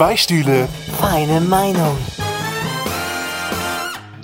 Zwei 0.00 0.16
Stühle. 0.16 0.66
Feine 0.98 1.42
Meinung. 1.42 1.94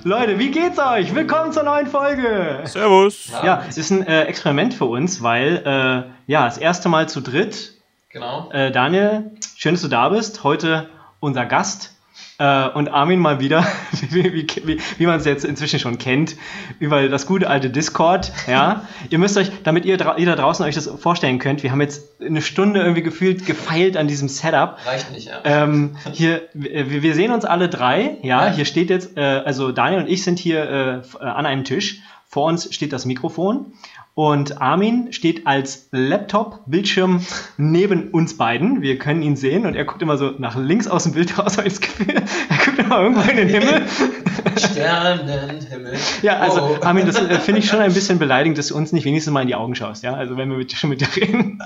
Leute, 0.04 0.38
wie 0.38 0.50
geht's 0.50 0.78
euch? 0.78 1.14
Willkommen 1.14 1.52
zur 1.52 1.64
neuen 1.64 1.86
Folge. 1.86 2.62
Servus. 2.64 3.30
Ja, 3.44 3.62
es 3.68 3.76
ist 3.76 3.90
ein 3.90 4.06
äh, 4.06 4.22
Experiment 4.22 4.72
für 4.72 4.86
uns, 4.86 5.22
weil 5.22 5.58
äh, 5.66 6.32
ja 6.32 6.46
das 6.46 6.56
erste 6.56 6.88
Mal 6.88 7.10
zu 7.10 7.20
dritt. 7.20 7.74
Genau. 8.08 8.50
Äh, 8.52 8.72
Daniel, 8.72 9.32
schön, 9.54 9.74
dass 9.74 9.82
du 9.82 9.88
da 9.88 10.08
bist. 10.08 10.44
Heute 10.44 10.88
unser 11.20 11.44
Gast. 11.44 11.94
Äh, 12.38 12.68
und 12.68 12.88
Armin 12.88 13.18
mal 13.18 13.40
wieder, 13.40 13.66
wie, 14.10 14.24
wie, 14.32 14.46
wie, 14.64 14.80
wie 14.98 15.06
man 15.06 15.18
es 15.18 15.24
jetzt 15.24 15.44
inzwischen 15.44 15.78
schon 15.78 15.96
kennt, 15.98 16.36
über 16.78 17.08
das 17.08 17.26
gute 17.26 17.48
alte 17.48 17.70
Discord. 17.70 18.30
Ja, 18.46 18.82
ihr 19.08 19.18
müsst 19.18 19.38
euch, 19.38 19.50
damit 19.64 19.84
ihr, 19.86 19.96
dra 19.96 20.18
ihr 20.18 20.26
da 20.26 20.36
draußen 20.36 20.64
euch 20.66 20.74
das 20.74 20.86
vorstellen 20.86 21.38
könnt, 21.38 21.62
wir 21.62 21.70
haben 21.72 21.80
jetzt 21.80 22.20
eine 22.20 22.42
Stunde 22.42 22.80
irgendwie 22.80 23.02
gefühlt 23.02 23.46
gefeilt 23.46 23.96
an 23.96 24.06
diesem 24.06 24.28
Setup. 24.28 24.76
Reicht 24.84 25.10
nicht, 25.12 25.28
ja. 25.28 25.40
Ähm, 25.44 25.96
hier, 26.12 26.42
wir, 26.52 27.02
wir 27.02 27.14
sehen 27.14 27.30
uns 27.30 27.44
alle 27.46 27.68
drei. 27.70 28.18
Ja, 28.22 28.46
Ja. 28.48 28.52
hier 28.52 28.66
steht 28.66 28.90
jetzt, 28.90 29.16
äh, 29.16 29.20
also 29.22 29.72
Daniel 29.72 30.02
und 30.02 30.08
ich 30.08 30.22
sind 30.22 30.38
hier 30.38 30.62
äh, 30.68 30.96
äh, 30.98 31.02
an 31.24 31.46
einem 31.46 31.64
Tisch. 31.64 32.00
Vor 32.28 32.46
uns 32.48 32.74
steht 32.74 32.92
das 32.92 33.06
Mikrofon 33.06 33.72
und 34.18 34.62
Armin 34.62 35.12
steht 35.12 35.46
als 35.46 35.88
Laptop-Bildschirm 35.92 37.20
neben 37.58 38.08
uns 38.12 38.38
beiden. 38.38 38.80
Wir 38.80 38.98
können 38.98 39.20
ihn 39.20 39.36
sehen 39.36 39.66
und 39.66 39.74
er 39.76 39.84
guckt 39.84 40.00
immer 40.00 40.16
so 40.16 40.30
nach 40.38 40.56
links 40.56 40.88
aus 40.88 41.02
dem 41.02 41.12
Bild 41.12 41.38
raus, 41.38 41.58
habe 41.58 41.68
ich 41.68 41.74
das 41.74 41.82
Gefühl. 41.82 42.14
Er 42.48 42.56
guckt 42.64 42.78
immer 42.78 43.00
irgendwo 43.02 43.30
in 43.30 43.36
den 43.36 43.48
Himmel. 43.48 43.82
Sternenhimmel. 44.56 45.94
Ja, 46.22 46.38
also 46.38 46.62
Oh. 46.62 46.82
Armin, 46.82 47.04
das 47.06 47.16
äh, 47.16 47.38
finde 47.40 47.60
ich 47.60 47.68
schon 47.68 47.80
ein 47.80 47.92
bisschen 47.92 48.18
beleidigend, 48.18 48.56
dass 48.56 48.68
du 48.68 48.76
uns 48.76 48.90
nicht 48.92 49.04
wenigstens 49.04 49.32
mal 49.34 49.42
in 49.42 49.48
die 49.48 49.54
Augen 49.54 49.74
schaust. 49.74 50.02
Ja, 50.02 50.14
also 50.14 50.38
wenn 50.38 50.48
wir 50.48 50.56
mit, 50.56 50.72
schon 50.72 50.88
mit 50.90 51.02
dir 51.02 51.14
reden. 51.14 51.58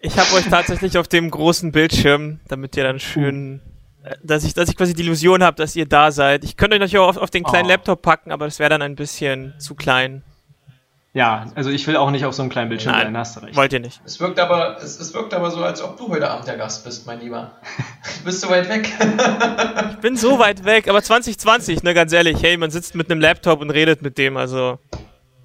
Ich 0.00 0.16
habe 0.18 0.32
euch 0.34 0.46
tatsächlich 0.48 0.96
auf 0.98 1.08
dem 1.08 1.30
großen 1.32 1.72
Bildschirm, 1.72 2.38
damit 2.46 2.76
ihr 2.76 2.84
dann 2.84 3.00
schön, 3.00 3.60
äh, 4.04 4.14
dass 4.22 4.44
ich, 4.44 4.54
dass 4.54 4.68
ich 4.68 4.76
quasi 4.76 4.94
die 4.94 5.02
Illusion 5.02 5.42
habe, 5.42 5.56
dass 5.56 5.74
ihr 5.74 5.86
da 5.86 6.12
seid. 6.12 6.44
Ich 6.44 6.56
könnte 6.56 6.74
euch 6.76 6.80
natürlich 6.80 6.98
auch 6.98 7.08
auf, 7.08 7.16
auf 7.16 7.30
den 7.30 7.42
kleinen 7.42 7.66
Oh. 7.66 7.70
Laptop 7.70 8.02
packen, 8.02 8.30
aber 8.30 8.44
das 8.44 8.60
wäre 8.60 8.70
dann 8.70 8.82
ein 8.82 8.94
bisschen 8.94 9.54
zu 9.58 9.74
klein. 9.74 10.22
Ja, 11.14 11.46
also 11.54 11.68
ich 11.68 11.86
will 11.86 11.96
auch 11.96 12.10
nicht 12.10 12.24
auf 12.24 12.32
so 12.32 12.40
einem 12.40 12.50
kleinen 12.50 12.70
Bildschirm 12.70 12.92
Nein, 12.92 13.08
sein, 13.08 13.16
hast 13.18 13.36
du 13.36 13.40
recht. 13.40 13.54
Wollt 13.54 13.72
ihr 13.74 13.80
nicht? 13.80 14.00
Es 14.04 14.18
wirkt 14.18 14.38
aber, 14.40 14.78
es, 14.82 14.98
es 14.98 15.12
wirkt 15.12 15.34
aber 15.34 15.50
so, 15.50 15.62
als 15.62 15.82
ob 15.82 15.98
du 15.98 16.08
heute 16.08 16.30
Abend 16.30 16.46
der 16.46 16.56
Gast 16.56 16.84
bist, 16.84 17.06
mein 17.06 17.20
Lieber. 17.20 17.52
Du 18.18 18.24
bist 18.26 18.40
so 18.40 18.48
weit 18.50 18.68
weg. 18.68 18.88
Ich 19.90 19.96
bin 19.98 20.16
so 20.16 20.38
weit 20.38 20.64
weg, 20.64 20.88
aber 20.88 21.02
2020, 21.02 21.82
ne, 21.82 21.92
ganz 21.92 22.12
ehrlich, 22.12 22.40
hey, 22.42 22.56
man 22.56 22.70
sitzt 22.70 22.94
mit 22.94 23.10
einem 23.10 23.20
Laptop 23.20 23.60
und 23.60 23.70
redet 23.70 24.00
mit 24.00 24.16
dem, 24.16 24.36
also 24.36 24.78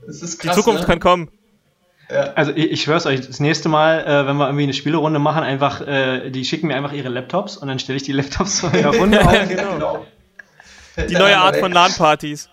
Das 0.06 0.22
ist 0.22 0.42
die 0.42 0.48
krass. 0.48 0.56
Zukunft 0.58 0.82
ne? 0.82 0.88
kann 0.88 1.00
kommen. 1.00 1.30
Also 2.36 2.52
ich, 2.56 2.72
ich 2.72 2.82
schwör's 2.84 3.06
euch, 3.06 3.26
das 3.28 3.40
nächste 3.40 3.68
Mal, 3.68 4.06
äh, 4.06 4.28
wenn 4.28 4.38
wir 4.38 4.46
irgendwie 4.46 4.64
eine 4.64 4.74
Spielerunde 4.74 5.20
machen, 5.20 5.44
einfach, 5.44 5.82
äh, 5.82 6.30
die 6.30 6.46
schicken 6.46 6.68
mir 6.68 6.76
einfach 6.76 6.94
ihre 6.94 7.10
Laptops 7.10 7.58
und 7.58 7.68
dann 7.68 7.80
stelle 7.80 7.98
ich 7.98 8.04
die 8.04 8.14
Laptops 8.14 8.64
in 8.64 8.72
der 8.72 8.96
Runde 8.96 9.20
auf. 9.26 9.34
Ja, 9.34 9.46
genau. 9.46 10.06
Die 11.10 11.14
neue 11.16 11.38
Art 11.38 11.58
von 11.58 11.72
LAN-Partys. 11.72 12.50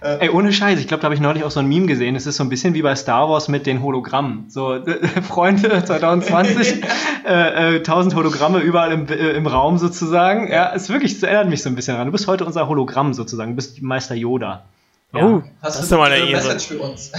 Ey, 0.00 0.30
ohne 0.30 0.52
Scheiß, 0.52 0.78
ich 0.80 0.88
glaube, 0.88 1.00
da 1.02 1.04
habe 1.06 1.14
ich 1.14 1.20
neulich 1.20 1.44
auch 1.44 1.50
so 1.50 1.60
ein 1.60 1.66
Meme 1.66 1.86
gesehen. 1.86 2.16
Es 2.16 2.26
ist 2.26 2.36
so 2.36 2.42
ein 2.44 2.48
bisschen 2.48 2.74
wie 2.74 2.82
bei 2.82 2.94
Star 2.96 3.28
Wars 3.28 3.48
mit 3.48 3.66
den 3.66 3.82
Hologrammen. 3.82 4.48
So, 4.48 4.74
äh, 4.74 5.22
Freunde 5.22 5.84
2020, 5.84 6.82
äh, 7.26 7.74
äh, 7.76 7.78
1000 7.78 8.14
Hologramme 8.14 8.58
überall 8.60 8.92
im, 8.92 9.06
äh, 9.08 9.30
im 9.32 9.46
Raum 9.46 9.78
sozusagen. 9.78 10.50
Ja, 10.50 10.72
es 10.74 10.88
wirklich, 10.88 11.12
es 11.12 11.22
erinnert 11.22 11.48
mich 11.48 11.62
so 11.62 11.68
ein 11.68 11.74
bisschen 11.74 11.94
daran. 11.94 12.06
Du 12.06 12.12
bist 12.12 12.26
heute 12.26 12.44
unser 12.44 12.68
Hologramm 12.68 13.12
sozusagen, 13.14 13.50
du 13.52 13.56
bist 13.56 13.82
Meister 13.82 14.14
Yoda. 14.14 14.64
Ja. 15.12 15.24
Oh, 15.26 15.42
Hast 15.60 15.76
das 15.76 15.82
ist 15.84 15.92
du 15.92 16.00
eine 16.00 16.14
eine 16.14 16.24
gute 16.24 16.32
Ehre. 16.36 16.44
Message 16.54 16.66
für 16.68 16.78
uns? 16.78 17.12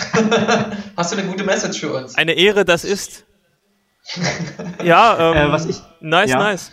Hast 0.97 1.13
du 1.13 1.17
eine 1.17 1.27
gute 1.27 1.43
Message 1.43 1.80
für 1.81 1.93
uns? 1.93 2.15
Eine 2.15 2.33
Ehre, 2.33 2.63
das 2.65 2.86
ist. 2.86 3.25
Ja, 4.83 5.31
ähm, 5.33 5.49
Äh, 5.49 5.52
was 5.52 5.65
ich- 5.67 5.81
nice, 5.99 6.30
ja. 6.31 6.38
nice. 6.39 6.71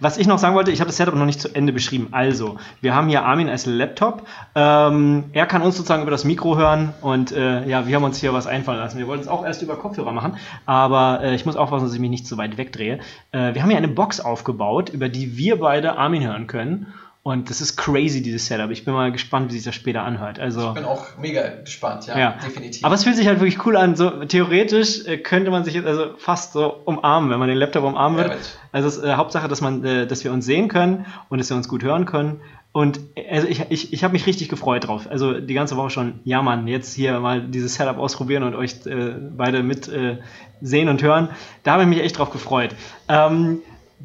Was 0.00 0.18
ich 0.18 0.26
noch 0.26 0.38
sagen 0.38 0.54
wollte, 0.54 0.70
ich 0.70 0.80
habe 0.80 0.88
das 0.88 0.96
Setup 0.96 1.14
noch 1.14 1.26
nicht 1.26 1.40
zu 1.40 1.54
Ende 1.54 1.72
beschrieben. 1.72 2.08
Also, 2.12 2.56
wir 2.80 2.94
haben 2.94 3.08
hier 3.08 3.24
Armin 3.24 3.48
als 3.48 3.66
Laptop. 3.66 4.26
Ähm, 4.54 5.24
er 5.32 5.46
kann 5.46 5.62
uns 5.62 5.76
sozusagen 5.76 6.02
über 6.02 6.10
das 6.10 6.24
Mikro 6.24 6.56
hören 6.56 6.94
und 7.00 7.32
äh, 7.32 7.66
ja, 7.66 7.86
wir 7.86 7.96
haben 7.96 8.04
uns 8.04 8.18
hier 8.18 8.32
was 8.32 8.46
einfallen 8.46 8.78
lassen. 8.78 8.98
Wir 8.98 9.06
wollten 9.06 9.22
es 9.22 9.28
auch 9.28 9.44
erst 9.44 9.62
über 9.62 9.76
Kopfhörer 9.76 10.12
machen, 10.12 10.36
aber 10.66 11.20
äh, 11.22 11.34
ich 11.34 11.46
muss 11.46 11.56
aufpassen, 11.56 11.86
dass 11.86 11.94
ich 11.94 12.00
mich 12.00 12.10
nicht 12.10 12.26
zu 12.26 12.36
weit 12.36 12.58
wegdrehe. 12.58 13.00
Äh, 13.32 13.54
wir 13.54 13.62
haben 13.62 13.70
hier 13.70 13.78
eine 13.78 13.88
Box 13.88 14.20
aufgebaut, 14.20 14.90
über 14.90 15.08
die 15.08 15.36
wir 15.36 15.58
beide 15.58 15.96
Armin 15.96 16.26
hören 16.26 16.46
können. 16.46 16.92
Und 17.28 17.50
das 17.50 17.60
ist 17.60 17.76
crazy, 17.76 18.22
dieses 18.22 18.46
Setup. 18.46 18.70
Ich 18.70 18.86
bin 18.86 18.94
mal 18.94 19.12
gespannt, 19.12 19.50
wie 19.50 19.56
sich 19.56 19.64
das 19.64 19.74
später 19.74 20.02
anhört. 20.02 20.38
Also, 20.40 20.68
Ich 20.68 20.74
bin 20.76 20.84
auch 20.86 21.04
mega 21.18 21.46
gespannt, 21.62 22.06
ja, 22.06 22.18
ja, 22.18 22.34
definitiv. 22.42 22.82
Aber 22.82 22.94
es 22.94 23.04
fühlt 23.04 23.16
sich 23.16 23.26
halt 23.26 23.38
wirklich 23.40 23.66
cool 23.66 23.76
an. 23.76 23.96
So 23.96 24.08
theoretisch 24.24 25.04
äh, 25.06 25.18
könnte 25.18 25.50
man 25.50 25.62
sich 25.62 25.74
jetzt 25.74 25.86
also 25.86 26.14
fast 26.16 26.54
so 26.54 26.72
umarmen, 26.86 27.28
wenn 27.28 27.38
man 27.38 27.48
den 27.50 27.58
Laptop 27.58 27.84
umarmen 27.84 28.16
Ja, 28.18 28.24
würde. 28.24 28.36
mit- 28.36 28.58
Also 28.72 28.88
ist 28.88 29.04
äh, 29.04 29.12
Hauptsache, 29.12 29.46
dass 29.46 29.60
man, 29.60 29.84
äh, 29.84 30.06
dass 30.06 30.24
wir 30.24 30.32
uns 30.32 30.46
sehen 30.46 30.68
können 30.68 31.04
und 31.28 31.36
dass 31.38 31.50
wir 31.50 31.56
uns 31.58 31.68
gut 31.68 31.82
hören 31.82 32.06
können. 32.06 32.40
Und 32.72 32.98
äh, 33.14 33.28
also 33.30 33.46
ich, 33.46 33.60
ich, 33.68 33.92
ich 33.92 34.04
habe 34.04 34.12
mich 34.12 34.24
richtig 34.26 34.48
gefreut 34.48 34.86
drauf. 34.86 35.06
Also 35.10 35.38
die 35.38 35.52
ganze 35.52 35.76
Woche 35.76 35.90
schon, 35.90 36.20
ja 36.24 36.40
Mann, 36.40 36.66
jetzt 36.66 36.94
hier 36.94 37.20
mal 37.20 37.42
dieses 37.42 37.74
Setup 37.74 37.98
ausprobieren 37.98 38.42
und 38.42 38.54
euch 38.54 38.86
äh, 38.86 39.14
beide 39.36 39.62
mit 39.62 39.86
äh, 39.88 40.16
sehen 40.62 40.88
und 40.88 41.02
hören. 41.02 41.28
Da 41.62 41.72
habe 41.72 41.82
ich 41.82 41.88
mich 41.90 42.00
echt 42.00 42.16
drauf 42.18 42.30
gefreut. 42.30 42.74
Ähm, 43.06 43.58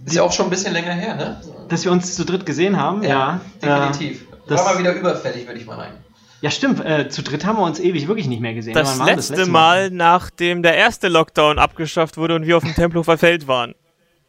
ist 0.06 0.16
ja 0.16 0.24
auch 0.24 0.32
schon 0.32 0.48
ein 0.48 0.50
bisschen 0.50 0.74
länger 0.74 0.92
her, 0.94 1.16
ne? 1.16 1.42
dass 1.70 1.86
wir 1.86 1.92
uns 1.92 2.16
zu 2.16 2.26
dritt 2.26 2.46
gesehen 2.46 2.78
haben, 2.80 3.04
ja. 3.04 3.40
definitiv. 3.62 4.22
Äh, 4.24 4.26
das- 4.48 4.66
War 4.66 4.74
mal 4.74 4.80
wieder 4.80 4.94
überfällig, 4.94 5.46
würde 5.48 5.60
ich 5.60 5.66
mal 5.66 5.78
sagen. 5.78 5.94
ja, 6.42 6.50
stimmt. 6.52 6.84
Äh, 6.86 7.10
zu 7.10 7.22
dritt 7.24 7.46
haben 7.46 7.58
wir 7.58 7.64
uns 7.64 7.80
ewig 7.80 8.08
wirklich 8.08 8.28
nicht 8.28 8.42
mehr 8.42 8.54
gesehen. 8.54 8.74
Das 8.74 9.00
Wann 9.00 9.08
war 9.08 9.16
letzte 9.16 9.46
Mal, 9.46 9.90
nachdem 9.92 10.62
der 10.64 10.76
erste 10.76 11.08
Lockdown 11.08 11.60
abgeschafft 11.60 12.18
wurde 12.18 12.36
und 12.36 12.46
wir 12.46 12.58
auf 12.58 12.64
dem 12.64 12.76
Tempelhofer 12.76 13.18
Feld 13.18 13.48
waren. 13.48 13.74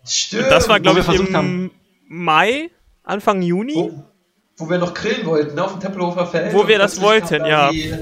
Stimmt. 0.06 0.50
Das 0.50 0.68
war, 0.68 0.78
glaube 0.80 1.00
ich, 1.00 1.04
versucht 1.04 1.28
im 1.30 1.36
haben- 1.36 1.70
Mai, 2.06 2.70
Anfang 3.02 3.42
Juni. 3.42 3.74
wo, 3.74 4.04
wo 4.58 4.70
wir 4.70 4.78
noch 4.78 4.94
grillen 4.94 5.26
wollten, 5.26 5.54
ne, 5.56 5.64
auf 5.64 5.72
dem 5.72 5.80
Tempelhofer 5.80 6.26
Feld. 6.26 6.52
Wo 6.54 6.68
wir 6.68 6.78
das 6.78 7.00
wollten, 7.00 7.44
ja. 7.46 7.70
Die, 7.70 7.92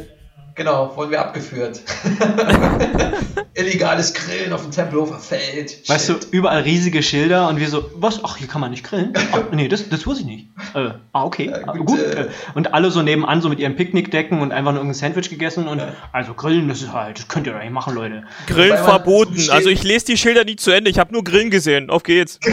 genau, 0.55 0.95
wurden 0.97 1.11
wir 1.11 1.21
abgeführt. 1.21 1.81
Illegales 3.55 4.15
Grillen 4.15 4.53
auf 4.53 4.63
dem 4.63 4.71
Tempelhofer 4.71 5.19
Feld. 5.19 5.89
Weißt 5.89 6.09
du, 6.09 6.15
Shit. 6.15 6.29
überall 6.31 6.63
riesige 6.63 7.03
Schilder 7.03 7.49
und 7.49 7.61
wir 7.61 7.69
so, 7.69 7.91
was? 7.97 8.21
Ach, 8.25 8.37
hier 8.39 8.49
kann 8.49 8.61
man 8.61 8.71
nicht 8.71 8.83
grillen? 8.85 9.13
Ach, 9.33 9.43
nee, 9.53 9.69
das, 9.69 9.89
das 9.89 10.07
wusste 10.07 10.23
ich 10.23 10.27
nicht. 10.29 10.47
Äh, 10.75 10.91
ah, 11.13 11.25
okay. 11.25 11.51
Ja, 11.51 11.59
Ah, 11.67 11.73
gut, 11.77 11.87
gut. 11.87 11.99
äh, 12.01 12.23
äh, 12.23 12.29
und 12.55 12.73
alle 12.73 12.91
so 12.91 13.03
nebenan 13.03 13.43
so 13.43 13.49
mit 13.49 13.59
ihren 13.59 13.77
Picknickdecken 13.77 14.41
und 14.41 14.53
einfach 14.53 14.73
nur 14.73 14.81
irgendein 14.81 14.99
Sandwich 14.99 15.29
gegessen 15.29 15.69
und 15.69 15.83
also 16.13 16.33
grillen, 16.35 16.69
das 16.69 16.81
ist 16.83 16.93
halt, 16.93 17.19
das 17.19 17.29
könnt 17.29 17.47
ihr 17.47 17.53
doch 17.53 17.61
nicht 17.61 17.73
machen, 17.73 17.95
Leute. 17.95 18.25
Grillen 18.47 18.79
verboten. 18.79 19.37
Also 19.51 19.69
ich 19.69 19.83
lese 19.83 20.07
die 20.07 20.17
Schilder 20.17 20.45
nie 20.45 20.57
zu 20.57 20.71
Ende. 20.71 20.91
Ich 20.91 20.99
habe 20.99 21.13
nur 21.13 21.23
Grillen 21.25 21.51
gesehen. 21.51 21.91
Auf 21.91 22.03
geht's. 22.03 22.39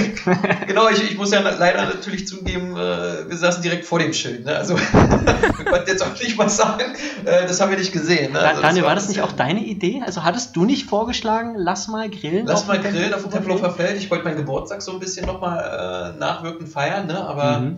Genau, 0.68 0.88
ich, 0.90 1.02
ich 1.12 1.18
muss 1.18 1.32
ja 1.32 1.40
leider 1.40 1.86
natürlich 1.86 2.28
zugeben, 2.28 2.74
äh, 2.76 3.28
wir 3.28 3.36
saßen 3.38 3.64
direkt 3.64 3.86
vor 3.86 3.98
dem 4.00 4.14
Schild. 4.14 4.46
Ne? 4.46 4.56
Also, 4.56 4.78
wir 4.78 5.66
konnten 5.66 5.88
jetzt 5.88 6.04
auch 6.04 6.14
nicht 6.20 6.38
mal 6.38 6.48
sagen, 6.50 6.84
äh, 7.26 7.48
das 7.48 7.60
haben 7.60 7.72
wir 7.72 7.78
nicht 7.78 7.89
gesehen. 7.92 8.34
Ne? 8.34 8.40
Da, 8.40 8.50
Also, 8.50 8.62
Daniel, 8.62 8.84
war 8.86 8.96
das 8.96 9.08
nicht 9.10 9.22
auch 9.22 9.32
deine 9.32 9.64
Idee? 9.64 10.02
Also 10.06 10.24
hattest 10.24 10.56
du 10.56 10.66
nicht 10.66 10.86
vorgeschlagen, 10.90 11.56
lass 11.58 11.88
mal 11.88 12.10
grillen? 12.10 12.46
Lass 12.48 12.62
auf 12.62 12.68
mal 12.68 12.80
dem 12.80 12.92
grillen 12.94 13.14
auf 13.14 13.22
dem 13.24 13.32
Tempelhofer 13.32 13.72
Feld. 13.72 13.98
Ich 13.98 14.10
wollte 14.12 14.24
meinen 14.26 14.38
Geburtstag 14.38 14.82
so 14.82 14.92
ein 14.94 15.00
bisschen 15.00 15.26
nochmal 15.26 16.14
äh, 16.16 16.20
nachwirkend 16.20 16.70
feiern, 16.70 17.08
ne? 17.08 17.24
aber 17.26 17.60
Mhm. 17.60 17.78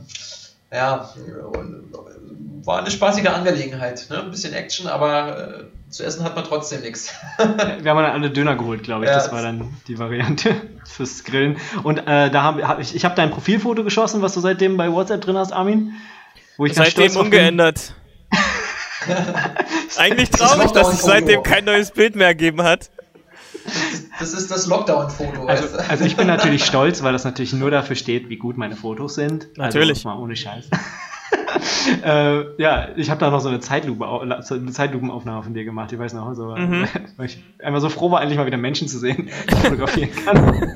ja, 0.71 1.09
war 2.63 2.79
eine 2.79 2.91
spaßige 2.91 3.27
Angelegenheit. 3.27 4.07
Ne? 4.09 4.19
Ein 4.21 4.31
bisschen 4.31 4.53
Action, 4.53 4.87
aber 4.87 5.37
äh, 5.61 5.63
zu 5.89 6.03
essen 6.03 6.23
hat 6.23 6.35
man 6.35 6.45
trotzdem 6.45 6.81
nichts. 6.81 7.11
Wir 7.37 7.91
haben 7.91 7.97
dann 8.03 8.11
alle 8.11 8.29
Döner 8.29 8.55
geholt, 8.55 8.83
glaube 8.83 9.05
ich. 9.05 9.09
Ja, 9.09 9.15
das 9.15 9.25
das- 9.25 9.33
war 9.33 9.41
dann 9.41 9.73
die 9.87 9.97
Variante 9.99 10.55
fürs 10.85 11.23
Grillen. 11.23 11.57
Und 11.83 11.97
äh, 11.99 12.29
da 12.29 12.41
habe 12.43 12.67
hab 12.67 12.79
ich, 12.79 12.95
ich 12.95 13.03
habe 13.03 13.15
dein 13.15 13.31
Profilfoto 13.31 13.83
geschossen, 13.83 14.21
was 14.21 14.33
du 14.33 14.39
seitdem 14.39 14.77
bei 14.77 14.91
WhatsApp 14.91 15.21
drin 15.21 15.37
hast, 15.37 15.51
Armin. 15.53 15.93
Wo 16.57 16.65
ich 16.65 16.75
ganz 16.75 16.89
Seitdem 16.93 17.11
stolz 17.11 17.29
Eigentlich 19.97 20.29
Das 20.29 20.39
traurig, 20.39 20.71
dass 20.71 20.93
es 20.93 21.01
seitdem 21.01 21.43
kein 21.43 21.65
neues 21.65 21.91
Bild 21.91 22.15
mehr 22.15 22.33
gegeben 22.35 22.63
hat. 22.63 22.89
Das 24.19 24.33
ist 24.33 24.49
das 24.49 24.65
Lockdown-Foto. 24.67 25.45
Also, 25.45 25.77
also 25.77 26.03
ich 26.05 26.15
bin 26.15 26.27
natürlich 26.27 26.65
stolz, 26.65 27.03
weil 27.03 27.13
das 27.13 27.23
natürlich 27.25 27.53
nur 27.53 27.69
dafür 27.71 27.95
steht, 27.95 28.29
wie 28.29 28.37
gut 28.37 28.57
meine 28.57 28.75
Fotos 28.75 29.15
sind. 29.15 29.49
Natürlich. 29.57 29.97
Also 30.05 30.09
mal 30.09 30.17
ohne 30.17 30.35
Scheiß. 30.35 30.69
äh, 32.03 32.61
ja, 32.61 32.89
ich 32.95 33.09
habe 33.09 33.19
da 33.19 33.29
noch 33.29 33.39
so 33.41 33.49
eine, 33.49 33.59
Zeitlupe, 33.59 34.07
eine 34.07 34.71
Zeitlupenaufnahme 34.71 35.43
von 35.43 35.53
dir 35.53 35.63
gemacht. 35.63 35.91
Ich 35.91 35.99
weiß 35.99 36.13
noch, 36.13 36.33
so, 36.33 36.55
Mhm. 36.55 36.87
weil 37.17 37.25
ich 37.27 37.43
einfach 37.61 37.81
so 37.81 37.89
froh 37.89 38.09
war, 38.11 38.21
endlich 38.21 38.37
mal 38.37 38.45
wieder 38.45 38.57
Menschen 38.57 38.87
zu 38.87 38.99
sehen, 38.99 39.29
die 39.49 39.53
ich 39.53 39.59
fotografieren 39.59 40.09
kann. 40.25 40.73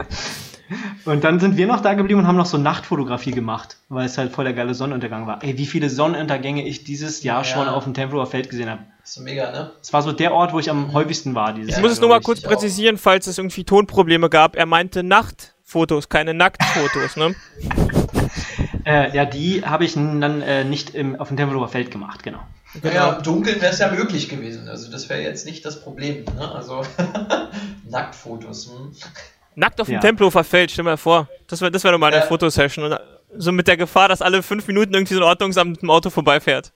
Und 1.06 1.24
dann 1.24 1.40
sind 1.40 1.58
wir 1.58 1.68
noch 1.68 1.82
da 1.82 1.94
geblieben 1.94 2.20
und 2.22 2.28
haben 2.28 2.38
noch 2.38 2.46
so 2.48 2.58
Nachtfotografie 2.58 3.32
gemacht, 3.32 3.78
weil 3.90 4.06
es 4.06 4.18
halt 4.18 4.32
voll 4.34 4.46
der 4.46 4.54
geile 4.54 4.74
Sonnenuntergang 4.74 5.28
war. 5.28 5.44
Ey, 5.44 5.58
wie 5.58 5.66
viele 5.68 5.90
Sonnenuntergänge 5.90 6.66
ich 6.68 6.84
dieses 6.84 7.22
Jahr 7.24 7.40
Ja. 7.40 7.44
schon 7.44 7.68
auf 7.68 7.84
dem 7.84 7.94
Tempelhofer 7.94 8.30
Feld 8.32 8.50
gesehen 8.50 8.70
habe. 8.70 8.82
so 9.04 9.22
mega, 9.22 9.52
ne? 9.52 9.72
Es 9.82 9.94
war 9.94 10.02
so 10.02 10.12
der 10.12 10.34
Ort, 10.34 10.54
wo 10.54 10.60
ich 10.60 10.70
am 10.72 10.92
häufigsten 10.94 11.36
war 11.36 11.54
dieses 11.54 11.70
Ja, 11.70 11.74
Ich 11.74 11.76
Jahr. 11.78 11.82
muss 11.84 11.92
es 11.94 12.00
nur 12.02 12.10
mal 12.10 12.22
kurz 12.22 12.40
ich 12.40 12.46
auch. 12.48 12.50
präzisieren, 12.52 12.98
falls 12.98 13.28
es 13.28 13.38
irgendwie 13.38 13.64
Tonprobleme 13.64 14.30
gab. 14.30 14.56
Er 14.56 14.66
meinte 14.66 15.04
Nachtfotos, 15.04 16.10
keine 16.10 16.34
Nacktfotos, 16.34 17.16
ne? 17.18 17.36
Äh, 18.88 19.16
ja, 19.16 19.26
die 19.26 19.66
habe 19.66 19.84
ich 19.84 19.96
dann 19.96 20.44
äh, 20.44 20.64
nicht 20.64 20.94
im, 20.94 21.20
auf 21.20 21.30
dem 21.30 21.38
Tempelhofer 21.38 21.70
Feld 21.70 21.90
gemacht, 21.90 22.22
genau. 22.22 22.38
Naja, 22.84 23.14
im 23.14 23.24
Dunkeln 23.24 23.60
wäre 23.60 23.74
es 23.74 23.80
ja 23.80 23.90
möglich 23.92 24.30
gewesen. 24.30 24.68
Also 24.70 24.92
das 24.92 25.10
wäre 25.10 25.22
jetzt 25.24 25.48
nicht 25.48 25.66
das 25.66 25.82
Problem. 25.82 26.24
Ne? 26.26 26.52
Also 26.54 26.84
Nacktfotos. 27.90 28.70
Hm? 28.70 28.92
Nackt 29.56 29.80
auf 29.82 29.88
dem 29.88 29.96
Ja. 29.96 30.00
Tempelhofer 30.02 30.44
Feld, 30.44 30.72
stell 30.72 30.84
mal 30.84 30.98
vor. 30.98 31.28
Das 31.48 31.62
wäre 31.62 31.72
das 31.72 31.84
wär 31.84 31.92
doch 31.92 31.98
mal 32.00 32.08
eine 32.08 32.18
Ja. 32.18 32.22
Fotosession. 32.24 32.86
Und 32.92 33.00
so 33.38 33.52
mit 33.52 33.68
der 33.68 33.78
Gefahr, 33.78 34.08
dass 34.08 34.22
alle 34.22 34.44
fünf 34.44 34.68
Minuten 34.68 34.94
irgendwie 34.94 35.14
so 35.14 35.22
ein 35.22 35.26
Ordnungsamt 35.28 35.72
mit 35.72 35.82
dem 35.82 35.90
Auto 35.90 36.10
vorbeifährt. 36.10 36.72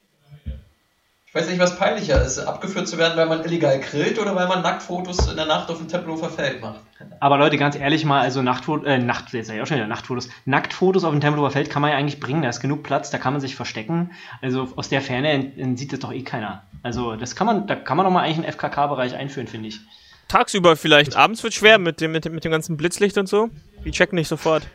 Ich 1.28 1.36
weiß 1.36 1.48
nicht, 1.48 1.60
was 1.60 1.78
peinlicher 1.78 2.20
ist, 2.24 2.40
abgeführt 2.40 2.88
zu 2.88 2.98
werden, 2.98 3.16
weil 3.16 3.28
man 3.28 3.46
illegal 3.46 3.80
grillt 3.80 4.18
oder 4.18 4.36
weil 4.36 4.48
man 4.48 4.64
Nacktfotos 4.64 5.30
in 5.30 5.36
der 5.38 5.46
Nacht 5.46 5.70
auf 5.70 5.78
dem 5.78 5.88
Tempelhofer 5.88 6.32
Feld 6.32 6.60
macht. 6.60 6.80
Aber 7.20 7.38
Leute, 7.38 7.58
ganz 7.58 7.76
ehrlich 7.76 8.04
mal, 8.04 8.22
also 8.22 8.42
Nachtfotos, 8.42 8.88
äh, 8.88 8.98
Nacht, 8.98 9.32
jetzt 9.34 9.46
sag 9.46 9.56
ich 9.56 9.62
auch 9.62 9.68
schon 9.68 9.78
wieder 9.78 9.86
Nachtfotos. 9.86 10.28
Nacktfotos 10.46 11.04
auf 11.04 11.12
dem 11.12 11.22
Tempelhofer 11.22 11.52
Feld 11.52 11.70
kann 11.70 11.84
man 11.84 11.92
ja 11.92 11.98
eigentlich 11.98 12.20
bringen, 12.20 12.42
da 12.42 12.50
ist 12.50 12.62
genug 12.62 12.82
Platz, 12.82 13.12
da 13.12 13.20
kann 13.20 13.34
man 13.34 13.42
sich 13.42 13.56
verstecken. 13.56 14.10
Also 14.42 14.70
aus 14.76 14.90
der 14.90 15.04
Ferne 15.04 15.56
äh, 15.56 15.76
sieht 15.76 15.94
das 15.94 16.00
doch 16.00 16.12
eh 16.12 16.24
keiner. 16.24 16.64
Also 16.82 17.16
das 17.16 17.36
kann 17.36 17.46
man, 17.46 17.68
da 17.68 17.76
kann 17.76 17.96
man 17.96 18.08
doch 18.08 18.12
mal 18.12 18.24
eigentlich 18.24 18.38
einen 18.38 18.52
FKK-Bereich 18.52 19.14
einführen, 19.16 19.48
finde 19.48 19.68
ich. 19.70 19.82
Tagsüber 20.30 20.78
vielleicht. 20.78 21.18
Abends 21.18 21.44
wird 21.44 21.54
schwer 21.54 21.78
mit 21.78 22.00
dem, 22.00 22.14
mit, 22.14 22.24
dem, 22.24 22.34
mit 22.34 22.46
dem 22.46 22.52
ganzen 22.52 22.78
Blitzlicht 22.78 23.18
und 23.18 23.28
so. 23.28 23.50
Die 23.84 23.92
checken 23.92 24.16
nicht 24.16 24.30
sofort. 24.30 24.66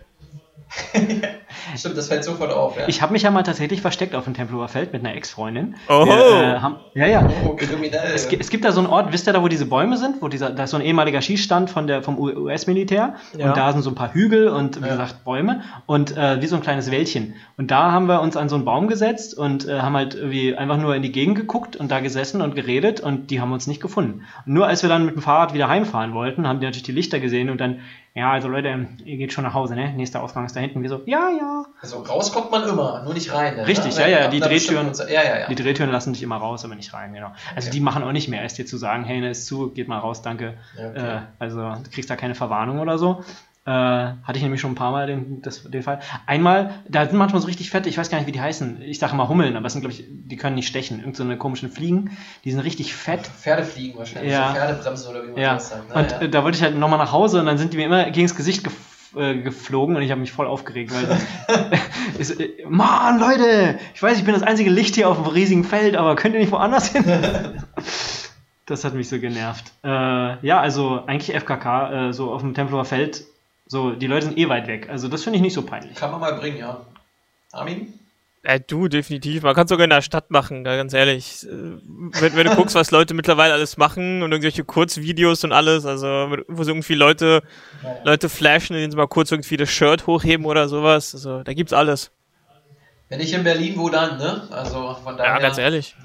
Stimmt, 1.76 1.96
das 1.96 2.08
fällt 2.08 2.24
sofort 2.24 2.52
auf, 2.52 2.76
ja. 2.76 2.84
Ich 2.88 3.02
habe 3.02 3.12
mich 3.12 3.22
ja 3.22 3.30
mal 3.30 3.42
tatsächlich 3.42 3.80
versteckt 3.80 4.14
auf 4.14 4.24
dem 4.24 4.34
Tempelhofer 4.34 4.68
Feld 4.68 4.92
mit 4.92 5.04
einer 5.04 5.14
Ex-Freundin. 5.16 5.76
Oho. 5.88 6.06
Wir, 6.06 6.14
äh, 6.56 6.58
haben, 6.60 6.76
ja, 6.94 7.06
ja. 7.06 7.28
oh, 7.44 7.54
kriminell. 7.56 8.12
Es, 8.14 8.26
es 8.26 8.50
gibt 8.50 8.64
da 8.64 8.72
so 8.72 8.80
einen 8.80 8.88
Ort, 8.88 9.12
wisst 9.12 9.26
ihr 9.28 9.32
da, 9.32 9.42
wo 9.42 9.48
diese 9.48 9.66
Bäume 9.66 9.96
sind? 9.96 10.22
Wo 10.22 10.28
dieser, 10.28 10.50
da 10.50 10.64
ist 10.64 10.70
so 10.70 10.76
ein 10.76 10.82
ehemaliger 10.82 11.20
Schießstand 11.22 11.70
von 11.70 11.86
der, 11.86 12.02
vom 12.02 12.18
US-Militär. 12.18 13.14
Ja. 13.36 13.48
Und 13.48 13.56
da 13.56 13.72
sind 13.72 13.82
so 13.82 13.90
ein 13.90 13.94
paar 13.94 14.12
Hügel 14.14 14.48
und, 14.48 14.80
wie 14.80 14.86
Ja. 14.86 14.92
gesagt, 14.92 15.24
Bäume. 15.24 15.62
Und 15.86 16.16
äh, 16.16 16.40
wie 16.40 16.46
so 16.46 16.56
ein 16.56 16.62
kleines 16.62 16.90
Wäldchen. 16.90 17.34
Und 17.56 17.70
da 17.70 17.92
haben 17.92 18.06
wir 18.06 18.20
uns 18.20 18.36
an 18.36 18.48
so 18.48 18.56
einen 18.56 18.64
Baum 18.64 18.88
gesetzt 18.88 19.36
und 19.36 19.66
äh, 19.68 19.80
haben 19.80 19.94
halt 19.96 20.14
irgendwie 20.14 20.54
einfach 20.56 20.76
nur 20.78 20.94
in 20.94 21.02
die 21.02 21.12
Gegend 21.12 21.36
geguckt 21.36 21.76
und 21.76 21.90
da 21.90 22.00
gesessen 22.00 22.40
und 22.42 22.54
geredet 22.54 23.00
und 23.00 23.30
die 23.30 23.40
haben 23.40 23.52
uns 23.52 23.66
nicht 23.66 23.80
gefunden. 23.80 24.22
Und 24.46 24.52
nur 24.54 24.66
als 24.66 24.82
wir 24.82 24.88
dann 24.88 25.04
mit 25.06 25.14
dem 25.14 25.22
Fahrrad 25.22 25.54
wieder 25.54 25.68
heimfahren 25.68 26.14
wollten, 26.14 26.46
haben 26.48 26.60
die 26.60 26.66
natürlich 26.66 26.82
die 26.84 26.92
Lichter 26.92 27.20
gesehen 27.20 27.50
und 27.50 27.60
dann, 27.60 27.80
ja, 28.14 28.30
also 28.30 28.46
Leute, 28.48 28.86
ihr 29.04 29.16
geht 29.16 29.32
schon 29.32 29.42
nach 29.44 29.54
Hause, 29.54 29.74
ne? 29.74 29.92
Nächster 29.92 30.22
Ausgang 30.22 30.44
ist 30.46 30.54
da 30.54 30.60
hinten. 30.60 30.82
Wir 30.82 30.88
so, 30.88 31.00
ja, 31.06 31.30
ja. 31.36 31.64
also 31.80 31.98
raus 31.98 32.32
kommt 32.32 32.50
man 32.52 32.62
immer, 32.68 33.02
nur 33.02 33.12
nicht 33.12 33.32
rein. 33.34 33.56
Ne? 33.56 33.66
Richtig, 33.66 33.96
ja, 33.96 34.06
ja, 34.06 34.24
ab 34.26 34.30
die 34.30 34.40
Drehtüren- 34.40 34.94
Zeit- 34.94 35.10
Ja, 35.10 35.22
ja, 35.24 35.38
ja. 35.40 35.48
Die 35.48 35.54
Drehtüren 35.56 35.90
lassen 35.90 36.12
dich 36.12 36.22
immer 36.22 36.36
raus, 36.36 36.64
aber 36.64 36.76
nicht 36.76 36.94
rein, 36.94 37.12
genau. 37.12 37.32
Also 37.56 37.68
Okay. 37.68 37.76
die 37.76 37.80
machen 37.80 38.04
auch 38.04 38.12
nicht 38.12 38.28
mehr, 38.28 38.42
als 38.42 38.54
dir 38.54 38.66
zu 38.66 38.76
sagen, 38.76 39.02
hey, 39.04 39.20
ne, 39.20 39.30
ist 39.30 39.46
zu, 39.46 39.70
geht 39.70 39.88
mal 39.88 39.98
raus, 39.98 40.22
danke. 40.22 40.54
Ja, 40.78 40.88
okay. 40.90 41.16
Äh, 41.16 41.20
also 41.40 41.58
du 41.60 41.90
kriegst 41.90 42.08
da 42.08 42.16
keine 42.16 42.34
Verwarnung 42.36 42.78
oder 42.78 42.98
so. 42.98 43.24
Äh, 43.66 43.70
hatte 43.70 44.34
ich 44.36 44.42
nämlich 44.42 44.60
schon 44.60 44.72
ein 44.72 44.74
paar 44.74 44.90
Mal 44.92 45.06
den, 45.06 45.40
das, 45.40 45.62
den 45.62 45.82
Fall. 45.82 46.00
Einmal, 46.26 46.74
da 46.86 47.06
sind 47.06 47.16
manchmal 47.16 47.40
so 47.40 47.46
richtig 47.46 47.70
fette, 47.70 47.88
ich 47.88 47.96
weiß 47.96 48.10
gar 48.10 48.18
nicht, 48.18 48.26
wie 48.26 48.32
die 48.32 48.40
heißen. 48.40 48.82
Ich 48.82 48.98
sage 48.98 49.14
immer 49.14 49.28
Hummeln, 49.28 49.56
aber 49.56 49.66
es 49.66 49.72
sind, 49.72 49.80
glaube 49.80 49.94
ich, 49.94 50.04
die 50.06 50.36
können 50.36 50.54
nicht 50.54 50.68
stechen. 50.68 51.00
Irgend 51.00 51.16
so 51.16 51.22
eine 51.22 51.38
komischen 51.38 51.70
Fliegen, 51.70 52.10
die 52.44 52.50
sind 52.50 52.60
richtig 52.60 52.94
fett. 52.94 53.26
Pferdefliegen 53.26 53.98
wahrscheinlich, 53.98 54.32
Ja. 54.32 54.48
so 54.48 54.54
Pferdebremsen 54.54 55.10
oder 55.10 55.22
wie 55.22 55.30
man 55.30 55.40
Ja, 55.40 55.54
das 55.54 55.70
sagt. 55.70 55.88
ne? 55.88 55.94
und 56.02 56.10
ja. 56.10 56.28
da 56.28 56.44
wollte 56.44 56.58
ich 56.58 56.62
halt 56.62 56.76
nochmal 56.78 56.98
nach 56.98 57.12
Hause 57.12 57.40
und 57.40 57.46
dann 57.46 57.56
sind 57.56 57.72
die 57.72 57.78
mir 57.78 57.86
immer 57.86 58.04
gegens 58.10 58.36
Gesicht 58.36 58.64
gef 58.64 58.74
äh, 59.16 59.36
geflogen 59.42 59.94
und 59.96 60.02
ich 60.02 60.10
habe 60.10 60.20
mich 60.20 60.32
voll 60.32 60.48
aufgeregt, 60.48 60.92
weil 60.92 61.16
ist, 62.18 62.38
äh, 62.40 62.66
Mann, 62.68 63.18
Leute, 63.20 63.78
ich 63.94 64.02
weiß, 64.02 64.18
ich 64.18 64.24
bin 64.24 64.34
das 64.34 64.42
einzige 64.42 64.70
Licht 64.70 64.96
hier 64.96 65.08
auf 65.08 65.16
dem 65.22 65.26
riesigen 65.32 65.62
Feld, 65.64 65.96
aber 65.96 66.16
könnt 66.16 66.34
ihr 66.34 66.40
nicht 66.40 66.50
woanders 66.52 66.88
hin? 66.88 67.04
das 68.66 68.84
hat 68.84 68.94
mich 68.94 69.08
so 69.08 69.18
genervt. 69.20 69.72
Äh, 69.84 69.88
ja, 70.46 70.60
also 70.60 71.02
eigentlich 71.06 71.34
FKK, 71.34 72.08
äh, 72.08 72.12
so 72.12 72.32
auf 72.32 72.40
dem 72.40 72.54
Tempelhofer 72.54 72.84
Feld, 72.84 73.24
so, 73.66 73.92
die 73.92 74.06
Leute 74.06 74.26
sind 74.26 74.38
eh 74.38 74.48
weit 74.48 74.66
weg. 74.66 74.88
Also 74.90 75.08
das 75.08 75.22
finde 75.24 75.36
ich 75.36 75.42
nicht 75.42 75.54
so 75.54 75.62
peinlich. 75.62 75.94
Kann 75.96 76.10
man 76.10 76.20
mal 76.20 76.34
bringen, 76.34 76.58
ja. 76.58 76.84
Armin? 77.52 77.94
Äh, 78.42 78.60
du, 78.60 78.88
definitiv. 78.88 79.42
Man 79.42 79.54
kann 79.54 79.64
es 79.64 79.70
sogar 79.70 79.84
in 79.84 79.90
der 79.90 80.02
Stadt 80.02 80.30
machen, 80.30 80.64
ganz 80.64 80.92
ehrlich. 80.92 81.44
Äh, 81.44 81.48
Wenn, 82.20 82.36
wenn 82.36 82.46
du 82.46 82.54
guckst, 82.56 82.74
was 82.74 82.90
Leute 82.90 83.14
mittlerweile 83.14 83.54
alles 83.54 83.78
machen 83.78 84.22
und 84.22 84.32
irgendwelche 84.32 84.64
Kurzvideos 84.64 85.44
und 85.44 85.52
alles, 85.52 85.86
also 85.86 86.06
wo 86.48 86.62
so 86.62 86.70
irgendwie 86.72 86.94
Leute, 86.94 87.42
Ja. 87.82 87.96
Leute 88.04 88.28
flashen, 88.28 88.76
indem 88.76 88.90
sie 88.90 88.96
mal 88.98 89.08
kurz 89.08 89.30
irgendwie 89.32 89.56
das 89.56 89.70
Shirt 89.70 90.06
hochheben 90.06 90.44
oder 90.44 90.68
sowas. 90.68 91.14
Also 91.14 91.42
da 91.42 91.54
gibt's 91.54 91.72
alles. 91.72 92.10
Wenn 93.08 93.20
ich 93.20 93.32
in 93.32 93.44
Berlin, 93.44 93.74
wo 93.78 93.88
dann, 93.88 94.18
ne? 94.18 94.46
Also 94.50 94.94
von 95.02 95.16
daher. 95.16 95.34
Ja, 95.34 95.38
ganz 95.40 95.56
ehrlich. 95.56 95.96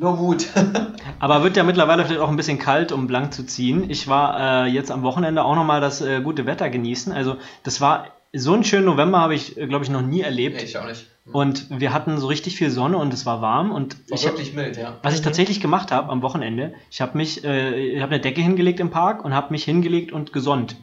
Nur 0.00 0.16
Mut. 0.16 0.46
Aber 1.18 1.42
wird 1.44 1.58
ja 1.58 1.62
mittlerweile 1.62 2.06
vielleicht 2.06 2.22
auch 2.22 2.30
ein 2.30 2.36
bisschen 2.36 2.58
kalt, 2.58 2.90
um 2.90 3.06
blank 3.06 3.34
zu 3.34 3.44
ziehen. 3.44 3.90
Ich 3.90 4.08
war 4.08 4.64
äh, 4.64 4.70
jetzt 4.70 4.90
am 4.90 5.02
Wochenende 5.02 5.44
auch 5.44 5.54
nochmal 5.54 5.82
das 5.82 6.00
äh, 6.00 6.22
gute 6.22 6.46
Wetter 6.46 6.70
genießen. 6.70 7.12
Also 7.12 7.36
das 7.64 7.82
war 7.82 8.06
so 8.32 8.54
einen 8.54 8.64
schönen 8.64 8.86
November 8.86 9.20
habe 9.20 9.34
ich, 9.34 9.58
äh, 9.58 9.66
glaube 9.66 9.84
ich, 9.84 9.90
noch 9.90 10.00
nie 10.00 10.22
erlebt. 10.22 10.56
nee, 10.56 10.62
ich 10.62 10.78
auch 10.78 10.86
nicht. 10.86 11.06
Und 11.30 11.66
wir 11.68 11.92
hatten 11.92 12.18
so 12.18 12.28
richtig 12.28 12.56
viel 12.56 12.70
Sonne 12.70 12.96
und 12.96 13.12
es 13.12 13.26
war 13.26 13.42
warm. 13.42 13.72
Und 13.72 13.96
War 14.10 14.16
ich, 14.16 14.24
wirklich 14.24 14.54
mild, 14.54 14.78
ja. 14.78 14.96
was 15.02 15.14
ich 15.14 15.20
tatsächlich 15.20 15.60
gemacht 15.60 15.92
habe 15.92 16.08
am 16.08 16.22
Wochenende, 16.22 16.72
ich 16.90 17.02
habe 17.02 17.18
mich, 17.18 17.44
äh, 17.44 17.78
ich 17.78 18.00
habe 18.00 18.14
eine 18.14 18.20
Decke 18.20 18.40
hingelegt 18.40 18.80
im 18.80 18.90
Park 18.90 19.22
und 19.22 19.34
habe 19.34 19.52
mich 19.52 19.64
hingelegt 19.64 20.12
und 20.12 20.32
gesonnt. 20.32 20.76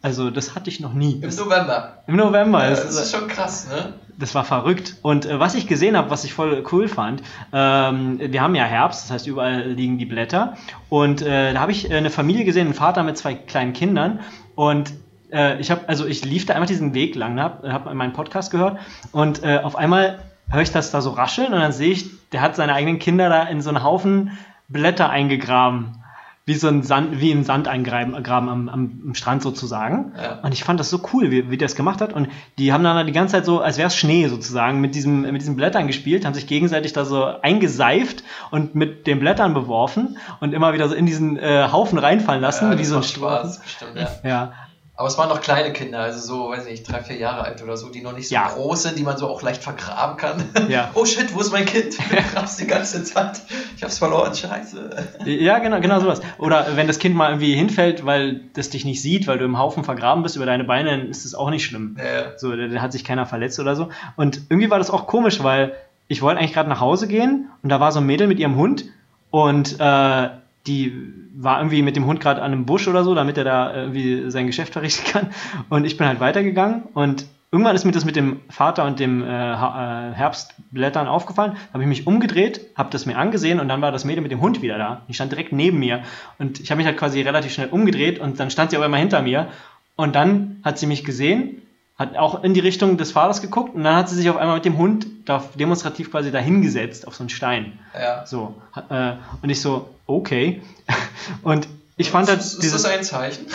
Also 0.00 0.30
das 0.30 0.54
hatte 0.54 0.70
ich 0.70 0.80
noch 0.80 0.94
nie. 0.94 1.20
Im 1.22 1.34
November. 1.34 2.02
Im 2.06 2.16
November. 2.16 2.62
Ja, 2.62 2.70
das, 2.70 2.84
das 2.84 2.96
ist 2.96 3.16
schon 3.16 3.26
krass, 3.28 3.68
ne? 3.68 3.94
das 4.18 4.34
war 4.34 4.44
verrückt. 4.44 4.96
Und 5.02 5.26
äh, 5.26 5.38
was 5.38 5.54
ich 5.54 5.66
gesehen 5.66 5.96
habe, 5.96 6.10
was 6.10 6.24
ich 6.24 6.34
voll 6.34 6.64
cool 6.72 6.88
fand, 6.88 7.22
ähm, 7.52 8.18
wir 8.20 8.42
haben 8.42 8.54
ja 8.54 8.64
Herbst, 8.64 9.04
das 9.04 9.10
heißt 9.10 9.26
überall 9.26 9.62
liegen 9.70 9.98
die 9.98 10.06
Blätter. 10.06 10.54
Und 10.88 11.22
äh, 11.22 11.52
da 11.52 11.60
habe 11.60 11.72
ich 11.72 11.90
äh, 11.90 11.96
eine 11.96 12.10
Familie 12.10 12.44
gesehen, 12.44 12.66
einen 12.66 12.74
Vater 12.74 13.02
mit 13.04 13.16
zwei 13.16 13.34
kleinen 13.34 13.72
Kindern. 13.72 14.20
Und 14.56 14.92
äh, 15.32 15.60
ich 15.60 15.70
habe, 15.70 15.88
also 15.88 16.06
ich 16.06 16.24
lief 16.24 16.46
da 16.46 16.54
einfach 16.54 16.66
diesen 16.66 16.94
Weg 16.94 17.14
lang, 17.14 17.40
habe 17.40 17.72
hab 17.72 17.92
meinen 17.94 18.12
Podcast 18.12 18.50
gehört 18.50 18.78
und 19.12 19.42
äh, 19.44 19.58
auf 19.58 19.76
einmal 19.76 20.18
höre 20.50 20.62
ich 20.62 20.72
das 20.72 20.90
da 20.90 21.00
so 21.00 21.10
rascheln 21.10 21.52
und 21.52 21.60
dann 21.60 21.72
sehe 21.72 21.92
ich, 21.92 22.06
der 22.30 22.40
hat 22.40 22.56
seine 22.56 22.72
eigenen 22.72 22.98
Kinder 22.98 23.28
da 23.28 23.42
in 23.44 23.60
so 23.60 23.68
einen 23.68 23.84
Haufen 23.84 24.38
Blätter 24.68 25.10
eingegraben. 25.10 26.02
Wie 26.48 26.54
so 26.54 26.66
ein 26.68 26.82
Sand, 26.82 27.20
wie 27.20 27.30
im 27.30 27.44
Sand 27.44 27.68
eingraben 27.68 28.22
graben 28.22 28.48
am, 28.48 28.68
am, 28.70 29.14
Strand 29.14 29.42
sozusagen. 29.42 30.14
Ja. 30.16 30.40
Und 30.42 30.54
ich 30.54 30.64
fand 30.64 30.80
das 30.80 30.88
so 30.88 31.02
cool, 31.12 31.30
wie, 31.30 31.50
wie 31.50 31.58
der 31.58 31.68
das 31.68 31.76
gemacht 31.76 32.00
hat. 32.00 32.14
Und 32.14 32.28
die 32.56 32.72
haben 32.72 32.82
dann 32.82 33.06
die 33.06 33.12
ganze 33.12 33.32
Zeit 33.32 33.44
so, 33.44 33.60
als 33.60 33.76
wäre 33.76 33.88
es 33.88 33.96
Schnee 33.96 34.28
sozusagen, 34.28 34.80
mit, 34.80 34.94
diesem, 34.94 35.20
mit 35.20 35.42
diesen 35.42 35.56
Blättern 35.56 35.86
gespielt, 35.86 36.24
haben 36.24 36.32
sich 36.32 36.46
gegenseitig 36.46 36.94
da 36.94 37.04
so 37.04 37.26
eingeseift 37.42 38.24
und 38.50 38.74
mit 38.74 39.06
den 39.06 39.20
Blättern 39.20 39.52
beworfen 39.52 40.16
und 40.40 40.54
immer 40.54 40.72
wieder 40.72 40.88
so 40.88 40.94
in 40.94 41.04
diesen 41.04 41.36
äh, 41.36 41.68
Haufen 41.70 41.98
reinfallen 41.98 42.40
lassen, 42.40 42.70
Ja, 42.70 42.78
wie 42.78 42.82
das 42.82 42.88
so 42.88 42.96
ein. 42.96 43.02
Spaß, 43.02 43.60
bestimmt, 43.60 43.96
ja. 43.96 44.08
Ja, 44.24 44.52
Aber 44.98 45.06
es 45.06 45.16
waren 45.16 45.28
noch 45.28 45.40
kleine 45.40 45.72
Kinder, 45.72 46.00
also 46.00 46.18
so, 46.18 46.50
weiß 46.50 46.64
nicht, 46.64 46.82
drei, 46.90 47.00
vier 47.04 47.18
Jahre 47.18 47.42
alt 47.42 47.62
oder 47.62 47.76
so, 47.76 47.88
die 47.88 48.00
noch 48.02 48.16
nicht 48.16 48.28
so 48.28 48.34
Ja. 48.34 48.48
groß 48.48 48.82
sind, 48.82 48.98
die 48.98 49.04
man 49.04 49.16
so 49.16 49.28
auch 49.28 49.42
leicht 49.42 49.62
vergraben 49.62 50.16
kann. 50.16 50.42
Ja. 50.68 50.90
oh 50.94 51.04
shit, 51.06 51.32
wo 51.36 51.40
ist 51.40 51.52
mein 51.52 51.66
Kind? 51.66 51.94
Ich 52.10 52.34
grab's 52.34 52.56
die 52.56 52.66
ganze 52.66 53.04
Zeit. 53.04 53.40
Ich 53.76 53.82
hab's 53.84 53.98
verloren, 53.98 54.34
scheiße. 54.34 54.90
ja 55.24 55.60
genau, 55.60 55.80
genau 55.80 56.00
sowas. 56.00 56.20
Oder 56.38 56.76
wenn 56.76 56.88
das 56.88 56.98
Kind 56.98 57.14
mal 57.14 57.28
irgendwie 57.30 57.54
hinfällt, 57.54 58.04
weil 58.04 58.40
das 58.54 58.70
dich 58.70 58.84
nicht 58.84 59.00
sieht, 59.00 59.28
weil 59.28 59.38
du 59.38 59.44
im 59.44 59.56
Haufen 59.56 59.84
vergraben 59.84 60.24
bist 60.24 60.34
über 60.34 60.46
deine 60.46 60.64
Beine, 60.64 60.90
dann 60.90 61.08
ist 61.10 61.24
das 61.24 61.36
auch 61.36 61.50
nicht 61.50 61.64
schlimm. 61.64 61.96
Ja. 61.96 62.36
So, 62.36 62.56
da, 62.56 62.66
da 62.66 62.80
hat 62.82 62.90
sich 62.90 63.04
keiner 63.04 63.24
verletzt 63.24 63.60
oder 63.60 63.76
so. 63.76 63.90
Und 64.16 64.40
irgendwie 64.50 64.68
war 64.68 64.78
das 64.78 64.90
auch 64.90 65.06
komisch, 65.06 65.44
weil 65.44 65.76
ich 66.08 66.22
wollte 66.22 66.40
eigentlich 66.40 66.54
gerade 66.54 66.68
nach 66.68 66.80
Hause 66.80 67.06
gehen 67.06 67.50
und 67.62 67.68
da 67.68 67.78
war 67.78 67.92
so 67.92 68.00
ein 68.00 68.06
Mädel 68.06 68.26
mit 68.26 68.40
ihrem 68.40 68.56
Hund 68.56 68.86
und 69.30 69.78
äh, 69.78 70.28
die 70.66 70.92
war 71.40 71.58
irgendwie 71.60 71.82
mit 71.82 71.94
dem 71.94 72.04
Hund 72.06 72.20
gerade 72.20 72.42
an 72.42 72.52
einem 72.52 72.66
Busch 72.66 72.88
oder 72.88 73.04
so, 73.04 73.14
damit 73.14 73.38
er 73.38 73.44
da 73.44 73.74
irgendwie 73.74 74.30
sein 74.30 74.46
Geschäft 74.46 74.72
verrichten 74.72 75.06
kann. 75.10 75.30
Und 75.68 75.84
ich 75.84 75.96
bin 75.96 76.06
halt 76.06 76.18
weitergegangen 76.18 76.82
und 76.94 77.26
irgendwann 77.52 77.76
ist 77.76 77.84
mir 77.84 77.92
das 77.92 78.04
mit 78.04 78.16
dem 78.16 78.40
Vater 78.50 78.84
und 78.84 78.98
dem 78.98 79.22
äh, 79.22 79.26
äh, 79.26 80.12
Herbstblättern 80.14 81.06
aufgefallen. 81.06 81.56
Habe 81.72 81.84
ich 81.84 81.88
mich 81.88 82.06
umgedreht, 82.08 82.66
habe 82.74 82.90
das 82.90 83.06
mir 83.06 83.16
angesehen 83.16 83.60
und 83.60 83.68
dann 83.68 83.80
war 83.80 83.92
das 83.92 84.04
Mädel 84.04 84.22
mit 84.22 84.32
dem 84.32 84.40
Hund 84.40 84.62
wieder 84.62 84.78
da. 84.78 85.02
Die 85.08 85.14
stand 85.14 85.30
direkt 85.30 85.52
neben 85.52 85.78
mir 85.78 86.02
und 86.38 86.58
ich 86.58 86.70
habe 86.72 86.78
mich 86.78 86.86
halt 86.86 86.98
quasi 86.98 87.20
relativ 87.22 87.52
schnell 87.52 87.68
umgedreht 87.68 88.18
und 88.18 88.40
dann 88.40 88.50
stand 88.50 88.72
sie 88.72 88.76
aber 88.76 88.86
immer 88.86 88.96
hinter 88.96 89.22
mir 89.22 89.48
und 89.94 90.16
dann 90.16 90.56
hat 90.64 90.78
sie 90.78 90.86
mich 90.86 91.04
gesehen, 91.04 91.62
hat 91.98 92.16
auch 92.16 92.44
in 92.44 92.54
die 92.54 92.60
Richtung 92.60 92.96
des 92.96 93.10
Vaters 93.10 93.42
geguckt 93.42 93.74
und 93.74 93.82
dann 93.82 93.96
hat 93.96 94.08
sie 94.08 94.14
sich 94.14 94.30
auf 94.30 94.36
einmal 94.36 94.56
mit 94.56 94.64
dem 94.64 94.78
Hund 94.78 95.06
da 95.24 95.42
demonstrativ 95.56 96.10
quasi 96.12 96.30
dahingesetzt 96.30 97.06
auf 97.06 97.16
so 97.16 97.24
einen 97.24 97.28
Stein. 97.28 97.78
ja. 97.94 98.24
So. 98.24 98.54
Äh, 98.88 99.14
und 99.42 99.50
ich 99.50 99.60
so, 99.60 99.90
okay. 100.06 100.62
Und 101.42 101.68
ich 101.96 102.10
fand 102.10 102.28
halt 102.28 102.40
ist, 102.40 102.54
ist 102.54 102.62
dieses. 102.62 102.82
das 102.82 102.90
ein 102.90 103.02
Zeichen? 103.02 103.46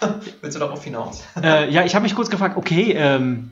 Willst 0.40 0.56
du 0.56 0.60
darauf 0.60 0.82
hinaus? 0.82 1.22
Äh, 1.42 1.70
ja, 1.70 1.84
ich 1.84 1.94
habe 1.94 2.02
mich 2.02 2.14
kurz 2.14 2.30
gefragt, 2.30 2.56
okay, 2.56 2.92
ähm, 2.96 3.50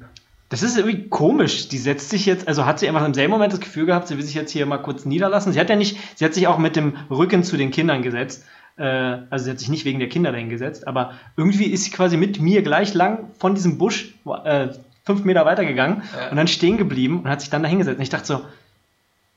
das 0.48 0.62
ist 0.62 0.78
irgendwie 0.78 1.08
komisch. 1.08 1.68
Die 1.68 1.78
setzt 1.78 2.08
sich 2.08 2.24
jetzt, 2.24 2.48
also 2.48 2.64
hat 2.64 2.78
sie 2.78 2.88
einfach 2.88 3.04
im 3.04 3.12
selben 3.12 3.30
Moment 3.30 3.52
das 3.52 3.60
Gefühl 3.60 3.84
gehabt, 3.84 4.08
sie 4.08 4.16
will 4.16 4.24
sich 4.24 4.34
jetzt 4.34 4.50
hier 4.50 4.64
mal 4.64 4.78
kurz 4.78 5.04
niederlassen. 5.04 5.52
Sie 5.52 5.60
hat 5.60 5.68
ja 5.68 5.76
nicht, 5.76 5.98
sie 6.16 6.24
hat 6.24 6.32
sich 6.32 6.46
auch 6.46 6.58
mit 6.58 6.74
dem 6.74 6.96
Rücken 7.10 7.44
zu 7.44 7.58
den 7.58 7.70
Kindern 7.70 8.02
gesetzt. 8.02 8.44
Äh, 8.78 9.18
also 9.30 9.44
sie 9.46 9.50
hat 9.50 9.58
sich 9.58 9.68
nicht 9.68 9.84
wegen 9.84 9.98
der 9.98 10.08
Kinder 10.08 10.32
dahin 10.32 10.48
gesetzt, 10.48 10.86
aber 10.86 11.12
irgendwie 11.36 11.66
ist 11.66 11.84
sie 11.84 11.90
quasi 11.90 12.16
mit 12.16 12.40
mir 12.40 12.62
gleich 12.62 12.94
lang 12.94 13.30
von 13.38 13.54
diesem 13.54 13.78
Busch 13.78 14.14
äh, 14.44 14.68
fünf 15.04 15.24
Meter 15.24 15.44
weitergegangen 15.44 16.02
Ja. 16.16 16.30
und 16.30 16.36
dann 16.36 16.48
stehen 16.48 16.76
geblieben 16.76 17.20
und 17.20 17.28
hat 17.30 17.40
sich 17.40 17.50
dann 17.50 17.62
da 17.62 17.68
hingesetzt. 17.68 17.96
Und 17.98 18.02
ich 18.02 18.10
dachte 18.10 18.26
so, 18.26 18.40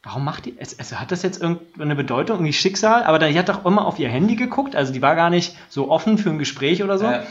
warum 0.04 0.24
macht 0.26 0.46
die, 0.46 0.56
es- 0.58 0.78
also 0.80 0.98
hat 1.00 1.12
das 1.12 1.24
jetzt 1.24 1.42
irgendeine 1.42 1.96
Bedeutung, 1.96 2.38
irgendwie 2.38 2.54
Schicksal? 2.54 3.04
Aber 3.04 3.20
dann, 3.20 3.32
die 3.32 3.40
hat 3.40 3.50
doch 3.50 3.66
immer 3.66 3.86
auf 3.86 3.98
ihr 4.00 4.10
Handy 4.10 4.36
geguckt, 4.36 4.76
also 4.76 4.92
die 4.94 5.02
war 5.02 5.16
gar 5.16 5.30
nicht 5.30 5.56
so 5.70 5.90
offen 5.90 6.18
für 6.18 6.30
ein 6.30 6.40
Gespräch 6.40 6.84
oder 6.84 6.98
so. 6.98 7.06
Ja. 7.06 7.24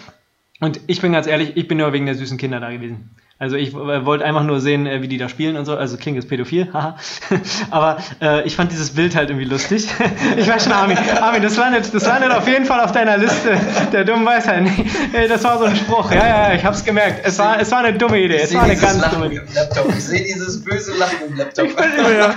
Und 0.61 0.81
ich 0.89 1.01
bin 1.01 1.13
ganz 1.13 1.27
ehrlich, 1.27 1.57
ich 1.57 1.69
bin 1.69 1.79
nur 1.79 1.93
wegen 1.93 2.07
der 2.07 2.15
süßen 2.15 2.39
Kinder 2.39 2.61
da 2.61 2.71
gewesen. 2.71 3.11
Also 3.41 3.57
ich 3.57 3.71
äh, 3.71 4.05
wollte 4.05 4.27
einfach 4.27 4.45
nur 4.45 4.61
sehen, 4.61 4.87
äh, 4.87 5.01
wie 5.01 5.09
die 5.09 5.17
da 5.17 5.31
spielen 5.31 5.57
und 5.57 5.65
so. 5.65 5.75
Also 5.75 5.97
klingt 5.97 6.17
jetzt 6.17 6.29
pädophil, 6.29 6.69
haha. 6.75 6.99
Aber 7.71 7.97
äh, 8.21 8.47
ich 8.47 8.55
fand 8.55 8.71
dieses 8.71 8.91
Bild 8.91 9.17
halt 9.17 9.31
irgendwie 9.31 9.49
lustig. 9.49 9.89
ich 10.37 10.47
weiß 10.47 10.65
schon, 10.65 10.73
Armin, 10.73 10.99
Armin, 10.99 11.41
das 11.41 11.57
landet, 11.57 11.93
das 11.93 12.07
landet 12.07 12.33
auf 12.33 12.47
jeden 12.47 12.67
Fall 12.67 12.81
auf 12.81 12.93
deiner 12.93 13.17
Liste 13.17 13.59
der 13.93 14.05
dummen 14.05 14.27
Weisheiten. 14.27 14.71
Ey, 15.15 15.27
das 15.27 15.43
war 15.43 15.59
so 15.59 15.65
ein 15.65 15.75
Spruch. 15.75 16.13
Ja, 16.13 16.51
ja, 16.51 16.55
ich 16.55 16.63
hab's 16.63 16.85
gemerkt. 16.85 17.23
Es 17.25 17.39
war, 17.39 17.59
es 17.59 17.71
war 17.71 17.79
eine 17.79 17.97
dumme 17.97 18.21
Idee. 18.21 18.41
Es 18.43 18.55
war 18.55 18.65
eine 18.65 18.77
ganz 18.77 19.01
Lachen 19.01 19.23
dumme 19.23 19.35
Idee. 19.35 19.41
Ich 19.89 20.05
sehe 20.05 20.23
dieses 20.23 20.63
böse 20.63 20.93
Lachen 20.99 21.29
im 21.29 21.37
Laptop. 21.39 21.65
Ich 21.65 21.75
bin, 21.75 21.85
ja, 22.19 22.35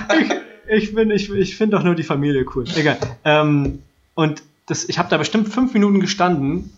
ich, 0.68 0.84
ich 0.84 0.94
bin, 0.94 1.10
ich, 1.10 1.30
ich 1.30 1.56
finde 1.58 1.76
doch 1.76 1.84
nur 1.84 1.94
die 1.94 2.02
Familie 2.02 2.46
cool. 2.54 2.64
Egal. 2.76 2.96
Ähm, 3.26 3.82
und 4.14 4.42
das, 4.64 4.88
ich 4.88 4.98
habe 4.98 5.10
da 5.10 5.18
bestimmt 5.18 5.50
fünf 5.50 5.74
Minuten 5.74 6.00
gestanden 6.00 6.72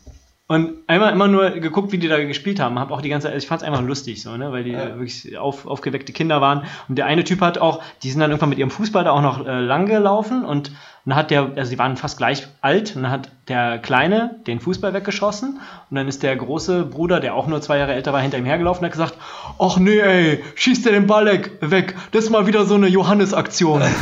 und 0.49 0.75
einmal 0.87 1.13
immer 1.13 1.27
nur 1.27 1.51
geguckt, 1.51 1.91
wie 1.91 1.99
die 1.99 2.07
da 2.07 2.23
gespielt 2.23 2.61
haben. 2.61 2.79
Hab 2.79 2.93
auch 2.93 3.01
die 3.03 3.09
ganze, 3.09 3.35
ich 3.35 3.49
fand 3.49 3.63
es 3.63 3.67
einfach 3.67 3.83
lustig, 3.83 4.23
so, 4.23 4.37
ne, 4.37 4.53
weil 4.53 4.63
die 4.63 4.71
Ja. 4.73 4.97
wirklich 4.97 5.37
auf, 5.37 5.67
aufgeweckte 5.67 6.13
Kinder 6.13 6.41
waren. 6.41 6.63
Und 6.89 6.97
der 6.97 7.07
eine 7.07 7.25
Typ 7.25 7.41
hat 7.41 7.59
auch, 7.59 7.83
die 8.05 8.11
sind 8.11 8.21
dann 8.21 8.31
irgendwann 8.31 8.51
mit 8.51 8.59
ihrem 8.59 8.71
Fußball 8.71 9.03
da 9.03 9.11
auch 9.11 9.23
noch 9.23 9.45
äh, 9.45 9.61
lang 9.61 9.87
gelaufen 9.87 10.45
und 10.45 10.71
dann 11.05 11.17
hat 11.17 11.31
der, 11.31 11.51
also 11.57 11.71
die 11.71 11.79
waren 11.79 11.97
fast 11.97 12.19
gleich 12.19 12.47
alt, 12.61 12.95
und 12.97 13.03
dann 13.03 13.13
hat 13.13 13.31
der 13.49 13.79
Kleine 13.79 14.37
den 14.47 14.59
Fußball 14.61 14.93
weggeschossen 14.93 15.61
und 15.91 15.97
dann 15.97 16.07
ist 16.09 16.23
der 16.23 16.35
große 16.37 16.85
Bruder, 16.85 17.19
der 17.21 17.35
auch 17.35 17.47
nur 17.49 17.61
zwei 17.61 17.79
Jahre 17.79 17.95
älter 17.95 18.13
war, 18.13 18.21
hinter 18.21 18.39
ihm 18.39 18.45
hergelaufen 18.45 18.81
und 18.81 18.87
hat 18.87 18.93
gesagt, 18.93 19.15
ach 19.59 19.79
nee, 19.79 19.99
ey, 19.99 20.45
schießt 20.55 20.85
der 20.85 20.93
den 20.93 21.07
Ball 21.09 21.27
weg, 21.27 21.59
weg. 21.61 21.95
das 22.13 22.25
ist 22.25 22.31
mal 22.31 22.47
wieder 22.47 22.65
so 22.67 22.75
eine 22.75 22.87
Johannes-Aktion. 22.89 23.83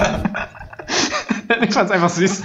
Ich 1.62 1.72
fand's 1.74 1.90
einfach 1.90 2.08
süß. 2.10 2.42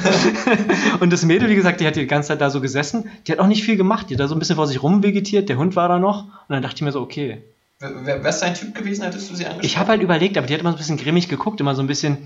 Und 1.00 1.12
das 1.12 1.24
Mädel, 1.24 1.50
wie 1.50 1.56
gesagt, 1.56 1.80
die 1.82 1.88
hat 1.88 1.96
die 1.96 2.08
ganze 2.08 2.30
Zeit 2.30 2.42
da 2.42 2.50
so 2.50 2.62
gesessen. 2.62 3.10
Die 3.26 3.32
hat 3.32 3.40
auch 3.40 3.48
nicht 3.48 3.64
viel 3.64 3.78
gemacht. 3.78 4.10
Die 4.10 4.16
hat 4.16 4.20
da 4.20 4.28
so 4.28 4.36
ein 4.36 4.40
bisschen 4.40 4.56
vor 4.56 4.68
sich 4.68 4.82
rumvegetiert. 4.82 5.50
Der 5.50 5.58
Hund 5.58 5.76
war 5.76 5.88
da 5.88 6.00
noch. 6.00 6.26
Und 6.26 6.32
dann 6.50 6.62
dachte 6.62 6.76
ich 6.76 6.82
mir 6.82 6.92
so, 6.92 7.02
okay. 7.02 7.42
Wer 7.80 8.24
wär's 8.24 8.40
dein 8.42 8.54
Typ 8.56 8.76
gewesen, 8.76 9.04
hättest 9.04 9.30
du 9.30 9.36
sie 9.36 9.46
angeschaut? 9.46 9.64
Ich 9.66 9.78
habe 9.78 9.90
halt 9.90 10.02
überlegt, 10.02 10.38
aber 10.38 10.48
die 10.48 10.54
hat 10.54 10.62
immer 10.62 10.72
so 10.72 10.76
ein 10.76 10.80
bisschen 10.80 10.98
grimmig 10.98 11.30
geguckt. 11.30 11.62
Immer 11.62 11.76
so 11.76 11.82
ein 11.82 11.88
bisschen, 11.88 12.18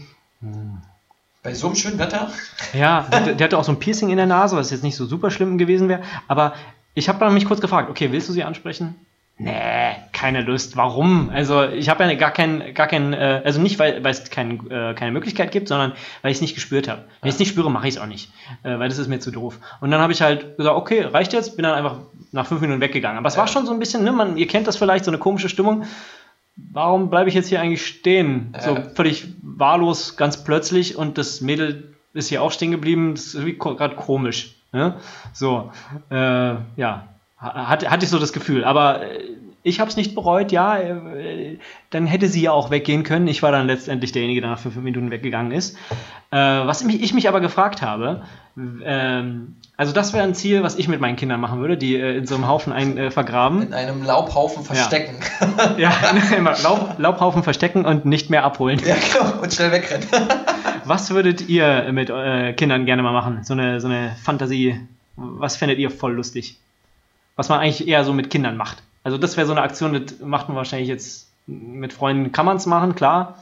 Bei 1.43 1.53
so 1.53 1.67
einem 1.67 1.75
schönen 1.75 1.99
Wetter? 1.99 2.31
ja, 2.73 3.07
die, 3.25 3.35
die 3.35 3.43
hatte 3.43 3.57
auch 3.57 3.63
so 3.63 3.71
ein 3.71 3.79
Piercing 3.79 4.09
in 4.09 4.17
der 4.17 4.25
Nase, 4.25 4.55
was 4.55 4.71
jetzt 4.71 4.83
nicht 4.83 4.95
so 4.95 5.05
super 5.05 5.29
schlimm 5.29 5.57
gewesen 5.57 5.89
wäre. 5.89 6.01
Aber 6.27 6.53
ich 6.95 7.07
habe 7.09 7.19
dann 7.19 7.33
mich 7.33 7.45
kurz 7.45 7.61
gefragt, 7.61 7.89
okay, 7.89 8.11
willst 8.11 8.29
du 8.29 8.33
sie 8.33 8.43
ansprechen? 8.43 8.95
Nee, 9.43 9.95
keine 10.13 10.41
Lust. 10.41 10.77
Warum? 10.77 11.29
Also 11.29 11.63
ich 11.63 11.89
habe 11.89 12.05
ja 12.05 12.13
gar 12.13 12.31
keinen, 12.31 12.73
gar 12.73 12.87
keinen, 12.87 13.11
äh, 13.11 13.41
also 13.43 13.59
nicht, 13.59 13.77
weil, 13.77 14.01
es 14.05 14.29
kein, 14.29 14.71
äh, 14.71 14.93
keine 14.93 15.11
Möglichkeit 15.11 15.51
gibt, 15.51 15.67
sondern 15.67 15.91
weil 16.21 16.31
ich 16.31 16.37
es 16.37 16.41
nicht 16.41 16.55
gespürt 16.55 16.87
habe. 16.87 17.03
Wenn 17.19 17.27
ich 17.27 17.35
es 17.35 17.39
nicht 17.39 17.49
spüre, 17.49 17.69
mache 17.69 17.89
ich 17.89 17.95
es 17.95 18.01
auch 18.01 18.05
nicht, 18.05 18.31
äh, 18.63 18.79
weil 18.79 18.87
das 18.87 18.99
ist 18.99 19.09
mir 19.09 19.19
zu 19.19 19.31
doof. 19.31 19.59
Und 19.81 19.91
dann 19.91 19.99
habe 19.99 20.13
ich 20.13 20.21
halt 20.21 20.55
gesagt, 20.55 20.77
okay, 20.77 21.01
reicht 21.01 21.33
jetzt, 21.33 21.57
bin 21.57 21.63
dann 21.63 21.73
einfach 21.73 21.97
nach 22.31 22.47
fünf 22.47 22.61
Minuten 22.61 22.79
weggegangen. 22.79 23.17
Aber 23.17 23.27
es 23.27 23.35
war 23.35 23.47
schon 23.47 23.65
so 23.65 23.73
ein 23.73 23.79
bisschen, 23.79 24.05
ne, 24.05 24.13
man, 24.13 24.37
ihr 24.37 24.47
kennt 24.47 24.65
das 24.65 24.77
vielleicht, 24.77 25.03
so 25.03 25.11
eine 25.11 25.17
komische 25.17 25.49
Stimmung. 25.49 25.83
Warum 26.55 27.09
bleibe 27.09 27.27
ich 27.27 27.35
jetzt 27.35 27.49
hier 27.49 27.59
eigentlich 27.59 27.85
stehen? 27.85 28.55
So 28.61 28.77
völlig 28.95 29.25
wahllos, 29.41 30.15
ganz 30.15 30.45
plötzlich 30.45 30.95
und 30.95 31.17
das 31.17 31.41
Mädel 31.41 31.95
ist 32.13 32.29
hier 32.29 32.41
auch 32.41 32.51
stehen 32.51 32.71
geblieben. 32.71 33.15
Das 33.15 33.25
ist 33.25 33.35
irgendwie 33.35 33.57
gerade 33.57 33.95
komisch. 33.95 34.55
Ne? 34.71 34.95
So, 35.33 35.71
äh, 36.09 36.55
ja, 36.77 37.07
Ha- 37.43 37.67
hatte, 37.69 37.87
ich 38.03 38.09
so 38.09 38.19
das 38.19 38.33
Gefühl. 38.33 38.63
Aber 38.63 39.03
äh, 39.03 39.19
ich 39.65 39.79
habe 39.79 39.89
es 39.89 39.95
nicht 39.95 40.15
bereut, 40.15 40.51
ja. 40.51 40.77
Äh, 40.77 41.57
dann 41.89 42.05
hätte 42.07 42.27
sie 42.27 42.41
ja 42.41 42.51
auch 42.51 42.69
weggehen 42.71 43.03
können. 43.03 43.27
Ich 43.27 43.43
war 43.43 43.51
dann 43.51 43.67
letztendlich 43.67 44.11
derjenige, 44.11 44.41
der 44.41 44.49
nach 44.51 44.59
fünf 44.59 44.75
Minuten 44.77 45.11
weggegangen 45.11 45.51
ist. 45.51 45.77
Äh, 46.31 46.37
was 46.37 46.83
mich, 46.83 47.01
ich 47.01 47.13
mich 47.13 47.27
aber 47.29 47.39
gefragt 47.41 47.81
habe, 47.81 48.23
ähm, 48.83 49.55
also 49.77 49.91
das 49.93 50.13
wäre 50.13 50.23
ein 50.23 50.35
Ziel, 50.35 50.61
was 50.63 50.75
ich 50.77 50.87
mit 50.87 50.99
meinen 50.99 51.15
Kindern 51.15 51.39
machen 51.39 51.59
würde, 51.59 51.77
die 51.77 51.95
äh, 51.95 52.17
in 52.17 52.27
so 52.27 52.35
einem 52.35 52.47
Haufen 52.47 52.71
ein, 52.73 52.97
äh, 52.97 53.11
vergraben. 53.11 53.61
In 53.63 53.73
einem 53.73 54.03
Laubhaufen 54.03 54.63
verstecken. 54.63 55.15
Ja, 55.77 55.91
immer 56.37 56.55
Laub, 56.63 56.95
Laubhaufen 56.97 57.43
verstecken 57.43 57.85
und 57.85 58.05
nicht 58.05 58.29
mehr 58.29 58.43
abholen. 58.43 58.79
Ja, 58.85 58.95
genau. 58.95 59.41
Und 59.41 59.53
schnell 59.53 59.71
wegrennen. 59.71 60.07
Was 60.85 61.11
würdet 61.11 61.47
ihr 61.47 61.87
mit 61.93 62.11
Kindern 62.57 62.85
gerne 62.85 63.03
mal 63.03 63.13
machen? 63.13 63.39
So 63.43 63.53
eine, 63.53 63.79
so 63.79 63.87
eine 63.87 64.15
Fantasie. 64.21 64.79
Was 65.15 65.55
fändet 65.55 65.79
ihr 65.79 65.89
voll 65.89 66.13
lustig? 66.13 66.57
Was 67.35 67.49
man 67.49 67.59
eigentlich 67.59 67.87
eher 67.87 68.03
so 68.03 68.13
mit 68.13 68.29
Kindern 68.29 68.57
macht. 68.57 68.83
Also 69.03 69.17
das 69.17 69.37
wäre 69.37 69.47
so 69.47 69.53
eine 69.53 69.61
Aktion, 69.61 69.93
das 69.93 70.19
macht 70.19 70.47
man 70.47 70.57
wahrscheinlich 70.57 70.87
jetzt 70.87 71.29
mit 71.45 71.93
Freunden, 71.93 72.31
kann 72.31 72.45
man 72.45 72.57
es 72.57 72.65
machen, 72.65 72.95
klar. 72.95 73.37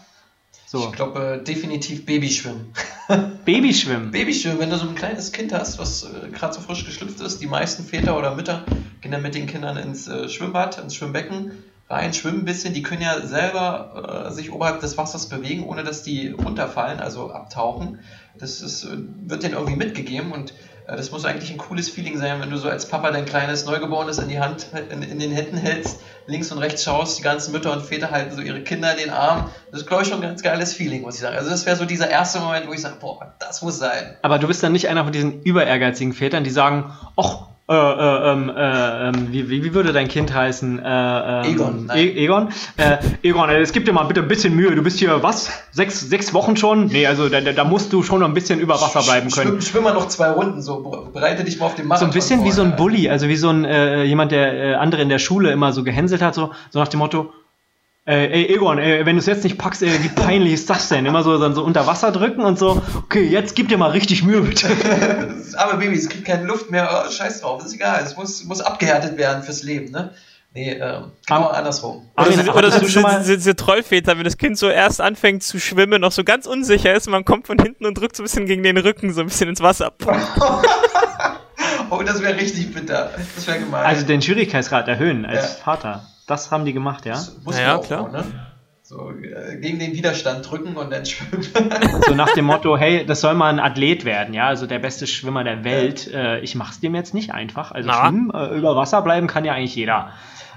So, 0.65 0.87
Ich 0.87 0.93
glaube, 0.93 1.43
definitiv 1.45 2.05
Babyschwimmen. 2.05 2.73
Babyschwimmen. 3.45 4.11
Babyschwimmen, 4.11 4.59
wenn 4.59 4.69
du 4.69 4.77
so 4.77 4.87
ein 4.87 4.95
kleines 4.95 5.33
Kind 5.33 5.53
hast, 5.53 5.79
was 5.79 6.03
äh, 6.03 6.29
gerade 6.29 6.53
so 6.53 6.61
frisch 6.61 6.85
geschlüpft 6.85 7.19
ist, 7.19 7.41
die 7.41 7.47
meisten 7.47 7.83
Väter 7.83 8.17
oder 8.17 8.35
Mütter 8.35 8.63
gehen 9.01 9.11
dann 9.11 9.21
mit 9.21 9.35
den 9.35 9.47
Kindern 9.47 9.75
ins 9.77 10.07
äh, 10.07 10.29
Schwimmbad, 10.29 10.77
ins 10.77 10.95
Schwimmbecken 10.95 11.51
rein, 11.89 12.13
schwimmen 12.13 12.39
ein 12.39 12.45
bisschen. 12.45 12.73
Die 12.73 12.83
können 12.83 13.01
ja 13.01 13.19
selber 13.25 14.27
äh, 14.27 14.31
sich 14.31 14.51
oberhalb 14.51 14.79
des 14.79 14.97
Wassers 14.97 15.27
bewegen, 15.27 15.65
ohne 15.65 15.83
dass 15.83 16.03
die 16.03 16.29
runterfallen, 16.29 16.99
also 16.99 17.31
abtauchen. 17.31 17.99
Das 18.37 18.61
ist, 18.61 18.85
äh, 18.85 18.97
wird 19.25 19.43
denen 19.43 19.55
irgendwie 19.55 19.75
mitgegeben 19.75 20.31
und 20.31 20.51
äh, 20.51 20.53
das 20.97 21.11
muss 21.11 21.25
eigentlich 21.25 21.51
ein 21.51 21.57
cooles 21.57 21.89
Feeling 21.89 22.17
sein, 22.17 22.41
wenn 22.41 22.49
du 22.49 22.57
so 22.57 22.69
als 22.69 22.85
Papa 22.87 23.11
dein 23.11 23.25
kleines 23.25 23.65
Neugeborenes 23.65 24.17
in 24.19 24.29
die 24.29 24.39
Hand, 24.39 24.67
in, 24.89 25.01
in 25.01 25.19
den 25.19 25.31
Händen 25.31 25.57
hältst, 25.57 26.01
links 26.27 26.51
und 26.51 26.57
rechts 26.57 26.83
schaust, 26.83 27.17
die 27.17 27.23
ganzen 27.23 27.51
Mütter 27.51 27.71
und 27.71 27.83
Väter 27.85 28.11
halten 28.11 28.35
so 28.35 28.41
ihre 28.41 28.61
Kinder 28.61 28.91
in 28.91 28.97
den 28.97 29.09
Arm. 29.09 29.49
Das 29.71 29.81
ist, 29.81 29.87
glaube 29.87 30.03
ich, 30.03 30.09
schon 30.09 30.19
ein 30.19 30.23
ganz 30.23 30.41
geiles 30.41 30.73
Feeling, 30.73 31.01
muss 31.01 31.15
ich 31.15 31.21
sagen. 31.21 31.37
Also 31.37 31.49
das 31.49 31.65
wäre 31.65 31.75
so 31.75 31.85
dieser 31.85 32.09
erste 32.09 32.39
Moment, 32.39 32.67
wo 32.67 32.73
ich 32.73 32.81
sage, 32.81 32.95
boah, 32.99 33.33
das 33.39 33.61
muss 33.61 33.79
sein. 33.79 34.17
Aber 34.21 34.39
du 34.39 34.47
bist 34.47 34.61
dann 34.63 34.71
nicht 34.71 34.89
einer 34.89 35.03
von 35.03 35.13
diesen 35.13 35.41
überehrgeizigen 35.43 36.13
Vätern, 36.13 36.43
die 36.43 36.49
sagen, 36.49 36.93
ach, 37.15 37.50
äh, 37.69 37.73
äh, 37.73 38.31
ähm, 38.31 38.51
äh, 38.55 39.07
ähm, 39.07 39.27
wie, 39.31 39.49
wie, 39.49 39.63
wie 39.63 39.73
würde 39.73 39.93
dein 39.93 40.07
Kind 40.07 40.33
heißen? 40.33 40.79
Äh, 40.79 40.83
ähm, 40.83 41.53
Egon, 41.53 41.85
nein. 41.85 41.97
E 41.97 42.25
Egon? 42.25 42.49
Äh, 42.77 42.97
Egon, 43.23 43.49
äh, 43.49 43.59
es 43.59 43.71
gibt 43.71 43.87
dir 43.87 43.93
mal 43.93 44.03
bitte 44.03 44.21
ein 44.21 44.27
bisschen 44.27 44.55
Mühe. 44.55 44.75
Du 44.75 44.83
bist 44.83 44.99
hier, 44.99 45.23
was? 45.23 45.49
Sechs, 45.71 46.01
sechs 46.01 46.33
Wochen 46.33 46.57
schon? 46.57 46.87
Nee, 46.87 47.07
also 47.07 47.29
da, 47.29 47.39
da 47.39 47.63
musst 47.63 47.93
du 47.93 48.03
schon 48.03 48.19
noch 48.19 48.27
ein 48.27 48.33
bisschen 48.33 48.59
über 48.59 48.75
Wasser 48.81 49.01
bleiben 49.03 49.29
können. 49.29 49.51
Schwimm, 49.51 49.61
schwimm 49.61 49.83
mal 49.83 49.93
noch 49.93 50.07
zwei 50.09 50.31
Runden, 50.31 50.61
so 50.61 51.09
bereite 51.13 51.43
dich 51.43 51.59
mal 51.59 51.67
auf 51.67 51.75
den 51.75 51.83
So 51.83 51.89
Marathon 51.89 52.09
ein 52.09 52.13
bisschen 52.13 52.39
wie 52.43 52.51
vor, 52.51 52.55
so 52.55 52.61
ein. 52.63 52.75
Bully, 52.75 53.09
also 53.09 53.27
wie 53.29 53.37
so 53.37 53.49
ein 53.49 53.63
äh, 53.63 54.03
jemand, 54.03 54.31
der 54.31 54.53
äh, 54.53 54.73
andere 54.75 55.01
in 55.01 55.09
der 55.09 55.19
Schule 55.19 55.51
immer 55.51 55.71
so 55.71 55.83
gehänselt 55.83 56.21
hat, 56.21 56.35
so, 56.35 56.51
so 56.71 56.79
nach 56.79 56.89
dem 56.89 56.99
Motto, 56.99 57.31
äh, 58.07 58.25
ey 58.27 58.55
Egon, 58.55 58.79
ey, 58.79 59.05
wenn 59.05 59.15
du 59.15 59.19
es 59.19 59.25
jetzt 59.27 59.43
nicht 59.43 59.57
packst, 59.57 59.83
ey, 59.83 60.03
wie 60.03 60.09
peinlich 60.09 60.53
ist 60.53 60.69
das 60.69 60.89
denn? 60.89 61.05
Immer 61.05 61.23
so 61.23 61.37
dann 61.37 61.53
so 61.55 61.63
unter 61.63 61.85
Wasser 61.87 62.11
drücken 62.11 62.41
und 62.41 62.57
so, 62.57 62.81
okay, 62.97 63.23
jetzt 63.23 63.55
gib 63.55 63.69
dir 63.69 63.77
mal 63.77 63.91
richtig 63.91 64.23
Mühe, 64.23 64.41
bitte. 64.41 64.67
Das 65.37 65.55
arme 65.55 65.77
Baby, 65.79 65.95
es 65.97 66.09
kriegt 66.09 66.25
keine 66.25 66.45
Luft 66.45 66.71
mehr, 66.71 66.89
oh, 67.07 67.11
scheiß 67.11 67.41
drauf, 67.41 67.63
ist 67.63 67.73
egal, 67.73 68.01
es 68.03 68.15
muss, 68.17 68.43
muss 68.45 68.61
abgehärtet 68.61 69.17
werden 69.17 69.43
fürs 69.43 69.63
Leben, 69.63 69.91
ne? 69.91 70.11
Nee, 70.53 70.71
äh, 70.71 70.77
genau 70.77 71.09
Aber- 71.27 71.53
andersrum. 71.55 72.09
Oder, 72.17 72.25
Armin, 72.31 72.45
so, 72.45 72.51
oder 72.53 72.71
so, 72.71 72.79
du 72.79 72.89
schon 72.89 73.03
mal- 73.03 73.19
diese, 73.19 73.37
diese 73.37 73.55
Trollväter, 73.55 74.17
wenn 74.17 74.23
das 74.25 74.37
Kind 74.37 74.57
so 74.57 74.67
erst 74.69 74.99
anfängt 74.99 75.43
zu 75.43 75.59
schwimmen, 75.59 76.01
noch 76.01 76.11
so 76.11 76.23
ganz 76.23 76.45
unsicher 76.45 76.93
ist, 76.93 77.07
man 77.09 77.23
kommt 77.23 77.47
von 77.47 77.57
hinten 77.59 77.85
und 77.85 77.97
drückt 77.97 78.15
so 78.17 78.23
ein 78.23 78.25
bisschen 78.25 78.45
gegen 78.47 78.63
den 78.63 78.77
Rücken, 78.77 79.13
so 79.13 79.21
ein 79.21 79.27
bisschen 79.27 79.47
ins 79.49 79.61
Wasser. 79.61 79.93
Oh, 81.89 82.01
das 82.03 82.21
wäre 82.21 82.35
richtig 82.37 82.73
bitter. 82.73 83.11
Das 83.35 83.45
wäre 83.47 83.59
gemein. 83.59 83.83
Also 83.85 84.05
den 84.05 84.21
Schwierigkeitsgrad 84.21 84.87
erhöhen 84.87 85.25
als 85.25 85.57
Ja. 85.57 85.63
Vater. 85.63 86.05
Das 86.31 86.49
haben 86.49 86.63
die 86.63 86.71
gemacht, 86.71 87.05
ja. 87.05 87.11
Das 87.13 87.35
muss 87.43 87.59
Ja, 87.59 87.75
auch 87.75 87.83
klar. 87.85 88.09
ne? 88.09 88.23
So, 88.83 89.11
äh, 89.11 89.57
gegen 89.57 89.79
den 89.79 89.91
Widerstand 89.93 90.49
drücken 90.49 90.77
und 90.77 90.89
dann 90.91 91.05
schwimmen. 91.05 91.45
So 92.07 92.15
nach 92.15 92.33
dem 92.33 92.45
Motto, 92.45 92.77
hey, 92.83 93.05
das 93.05 93.19
soll 93.19 93.33
mal 93.33 93.49
ein 93.49 93.59
Athlet 93.59 94.05
werden, 94.05 94.33
ja, 94.33 94.47
also 94.47 94.65
der 94.65 94.79
beste 94.79 95.07
Schwimmer 95.07 95.43
der 95.43 95.63
Welt. 95.65 96.07
Äh, 96.13 96.39
ich 96.39 96.55
mach's 96.55 96.79
dem 96.79 96.95
jetzt 96.95 97.13
nicht 97.13 97.33
einfach. 97.33 97.71
Also 97.73 97.89
Na. 97.89 98.05
schwimmen, 98.05 98.31
äh, 98.33 98.55
über 98.57 98.75
Wasser 98.77 99.01
bleiben 99.01 99.27
kann 99.27 99.43
ja 99.43 99.53
eigentlich 99.53 99.75
jeder. 99.75 100.11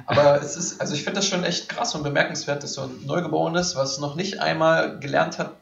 Aber 0.06 0.40
es 0.40 0.56
ist, 0.56 0.80
also 0.80 0.94
ich 0.94 1.02
finde 1.02 1.16
das 1.16 1.28
schon 1.28 1.42
echt 1.44 1.68
krass 1.68 1.94
und 1.96 2.02
bemerkenswert, 2.04 2.62
dass 2.62 2.74
so 2.74 2.82
ein 2.82 2.90
Neugeborenes, 3.04 3.74
was 3.74 3.98
noch 3.98 4.14
nicht 4.14 4.40
einmal 4.40 4.98
gelernt 5.00 5.38
hat, 5.40 5.52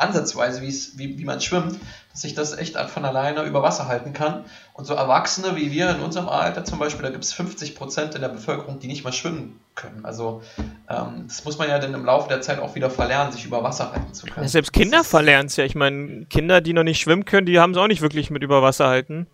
ansatzweise, 0.00 0.62
wie, 0.62 0.68
es, 0.68 0.98
wie, 0.98 1.18
wie 1.18 1.24
man 1.24 1.40
schwimmt, 1.40 1.78
dass 2.12 2.22
sich 2.22 2.34
das 2.34 2.56
echt 2.56 2.76
von 2.76 3.04
alleine 3.04 3.42
über 3.44 3.62
Wasser 3.62 3.86
halten 3.88 4.12
kann. 4.12 4.44
Und 4.72 4.84
so 4.86 4.94
Erwachsene 4.94 5.56
wie 5.56 5.70
wir 5.70 5.90
in 5.90 6.00
unserem 6.00 6.28
Alter 6.28 6.64
zum 6.64 6.78
Beispiel, 6.78 7.02
da 7.02 7.10
gibt 7.10 7.24
es 7.24 7.32
50 7.32 7.76
Prozent 7.76 8.14
in 8.14 8.20
der 8.22 8.28
Bevölkerung, 8.30 8.78
die 8.80 8.86
nicht 8.86 9.04
mal 9.04 9.12
schwimmen 9.12 9.60
können. 9.74 10.04
Also 10.04 10.42
ähm, 10.88 11.24
das 11.28 11.44
muss 11.44 11.58
man 11.58 11.68
ja 11.68 11.78
dann 11.78 11.94
im 11.94 12.04
Laufe 12.04 12.28
der 12.28 12.40
Zeit 12.40 12.58
auch 12.58 12.74
wieder 12.74 12.90
verlernen, 12.90 13.32
sich 13.32 13.44
über 13.44 13.62
Wasser 13.62 13.92
halten 13.92 14.12
zu 14.14 14.26
können. 14.26 14.42
Ja, 14.44 14.48
selbst 14.48 14.72
Kinder 14.72 15.04
verlernen 15.04 15.46
es 15.46 15.56
ja. 15.56 15.64
Ich 15.64 15.74
meine, 15.74 16.24
Kinder, 16.26 16.60
die 16.60 16.72
noch 16.72 16.82
nicht 16.84 17.00
schwimmen 17.00 17.24
können, 17.24 17.46
die 17.46 17.58
haben 17.60 17.72
es 17.72 17.76
auch 17.76 17.86
nicht 17.88 18.00
wirklich 18.00 18.30
mit 18.30 18.42
über 18.42 18.62
Wasser 18.62 18.88
halten. 18.88 19.26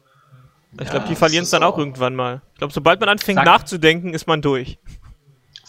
Ich 0.79 0.85
Ja, 0.87 0.91
glaube, 0.91 1.07
die 1.09 1.15
verlieren 1.15 1.45
es 1.45 1.51
dann 1.51 1.63
auch 1.63 1.75
auch- 1.75 1.79
irgendwann 1.79 2.15
mal. 2.15 2.43
Ich 2.53 2.59
glaube, 2.59 2.73
sobald 2.75 3.01
man 3.01 3.09
anfängt 3.09 3.37
Sag- 3.39 3.47
nachzudenken, 3.47 4.13
ist 4.13 4.27
man 4.27 4.43
durch. 4.43 4.79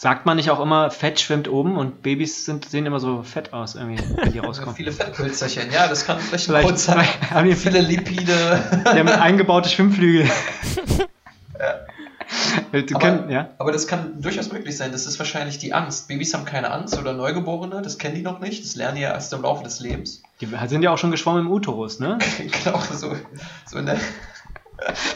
Sagt 0.00 0.26
man 0.26 0.36
nicht 0.36 0.48
auch 0.50 0.60
immer, 0.60 0.92
Fett 0.92 1.18
schwimmt 1.18 1.48
oben 1.48 1.76
und 1.76 2.02
Babys 2.04 2.44
sind, 2.44 2.64
sehen 2.70 2.86
immer 2.86 3.00
so 3.00 3.24
fett 3.24 3.52
aus, 3.52 3.74
irgendwie, 3.74 4.00
wenn 4.16 4.30
die 4.30 4.38
rauskommen. 4.38 4.76
viele 4.76 4.92
Fettpölzerchen, 4.92 5.72
ja, 5.72 5.88
das 5.88 6.06
kann 6.06 6.20
vielleicht 6.20 6.44
ein 6.48 6.52
Vielleicht- 6.52 6.66
Grund 6.68 6.78
sein. 6.78 7.04
haben 7.32 7.48
die- 7.48 7.56
viele 7.56 7.80
Lipide. 7.80 8.62
Die 8.94 8.98
haben 9.00 9.08
eingebaute 9.08 9.68
Schwimmflügel. 9.68 10.30
Wir 12.70 12.84
Aber- 12.94 12.98
können, 13.00 13.30
ja. 13.30 13.48
Aber 13.58 13.72
das 13.72 13.86
kann 13.88 14.20
durchaus 14.22 14.52
möglich 14.52 14.76
sein. 14.76 14.92
Das 14.92 15.06
ist 15.06 15.18
wahrscheinlich 15.18 15.58
die 15.58 15.72
Angst. 15.72 16.06
Babys 16.08 16.32
haben 16.34 16.44
keine 16.44 16.70
Angst 16.70 16.96
oder 16.98 17.12
Neugeborene, 17.14 17.80
das 17.82 17.96
kennen 17.98 18.14
die 18.14 18.22
noch 18.22 18.38
nicht. 18.40 18.62
Das 18.64 18.76
lernen 18.76 18.96
die 18.96 19.02
ja 19.02 19.12
erst 19.14 19.32
im 19.32 19.42
Laufe 19.42 19.64
des 19.64 19.80
Lebens. 19.80 20.22
Die 20.40 20.46
sind 20.66 20.82
ja 20.82 20.92
auch 20.92 20.98
schon 20.98 21.10
geschwommen 21.10 21.46
im 21.46 21.50
Uterus, 21.50 21.98
ne? 21.98 22.18
genau, 22.64 22.80
so, 22.92 23.16
so 23.66 23.78
in 23.78 23.86
der. 23.86 23.96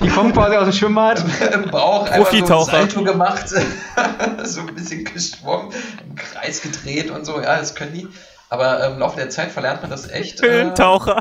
Die 0.03 0.09
kommen 0.09 0.33
quasi 0.33 0.57
aus 0.57 0.65
dem 0.65 0.73
Schwimmbad. 0.73 1.25
Im 1.53 1.71
Bauch 1.71 2.09
einfach 2.09 2.33
so 2.33 2.59
ein 2.59 2.65
Salto 2.65 3.05
gemacht, 3.05 3.49
so 4.45 4.61
ein 4.61 4.75
bisschen 4.75 5.05
geschwommen, 5.05 5.73
im 6.05 6.17
Kreis 6.17 6.63
gedreht 6.63 7.11
und 7.11 7.25
so. 7.25 7.41
Ja, 7.41 7.59
das 7.59 7.75
können 7.75 7.93
die. 7.95 8.09
Aber 8.49 8.85
im 8.87 8.99
Laufe 8.99 9.17
der 9.17 9.31
Zeit 9.31 9.51
verlernt 9.51 9.81
man 9.81 9.91
das 9.91 10.11
echt. 10.11 10.43
Höhlentaucher. 10.43 11.19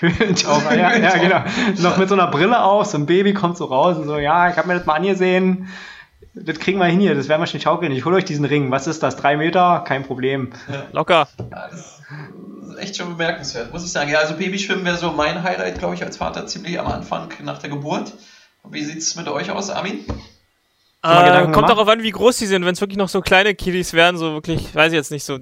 Äh, 0.00 0.08
Höhlentaucher, 0.08 0.74
ja, 0.74 0.96
ja, 0.96 1.16
genau. 1.18 1.42
Noch 1.82 1.98
mit 1.98 2.08
so 2.08 2.14
einer 2.14 2.28
Brille 2.28 2.62
auf, 2.62 2.86
so 2.86 2.96
ein 2.96 3.04
Baby 3.04 3.34
kommt 3.34 3.58
so 3.58 3.66
raus 3.66 3.98
und 3.98 4.06
so, 4.06 4.16
ja, 4.16 4.48
ich 4.48 4.56
habe 4.56 4.66
mir 4.68 4.74
das 4.76 4.86
mal 4.86 4.94
angesehen. 4.94 5.68
Das 6.32 6.58
kriegen 6.58 6.78
wir 6.78 6.86
hin 6.86 7.00
hier, 7.00 7.14
das 7.14 7.28
werden 7.28 7.42
wir 7.42 7.46
schon 7.46 7.60
schaukeln. 7.60 7.92
Ich 7.92 8.04
hole 8.04 8.16
euch 8.16 8.24
diesen 8.24 8.44
Ring. 8.44 8.70
Was 8.70 8.86
ist 8.86 9.02
das? 9.02 9.16
Drei 9.16 9.36
Meter? 9.36 9.84
Kein 9.86 10.04
Problem. 10.04 10.52
Ja. 10.72 10.84
Locker. 10.92 11.28
Ja, 11.50 11.68
das 11.70 11.99
echt 12.78 12.96
schon 12.96 13.10
bemerkenswert, 13.10 13.72
muss 13.72 13.84
ich 13.84 13.92
sagen. 13.92 14.10
Ja, 14.10 14.18
also 14.18 14.34
Babyschwimmen 14.34 14.84
wäre 14.84 14.96
so 14.96 15.12
mein 15.12 15.42
Highlight, 15.42 15.78
glaube 15.78 15.94
ich, 15.94 16.02
als 16.02 16.16
Vater 16.16 16.46
ziemlich 16.46 16.78
am 16.78 16.86
Anfang 16.86 17.32
nach 17.42 17.58
der 17.58 17.70
Geburt. 17.70 18.14
Wie 18.68 18.84
sieht 18.84 18.98
es 18.98 19.16
mit 19.16 19.28
euch 19.28 19.50
aus, 19.50 19.70
Armin? 19.70 20.04
Äh, 21.02 21.50
kommt 21.52 21.68
darauf 21.68 21.88
an, 21.88 22.02
wie 22.02 22.10
groß 22.10 22.36
die 22.36 22.46
sind. 22.46 22.64
Wenn 22.64 22.74
es 22.74 22.80
wirklich 22.80 22.98
noch 22.98 23.08
so 23.08 23.22
kleine 23.22 23.54
Kiddies 23.54 23.94
wären, 23.94 24.18
so 24.18 24.32
wirklich, 24.34 24.74
weiß 24.74 24.92
ich 24.92 24.96
jetzt 24.96 25.10
nicht, 25.10 25.24
so 25.24 25.38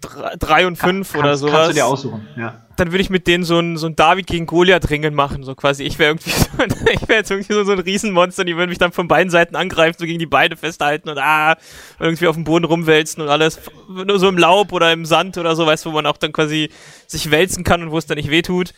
drei 0.00 0.66
und 0.66 0.76
fünf 0.76 1.12
Kann, 1.12 1.20
oder 1.20 1.28
kannst, 1.30 1.40
sowas. 1.40 1.54
Kannst 1.54 1.70
du 1.70 1.74
dir 1.74 1.86
aussuchen, 1.86 2.28
ja. 2.36 2.62
Dann 2.76 2.90
würde 2.90 3.02
ich 3.02 3.10
mit 3.10 3.26
denen 3.26 3.44
so 3.44 3.58
ein, 3.58 3.76
so 3.76 3.86
ein 3.86 3.94
David 3.94 4.26
gegen 4.26 4.46
Goliath-Ringen 4.46 5.14
machen, 5.14 5.44
so 5.44 5.54
quasi. 5.54 5.84
Ich 5.84 5.98
wäre 5.98 6.12
irgendwie 6.12 6.30
so, 6.30 6.46
ich 6.92 7.08
wäre 7.08 7.18
jetzt 7.18 7.30
irgendwie 7.30 7.52
so, 7.52 7.62
so 7.62 7.72
ein 7.72 7.78
Riesenmonster, 7.78 8.44
die 8.44 8.56
würden 8.56 8.70
mich 8.70 8.78
dann 8.78 8.90
von 8.90 9.06
beiden 9.06 9.30
Seiten 9.30 9.54
angreifen, 9.54 9.96
so 9.98 10.06
gegen 10.06 10.18
die 10.18 10.26
Beine 10.26 10.56
festhalten 10.56 11.08
und 11.08 11.18
ah, 11.18 11.56
irgendwie 11.98 12.26
auf 12.26 12.34
dem 12.34 12.44
Boden 12.44 12.64
rumwälzen 12.64 13.22
und 13.22 13.28
alles. 13.28 13.60
Nur 13.88 14.18
so 14.18 14.28
im 14.28 14.38
Laub 14.38 14.72
oder 14.72 14.92
im 14.92 15.04
Sand 15.04 15.38
oder 15.38 15.54
so, 15.54 15.66
weißt 15.66 15.84
du, 15.84 15.90
wo 15.90 15.94
man 15.94 16.06
auch 16.06 16.16
dann 16.16 16.32
quasi 16.32 16.70
sich 17.06 17.30
wälzen 17.30 17.62
kann 17.62 17.82
und 17.82 17.90
wo 17.90 17.98
es 17.98 18.06
dann 18.06 18.16
nicht 18.16 18.30
wehtut. 18.30 18.72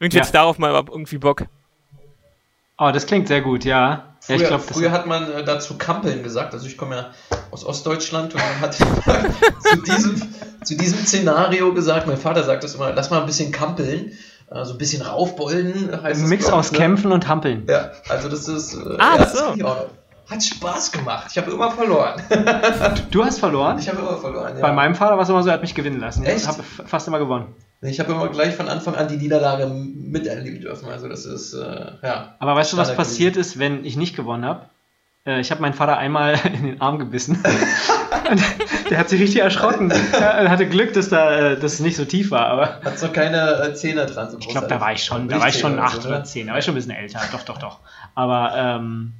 Irgendwie 0.00 0.16
ja. 0.16 0.22
hätte 0.22 0.28
ich 0.28 0.32
darauf 0.32 0.58
mal 0.58 0.72
irgendwie 0.72 1.18
Bock. 1.18 1.44
Oh, 2.78 2.90
das 2.90 3.06
klingt 3.06 3.28
sehr 3.28 3.42
gut, 3.42 3.64
ja. 3.66 4.09
Früher, 4.20 4.36
ja, 4.36 4.48
glaub, 4.48 4.60
früher 4.60 4.92
hat 4.92 5.06
man 5.06 5.32
äh, 5.32 5.44
dazu 5.44 5.78
Kampeln 5.78 6.22
gesagt. 6.22 6.52
Also 6.52 6.66
ich 6.66 6.76
komme 6.76 6.94
ja 6.94 7.10
aus 7.50 7.64
Ostdeutschland 7.64 8.34
und 8.34 8.40
man 8.40 8.60
hat 8.60 8.74
zu, 8.74 9.82
diesem, 9.82 10.22
zu 10.62 10.76
diesem 10.76 10.98
Szenario 10.98 11.72
gesagt, 11.72 12.06
mein 12.06 12.18
Vater 12.18 12.44
sagt 12.44 12.62
das 12.62 12.74
immer, 12.74 12.92
lass 12.92 13.10
mal 13.10 13.20
ein 13.20 13.26
bisschen 13.26 13.50
kampeln. 13.50 14.12
Also 14.50 14.72
ein 14.72 14.78
bisschen 14.78 15.02
raufbolden 15.02 16.02
heißt 16.02 16.22
Ein 16.22 16.28
Mix 16.28 16.50
aus 16.50 16.72
ne? 16.72 16.78
Kämpfen 16.78 17.12
und 17.12 17.28
Hampeln. 17.28 17.66
Ja, 17.68 17.92
also 18.08 18.28
das 18.28 18.48
ist. 18.48 18.74
Äh, 18.74 18.96
ah, 18.98 19.16
ja, 19.18 19.26
so. 19.26 19.86
Hat 20.28 20.44
Spaß 20.44 20.92
gemacht. 20.92 21.28
Ich 21.30 21.38
habe 21.38 21.50
immer 21.50 21.70
verloren. 21.72 22.22
du 23.10 23.24
hast 23.24 23.38
verloren? 23.38 23.78
Ich 23.78 23.88
habe 23.88 23.98
immer 23.98 24.16
verloren, 24.16 24.56
ja. 24.56 24.60
Bei 24.60 24.72
meinem 24.72 24.94
Vater 24.94 25.16
war 25.16 25.22
es 25.22 25.28
immer 25.28 25.42
so, 25.42 25.48
er 25.48 25.54
hat 25.54 25.62
mich 25.62 25.74
gewinnen 25.74 25.98
lassen. 25.98 26.24
Echt? 26.24 26.42
Ich 26.42 26.46
habe 26.46 26.62
fast 26.62 27.08
immer 27.08 27.18
gewonnen. 27.18 27.54
Ich 27.82 27.98
habe 27.98 28.12
immer 28.12 28.28
gleich 28.28 28.54
von 28.54 28.68
Anfang 28.68 28.94
an 28.94 29.08
die 29.08 29.16
Niederlage 29.16 29.66
miterleben 29.66 30.60
dürfen. 30.60 30.88
Also 30.90 31.08
das 31.08 31.24
ist, 31.24 31.54
äh, 31.54 31.92
ja. 32.02 32.34
Aber 32.38 32.54
weißt 32.54 32.74
du, 32.74 32.76
was 32.76 32.94
passiert 32.94 33.36
ist, 33.36 33.58
wenn 33.58 33.84
ich 33.86 33.96
nicht 33.96 34.14
gewonnen 34.14 34.44
habe? 34.44 34.66
Äh, 35.24 35.40
ich 35.40 35.50
habe 35.50 35.62
meinen 35.62 35.72
Vater 35.72 35.96
einmal 35.96 36.38
in 36.52 36.62
den 36.62 36.80
Arm 36.80 36.98
gebissen. 36.98 37.42
der 38.90 38.98
hat 38.98 39.08
sich 39.08 39.20
richtig 39.20 39.40
erschrocken. 39.40 39.90
Er 40.12 40.50
hatte 40.50 40.68
Glück, 40.68 40.92
dass 40.92 41.08
da 41.08 41.52
äh, 41.52 41.58
das 41.58 41.80
nicht 41.80 41.96
so 41.96 42.04
tief 42.04 42.30
war. 42.30 42.46
Aber 42.46 42.80
hat 42.84 42.98
so 42.98 43.08
keine 43.08 43.62
äh, 43.62 43.74
Zähne 43.74 44.04
dran. 44.04 44.30
So 44.30 44.38
ich 44.38 44.48
glaube, 44.48 44.68
da 44.68 44.80
war 44.80 44.92
ich 44.92 45.02
schon, 45.02 45.28
da 45.28 45.40
war 45.40 45.48
ich 45.48 45.58
schon 45.58 45.78
acht 45.78 46.04
oder 46.04 46.22
zehn. 46.24 46.48
Da 46.48 46.52
war 46.52 46.58
ich 46.58 46.64
schon 46.66 46.72
ein 46.72 46.76
bisschen 46.76 46.92
älter. 46.92 47.20
Doch, 47.32 47.44
doch, 47.44 47.58
doch. 47.58 47.78
Aber 48.14 48.52
ähm, 48.56 49.14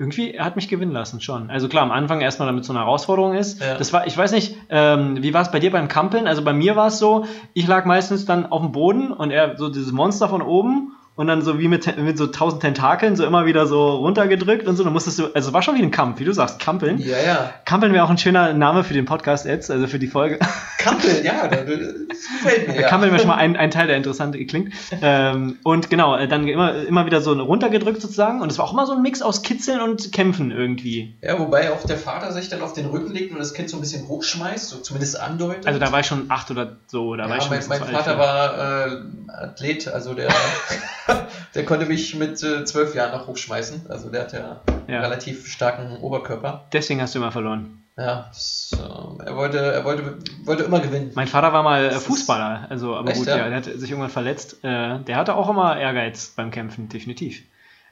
irgendwie, 0.00 0.32
er 0.32 0.46
hat 0.46 0.56
mich 0.56 0.68
gewinnen 0.68 0.92
lassen, 0.92 1.20
schon. 1.20 1.50
Also 1.50 1.68
klar, 1.68 1.82
am 1.82 1.90
Anfang 1.90 2.22
erstmal 2.22 2.48
damit 2.48 2.64
so 2.64 2.72
eine 2.72 2.80
Herausforderung 2.80 3.34
ist. 3.34 3.60
Ja. 3.60 3.76
Das 3.76 3.92
war, 3.92 4.06
ich 4.06 4.16
weiß 4.16 4.32
nicht, 4.32 4.56
ähm, 4.70 5.22
wie 5.22 5.34
war 5.34 5.42
es 5.42 5.50
bei 5.50 5.60
dir 5.60 5.70
beim 5.70 5.88
Kampeln? 5.88 6.26
Also 6.26 6.42
bei 6.42 6.54
mir 6.54 6.74
war 6.74 6.86
es 6.86 6.98
so, 6.98 7.26
ich 7.52 7.66
lag 7.66 7.84
meistens 7.84 8.24
dann 8.24 8.46
auf 8.46 8.62
dem 8.62 8.72
Boden 8.72 9.12
und 9.12 9.30
er 9.30 9.58
so 9.58 9.68
dieses 9.68 9.92
Monster 9.92 10.30
von 10.30 10.40
oben 10.40 10.92
und 11.20 11.26
dann 11.26 11.42
so 11.42 11.58
wie 11.58 11.68
mit, 11.68 11.98
mit 11.98 12.16
so 12.16 12.28
tausend 12.28 12.62
Tentakeln 12.62 13.14
so 13.14 13.26
immer 13.26 13.44
wieder 13.44 13.66
so 13.66 13.96
runtergedrückt 13.96 14.66
und 14.66 14.76
so. 14.76 14.84
Dann 14.84 14.94
musstest 14.94 15.18
du, 15.18 15.26
also 15.34 15.52
war 15.52 15.60
schon 15.60 15.76
wie 15.76 15.82
ein 15.82 15.90
Kampf, 15.90 16.18
wie 16.18 16.24
du 16.24 16.32
sagst, 16.32 16.58
Kampeln. 16.58 16.96
Ja, 16.98 17.18
ja. 17.22 17.52
Kampeln 17.66 17.92
wäre 17.92 18.06
auch 18.06 18.08
ein 18.08 18.16
schöner 18.16 18.54
Name 18.54 18.84
für 18.84 18.94
den 18.94 19.04
Podcast 19.04 19.44
jetzt, 19.44 19.70
also 19.70 19.86
für 19.86 19.98
die 19.98 20.06
Folge. 20.06 20.38
Kampeln, 20.78 21.22
ja, 21.22 21.46
das 21.48 21.66
gefällt 21.66 22.68
mir. 22.68 22.80
Ja. 22.80 22.88
Kampeln 22.88 23.12
wäre 23.12 23.20
schon 23.20 23.28
mal 23.28 23.36
ein, 23.36 23.54
ein 23.54 23.70
Teil, 23.70 23.88
der 23.88 23.98
interessant 23.98 24.34
klingt. 24.48 24.72
ähm, 25.02 25.58
und 25.62 25.90
genau, 25.90 26.16
äh, 26.16 26.26
dann 26.26 26.48
immer, 26.48 26.74
immer 26.86 27.04
wieder 27.04 27.20
so 27.20 27.34
runtergedrückt 27.34 28.00
sozusagen. 28.00 28.40
Und 28.40 28.50
es 28.50 28.56
war 28.56 28.64
auch 28.64 28.72
immer 28.72 28.86
so 28.86 28.94
ein 28.94 29.02
Mix 29.02 29.20
aus 29.20 29.42
Kitzeln 29.42 29.82
und 29.82 30.12
Kämpfen 30.12 30.50
irgendwie. 30.50 31.18
Ja, 31.20 31.38
wobei 31.38 31.70
auch 31.70 31.84
der 31.84 31.98
Vater 31.98 32.32
sich 32.32 32.48
dann 32.48 32.62
auf 32.62 32.72
den 32.72 32.86
Rücken 32.86 33.12
legt 33.12 33.30
und 33.32 33.38
das 33.38 33.52
Kind 33.52 33.68
so 33.68 33.76
ein 33.76 33.82
bisschen 33.82 34.08
hochschmeißt, 34.08 34.70
so 34.70 34.78
zumindest 34.78 35.20
andeutet. 35.20 35.66
Also 35.66 35.78
da 35.78 35.92
war 35.92 36.00
ich 36.00 36.06
schon 36.06 36.30
acht 36.30 36.50
oder 36.50 36.78
so. 36.86 37.14
Da 37.14 37.24
ja, 37.24 37.28
war 37.28 37.36
ich 37.36 37.42
schon 37.42 37.58
mein, 37.58 37.68
mein 37.68 37.90
Vater 37.90 38.18
war 38.18 38.86
äh, 38.86 39.02
Athlet, 39.28 39.86
also 39.86 40.14
der, 40.14 40.28
der 41.54 41.64
konnte 41.64 41.86
mich 41.86 42.14
mit 42.14 42.42
äh, 42.42 42.64
zwölf 42.64 42.94
Jahren 42.94 43.12
noch 43.12 43.26
hochschmeißen. 43.26 43.86
Also 43.88 44.10
der 44.10 44.22
hat 44.22 44.32
ja, 44.32 44.60
ja. 44.86 45.00
relativ 45.00 45.46
starken 45.46 45.96
Oberkörper. 45.98 46.64
Deswegen 46.72 47.00
hast 47.00 47.14
du 47.14 47.18
immer 47.18 47.32
verloren. 47.32 47.82
Ja, 47.96 48.26
das, 48.28 48.70
äh, 48.72 49.26
er, 49.26 49.36
wollte, 49.36 49.58
er 49.58 49.84
wollte, 49.84 50.18
wollte 50.44 50.62
immer 50.62 50.80
gewinnen. 50.80 51.12
Mein 51.14 51.26
Vater 51.28 51.52
war 51.52 51.62
mal 51.62 51.90
das 51.90 52.04
Fußballer, 52.04 52.66
also 52.70 52.96
aber 52.96 53.10
Echt, 53.10 53.18
gut, 53.18 53.28
ja? 53.28 53.36
ja, 53.36 53.48
der 53.48 53.56
hat 53.58 53.64
sich 53.64 53.90
irgendwann 53.90 54.10
verletzt. 54.10 54.64
Äh, 54.64 55.00
der 55.00 55.16
hatte 55.16 55.34
auch 55.34 55.50
immer 55.50 55.78
Ehrgeiz 55.78 56.32
beim 56.34 56.50
Kämpfen, 56.50 56.88
definitiv. 56.88 57.42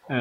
Äh, 0.09 0.15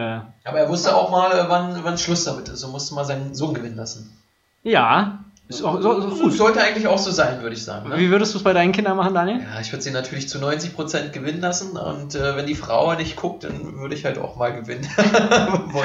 aber 0.44 0.60
er 0.60 0.68
wusste 0.68 0.94
auch 0.94 1.10
mal, 1.10 1.46
wann, 1.48 1.84
wann 1.84 1.98
Schluss 1.98 2.26
damit 2.26 2.50
ist 2.50 2.64
und 2.64 2.72
musste 2.72 2.96
mal 2.96 3.06
seinen 3.06 3.34
Sohn 3.34 3.54
gewinnen 3.54 3.78
lassen. 3.78 4.18
Ja, 4.64 5.20
ist 5.50 5.64
auch, 5.64 5.82
so, 5.82 6.02
so 6.02 6.24
gut. 6.24 6.34
Sollte 6.34 6.62
eigentlich 6.62 6.88
auch 6.88 6.98
so 6.98 7.10
sein, 7.10 7.42
würde 7.42 7.56
ich 7.56 7.64
sagen. 7.64 7.88
Ne? 7.88 7.98
Wie 7.98 8.10
würdest 8.10 8.34
du 8.34 8.38
es 8.38 8.44
bei 8.44 8.52
deinen 8.52 8.74
Kindern 8.74 8.98
machen, 8.98 9.14
Daniel? 9.14 9.40
Ja, 9.40 9.62
ich 9.62 9.72
würde 9.72 9.82
sie 9.82 9.92
natürlich 9.92 10.28
zu 10.28 10.40
90% 10.40 11.12
gewinnen 11.12 11.40
lassen 11.40 11.78
und 11.78 12.16
äh, 12.16 12.36
wenn 12.36 12.46
die 12.46 12.56
Frau 12.56 12.94
nicht 12.96 13.16
guckt, 13.16 13.46
dann 13.46 13.80
würde 13.80 13.96
ich 13.96 14.04
halt 14.04 14.18
auch 14.18 14.36
mal 14.36 14.54
gewinnen. 14.54 14.86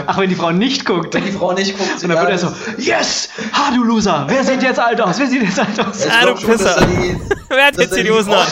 Ach, 0.07 0.19
wenn 0.19 0.29
die 0.29 0.35
Frau 0.35 0.51
nicht 0.51 0.85
guckt? 0.85 1.15
Wenn 1.15 1.25
die 1.25 1.31
Frau 1.31 1.53
nicht 1.53 1.79
guckt. 1.79 2.03
Und 2.03 2.09
dann 2.09 2.19
würde 2.19 2.33
er 2.33 2.39
so, 2.39 2.53
yes! 2.77 3.29
Ha, 3.53 3.73
du 3.73 3.85
Loser! 3.85 4.27
Wer 4.29 4.43
sieht 4.43 4.65
jetzt 4.65 4.81
alt 4.81 5.01
aus? 5.01 5.21
Wer 5.21 5.29
sieht 5.29 5.43
jetzt 5.43 5.61
alt 5.61 5.79
aus? 5.79 6.05
Ja, 6.07 6.27
du 6.27 6.35
Pisser! 6.35 6.77
Wer 7.49 7.67
hat 7.67 7.79
jetzt 7.79 7.97
die 7.97 8.11
Hosen 8.11 8.33
an? 8.33 8.47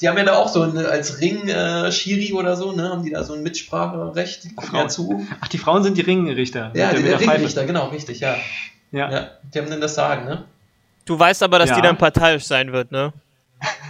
Die 0.00 0.08
haben 0.08 0.16
ja 0.16 0.24
da 0.24 0.36
auch 0.36 0.48
so 0.48 0.62
ein, 0.62 0.78
als 0.78 1.20
Ring-Schiri 1.20 2.28
äh, 2.28 2.32
oder 2.32 2.56
so, 2.56 2.72
ne, 2.72 2.88
haben 2.88 3.02
die 3.02 3.10
da 3.10 3.24
so 3.24 3.34
ein 3.34 3.42
Mitspracherecht 3.42 4.46
dazu. 4.72 5.26
Ach, 5.40 5.48
die 5.48 5.58
Frauen 5.58 5.82
sind 5.82 5.98
die 5.98 6.02
Ringrichter. 6.02 6.70
Ja, 6.74 6.92
die, 6.92 7.02
der 7.02 7.20
Ringrichter, 7.20 7.64
genau, 7.64 7.88
richtig, 7.88 8.20
ja. 8.20 8.36
Ja. 8.92 9.10
ja. 9.10 9.30
Die 9.54 9.58
haben 9.58 9.70
dann 9.70 9.80
das 9.80 9.94
Sagen, 9.94 10.24
ne? 10.24 10.44
Du 11.04 11.18
weißt 11.18 11.42
aber, 11.42 11.58
dass 11.58 11.70
ja. 11.70 11.76
die 11.76 11.82
dann 11.82 11.98
parteiisch 11.98 12.44
sein 12.44 12.72
wird, 12.72 12.92
ne? 12.92 13.12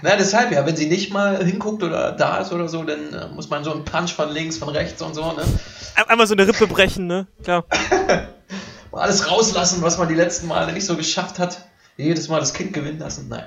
Na, 0.02 0.16
deshalb 0.16 0.50
ja, 0.50 0.66
wenn 0.66 0.76
sie 0.76 0.88
nicht 0.88 1.12
mal 1.12 1.44
hinguckt 1.44 1.82
oder 1.82 2.12
da 2.12 2.38
ist 2.38 2.52
oder 2.52 2.68
so, 2.68 2.82
dann 2.82 3.12
äh, 3.12 3.28
muss 3.28 3.50
man 3.50 3.62
so 3.62 3.72
einen 3.72 3.84
Punch 3.84 4.14
von 4.14 4.30
links, 4.30 4.56
von 4.56 4.68
rechts 4.68 5.00
und 5.02 5.14
so, 5.14 5.32
ne? 5.32 5.44
Einmal 6.08 6.26
so 6.26 6.34
eine 6.34 6.46
Rippe 6.46 6.66
brechen, 6.66 7.06
ne? 7.06 7.26
Klar. 7.44 7.64
mal 8.90 9.02
alles 9.02 9.30
rauslassen, 9.30 9.82
was 9.82 9.98
man 9.98 10.08
die 10.08 10.14
letzten 10.14 10.48
Male 10.48 10.72
nicht 10.72 10.86
so 10.86 10.96
geschafft 10.96 11.38
hat. 11.38 11.66
Jedes 11.96 12.28
Mal 12.28 12.40
das 12.40 12.54
Kind 12.54 12.72
gewinnen 12.72 12.98
lassen, 12.98 13.28
nein. 13.28 13.44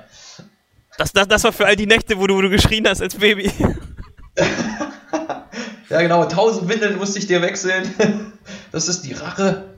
Das, 0.96 1.12
das, 1.12 1.26
das 1.26 1.44
war 1.44 1.52
für 1.52 1.66
all 1.66 1.76
die 1.76 1.86
Nächte, 1.86 2.18
wo 2.18 2.26
du, 2.26 2.36
wo 2.36 2.40
du 2.42 2.50
geschrien 2.50 2.86
hast 2.88 3.02
als 3.02 3.16
Baby. 3.16 3.50
ja, 5.88 6.00
genau, 6.00 6.24
tausend 6.26 6.68
Windeln 6.68 6.96
musste 6.96 7.18
ich 7.18 7.26
dir 7.26 7.42
wechseln. 7.42 7.94
Das 8.72 8.88
ist 8.88 9.02
die 9.02 9.12
Rache. 9.12 9.73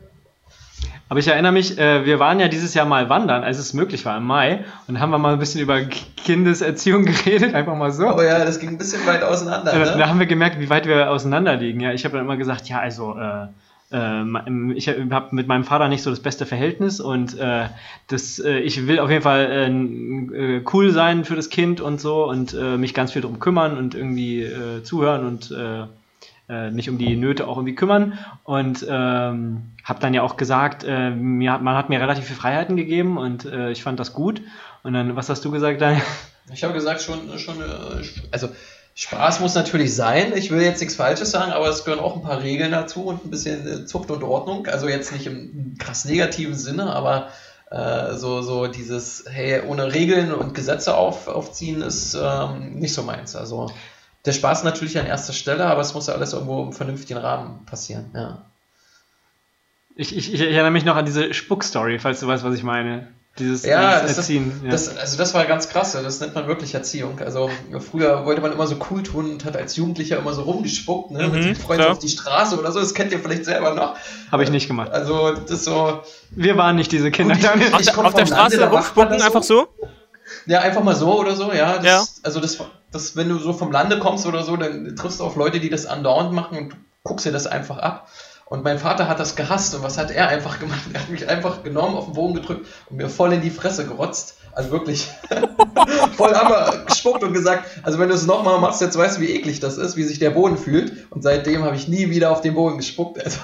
Aber 1.09 1.21
ich 1.21 1.29
erinnere 1.29 1.53
mich, 1.53 1.79
äh, 1.79 2.05
wir 2.05 2.19
waren 2.19 2.41
ja 2.41 2.49
dieses 2.49 2.75
Jahr 2.75 2.87
mal 2.87 3.09
wandern, 3.09 3.45
als 3.45 3.59
es 3.59 3.75
möglich 3.75 4.05
war, 4.05 4.17
im 4.17 4.25
Mai. 4.25 4.65
Und 4.89 4.99
haben 4.99 5.11
wir 5.11 5.19
mal 5.19 5.35
ein 5.35 5.39
bisschen 5.39 5.61
über 5.61 5.81
Kindeserziehung 5.81 7.05
geredet, 7.07 7.55
einfach 7.55 7.77
mal 7.77 7.93
so. 7.93 8.09
Aber 8.09 8.25
ja, 8.25 8.45
das 8.45 8.59
ging 8.59 8.71
ein 8.71 8.79
bisschen 8.79 9.07
weit 9.07 9.23
auseinander. 9.23 9.73
Äh, 9.73 9.79
ne? 9.79 9.95
Da 9.99 10.09
haben 10.09 10.19
wir 10.19 10.27
gemerkt, 10.27 10.59
wie 10.59 10.69
weit 10.69 10.87
wir 10.87 11.11
auseinander 11.11 11.57
liegen. 11.57 11.81
Ja, 11.81 11.93
ich 11.93 12.05
habe 12.05 12.17
dann 12.17 12.25
immer 12.25 12.37
gesagt, 12.37 12.69
ja, 12.69 12.81
also 12.81 13.17
äh, 13.17 13.47
äh, 13.93 14.73
ich 14.75 14.89
habe 14.89 15.35
mit 15.35 15.47
meinem 15.47 15.65
Vater 15.65 15.89
nicht 15.89 16.03
so 16.03 16.11
das 16.11 16.21
beste 16.21 16.47
Verhältnis 16.47 17.01
und 17.01 17.39
äh, 17.39 17.67
das, 18.09 18.39
äh, 18.39 18.59
ich 18.59 18.87
will 18.87 18.99
auf 18.99 19.11
jeden 19.11 19.23
Fall 19.23 19.71
äh, 20.33 20.63
cool 20.73 20.91
sein 20.91 21.25
für 21.25 21.37
das 21.37 21.51
Kind 21.51 21.81
und 21.81 22.01
so 22.01 22.29
und 22.29 22.55
mich 22.79 22.95
ganz 22.95 23.13
viel 23.13 23.23
darum 23.23 23.39
kümmern 23.39 23.79
und 23.79 23.95
irgendwie 23.95 24.47
zuhören 24.83 25.27
und 25.27 25.55
äh, 26.49 26.71
mich 26.71 26.89
um 26.89 26.99
die 26.99 27.17
Nöte 27.17 27.47
auch 27.47 27.57
irgendwie 27.57 27.75
kümmern. 27.75 28.19
Und 28.45 28.87
ähm, 28.89 29.73
habe 29.85 30.01
dann 30.01 30.15
ja 30.15 30.23
auch 30.23 30.37
gesagt, 30.37 30.85
äh, 30.85 31.11
mir, 31.11 31.59
man 31.59 31.77
hat 31.77 31.89
mir 31.89 32.01
relativ 32.01 32.25
viele 32.25 32.39
Freiheiten 32.39 32.77
gegeben 32.77 33.19
und 33.19 33.45
äh, 33.45 33.71
ich 33.71 33.83
fand 33.83 34.01
das 34.01 34.13
gut. 34.13 34.43
Und 34.83 34.95
dann, 34.95 35.17
was 35.17 35.29
hast 35.29 35.45
du 35.45 35.51
gesagt, 35.51 35.81
Daniel? 35.81 36.03
Ich 36.53 36.63
habe 36.63 36.75
gesagt, 36.75 37.03
schon, 37.03 37.39
schon, 37.39 37.61
äh, 37.61 38.05
also 38.31 38.49
Spaß 38.95 39.41
muss 39.41 39.55
natürlich 39.55 39.95
sein. 39.95 40.33
Ich 40.37 40.51
will 40.51 40.63
jetzt 40.63 40.81
nichts 40.81 40.97
Falsches 40.97 41.31
sagen, 41.31 41.53
aber 41.53 41.69
es 41.69 41.85
gehören 41.85 42.01
auch 42.01 42.17
ein 42.17 42.23
paar 42.23 42.43
Regeln 42.43 42.71
dazu 42.71 43.05
und 43.05 43.25
ein 43.25 43.31
bisschen 43.31 43.67
äh, 43.67 43.85
Zucht 43.85 44.11
und 44.11 44.23
Ordnung. 44.23 44.67
Also 44.67 44.89
jetzt 44.89 45.13
nicht 45.13 45.27
im 45.27 45.77
krass 45.79 46.07
negativen 46.07 46.55
Sinne, 46.55 46.95
aber 46.95 47.29
äh, 47.71 48.15
so, 48.15 48.43
so 48.43 48.69
dieses, 48.69 49.25
hey, 49.29 49.61
ohne 49.67 49.93
Regeln 49.93 50.33
und 50.33 50.55
Gesetze 50.55 50.97
auf, 50.97 51.29
aufziehen 51.29 51.83
ist 51.83 52.17
ähm, 52.19 52.77
nicht 52.77 52.95
so 52.95 53.03
meins. 53.03 53.37
Also 53.37 53.71
der 54.27 54.33
Spaß 54.33 54.65
natürlich 54.65 54.99
an 54.99 55.07
erster 55.07 55.33
Stelle, 55.33 55.67
aber 55.67 55.81
es 55.81 55.95
muss 55.95 56.07
ja 56.09 56.15
alles 56.15 56.33
irgendwo 56.33 56.63
im 56.63 56.73
vernünftigen 56.73 57.19
Rahmen 57.19 57.65
passieren, 57.67 58.07
ja. 58.15 58.39
Ich, 59.99 60.15
ich, 60.15 60.35
ich 60.35 60.41
erinnere 60.41 60.71
mich 60.71 60.85
noch 60.85 60.97
an 60.97 61.07
diese 61.07 61.33
Spuck-Story, 61.33 61.99
falls 61.99 62.21
du 62.21 62.27
weißt, 62.27 62.45
was 62.45 62.55
ich 62.55 62.63
meine. 62.63 63.09
Dieses, 63.39 63.65
Ja, 63.65 64.01
dieses 64.01 64.09
das, 64.17 64.19
Erziehen. 64.19 64.51
ist, 64.51 64.65
ja. 64.65 64.71
das, 64.71 64.97
also 64.97 65.17
das 65.19 65.35
war 65.35 65.45
ganz 65.45 65.69
krass, 65.69 65.93
das 65.93 66.21
nennt 66.21 66.35
man 66.35 66.47
wirklich 66.49 66.75
Erziehung. 66.75 67.19
Also 67.21 67.51
früher 67.91 68.25
wollte 68.25 68.41
man 68.41 68.53
immer 68.53 68.67
so 68.67 68.77
cool 68.91 69.03
tun 69.03 69.31
und 69.31 69.45
hat 69.45 69.57
als 69.57 69.77
Jugendlicher 69.77 70.19
immer 70.19 70.33
so 70.33 70.43
rumgespuckt, 70.43 71.11
ne, 71.13 71.25
mit 71.29 71.33
Mhm, 71.33 71.43
seinen 71.43 71.57
Freunden 71.57 71.85
auf 71.85 71.99
die 71.99 72.09
Straße 72.09 72.59
oder 72.59 72.73
so, 72.73 72.81
das 72.81 72.95
kennt 72.95 73.13
ihr 73.13 73.21
vielleicht 73.21 73.45
selber 73.45 73.75
noch. 73.75 73.97
Habe 74.33 74.43
ich 74.45 74.51
nicht 74.51 74.69
gemacht. 74.69 74.91
Also 74.91 75.33
das 75.35 75.65
so, 75.65 76.01
Wir 76.31 76.57
waren 76.57 76.77
nicht 76.77 76.93
diese 76.93 77.11
Kinder. 77.11 77.35
Gut, 77.35 77.45
ich-. 77.45 77.75
Auf, 77.75 77.81
Ich 77.81 77.87
der, 77.87 77.95
komm 77.95 78.07
auf 78.07 78.15
der 78.15 78.27
Straße 78.27 78.69
rumspucken, 78.69 79.13
das 79.13 79.23
einfach 79.23 79.43
so? 79.43 79.69
Ja, 80.47 80.61
einfach 80.61 80.83
mal 80.83 80.97
so 80.97 81.19
oder 81.19 81.37
so, 81.37 81.53
ja. 81.53 81.77
Das, 81.77 81.85
Ja. 81.85 82.05
Also 82.23 82.41
das, 82.41 82.59
das, 82.91 83.17
wenn 83.17 83.29
du 83.29 83.39
so 83.39 83.53
vom 83.53 83.73
Lande 83.73 83.99
kommst 83.99 84.27
oder 84.27 84.43
so, 84.43 84.57
dann 84.57 84.95
triffst 84.97 85.21
du 85.21 85.25
auf 85.25 85.37
Leute, 85.37 85.61
die 85.61 85.71
das 85.71 85.87
andauernd 85.87 86.33
machen 86.33 86.59
und 86.59 86.77
guckst 87.03 87.27
dir 87.27 87.33
das 87.33 87.47
einfach 87.47 87.79
ab. 87.79 88.09
Und 88.49 88.63
mein 88.63 88.79
Vater 88.79 89.09
hat 89.09 89.19
das 89.19 89.35
gehasst 89.35 89.75
und 89.75 89.83
was 89.83 89.99
hat 89.99 90.13
er 90.13 90.29
einfach 90.29 90.61
gemacht? 90.61 90.83
Er 90.93 91.01
hat 91.01 91.09
mich 91.09 91.29
einfach 91.29 91.65
genommen, 91.65 91.97
auf 91.97 92.05
den 92.05 92.15
Boden 92.15 92.35
gedrückt 92.35 92.67
und 92.89 92.97
mir 92.97 93.09
voll 93.09 93.33
in 93.33 93.41
die 93.41 93.51
Fresse 93.51 93.87
gerotzt. 93.87 94.37
Also 94.53 94.71
wirklich 94.71 95.09
voll 96.17 96.33
einmal 96.33 96.85
gespuckt 96.87 97.25
und 97.25 97.35
gesagt, 97.35 97.65
also 97.83 97.99
wenn 97.99 98.09
du 98.09 98.15
es 98.15 98.25
nochmal 98.25 98.61
machst, 98.61 98.81
jetzt 98.81 98.97
weißt 98.97 99.19
du, 99.19 99.21
wie 99.21 99.35
eklig 99.35 99.59
das 99.59 99.79
ist, 99.79 99.97
wie 99.97 100.05
sich 100.05 100.21
der 100.21 100.31
Boden 100.31 100.57
fühlt. 100.57 101.11
Und 101.11 101.23
seitdem 101.23 101.65
habe 101.65 101.75
ich 101.75 101.89
nie 101.89 102.09
wieder 102.09 102.31
auf 102.31 102.41
den 102.41 102.55
Boden 102.55 102.77
gespuckt. 102.77 103.19
Also, 103.27 103.41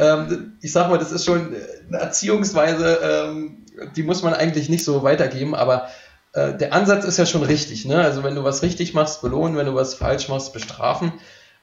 ähm, 0.00 0.56
ich 0.62 0.72
sag 0.72 0.88
mal, 0.88 0.98
das 0.98 1.12
ist 1.12 1.26
schon 1.26 1.54
eine 1.88 1.98
Erziehungsweise, 1.98 2.98
ähm, 3.02 3.66
die 3.94 4.02
muss 4.02 4.22
man 4.22 4.32
eigentlich 4.32 4.70
nicht 4.70 4.84
so 4.84 5.02
weitergeben, 5.02 5.54
aber 5.54 5.88
äh, 6.32 6.56
der 6.56 6.72
Ansatz 6.72 7.04
ist 7.04 7.18
ja 7.18 7.26
schon 7.26 7.42
richtig. 7.42 7.84
Ne? 7.84 8.00
Also 8.00 8.22
wenn 8.22 8.34
du 8.34 8.44
was 8.44 8.62
richtig 8.62 8.94
machst, 8.94 9.22
belohnen, 9.22 9.56
wenn 9.56 9.66
du 9.66 9.74
was 9.74 9.94
falsch 9.94 10.28
machst, 10.28 10.52
bestrafen. 10.52 11.12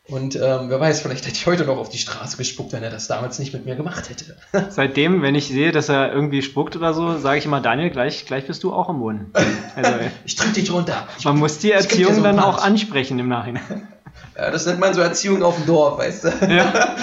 Und 0.10 0.38
ähm, 0.38 0.70
wer 0.70 0.80
weiß, 0.80 1.02
vielleicht 1.02 1.26
hätte 1.26 1.36
ich 1.36 1.46
heute 1.48 1.66
noch 1.66 1.78
auf 1.78 1.90
die 1.90 1.98
Straße 1.98 2.38
gespuckt, 2.38 2.72
wenn 2.72 2.82
er 2.82 2.90
das 2.90 3.08
damals 3.08 3.40
nicht 3.40 3.54
mit 3.54 3.66
mir 3.66 3.76
gemacht 3.76 4.10
hätte. 4.10 4.38
Seitdem, 4.70 5.22
wenn 5.22 5.36
ich 5.36 5.50
sehe, 5.50 5.74
dass 5.74 5.90
er 5.90 6.14
irgendwie 6.14 6.42
spuckt 6.42 6.78
oder 6.78 6.94
so, 6.94 7.18
sage 7.18 7.40
ich 7.40 7.46
immer, 7.46 7.60
Daniel, 7.60 7.90
gleich, 7.90 8.26
gleich 8.26 8.48
bist 8.48 8.64
du 8.64 8.74
auch 8.74 8.88
am 8.88 9.00
Boden. 9.00 9.34
Also, 9.76 9.92
Ich 10.26 10.38
drück 10.38 10.54
dich 10.54 10.72
runter. 10.72 11.08
Ich, 11.20 11.26
man 11.26 11.38
muss 11.38 11.60
die 11.60 11.72
Erziehung 11.72 12.16
so 12.16 12.24
dann 12.24 12.40
auch 12.40 12.64
ansprechen 12.64 13.20
im 13.20 13.28
Nachhinein. 13.28 13.90
ja, 14.38 14.50
das 14.50 14.66
nennt 14.66 14.80
man 14.80 14.94
so 14.94 15.02
Erziehung 15.02 15.44
auf 15.44 15.58
dem 15.58 15.66
Dorf, 15.66 15.98
weißt 15.98 16.24
du? 16.24 16.28
Ja. 16.48 16.96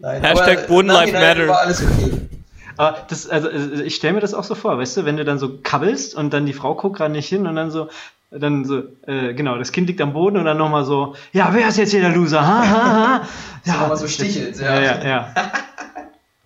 Nein, 0.00 0.22
Hashtag 0.22 0.58
aber 0.60 0.66
Boden 0.66 0.88
im 0.88 0.94
Life 0.94 1.12
Nachhinein 1.12 1.38
Matter. 1.38 1.48
War 1.48 1.60
alles 1.60 1.82
okay. 1.82 2.37
Aber 2.78 2.96
das, 3.08 3.28
also, 3.28 3.48
äh, 3.48 3.82
ich 3.82 3.96
stelle 3.96 4.14
mir 4.14 4.20
das 4.20 4.32
auch 4.34 4.44
so 4.44 4.54
vor, 4.54 4.78
weißt 4.78 4.96
du, 4.96 5.04
wenn 5.04 5.16
du 5.16 5.24
dann 5.24 5.38
so 5.38 5.58
kabbelst 5.62 6.14
und 6.14 6.32
dann 6.32 6.46
die 6.46 6.52
Frau 6.52 6.74
guckt 6.74 6.96
gerade 6.96 7.12
nicht 7.12 7.28
hin 7.28 7.46
und 7.46 7.56
dann 7.56 7.70
so, 7.70 7.88
dann 8.30 8.64
so, 8.64 8.82
äh, 9.06 9.34
genau, 9.34 9.58
das 9.58 9.72
Kind 9.72 9.88
liegt 9.88 10.00
am 10.00 10.12
Boden 10.12 10.36
und 10.36 10.44
dann 10.44 10.56
nochmal 10.58 10.84
so, 10.84 11.14
ja, 11.32 11.50
wer 11.52 11.68
ist 11.68 11.76
jetzt 11.78 11.90
hier 11.90 12.00
der 12.00 12.10
Loser? 12.10 12.40
Ha, 12.46 12.68
ha, 12.68 12.92
ha. 12.92 13.28
Ja, 13.64 13.74
Ja, 13.74 13.80
aber 13.80 13.96
so 13.96 14.06
stichelt. 14.08 14.58
ja, 14.60 14.80
ja. 14.80 15.04
ja. 15.04 15.34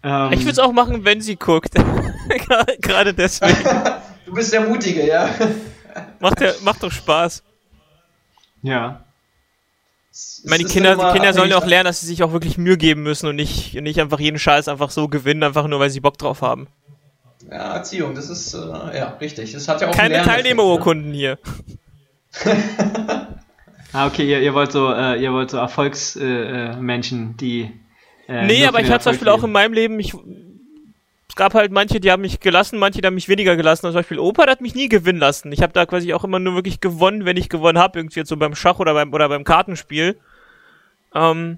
ähm, 0.27 0.33
Ich 0.33 0.41
würde 0.41 0.53
es 0.53 0.59
auch 0.59 0.73
machen, 0.73 1.05
wenn 1.05 1.21
sie 1.21 1.37
guckt. 1.37 1.75
Gerade 2.81 3.15
deswegen. 3.15 3.57
Du 4.25 4.33
bist 4.33 4.53
der 4.53 4.63
Mutige, 4.63 5.07
ja. 5.07 5.29
Macht, 6.19 6.41
ja, 6.41 6.53
macht 6.65 6.83
doch 6.83 6.91
Spaß. 6.91 7.43
ja. 8.63 9.05
Ich 10.13 10.45
meine, 10.45 10.65
die 10.65 10.71
Kinder, 10.71 10.95
die 10.95 11.13
Kinder 11.15 11.33
sollen 11.33 11.51
ja 11.51 11.57
auch 11.57 11.67
lernen, 11.67 11.87
dass 11.87 12.01
sie 12.01 12.07
sich 12.07 12.23
auch 12.23 12.33
wirklich 12.33 12.59
Mühe 12.59 12.77
geben 12.77 13.03
müssen 13.03 13.29
und 13.29 13.37
nicht, 13.37 13.77
und 13.77 13.85
nicht 13.85 13.99
einfach 14.01 14.21
jeden 14.21 14.39
Scheiß 14.39 14.69
einfach 14.69 14.91
so 14.91 15.09
gewinnen, 15.09 15.43
einfach 15.43 15.67
nur 15.67 15.81
weil 15.81 15.89
sie 15.89 16.01
Bock 16.01 16.19
drauf 16.19 16.43
haben. 16.43 16.69
Ja, 17.51 17.77
Erziehung, 17.77 18.15
das 18.15 18.29
ist, 18.29 18.55
äh, 18.55 18.59
ja, 18.59 19.17
richtig. 19.21 19.53
Das 19.53 19.67
hat 19.69 19.81
ja 19.81 19.89
auch 19.89 19.95
Keine 19.95 20.23
Teilnehmerurkunden 20.23 21.13
hier. 21.13 21.39
Ah, 23.95 24.07
okay, 24.07 24.27
ihr, 24.27 24.41
ihr 24.41 24.55
wollt 24.55 24.73
so, 24.73 24.91
äh, 24.91 25.23
ihr 25.23 25.33
wollt 25.35 25.51
so 25.51 25.59
Erfolgsmenschen, 25.59 26.23
äh, 26.25 26.77
Menschen, 26.77 27.37
die. 27.37 27.71
Äh, 28.27 28.47
Nee, 28.47 28.67
aber 28.67 28.81
ich 28.81 28.91
hatte 28.91 29.05
zum 29.05 29.13
Beispiel 29.13 29.29
auch 29.29 29.45
in 29.45 29.53
meinem 29.53 29.75
Leben, 29.75 30.01
ich, 30.01 30.15
es 31.33 31.37
gab 31.37 31.55
halt 31.55 31.73
manche, 31.73 31.99
die 31.99 32.13
haben 32.13 32.21
mich 32.21 32.41
gelassen, 32.41 32.79
manche, 32.79 33.01
die 33.01 33.07
haben 33.07 33.15
mich 33.15 33.27
weniger 33.27 33.57
gelassen. 33.57 33.87
Zum 33.87 33.95
Beispiel 33.95 34.19
Opa, 34.19 34.45
der 34.45 34.53
hat 34.53 34.61
mich 34.61 34.75
nie 34.75 34.91
gewinnen 34.91 35.19
lassen. 35.19 35.51
Ich 35.51 35.63
habe 35.63 35.73
da 35.73 35.87
quasi 35.87 36.13
auch 36.13 36.25
immer 36.25 36.39
nur 36.39 36.55
wirklich 36.57 36.79
gewonnen, 36.83 37.25
wenn 37.25 37.39
ich 37.39 37.49
gewonnen 37.49 37.79
habe, 37.79 37.99
irgendwie 37.99 38.21
jetzt 38.21 38.29
so 38.29 38.37
beim 38.37 38.55
Schach 38.55 38.81
oder 38.81 38.93
beim, 38.93 39.15
oder 39.15 39.31
beim 39.31 39.43
Kartenspiel. 39.43 40.19
Ähm, 41.15 41.57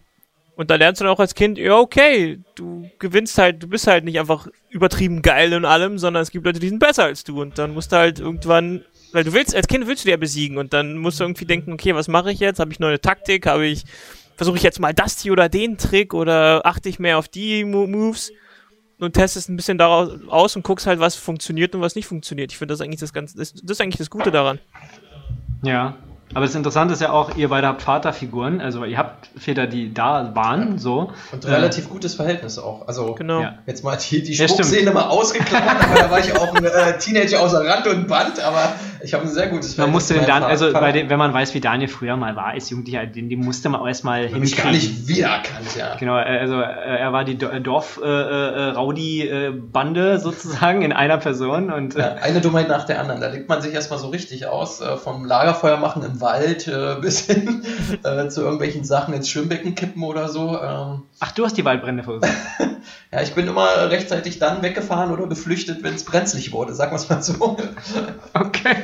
und 0.55 0.71
da 0.71 0.77
lernst 0.77 1.01
du 1.01 1.07
dann 1.07 1.13
auch 1.13 1.19
als 1.19 1.35
Kind, 1.35 1.59
ja, 1.59 1.77
okay, 1.77 2.39
du 2.55 2.89
gewinnst 3.01 3.37
halt, 3.37 3.65
du 3.65 3.67
bist 3.67 3.89
halt 3.89 4.05
nicht 4.05 4.21
einfach 4.21 4.47
übertrieben 4.71 5.23
geil 5.23 5.53
in 5.53 5.65
allem, 5.65 5.99
sondern 5.99 6.23
es 6.23 6.31
gibt 6.31 6.47
Leute, 6.47 6.61
die 6.61 6.69
sind 6.69 6.79
besser 6.79 7.07
als 7.07 7.25
du. 7.25 7.43
Und 7.43 7.59
dann 7.59 7.75
musst 7.75 7.91
du 7.91 7.97
halt 7.97 8.21
irgendwann, 8.21 8.85
weil 9.11 9.25
du 9.25 9.33
willst, 9.33 9.57
als 9.57 9.67
Kind 9.67 9.89
willst 9.89 10.05
du 10.05 10.07
die 10.07 10.13
ja 10.13 10.17
besiegen 10.17 10.57
und 10.57 10.73
dann 10.73 10.99
musst 10.99 11.19
du 11.19 11.25
irgendwie 11.25 11.47
denken, 11.47 11.73
okay, 11.73 11.97
was 11.97 12.07
mache 12.07 12.31
ich 12.31 12.39
jetzt? 12.39 12.61
Habe 12.61 12.71
ich 12.71 12.79
neue 12.79 13.01
Taktik? 13.01 13.47
Habe 13.47 13.67
ich, 13.67 13.83
versuche 14.37 14.57
ich 14.57 14.63
jetzt 14.63 14.79
mal 14.79 14.95
das 14.95 15.21
hier 15.21 15.33
oder 15.33 15.49
den 15.49 15.79
Trick 15.79 16.15
oder 16.15 16.65
achte 16.65 16.89
ich 16.89 17.01
mehr 17.01 17.19
auf 17.19 17.27
die 17.27 17.65
Mo 17.65 17.89
Moves? 17.89 18.31
Und 19.05 19.13
testest 19.13 19.49
ein 19.49 19.57
bisschen 19.57 19.79
daraus 19.79 20.11
aus 20.29 20.57
und 20.57 20.63
guckst 20.63 20.87
halt, 20.87 21.01
was 21.01 21.15
funktioniert 21.15 21.75
und 21.75 21.81
was 21.81 21.95
nicht 21.95 22.07
funktioniert. 22.07 22.53
Ich 22.53 22.59
finde 22.59 22.73
das 22.73 22.81
eigentlich 22.81 23.01
das 23.01 23.13
ganze, 23.13 23.37
das, 23.37 23.53
das 23.53 23.63
ist 23.63 23.81
eigentlich 23.81 23.99
das 23.99 24.11
Gute 24.11 24.31
daran. 24.31 24.59
Ja. 25.63 25.97
Aber 26.33 26.47
das 26.47 26.55
Interessante 26.55 26.95
ist 26.95 27.01
ja 27.03 27.11
auch, 27.13 27.37
ihr 27.37 27.49
beide 27.49 27.67
habt 27.69 27.83
Vaterfiguren, 27.83 28.61
also 28.61 28.85
ihr 28.85 28.99
habt 28.99 29.29
Väter, 29.37 29.67
die 29.67 29.93
da 29.95 30.31
waren, 30.35 30.79
so. 30.79 31.13
Und 31.33 31.45
Äh, 31.45 31.51
relativ 31.53 31.89
gutes 31.91 32.15
Verhältnis 32.15 32.59
auch. 32.59 32.89
Also, 32.89 33.15
Genau. 33.15 33.41
Ja. 33.41 33.55
jetzt 33.67 33.85
mal 33.85 33.97
die, 33.97 34.23
die 34.23 34.33
Ja, 34.33 34.49
stimmt. 34.49 34.67
Spuckszene 34.67 34.91
mal 34.91 35.05
ausgeklammert, 35.09 35.85
aber 35.85 35.95
da 36.01 36.11
war 36.11 36.19
ich 36.19 36.35
auch 36.37 36.55
ein 36.55 36.65
äh, 36.65 36.99
Teenager 36.99 37.41
außer 37.41 37.65
Rand 37.65 37.87
und 37.87 38.09
Band, 38.09 38.41
aber 38.43 38.73
ich 39.03 39.13
habe 39.15 39.25
ein 39.25 39.29
sehr 39.31 39.49
gutes 39.49 39.77
Man 39.77 39.91
musste 39.93 40.15
den 40.15 40.25
dann, 40.27 40.43
also 40.43 40.73
dem, 40.73 41.11
wenn 41.11 41.19
man 41.19 41.33
weiß, 41.35 41.53
wie 41.55 41.61
Daniel 41.61 41.89
früher 41.89 42.17
mal 42.17 42.35
war 42.37 42.47
als 42.47 42.71
Jugendlicher, 42.71 43.05
den, 43.07 43.29
den 43.29 43.41
musste 43.41 43.69
man 43.69 43.81
auch 43.83 43.87
erstmal 43.87 44.33
Hab 44.33 44.43
ich 44.43 44.57
gar 44.57 44.67
hinkriegen. 44.71 44.97
nicht 44.97 45.09
wiedererkannt, 45.09 45.77
ja. 45.79 45.95
Genau, 45.97 46.17
äh, 46.17 46.39
also 46.41 46.59
äh, 46.61 46.65
er 46.65 47.13
war 47.13 47.25
die 47.25 47.37
Dorf-Rowdy-Bande 47.39 50.19
sozusagen 50.19 50.83
in 50.83 50.93
einer 50.93 51.19
Person 51.19 51.71
und 51.71 51.95
Ja, 51.95 52.17
äh, 52.17 52.21
eine 52.23 52.41
Dummheit 52.41 52.69
nach 52.69 52.85
der 52.85 53.01
anderen. 53.01 53.21
Da 53.21 53.29
legt 53.29 53.49
man 53.49 53.61
sich 53.63 53.75
erstmal 53.75 53.99
so 53.99 54.09
richtig 54.09 54.47
aus, 54.47 54.81
äh, 54.81 54.97
vom 54.97 55.25
Lagerfeuer 55.25 55.77
machen 55.77 56.03
im 56.03 56.21
Wald 56.21 56.24
äh, 56.33 56.97
bis 57.01 57.21
hin 57.21 57.63
äh, 58.03 58.29
zu 58.29 58.43
irgendwelchen 58.43 58.85
Sachen 58.85 59.15
ins 59.15 59.29
Schwimmbecken 59.29 59.75
kippen 59.75 60.03
oder 60.03 60.29
so. 60.29 60.59
Ähm, 60.61 61.03
ach, 61.21 61.33
du 61.33 61.45
hast 61.45 61.57
die 61.57 61.65
Waldbrände 61.65 62.03
verursacht. 62.03 62.33
ja, 63.13 63.23
ich 63.23 63.35
bin 63.35 63.47
immer 63.47 63.91
rechtzeitig 63.91 64.39
dann 64.39 64.63
weggefahren 64.63 65.11
oder 65.13 65.27
geflüchtet, 65.27 65.83
wenn 65.83 65.95
es 65.95 66.05
brenzlig 66.05 66.53
wurde, 66.53 66.75
sagen 66.75 66.93
wir 66.93 66.97
es 66.97 67.09
mal 67.09 67.23
so. 67.23 67.57
Okay. 68.35 68.77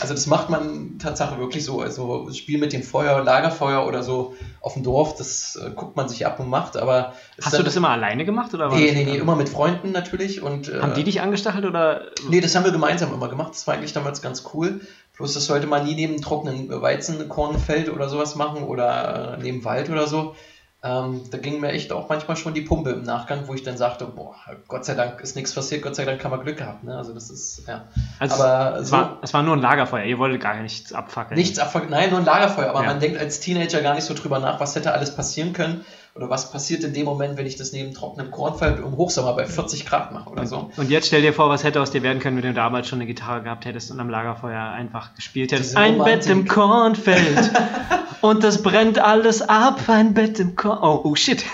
Also 0.00 0.14
das 0.14 0.26
macht 0.26 0.48
man 0.48 0.98
Tatsache 0.98 1.38
wirklich 1.38 1.64
so. 1.64 1.80
Also 1.80 2.30
Spiel 2.32 2.58
mit 2.58 2.72
dem 2.72 2.82
Feuer, 2.82 3.22
Lagerfeuer 3.22 3.86
oder 3.86 4.02
so 4.02 4.34
auf 4.62 4.72
dem 4.74 4.82
Dorf, 4.82 5.16
das 5.16 5.56
äh, 5.56 5.70
guckt 5.70 5.96
man 5.96 6.08
sich 6.08 6.26
ab 6.26 6.40
und 6.40 6.48
macht, 6.48 6.76
aber 6.76 7.12
Hast 7.42 7.52
du 7.52 7.58
dann- 7.58 7.66
das 7.66 7.76
immer 7.76 7.90
alleine 7.90 8.24
gemacht 8.24 8.54
oder 8.54 8.70
war 8.70 8.76
Nee, 8.78 8.86
das- 8.86 8.94
nee, 8.96 9.04
nee, 9.04 9.16
immer 9.16 9.36
mit 9.36 9.48
Freunden 9.48 9.92
natürlich 9.92 10.40
und 10.42 10.68
äh, 10.68 10.80
Haben 10.80 10.94
die 10.94 11.04
dich 11.04 11.20
angestachelt 11.20 11.64
oder? 11.66 12.02
Nee, 12.28 12.40
das 12.40 12.54
haben 12.54 12.64
wir 12.64 12.72
gemeinsam 12.72 13.12
immer 13.12 13.28
gemacht. 13.28 13.50
Das 13.52 13.66
war 13.66 13.74
eigentlich 13.74 13.92
damals 13.92 14.22
ganz 14.22 14.44
cool. 14.54 14.80
Bloß 15.16 15.34
das 15.34 15.46
sollte 15.46 15.66
man 15.66 15.84
nie 15.84 15.94
neben 15.94 16.20
trockenen 16.20 16.68
Weizenkornfeld 16.70 17.90
oder 17.90 18.08
sowas 18.08 18.34
machen 18.34 18.62
oder 18.64 19.38
äh, 19.38 19.42
neben 19.42 19.64
Wald 19.64 19.90
oder 19.90 20.06
so. 20.06 20.34
Ähm, 20.82 21.22
da 21.30 21.38
ging 21.38 21.60
mir 21.60 21.70
echt 21.70 21.90
auch 21.90 22.08
manchmal 22.08 22.36
schon 22.36 22.52
die 22.52 22.60
Pumpe 22.60 22.90
im 22.90 23.02
Nachgang, 23.02 23.48
wo 23.48 23.54
ich 23.54 23.62
dann 23.62 23.76
sagte, 23.78 24.04
boah, 24.04 24.36
Gott 24.68 24.84
sei 24.84 24.94
Dank 24.94 25.20
ist 25.20 25.34
nichts 25.34 25.54
passiert, 25.54 25.82
Gott 25.82 25.96
sei 25.96 26.04
Dank 26.04 26.22
haben 26.22 26.30
wir 26.30 26.38
Glück 26.38 26.58
gehabt. 26.58 26.84
Ne? 26.84 26.96
Also 26.96 27.14
das 27.14 27.30
ist, 27.30 27.66
ja. 27.66 27.88
Also 28.18 28.42
aber 28.42 28.76
es, 28.80 28.88
so 28.88 28.96
war, 28.96 29.18
es 29.22 29.32
war 29.34 29.42
nur 29.42 29.56
ein 29.56 29.62
Lagerfeuer, 29.62 30.04
ihr 30.04 30.18
wolltet 30.18 30.42
gar 30.42 30.60
nichts 30.60 30.92
abfackeln. 30.92 31.38
nichts 31.38 31.58
abver 31.58 31.82
Nein, 31.88 32.10
nur 32.10 32.20
ein 32.20 32.24
Lagerfeuer. 32.24 32.68
Aber 32.70 32.82
Ja. 32.82 32.86
man 32.90 33.00
denkt 33.00 33.18
als 33.18 33.40
Teenager 33.40 33.80
gar 33.80 33.94
nicht 33.94 34.04
so 34.04 34.14
drüber 34.14 34.38
nach, 34.38 34.60
was 34.60 34.76
hätte 34.76 34.92
alles 34.92 35.16
passieren 35.16 35.54
können 35.54 35.84
oder 36.16 36.30
was 36.30 36.50
passiert 36.50 36.82
in 36.82 36.94
dem 36.94 37.04
Moment, 37.04 37.36
wenn 37.36 37.46
ich 37.46 37.56
das 37.56 37.72
neben 37.72 37.92
trockenem 37.92 38.30
Kornfeld 38.30 38.78
im 38.78 38.96
Hochsommer 38.96 39.34
bei 39.34 39.46
40 39.46 39.84
Grad 39.84 40.12
mache 40.12 40.30
oder 40.30 40.46
so. 40.46 40.70
Und 40.76 40.90
jetzt 40.90 41.08
stell 41.08 41.22
dir 41.22 41.32
vor, 41.32 41.50
was 41.50 41.62
hätte 41.62 41.80
aus 41.80 41.90
dir 41.90 42.02
werden 42.02 42.20
können, 42.20 42.36
wenn 42.36 42.44
du 42.44 42.54
damals 42.54 42.88
schon 42.88 42.98
eine 42.98 43.06
Gitarre 43.06 43.42
gehabt 43.42 43.66
hättest 43.66 43.90
und 43.90 44.00
am 44.00 44.08
Lagerfeuer 44.08 44.62
einfach 44.62 45.14
gespielt 45.14 45.52
hättest. 45.52 45.70
Diese 45.70 45.78
Ein 45.78 45.94
Romantik. 45.94 46.20
Bett 46.20 46.30
im 46.30 46.48
Kornfeld 46.48 47.50
und 48.22 48.42
das 48.42 48.62
brennt 48.62 48.98
alles 48.98 49.42
ab. 49.42 49.80
Ein 49.88 50.14
Bett 50.14 50.40
im 50.40 50.56
Korn. 50.56 50.78
Oh, 50.80 51.00
oh 51.04 51.14
shit. 51.14 51.44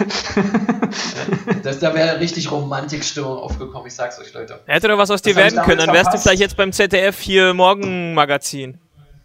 Das, 1.62 1.78
da 1.80 1.94
wäre 1.94 2.20
richtig 2.20 2.50
Romantikstimmung 2.50 3.38
aufgekommen, 3.38 3.86
ich 3.86 3.94
sag's 3.94 4.18
euch, 4.18 4.32
Leute. 4.32 4.60
Hätte 4.66 4.88
doch 4.88 4.98
was 4.98 5.10
aus 5.10 5.22
dir 5.22 5.36
werden 5.36 5.60
können, 5.62 5.78
dann 5.78 5.88
wärst 5.88 5.98
du 5.98 6.02
verpasst. 6.02 6.22
vielleicht 6.24 6.40
jetzt 6.40 6.56
beim 6.56 6.72
ZDF 6.72 7.18
hier 7.20 7.54
Morgenmagazin. 7.54 8.78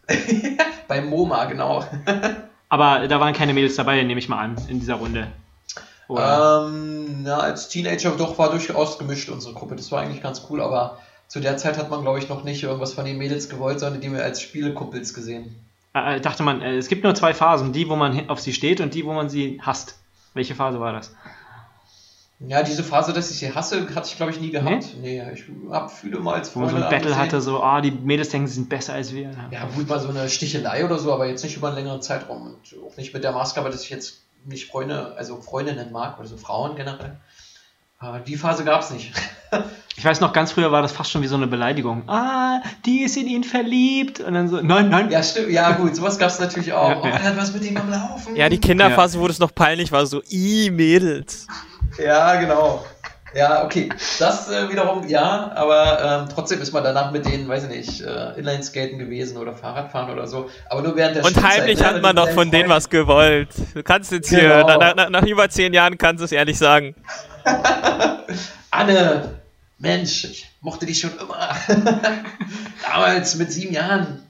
Beim 0.88 1.10
MoMA, 1.10 1.46
genau. 1.46 1.84
Aber 2.70 3.08
da 3.08 3.20
waren 3.20 3.34
keine 3.34 3.54
Mädels 3.54 3.76
dabei, 3.76 4.02
nehme 4.04 4.20
ich 4.20 4.30
mal 4.30 4.40
an, 4.40 4.56
in 4.68 4.80
dieser 4.80 4.96
Runde. 4.96 5.28
Ähm, 6.10 7.26
ja, 7.26 7.38
als 7.38 7.70
Teenager 7.70 8.12
doch 8.12 8.38
war 8.38 8.50
durchaus 8.50 8.98
gemischt 8.98 9.30
unsere 9.30 9.54
Gruppe. 9.54 9.76
Das 9.76 9.92
war 9.92 10.02
eigentlich 10.02 10.22
ganz 10.22 10.46
cool, 10.50 10.62
aber 10.62 11.00
zu 11.28 11.40
der 11.40 11.58
Zeit 11.58 11.78
hat 11.78 11.90
man, 11.90 12.02
glaube 12.02 12.20
ich, 12.20 12.30
noch 12.30 12.44
nicht 12.44 12.64
irgendwas 12.64 12.94
von 12.94 13.06
den 13.06 13.18
Mädels 13.18 13.50
gewollt, 13.50 13.80
sondern 13.80 14.02
die 14.02 14.12
wir 14.12 14.24
als 14.24 14.42
Spielekumpels 14.42 15.14
gesehen. 15.14 15.56
Äh, 15.94 16.22
dachte 16.22 16.44
man, 16.44 16.62
äh, 16.62 16.78
es 16.78 16.88
gibt 16.88 17.04
nur 17.04 17.16
zwei 17.16 17.34
Phasen, 17.34 17.74
die, 17.74 17.90
wo 17.90 17.96
man 17.96 18.30
auf 18.30 18.40
sie 18.40 18.54
steht 18.54 18.80
und 18.80 18.94
die, 18.94 19.06
wo 19.06 19.14
man 19.14 19.30
sie 19.30 19.60
hasst. 19.62 19.98
Welche 20.34 20.56
Phase 20.56 20.80
war 20.80 20.94
das? 20.94 21.14
Ja, 22.40 22.62
diese 22.62 22.84
Phase, 22.84 23.14
dass 23.14 23.32
ich 23.32 23.40
sie 23.40 23.56
hasse, 23.56 23.88
hatte 23.96 24.08
ich, 24.10 24.16
glaube 24.16 24.32
ich, 24.32 24.40
nie 24.40 24.52
gehabt. 24.52 24.96
Nee, 25.02 25.24
ich 25.34 25.46
habe 25.72 25.90
viele 25.90 26.20
mal 26.20 26.36
als 26.36 26.56
Wo 26.56 26.60
man 26.60 26.70
so 26.70 26.76
ein 26.76 26.82
Battle 26.82 26.98
angesehen. 26.98 27.18
hatte, 27.18 27.42
so, 27.42 27.64
ah, 27.64 27.82
die 27.82 27.90
Mädels 27.90 28.30
denken, 28.30 28.48
sie 28.48 28.54
sind 28.54 28.70
besser 28.70 28.94
als 28.94 29.12
wir. 29.12 29.32
Ja, 29.50 29.66
gut, 29.76 29.90
mal 29.90 30.00
so 30.00 30.10
eine 30.10 30.30
Stichelei 30.30 30.86
oder 30.86 31.00
so, 31.00 31.12
aber 31.12 31.26
jetzt 31.28 31.44
nicht 31.44 31.58
über 31.58 31.70
einen 31.70 31.78
längeren 31.78 32.02
Zeitraum. 32.04 32.44
Und 32.44 32.76
auch 32.86 32.96
nicht 32.96 33.12
mit 33.14 33.24
der 33.24 33.32
Maßgabe, 33.32 33.72
dass 33.72 33.82
ich 33.84 33.90
jetzt 33.90 34.22
nicht 34.46 34.70
Freunde, 34.70 35.16
also 35.18 35.42
Freundinnen 35.42 35.92
mag, 35.92 36.20
oder 36.20 36.28
so 36.28 36.38
Frauen 36.38 36.76
generell. 36.76 37.18
Ah, 37.98 38.20
Die 38.20 38.38
Phase 38.38 38.64
gab 38.64 38.82
es 38.82 38.92
nicht. 38.92 39.14
Ich 40.00 40.06
weiß 40.06 40.22
noch, 40.22 40.32
ganz 40.32 40.52
früher 40.52 40.72
war 40.72 40.84
das 40.84 40.92
fast 40.92 41.10
schon 41.10 41.24
wie 41.24 41.28
so 41.28 41.36
eine 41.36 41.48
Beleidigung. 41.48 42.04
Ah, 42.08 42.62
die 42.86 43.02
ist 43.02 43.18
in 43.18 43.26
ihn 43.26 43.44
verliebt. 43.44 44.20
Und 44.20 44.36
dann 44.36 44.48
so, 44.48 44.62
nein, 44.62 44.90
nein. 44.90 45.10
Ja, 45.10 45.24
stimmt. 45.24 45.50
Ja, 45.50 45.72
gut, 45.72 45.96
sowas 45.96 46.20
gab 46.20 46.30
es 46.30 46.40
natürlich 46.40 46.72
auch. 46.72 46.90
Ja, 46.90 47.02
oh, 47.02 47.06
ja. 47.08 47.14
er 47.14 47.24
hat 47.24 47.38
was 47.38 47.52
mit 47.52 47.66
ihm 47.66 47.78
am 47.78 47.90
Laufen. 47.90 48.36
Ja, 48.36 48.48
die 48.48 48.60
Kinderphase, 48.60 49.20
wo 49.20 49.28
das 49.28 49.40
noch 49.40 49.56
peinlich 49.56 49.92
war, 49.92 50.06
so, 50.06 50.22
i 50.30 50.70
Mädels. 50.70 51.48
Ja, 51.98 52.36
genau. 52.40 52.86
Ja, 53.36 53.66
okay. 53.66 53.90
Das 54.20 54.50
äh, 54.50 54.70
wiederum, 54.70 55.08
ja, 55.08 55.52
aber 55.54 56.24
ähm, 56.24 56.30
trotzdem 56.34 56.62
ist 56.62 56.72
man 56.72 56.84
danach 56.84 57.12
mit 57.12 57.26
denen, 57.26 57.48
weiß 57.48 57.66
ich 57.66 57.70
nicht, 57.70 58.02
äh, 58.02 58.34
Inlineskaten 58.40 58.98
gewesen 58.98 59.38
oder 59.38 59.54
Fahrradfahren 59.54 60.10
oder 60.12 60.28
so. 60.28 60.50
Aber 60.70 60.82
nur 60.82 60.96
während 60.96 61.18
der 61.18 61.26
Und 61.26 61.34
Schulzeit, 61.34 61.60
heimlich 61.60 61.80
ne, 61.80 61.86
hat 61.86 62.02
man 62.02 62.16
den 62.16 62.26
doch 62.26 62.32
von 62.32 62.50
denen 62.50 62.70
was 62.70 62.90
gewollt. 62.90 63.50
Du 63.74 63.84
kannst 63.84 64.12
jetzt 64.12 64.30
hier, 64.30 64.64
Genau. 64.64 64.78
nach, 64.80 64.96
nach, 64.96 65.10
nach 65.10 65.24
über 65.26 65.50
zehn 65.50 65.74
Jahren 65.74 65.98
kannst 65.98 66.22
du 66.22 66.26
es 66.26 66.32
ehrlich 66.32 66.58
sagen. 66.58 66.96
Anne, 68.72 69.40
Mensch, 69.80 70.24
ich 70.24 70.50
mochte 70.62 70.86
dich 70.86 71.00
schon 71.00 71.12
immer. 71.20 71.50
Damals 72.90 73.36
mit 73.36 73.52
sieben 73.52 73.74
Jahren. 73.74 74.24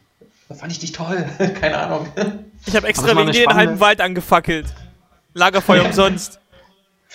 Da 0.50 0.56
fand 0.56 0.72
ich 0.72 0.80
dich 0.80 0.92
toll. 0.92 1.24
Keine 1.62 1.78
Ahnung. 1.78 2.08
Ich 2.66 2.76
habe 2.76 2.88
extra 2.88 3.16
wegen 3.16 3.32
dir 3.32 3.46
den 3.46 3.54
halben 3.54 3.80
Wald 3.80 4.02
angefackelt. 4.02 4.66
Lagerfeuer 5.34 5.86
umsonst. 5.86 6.40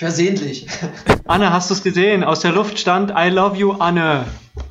Versehentlich. 0.03 0.67
Anne, 1.29 1.53
hast 1.53 1.71
du 1.71 1.75
es 1.75 1.85
gesehen? 1.85 2.25
Aus 2.25 2.41
der 2.41 2.51
Luft 2.51 2.77
stand 2.77 3.13
I 3.17 3.29
love 3.29 3.57
you, 3.57 3.71
Anne. 3.71 4.25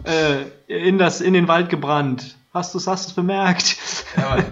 Äh, 0.03 0.43
in, 0.67 0.97
das, 0.97 1.21
in 1.21 1.33
den 1.33 1.47
Wald 1.47 1.69
gebrannt. 1.69 2.35
Hast 2.53 2.73
du 2.73 2.79
es 2.79 2.85
hast 2.85 3.05
du's 3.05 3.13
bemerkt? 3.13 3.77
Ja, 4.17 4.37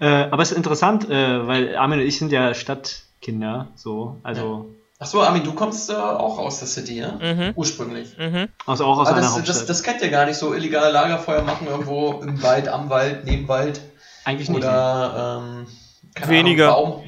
Äh, 0.00 0.28
aber 0.30 0.42
es 0.42 0.50
ist 0.50 0.58
interessant, 0.58 1.08
äh, 1.08 1.46
weil 1.46 1.74
Armin 1.76 2.00
und 2.00 2.04
ich 2.06 2.18
sind 2.18 2.32
ja 2.32 2.52
Stadtkinder, 2.52 3.68
so, 3.76 4.18
also 4.22 4.74
Achso, 4.98 5.22
Armin, 5.22 5.42
du 5.42 5.54
kommst 5.54 5.88
äh, 5.88 5.94
auch 5.94 6.38
aus 6.38 6.58
der 6.58 6.68
City, 6.68 6.98
ja? 6.98 7.12
Mhm. 7.12 7.52
Ursprünglich. 7.54 8.14
Mhm. 8.18 8.48
also 8.66 8.84
auch 8.84 8.98
aus 8.98 9.08
Aber 9.08 9.16
einer 9.16 9.26
das, 9.26 9.36
Hauptstadt. 9.36 9.56
das, 9.56 9.66
das 9.66 9.82
kennt 9.82 10.02
ihr 10.02 10.10
gar 10.10 10.26
nicht, 10.26 10.36
so 10.36 10.52
illegale 10.52 10.92
Lagerfeuer 10.92 11.42
machen 11.42 11.66
irgendwo 11.66 12.20
im 12.20 12.42
Wald, 12.42 12.68
am 12.68 12.90
Wald, 12.90 13.24
neben 13.24 13.48
Wald. 13.48 13.80
Eigentlich 14.24 14.50
nicht. 14.50 14.58
Oder 14.58 15.40
ähm, 15.42 15.66
keine 16.14 16.30
Weniger. 16.30 16.76
Ahnung, 16.76 16.96
Baum, 16.96 17.04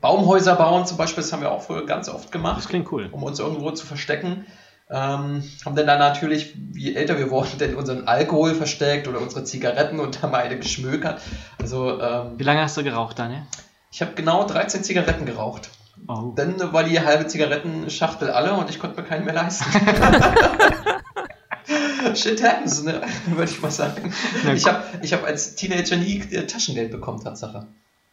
Baumhäuser 0.00 0.56
bauen 0.56 0.86
zum 0.86 0.96
Beispiel, 0.96 1.22
das 1.22 1.32
haben 1.32 1.42
wir 1.42 1.50
auch 1.50 1.62
früher 1.62 1.86
ganz 1.86 2.08
oft 2.08 2.24
Das 2.24 2.30
gemacht, 2.30 2.68
klingt 2.68 2.90
cool. 2.92 3.08
um 3.12 3.22
uns 3.22 3.38
irgendwo 3.38 3.70
zu 3.70 3.86
verstecken. 3.86 4.46
Ähm, 4.88 5.42
haben 5.64 5.74
dann, 5.74 5.86
dann 5.86 5.98
natürlich, 5.98 6.54
je 6.74 6.94
älter 6.94 7.18
wir 7.18 7.30
wurden, 7.30 7.58
denn 7.58 7.74
unseren 7.74 8.06
Alkohol 8.06 8.54
versteckt 8.54 9.08
oder 9.08 9.20
unsere 9.20 9.42
Zigaretten 9.42 9.98
und 9.98 10.22
haben 10.22 10.34
eine 10.34 10.58
geschmökert. 10.58 11.20
Also 11.60 12.00
ähm, 12.00 12.38
Wie 12.38 12.44
lange 12.44 12.62
hast 12.62 12.76
du 12.76 12.84
geraucht, 12.84 13.18
Daniel? 13.18 13.42
ich 13.90 14.00
habe 14.02 14.12
genau 14.14 14.44
13 14.44 14.84
Zigaretten 14.84 15.26
geraucht. 15.26 15.70
Oh. 16.06 16.32
Dann 16.36 16.72
war 16.72 16.84
die 16.84 17.00
halbe 17.00 17.26
Zigarettenschachtel 17.26 18.30
alle 18.30 18.52
und 18.52 18.70
ich 18.70 18.78
konnte 18.78 19.00
mir 19.00 19.08
keinen 19.08 19.24
mehr 19.24 19.34
leisten. 19.34 19.64
Shit 22.14 22.42
happens, 22.42 22.84
ne? 22.84 23.02
würde 23.26 23.50
ich 23.50 23.60
mal 23.60 23.70
sagen. 23.70 24.12
Ich 24.54 24.66
habe 24.66 24.84
ich 25.02 25.12
hab 25.12 25.24
als 25.24 25.56
Teenager 25.56 25.96
nie 25.96 26.20
äh, 26.30 26.46
Taschengeld 26.46 26.92
bekommen, 26.92 27.22
Tatsache. 27.22 27.66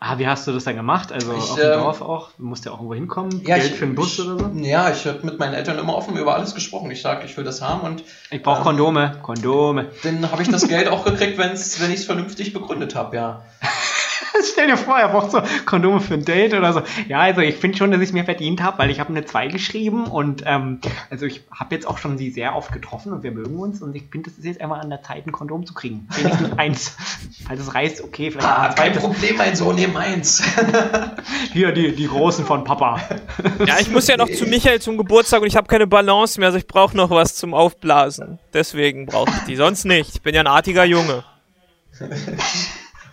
Ah, 0.05 0.17
wie 0.17 0.27
hast 0.27 0.45
du 0.47 0.51
das 0.51 0.65
dann 0.65 0.75
gemacht? 0.75 1.13
Also 1.13 1.31
Ich, 1.31 1.39
auf 1.39 1.55
dem 1.55 1.71
ähm, 1.71 1.79
Dorf 1.79 2.01
auch? 2.01 2.31
Du 2.37 2.43
musst 2.43 2.65
ja 2.65 2.71
auch 2.73 2.75
irgendwo 2.79 2.93
hinkommen? 2.93 3.41
Ja, 3.45 3.55
Geld 3.55 3.71
ich- 3.71 3.77
für 3.77 3.85
einen 3.85 3.95
Bus 3.95 4.19
ich, 4.19 4.25
oder 4.27 4.37
so? 4.37 4.51
Ja, 4.55 4.89
ich 4.91 5.05
habe 5.07 5.19
mit 5.23 5.39
meinen 5.39 5.53
Eltern 5.53 5.79
immer 5.79 5.95
offen 5.95 6.17
über 6.17 6.35
alles 6.35 6.53
gesprochen. 6.53 6.91
Ich 6.91 7.01
sage, 7.01 7.25
ich 7.25 7.37
will 7.37 7.45
das 7.45 7.61
haben 7.61 7.81
und 7.87 8.03
Ich 8.29 8.43
brauche 8.43 8.57
ähm, 8.57 8.63
Kondome. 8.65 9.17
Kondome. 9.21 9.91
dann 10.03 10.29
habe 10.29 10.41
ich 10.41 10.49
das 10.49 10.67
Geld 10.67 10.89
auch 10.89 11.05
gekriegt, 11.05 11.37
wenn's, 11.37 11.79
wenn 11.79 11.89
ich 11.89 11.99
es 12.01 12.05
vernünftig 12.05 12.51
begründet 12.51 12.95
habe, 12.95 13.15
ja. 13.15 13.45
Stell 14.51 14.67
dir 14.67 14.77
vor, 14.77 14.97
er 14.97 15.09
braucht 15.09 15.31
so 15.31 15.41
Kondome 15.65 15.99
für 15.99 16.15
ein 16.15 16.25
Date 16.25 16.53
oder 16.53 16.73
so. 16.73 16.81
Ja, 17.07 17.19
also 17.19 17.41
ich 17.41 17.55
finde 17.55 17.77
schon, 17.77 17.91
dass 17.91 18.01
ich 18.01 18.09
es 18.09 18.13
mir 18.13 18.25
verdient 18.25 18.61
habe, 18.61 18.77
weil 18.79 18.89
ich 18.89 18.99
habe 18.99 19.09
eine 19.09 19.25
2 19.25 19.47
geschrieben 19.47 20.05
und 20.05 20.43
ähm, 20.45 20.79
also 21.09 21.25
ich 21.25 21.41
habe 21.51 21.75
jetzt 21.75 21.87
auch 21.87 21.97
schon 21.97 22.17
sie 22.17 22.31
sehr 22.31 22.55
oft 22.55 22.71
getroffen 22.71 23.13
und 23.13 23.23
wir 23.23 23.31
mögen 23.31 23.57
uns 23.57 23.81
und 23.81 23.95
ich 23.95 24.03
finde, 24.11 24.29
es 24.29 24.37
ist 24.37 24.45
jetzt 24.45 24.61
einmal 24.61 24.79
an 24.81 24.89
der 24.89 25.01
Zeit, 25.01 25.25
ein 25.27 25.31
Kondom 25.31 25.65
zu 25.65 25.73
kriegen. 25.73 26.07
Wenigstens 26.15 26.51
eins. 26.57 26.97
Falls 27.47 27.59
es 27.61 27.73
reißt, 27.73 28.03
okay, 28.03 28.31
vielleicht 28.31 28.47
Ah, 28.47 28.63
ein 28.69 28.75
kein. 28.75 28.93
Problem, 28.93 29.37
mein 29.37 29.55
Sohn, 29.55 29.75
nimm 29.75 29.95
eins. 29.95 30.43
Hier, 31.53 31.71
die, 31.71 31.93
die 31.95 32.07
Großen 32.07 32.45
von 32.45 32.63
Papa. 32.63 32.99
Ja, 33.65 33.79
ich 33.79 33.91
muss 33.91 34.07
ja 34.07 34.17
noch 34.17 34.29
zu 34.29 34.45
Michael 34.45 34.81
zum 34.81 34.97
Geburtstag 34.97 35.41
und 35.41 35.47
ich 35.47 35.55
habe 35.55 35.67
keine 35.67 35.87
Balance 35.87 36.39
mehr, 36.39 36.47
also 36.47 36.57
ich 36.57 36.67
brauche 36.67 36.95
noch 36.95 37.09
was 37.09 37.35
zum 37.35 37.53
Aufblasen. 37.53 38.39
Deswegen 38.53 39.05
brauche 39.05 39.29
ich 39.31 39.43
die, 39.45 39.55
sonst 39.55 39.85
nicht. 39.85 40.15
Ich 40.15 40.21
bin 40.21 40.33
ja 40.35 40.41
ein 40.41 40.47
artiger 40.47 40.85
Junge. 40.85 41.23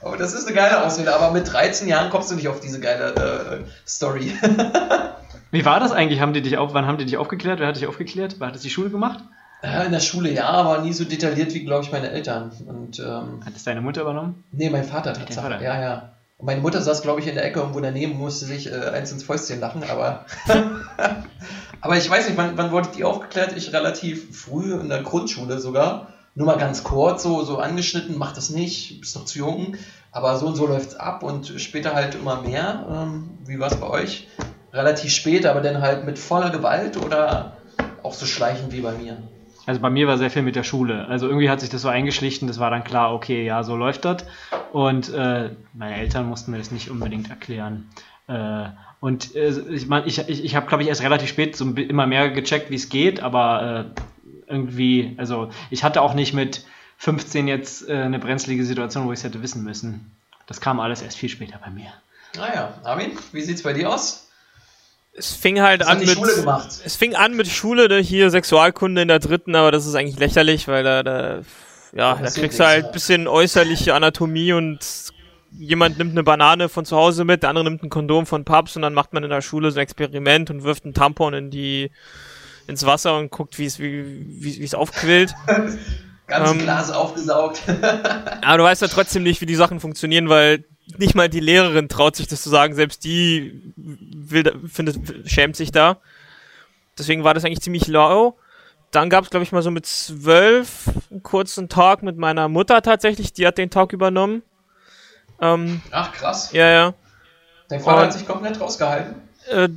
Oh, 0.02 0.14
das 0.18 0.32
ist 0.32 0.46
eine 0.46 0.56
geile 0.56 0.84
Ausrede, 0.84 1.14
aber 1.14 1.30
mit 1.32 1.50
13 1.52 1.86
Jahren 1.86 2.10
kommst 2.10 2.30
du 2.30 2.34
nicht 2.34 2.48
auf 2.48 2.60
diese 2.60 2.80
geile 2.80 3.14
äh, 3.14 3.70
Story. 3.86 4.32
Wie 5.50 5.64
war 5.64 5.80
das 5.80 5.92
eigentlich? 5.92 6.20
Haben 6.20 6.32
die 6.32 6.42
dich 6.42 6.56
auf, 6.56 6.74
wann 6.74 6.86
haben 6.86 6.96
die 6.98 7.04
dich 7.04 7.16
aufgeklärt? 7.16 7.60
Wer 7.60 7.68
hat 7.68 7.76
dich 7.76 7.86
aufgeklärt? 7.86 8.36
Wer 8.38 8.48
hat 8.48 8.54
das 8.54 8.62
die 8.62 8.70
Schule 8.70 8.88
gemacht? 8.90 9.22
Ja, 9.62 9.82
in 9.82 9.92
der 9.92 10.00
Schule 10.00 10.30
ja, 10.30 10.48
aber 10.48 10.78
nie 10.80 10.92
so 10.92 11.04
detailliert 11.04 11.52
wie, 11.52 11.64
glaube 11.64 11.84
ich, 11.84 11.92
meine 11.92 12.10
Eltern. 12.10 12.50
Und 12.66 12.98
ähm, 12.98 13.44
Hat 13.44 13.54
das 13.54 13.64
deine 13.64 13.82
Mutter 13.82 14.02
übernommen? 14.02 14.44
nee, 14.52 14.70
mein 14.70 14.84
Vater. 14.84 15.14
Vater. 15.14 15.60
Ja, 15.60 15.80
ja. 15.80 16.12
Und 16.38 16.46
meine 16.46 16.62
Mutter 16.62 16.80
saß, 16.80 17.02
glaube 17.02 17.20
ich, 17.20 17.26
in 17.26 17.34
der 17.34 17.44
Ecke 17.44 17.60
irgendwo 17.60 17.80
daneben, 17.80 18.16
musste 18.16 18.46
sich 18.46 18.72
äh, 18.72 18.76
eins 18.76 19.12
ins 19.12 19.24
Fäustchen 19.24 19.60
lachen, 19.60 19.82
aber. 19.90 20.24
aber 21.82 21.96
ich 21.98 22.08
weiß 22.08 22.26
nicht, 22.26 22.38
wann, 22.38 22.56
wann 22.56 22.70
wurde 22.70 22.88
die 22.96 23.04
aufgeklärt? 23.04 23.54
Ich 23.54 23.74
relativ 23.74 24.34
früh 24.34 24.72
in 24.72 24.88
der 24.88 25.02
Grundschule 25.02 25.58
sogar. 25.58 26.08
Nur 26.34 26.46
mal 26.46 26.58
ganz 26.58 26.84
kurz, 26.84 27.22
so, 27.22 27.42
so 27.42 27.58
angeschnitten, 27.58 28.16
mach 28.16 28.32
das 28.32 28.50
nicht, 28.50 29.00
bist 29.00 29.16
noch 29.16 29.24
zu 29.24 29.38
jung. 29.38 29.76
Aber 30.12 30.36
so 30.36 30.46
und 30.46 30.56
so 30.56 30.66
läuft's 30.66 30.94
ab 30.94 31.22
und 31.22 31.46
später 31.60 31.94
halt 31.94 32.14
immer 32.14 32.42
mehr. 32.42 32.86
Ähm, 32.90 33.38
wie 33.44 33.58
war 33.58 33.70
es 33.70 33.76
bei 33.76 33.88
euch? 33.88 34.28
Relativ 34.72 35.12
spät, 35.12 35.46
aber 35.46 35.60
dann 35.60 35.82
halt 35.82 36.04
mit 36.04 36.18
voller 36.18 36.50
Gewalt 36.50 36.96
oder 36.96 37.56
auch 38.02 38.14
so 38.14 38.26
schleichend 38.26 38.72
wie 38.72 38.80
bei 38.80 38.92
mir? 38.92 39.18
Also 39.66 39.80
bei 39.80 39.90
mir 39.90 40.06
war 40.06 40.18
sehr 40.18 40.30
viel 40.30 40.42
mit 40.42 40.56
der 40.56 40.62
Schule. 40.62 41.06
Also 41.06 41.26
irgendwie 41.26 41.50
hat 41.50 41.60
sich 41.60 41.68
das 41.68 41.82
so 41.82 41.88
eingeschlichen, 41.88 42.48
das 42.48 42.58
war 42.58 42.70
dann 42.70 42.84
klar, 42.84 43.12
okay, 43.14 43.44
ja, 43.44 43.62
so 43.62 43.76
läuft 43.76 44.04
das. 44.04 44.24
Und 44.72 45.12
äh, 45.12 45.50
meine 45.74 45.96
Eltern 45.96 46.28
mussten 46.28 46.52
mir 46.52 46.58
das 46.58 46.70
nicht 46.70 46.90
unbedingt 46.90 47.30
erklären. 47.30 47.90
Äh, 48.26 48.68
und 49.00 49.34
äh, 49.34 49.50
ich 49.70 49.86
meine, 49.86 50.06
ich, 50.06 50.18
ich, 50.28 50.44
ich 50.44 50.56
habe, 50.56 50.66
glaube 50.66 50.82
ich, 50.82 50.88
erst 50.88 51.02
relativ 51.02 51.28
spät 51.28 51.56
so 51.56 51.64
immer 51.64 52.06
mehr 52.06 52.30
gecheckt, 52.30 52.70
wie 52.70 52.76
es 52.76 52.88
geht, 52.88 53.20
aber 53.20 53.94
äh, 53.96 54.00
irgendwie, 54.50 55.14
also 55.16 55.50
ich 55.70 55.84
hatte 55.84 56.02
auch 56.02 56.14
nicht 56.14 56.34
mit 56.34 56.64
15 56.98 57.48
jetzt 57.48 57.88
äh, 57.88 57.94
eine 57.94 58.18
brenzlige 58.18 58.64
Situation, 58.64 59.06
wo 59.06 59.12
ich 59.12 59.20
es 59.20 59.24
hätte 59.24 59.42
wissen 59.42 59.64
müssen. 59.64 60.10
Das 60.46 60.60
kam 60.60 60.80
alles 60.80 61.00
erst 61.00 61.16
viel 61.16 61.28
später 61.28 61.58
bei 61.64 61.70
mir. 61.70 61.92
Naja, 62.36 62.74
Armin, 62.84 63.12
wie 63.32 63.40
sieht's 63.40 63.62
bei 63.62 63.72
dir 63.72 63.90
aus? 63.90 64.28
Es 65.12 65.34
fing 65.34 65.60
halt 65.60 65.80
Was 65.80 65.88
an 65.88 65.98
mit. 66.00 66.10
Schule 66.10 66.34
gemacht? 66.34 66.68
Es 66.84 66.96
fing 66.96 67.14
an 67.14 67.36
mit 67.36 67.48
Schule, 67.48 67.88
ne, 67.88 67.98
hier 67.98 68.30
Sexualkunde 68.30 69.02
in 69.02 69.08
der 69.08 69.18
dritten, 69.18 69.54
aber 69.54 69.72
das 69.72 69.86
ist 69.86 69.94
eigentlich 69.94 70.18
lächerlich, 70.18 70.68
weil 70.68 70.84
da, 70.84 71.02
da 71.02 71.40
ja, 71.92 72.14
da 72.14 72.30
kriegst 72.30 72.60
du 72.60 72.64
halt 72.64 72.86
ein 72.86 72.92
bisschen 72.92 73.26
äußerliche 73.26 73.94
Anatomie 73.94 74.52
und 74.52 74.78
jemand 75.58 75.98
nimmt 75.98 76.12
eine 76.12 76.22
Banane 76.22 76.68
von 76.68 76.84
zu 76.84 76.96
Hause 76.96 77.24
mit, 77.24 77.42
der 77.42 77.50
andere 77.50 77.64
nimmt 77.64 77.82
ein 77.82 77.90
Kondom 77.90 78.26
von 78.26 78.44
Paps 78.44 78.76
und 78.76 78.82
dann 78.82 78.94
macht 78.94 79.12
man 79.12 79.24
in 79.24 79.30
der 79.30 79.42
Schule 79.42 79.70
so 79.70 79.80
ein 79.80 79.82
Experiment 79.82 80.50
und 80.50 80.62
wirft 80.62 80.84
einen 80.84 80.94
Tampon 80.94 81.34
in 81.34 81.50
die 81.50 81.90
ins 82.70 82.86
Wasser 82.86 83.16
und 83.18 83.30
guckt, 83.30 83.58
wie 83.58 83.66
es 83.66 83.78
wie 83.78 84.24
wie 84.42 84.58
wie 84.60 84.64
es 84.64 84.74
aufquillt. 84.74 85.34
Ganze 86.26 86.52
Ähm, 86.54 86.58
Glas 86.60 86.90
aufgesaugt. 86.90 87.62
Aber 88.42 88.58
du 88.58 88.64
weißt 88.64 88.82
ja 88.82 88.88
trotzdem 88.88 89.24
nicht, 89.24 89.40
wie 89.40 89.46
die 89.46 89.56
Sachen 89.56 89.80
funktionieren, 89.80 90.28
weil 90.28 90.64
nicht 90.96 91.14
mal 91.14 91.28
die 91.28 91.40
Lehrerin 91.40 91.88
traut 91.88 92.16
sich 92.16 92.28
das 92.28 92.42
zu 92.42 92.48
sagen, 92.50 92.74
selbst 92.74 93.04
die 93.04 93.60
will, 93.76 94.60
findet, 94.72 95.28
schämt 95.28 95.56
sich 95.56 95.72
da. 95.72 95.98
Deswegen 96.98 97.24
war 97.24 97.34
das 97.34 97.44
eigentlich 97.44 97.60
ziemlich 97.60 97.86
lau. 97.88 98.36
Dann 98.92 99.08
gab 99.10 99.24
es, 99.24 99.30
glaube 99.30 99.44
ich, 99.44 99.52
mal 99.52 99.62
so 99.62 99.70
mit 99.70 99.86
zwölf 99.86 100.84
einen 101.10 101.22
kurzen 101.22 101.68
Talk 101.68 102.02
mit 102.02 102.16
meiner 102.16 102.48
Mutter 102.48 102.82
tatsächlich. 102.82 103.32
Die 103.32 103.46
hat 103.46 103.56
den 103.58 103.70
Talk 103.70 103.92
übernommen. 103.92 104.42
Ähm, 105.40 105.80
Ach, 105.90 106.12
krass. 106.12 106.50
ja, 106.52 106.68
ja. 106.68 106.94
Dein 107.68 107.80
Vater 107.80 107.98
Und- 107.98 108.02
hat 108.06 108.12
sich 108.12 108.26
komplett 108.26 108.60
rausgehalten. 108.60 109.14
Äh, 109.48 109.68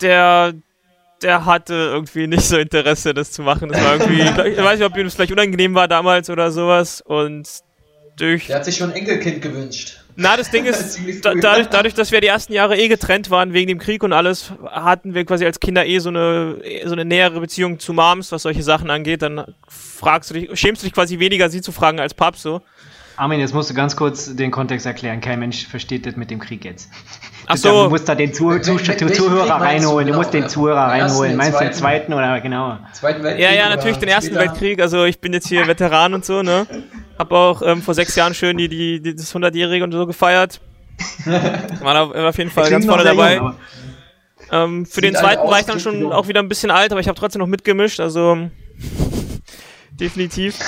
der, 0.00 0.54
der 1.22 1.44
hatte 1.44 1.74
irgendwie 1.74 2.26
nicht 2.26 2.42
so 2.42 2.58
Interesse, 2.58 3.14
das 3.14 3.32
zu 3.32 3.42
machen. 3.42 3.68
Das 3.68 3.82
war 3.82 3.94
irgendwie, 3.94 4.22
ich 4.50 4.58
weiß 4.58 4.78
nicht, 4.78 4.86
ob 4.86 4.96
ihm 4.96 5.04
das 5.04 5.14
vielleicht 5.14 5.32
unangenehm 5.32 5.74
war 5.74 5.88
damals 5.88 6.30
oder 6.30 6.50
sowas. 6.50 7.00
Und 7.00 7.48
durch 8.16 8.46
Der 8.46 8.56
hat 8.56 8.64
sich 8.64 8.76
schon 8.76 8.90
ein 8.90 8.96
Enkelkind 8.96 9.42
gewünscht. 9.42 9.96
Na, 10.16 10.36
das 10.36 10.50
Ding 10.50 10.64
ist, 10.66 10.98
da, 11.22 11.34
dadurch, 11.34 11.68
dadurch, 11.68 11.94
dass 11.94 12.12
wir 12.12 12.20
die 12.20 12.26
ersten 12.26 12.52
Jahre 12.52 12.76
eh 12.76 12.88
getrennt 12.88 13.30
waren 13.30 13.52
wegen 13.52 13.68
dem 13.68 13.78
Krieg 13.78 14.02
und 14.02 14.12
alles, 14.12 14.52
hatten 14.66 15.14
wir 15.14 15.24
quasi 15.24 15.46
als 15.46 15.60
Kinder 15.60 15.86
eh 15.86 15.98
so 15.98 16.10
eine, 16.10 16.58
eh 16.62 16.86
so 16.86 16.92
eine 16.92 17.04
nähere 17.04 17.40
Beziehung 17.40 17.78
zu 17.78 17.92
Moms, 17.92 18.32
was 18.32 18.42
solche 18.42 18.62
Sachen 18.62 18.90
angeht. 18.90 19.22
Dann 19.22 19.54
fragst 19.68 20.30
du 20.30 20.34
dich, 20.34 20.58
schämst 20.58 20.82
du 20.82 20.86
dich 20.86 20.94
quasi 20.94 21.18
weniger, 21.18 21.48
sie 21.48 21.62
zu 21.62 21.72
fragen 21.72 22.00
als 22.00 22.14
Paps 22.14 22.42
so. 22.42 22.62
Armin, 23.20 23.38
jetzt 23.40 23.52
musst 23.52 23.68
du 23.68 23.74
ganz 23.74 23.96
kurz 23.96 24.34
den 24.34 24.50
Kontext 24.50 24.86
erklären. 24.86 25.20
Kein 25.20 25.38
Mensch 25.40 25.66
versteht 25.66 26.06
das 26.06 26.16
mit 26.16 26.30
dem 26.30 26.38
Krieg 26.40 26.64
jetzt. 26.64 26.88
Ach 27.46 27.54
Du 27.56 27.60
so, 27.60 27.88
musst 27.90 28.08
da 28.08 28.14
den 28.14 28.32
Zu 28.32 28.48
Wel- 28.50 28.62
Zu 28.62 28.72
wel- 28.72 28.82
Zu 28.82 28.88
welchen 29.06 29.12
Zuhörer 29.14 29.46
du? 29.58 29.62
reinholen. 29.64 30.08
Du 30.08 30.14
musst 30.14 30.32
den. 30.32 30.48
Zuhörer 30.48 30.88
reinholen. 30.88 31.36
Meinst 31.36 31.60
du 31.60 31.64
den 31.64 31.72
zweiten? 31.74 32.14
oder 32.14 32.40
genau? 32.40 32.78
Zweiten 32.94 33.22
Weltkrieg. 33.22 33.44
ja, 33.44 33.52
ja, 33.52 33.68
natürlich 33.68 33.98
den 33.98 34.08
ersten 34.08 34.34
später? 34.34 34.50
Weltkrieg. 34.52 34.80
Also 34.80 35.04
ich 35.04 35.20
bin 35.20 35.32
jetzt 35.34 35.48
hier 35.48 35.66
Veteran 35.66 36.14
und 36.14 36.24
so, 36.24 36.42
ne? 36.42 36.66
Hab 37.18 37.30
auch 37.32 37.60
ähm, 37.62 37.82
vor 37.82 37.92
sechs 37.94 38.16
Jahren 38.16 38.32
schön 38.32 38.56
die, 38.56 38.68
die, 38.68 39.02
die 39.02 39.14
das 39.14 39.34
100-Jährige 39.34 39.84
und 39.84 39.92
so 39.92 40.06
gefeiert. 40.06 40.60
War 41.82 42.28
auf 42.28 42.38
jeden 42.38 42.50
Fall 42.50 42.70
ganz 42.70 42.86
vorne 42.86 43.04
dabei. 43.04 43.36
jung, 43.36 43.54
Ähm, 44.50 44.86
für 44.86 45.00
den 45.02 45.14
zweiten 45.14 45.46
war 45.46 45.60
ich 45.60 45.66
dann 45.66 45.78
schon 45.80 46.10
auch 46.12 46.28
wieder 46.28 46.40
ein 46.40 46.48
bisschen 46.48 46.70
alt, 46.70 46.90
aber 46.92 47.00
ich 47.00 47.08
habe 47.08 47.18
trotzdem 47.18 47.40
noch 47.40 47.46
mitgemischt, 47.48 48.00
also 48.00 48.48
definitiv. 49.92 50.58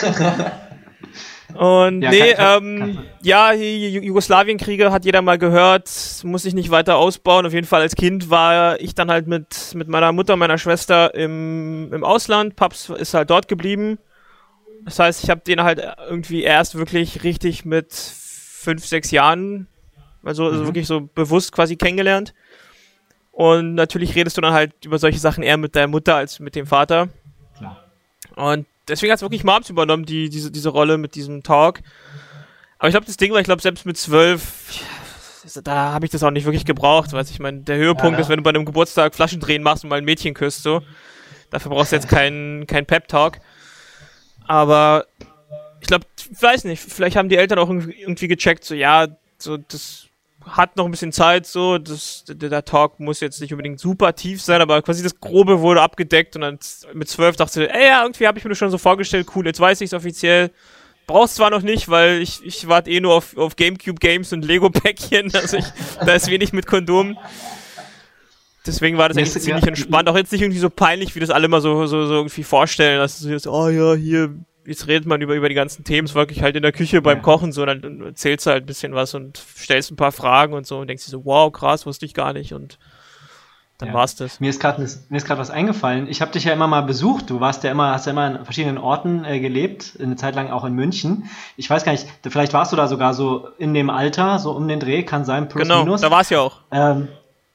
Und 1.55 2.03
ja, 2.03 2.11
nee, 2.11 2.33
kann, 2.35 2.65
ähm, 2.65 2.79
kann. 2.79 3.07
ja, 3.23 3.53
Jugoslawienkriege 3.53 4.91
hat 4.91 5.05
jeder 5.05 5.23
mal 5.23 5.39
gehört, 5.39 5.91
muss 6.25 6.45
ich 6.45 6.55
nicht 6.55 6.71
weiter 6.71 6.97
ausbauen. 6.97 7.47
Auf 7.47 7.53
jeden 7.53 7.67
Fall 7.67 7.83
als 7.83 7.95
Kind 7.95 8.31
war 8.31 8.81
ich 8.81 8.95
dann 8.95 9.11
halt 9.11 9.27
mit, 9.27 9.75
mit 9.75 9.89
meiner 9.89 10.13
Mutter, 10.13 10.37
meiner 10.37 10.59
Schwester 10.59 11.15
im, 11.15 11.93
im 11.93 12.05
Ausland. 12.05 12.57
Paps 12.57 12.89
ist 12.91 13.15
halt 13.15 13.31
dort 13.31 13.49
geblieben. 13.49 13.99
Das 14.85 14.99
heißt, 14.99 15.23
ich 15.23 15.31
habe 15.31 15.43
den 15.43 15.63
halt 15.63 15.81
irgendwie 16.09 16.43
erst 16.43 16.75
wirklich 16.75 17.23
richtig 17.23 17.65
mit 17.65 17.93
fünf, 17.93 18.87
sechs 18.87 19.11
Jahren, 19.11 19.69
also, 20.25 20.47
also 20.47 20.63
mhm. 20.63 20.67
wirklich 20.67 20.87
so 20.87 21.03
bewusst 21.15 21.53
quasi 21.53 21.77
kennengelernt. 21.77 22.35
Und 23.31 23.75
natürlich 23.75 24.15
redest 24.15 24.37
du 24.37 24.41
dann 24.41 24.53
halt 24.53 24.73
über 24.85 24.99
solche 24.99 25.19
Sachen 25.19 25.43
eher 25.43 25.57
mit 25.57 25.75
der 25.75 25.89
Mutter 25.89 26.17
als 26.17 26.39
mit 26.39 26.55
dem 26.55 26.67
Vater. 26.67 27.09
Klar. 27.57 27.85
Und 28.37 28.67
deswegen 28.89 29.13
hat 29.13 29.19
es 29.19 29.23
wirklich 29.23 29.45
Moms 29.45 29.71
übernommen, 29.71 30.05
die, 30.05 30.29
diese, 30.29 30.51
diese 30.51 30.71
Rolle 30.71 30.99
mit 30.99 31.15
diesem 31.15 31.43
Talk. 31.43 31.81
Aber 32.79 32.89
ich 32.89 32.93
glaube, 32.93 33.07
das 33.07 33.17
Ding 33.17 33.33
war, 33.33 33.41
ich 33.41 33.45
glaube, 33.45 33.63
selbst 33.63 33.87
mit 33.87 33.97
zwölf, 33.97 34.83
da 35.63 35.93
habe 35.93 36.05
ich 36.05 36.13
das 36.13 36.23
auch 36.23 36.31
nicht 36.31 36.45
wirklich 36.45 36.65
gebraucht, 36.65 37.13
weil 37.13 37.25
ich 37.25 37.39
meine, 37.39 37.61
der 37.61 37.77
Höhepunkt 37.77 38.19
ja, 38.19 38.21
ist, 38.21 38.29
wenn 38.29 38.39
du 38.39 38.43
bei 38.43 38.51
einem 38.51 38.65
Geburtstag 38.65 39.15
Flaschendrehen 39.15 39.63
machst 39.63 39.85
und 39.85 39.91
mal 39.91 39.99
ein 39.99 40.05
Mädchen 40.05 40.35
küsst, 40.35 40.63
so. 40.63 40.83
Dafür 41.51 41.71
brauchst 41.71 41.93
du 41.93 41.97
jetzt 41.97 42.09
keinen 42.09 42.67
kein 42.67 42.87
Pep-Talk. 42.87 43.39
Aber 44.47 45.07
ich 45.81 45.87
glaube, 45.87 46.07
weiß 46.41 46.65
nicht, 46.65 46.83
vielleicht 46.83 47.17
haben 47.17 47.29
die 47.29 47.37
Eltern 47.37 47.59
auch 47.59 47.69
irgendwie 47.69 48.29
gecheckt, 48.29 48.65
so, 48.65 48.75
ja, 48.75 49.07
so, 49.39 49.57
das 49.57 50.07
hat 50.47 50.77
noch 50.77 50.85
ein 50.85 50.91
bisschen 50.91 51.13
Zeit, 51.13 51.47
so, 51.47 51.79
das, 51.79 52.25
der, 52.27 52.65
Talk 52.65 53.01
muss 53.01 53.21
jetzt 53.21 53.41
nicht 53.41 53.53
unbedingt 53.53 53.81
super 53.81 54.15
tief 54.15 54.43
sein, 54.43 54.61
aber 54.61 54.83
quasi 54.83 55.03
das 55.03 55.21
Grobe 55.21 55.61
wurde 55.61 55.81
abgedeckt 55.81 56.37
und 56.37 56.43
dann 56.43 56.59
mit 56.93 57.09
zwölf 57.09 57.37
dachte 57.37 57.65
ich, 57.65 57.71
ey, 57.71 57.87
ja, 57.87 58.03
irgendwie 58.03 58.27
habe 58.27 58.39
ich 58.39 58.45
mir 58.45 58.51
das 58.51 58.59
schon 58.59 58.71
so 58.71 58.79
vorgestellt, 58.79 59.29
cool, 59.35 59.47
jetzt 59.47 59.61
weiß 59.61 59.81
ich 59.81 59.87
es 59.87 59.95
offiziell. 59.95 60.51
Brauchst 61.07 61.35
zwar 61.35 61.51
noch 61.51 61.63
nicht, 61.63 61.89
weil 61.89 62.23
ich, 62.23 62.45
ich 62.45 62.69
warte 62.69 62.91
eh 62.91 63.01
nur 63.01 63.15
auf, 63.15 63.37
auf 63.37 63.57
Gamecube 63.57 63.99
Games 63.99 64.33
und 64.33 64.45
Lego-Päckchen, 64.45 65.31
also 65.35 65.57
ich, 65.57 65.67
da 66.05 66.15
ist 66.15 66.31
wenig 66.31 66.53
mit 66.53 66.67
Kondom. 66.67 67.19
Deswegen 68.65 68.97
war 68.97 69.09
das 69.09 69.19
eigentlich 69.19 69.33
ziemlich 69.33 69.67
entspannt. 69.67 70.09
Auch 70.09 70.17
jetzt 70.17 70.31
nicht 70.31 70.43
irgendwie 70.43 70.61
so 70.61 70.71
peinlich, 70.71 71.17
wie 71.17 71.21
das 71.21 71.31
alle 71.31 71.47
immer 71.47 71.61
so, 71.61 71.87
so, 71.87 72.07
so 72.07 72.15
irgendwie 72.15 72.45
vorstellen, 72.45 72.99
dass 72.99 73.19
du 73.19 73.29
jetzt, 73.29 73.49
oh 73.49 73.69
ja, 73.69 73.95
hier, 73.95 74.33
jetzt 74.65 74.87
redet 74.87 75.07
man 75.07 75.21
über, 75.21 75.35
über 75.35 75.49
die 75.49 75.55
ganzen 75.55 75.85
Themen, 75.85 76.07
es 76.07 76.15
wirklich 76.15 76.43
halt 76.43 76.57
in 76.57 76.63
der 76.63 76.73
Küche 76.73 77.03
beim 77.03 77.19
ja. 77.19 77.23
Kochen 77.23 77.53
so, 77.53 77.65
dann 77.65 78.03
erzählst 78.03 78.47
du 78.47 78.51
halt 78.51 78.65
ein 78.65 78.67
bisschen 78.67 78.95
was 78.95 79.15
und 79.15 79.37
stellst 79.37 79.91
ein 79.91 79.97
paar 79.97 80.13
Fragen 80.13 80.53
und 80.55 80.67
so 80.67 80.79
und 80.79 80.89
denkst 80.89 81.05
dir 81.05 81.11
so, 81.11 81.25
wow, 81.25 81.53
krass, 81.53 81.87
wusste 81.87 82.07
ich 82.07 82.15
gar 82.15 82.33
nicht 82.33 82.53
und 82.53 82.79
dann 83.79 83.89
ja. 83.89 83.95
war's 83.95 84.15
das. 84.15 84.39
Mir 84.39 84.51
ist 84.51 84.61
gerade 84.61 84.81
mir 84.81 85.17
ist 85.17 85.27
gerade 85.27 85.41
was 85.41 85.51
eingefallen. 85.51 86.07
Ich 86.09 86.21
habe 86.21 86.31
dich 86.31 86.45
ja 86.45 86.53
immer 86.53 86.69
mal 86.69 86.83
besucht. 86.83 87.29
Du 87.31 87.41
warst 87.41 87.65
ja 87.65 87.73
immer, 87.73 87.91
hast 87.93 88.07
ja 88.07 88.13
immer 88.13 88.39
in 88.39 88.45
verschiedenen 88.45 88.79
Orten 88.79 89.25
äh, 89.25 89.41
gelebt, 89.41 89.99
eine 90.01 90.15
Zeit 90.15 90.37
lang 90.37 90.51
auch 90.51 90.65
in 90.65 90.75
München. 90.75 91.29
Ich 91.57 91.69
weiß 91.69 91.85
gar 91.85 91.91
nicht, 91.91 92.07
vielleicht 92.23 92.53
warst 92.53 92.71
du 92.71 92.77
da 92.77 92.87
sogar 92.87 93.13
so 93.13 93.49
in 93.59 93.75
dem 93.75 93.91
Alter, 93.91 94.39
so 94.39 94.53
um 94.53 94.69
den 94.69 94.79
Dreh, 94.79 95.03
kann 95.03 95.25
sein, 95.25 95.49
plus 95.49 95.63
genau, 95.63 95.83
minus. 95.83 96.01
da 96.01 96.13
war's 96.13 96.31
ja 96.31 96.41
auch. 96.41 96.59
Ähm, 96.71 97.09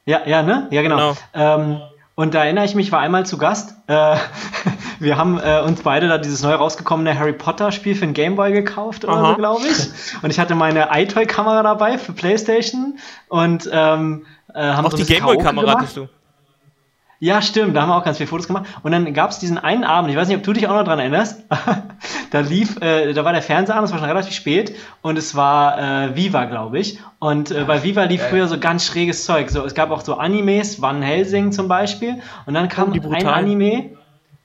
ja, 0.06 0.28
ja, 0.28 0.44
ne? 0.44 0.68
Ja, 0.72 0.82
genau. 0.82 0.98
genau. 0.98 1.16
Ähm, 1.34 1.82
und 2.18 2.34
da 2.34 2.46
erinnere 2.46 2.66
ich 2.66 2.74
mich, 2.74 2.92
war 2.92 3.00
einmal 3.00 3.28
zu 3.28 3.38
Gast. 3.38 3.76
Äh, 3.86 4.16
wir 5.00 5.18
haben 5.18 5.40
äh, 5.40 5.62
uns 5.62 5.84
beide 5.84 6.08
da 6.08 6.18
dieses 6.18 6.42
neu 6.42 6.56
rausgekommene 6.56 7.18
Harry 7.18 7.34
Potter 7.34 7.72
Spiel 7.72 7.94
für 7.94 8.08
den 8.08 8.16
Gameboy 8.16 8.52
gekauft 8.52 9.06
oder 9.06 9.18
Aha. 9.18 9.30
so, 9.30 9.36
glaube 9.36 9.68
ich. 9.68 10.24
Und 10.24 10.32
ich 10.32 10.40
hatte 10.40 10.56
meine 10.56 10.90
iToy-Kamera 10.92 11.62
dabei 11.62 12.00
für 12.00 12.14
PlayStation 12.14 12.98
und 13.30 13.70
ähm, 13.72 14.26
äh, 14.52 14.64
haben 14.64 14.88
auch 14.88 14.92
so 14.92 14.98
die 14.98 15.06
Gameboy-Kamera 15.06 15.74
hattest 15.74 15.98
du. 15.98 16.10
Ja, 17.20 17.42
stimmt, 17.42 17.76
da 17.76 17.82
haben 17.82 17.90
wir 17.90 17.96
auch 17.96 18.04
ganz 18.04 18.18
viele 18.18 18.28
Fotos 18.28 18.48
gemacht. 18.48 18.66
Und 18.84 18.92
dann 18.92 19.12
gab 19.14 19.32
es 19.32 19.40
diesen 19.40 19.58
einen 19.58 19.84
Abend, 19.84 20.12
ich 20.12 20.18
weiß 20.18 20.28
nicht, 20.28 20.38
ob 20.38 20.44
du 20.44 20.54
dich 20.54 20.68
auch 20.68 20.76
noch 20.76 20.84
dran 20.84 21.00
erinnerst, 21.00 21.46
da 22.32 22.40
lief, 22.42 22.80
äh, 22.82 23.14
da 23.14 23.26
war 23.26 23.34
der 23.34 23.42
Fernseher 23.42 23.76
an, 23.76 23.84
es 23.84 23.92
war 23.92 23.98
schon 23.98 24.08
relativ 24.08 24.34
spät 24.34 24.76
und 25.02 25.18
es 25.18 25.36
war 25.36 25.80
äh, 25.80 26.16
Viva, 26.16 26.46
glaube 26.46 26.78
ich. 26.78 27.00
Und 27.20 27.50
äh, 27.50 27.64
bei 27.64 27.84
Viva 27.84 28.04
lief 28.04 28.22
früher 28.22 28.48
so 28.48 28.60
ganz 28.60 28.86
schräges 28.86 29.26
Zeug. 29.26 29.50
So, 29.50 29.66
es 29.66 29.74
gab 29.74 29.90
auch 29.90 30.02
so 30.02 30.16
Animes, 30.16 30.80
Van 30.82 31.02
Helsing 31.02 31.52
zum 31.52 31.68
Beispiel. 31.68 32.22
Und 32.46 32.54
dann 32.54 32.70
kam 32.70 32.94
oh, 32.94 33.12
ein 33.12 33.26
Anime 33.28 33.98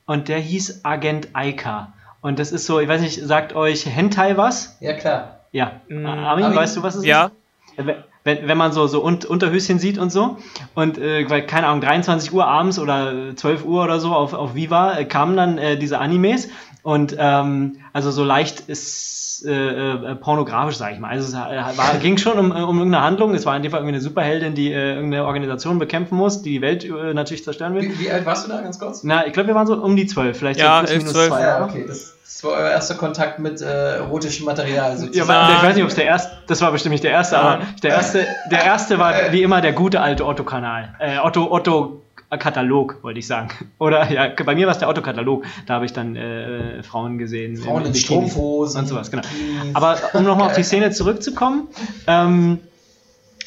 und 0.06 0.28
der 0.28 0.38
hieß 0.38 0.84
Agent 0.84 1.28
Aika. 1.34 1.92
Und 2.22 2.38
das 2.38 2.52
ist 2.52 2.64
so, 2.64 2.80
ich 2.80 2.88
weiß 2.88 3.02
nicht, 3.02 3.20
sagt 3.22 3.54
euch 3.54 3.84
Hentai 3.84 4.36
was? 4.38 4.78
Ja, 4.80 4.94
klar. 4.94 5.40
Ja. 5.50 5.80
Mhm. 5.88 6.06
Armin, 6.06 6.54
weißt 6.54 6.76
du, 6.78 6.82
was 6.82 6.94
es 6.94 7.04
ja. 7.04 7.30
ist? 7.76 7.86
Ja 7.86 7.94
wenn, 8.24 8.46
wenn 8.48 8.58
man 8.58 8.72
so, 8.72 8.86
so 8.86 9.04
Un 9.04 9.18
Unterhöschen 9.26 9.78
sieht 9.78 9.98
und 9.98 10.10
so. 10.10 10.38
Und 10.74 10.98
äh, 10.98 11.28
weil, 11.28 11.46
keine 11.46 11.66
Ahnung, 11.66 11.80
23 11.80 12.32
Uhr 12.32 12.46
abends 12.46 12.78
oder 12.78 13.34
12 13.34 13.64
Uhr 13.64 13.84
oder 13.84 14.00
so 14.00 14.12
auf, 14.12 14.32
auf 14.34 14.54
Viva 14.54 14.98
äh, 14.98 15.04
kamen 15.04 15.36
dann 15.36 15.58
äh, 15.58 15.76
diese 15.76 15.98
Animes. 15.98 16.48
Und 16.82 17.16
ähm, 17.18 17.76
also 17.92 18.10
so 18.10 18.24
leicht 18.24 18.60
ist 18.68 19.44
äh, 19.46 19.50
äh, 19.50 20.14
pornografisch, 20.16 20.76
sag 20.76 20.92
ich 20.92 20.98
mal. 20.98 21.10
Also 21.10 21.28
es 21.28 21.34
äh, 21.34 21.78
war, 21.78 21.94
ging 22.00 22.16
schon 22.16 22.38
um, 22.38 22.50
um 22.50 22.78
irgendeine 22.78 23.02
Handlung. 23.02 23.34
Es 23.34 23.46
war 23.46 23.56
in 23.56 23.62
dem 23.62 23.70
Fall 23.70 23.80
irgendwie 23.80 23.94
eine 23.94 24.02
Superheldin, 24.02 24.54
die 24.54 24.72
äh, 24.72 24.94
irgendeine 24.94 25.24
Organisation 25.24 25.78
bekämpfen 25.78 26.16
muss, 26.16 26.42
die 26.42 26.50
die 26.50 26.60
Welt 26.60 26.84
äh, 26.84 27.14
natürlich 27.14 27.44
zerstören 27.44 27.74
will. 27.74 27.82
Wie, 27.82 27.98
wie 28.00 28.10
alt 28.10 28.26
warst 28.26 28.46
du 28.46 28.50
da 28.50 28.60
ganz 28.60 28.78
kurz? 28.78 29.02
Na, 29.04 29.26
ich 29.26 29.32
glaube, 29.32 29.48
wir 29.48 29.54
waren 29.54 29.66
so 29.66 29.74
um 29.74 29.96
die 29.96 30.06
12, 30.06 30.36
vielleicht 30.36 30.60
ja, 30.60 30.80
so 30.80 30.86
plus 30.86 30.98
minus 30.98 31.12
12. 31.12 31.28
zwei 31.28 31.40
Jahre. 31.40 31.60
Ja, 31.60 31.70
okay, 31.70 31.84
das 31.86 32.14
das 32.42 32.50
war 32.50 32.58
euer 32.58 32.70
erster 32.70 32.96
Kontakt 32.96 33.38
mit 33.38 33.60
äh, 33.60 33.98
erotischem 33.98 34.46
Material. 34.46 34.96
Sozusagen. 34.96 35.28
Ja, 35.28 35.56
ich 35.58 35.62
weiß 35.62 35.74
nicht, 35.76 35.84
ob 35.84 35.90
es 35.90 35.94
der 35.94 36.06
erste, 36.06 36.32
das 36.48 36.60
war 36.60 36.72
bestimmt 36.72 36.90
nicht 36.92 37.04
der 37.04 37.12
erste, 37.12 37.38
aber 37.38 37.64
der 37.84 37.90
erste, 37.90 38.26
der 38.50 38.64
erste 38.64 38.98
war 38.98 39.14
wie 39.30 39.42
immer 39.42 39.60
der 39.60 39.72
gute 39.72 40.00
alte 40.00 40.26
Otto-Kanal. 40.26 40.96
Äh, 40.98 41.18
Otto, 41.18 41.52
Otto 41.52 42.02
Katalog, 42.30 42.98
wollte 43.02 43.20
ich 43.20 43.28
sagen. 43.28 43.50
Oder 43.78 44.10
ja, 44.10 44.28
bei 44.44 44.56
mir 44.56 44.66
war 44.66 44.72
es 44.72 44.78
der 44.78 44.88
Otto-Katalog. 44.88 45.44
Da 45.66 45.74
habe 45.74 45.84
ich 45.84 45.92
dann 45.92 46.16
äh, 46.16 46.82
Frauen 46.82 47.18
gesehen. 47.18 47.56
Frauen 47.56 47.82
in, 47.82 47.88
in 47.88 47.94
Strumpfhosen. 47.94 48.80
Und 48.80 48.86
sowas, 48.88 49.12
genau. 49.12 49.22
Aber 49.74 49.98
um 50.14 50.24
nochmal 50.24 50.48
auf 50.48 50.56
die 50.56 50.62
Szene 50.64 50.90
zurückzukommen, 50.90 51.68
ähm, 52.08 52.58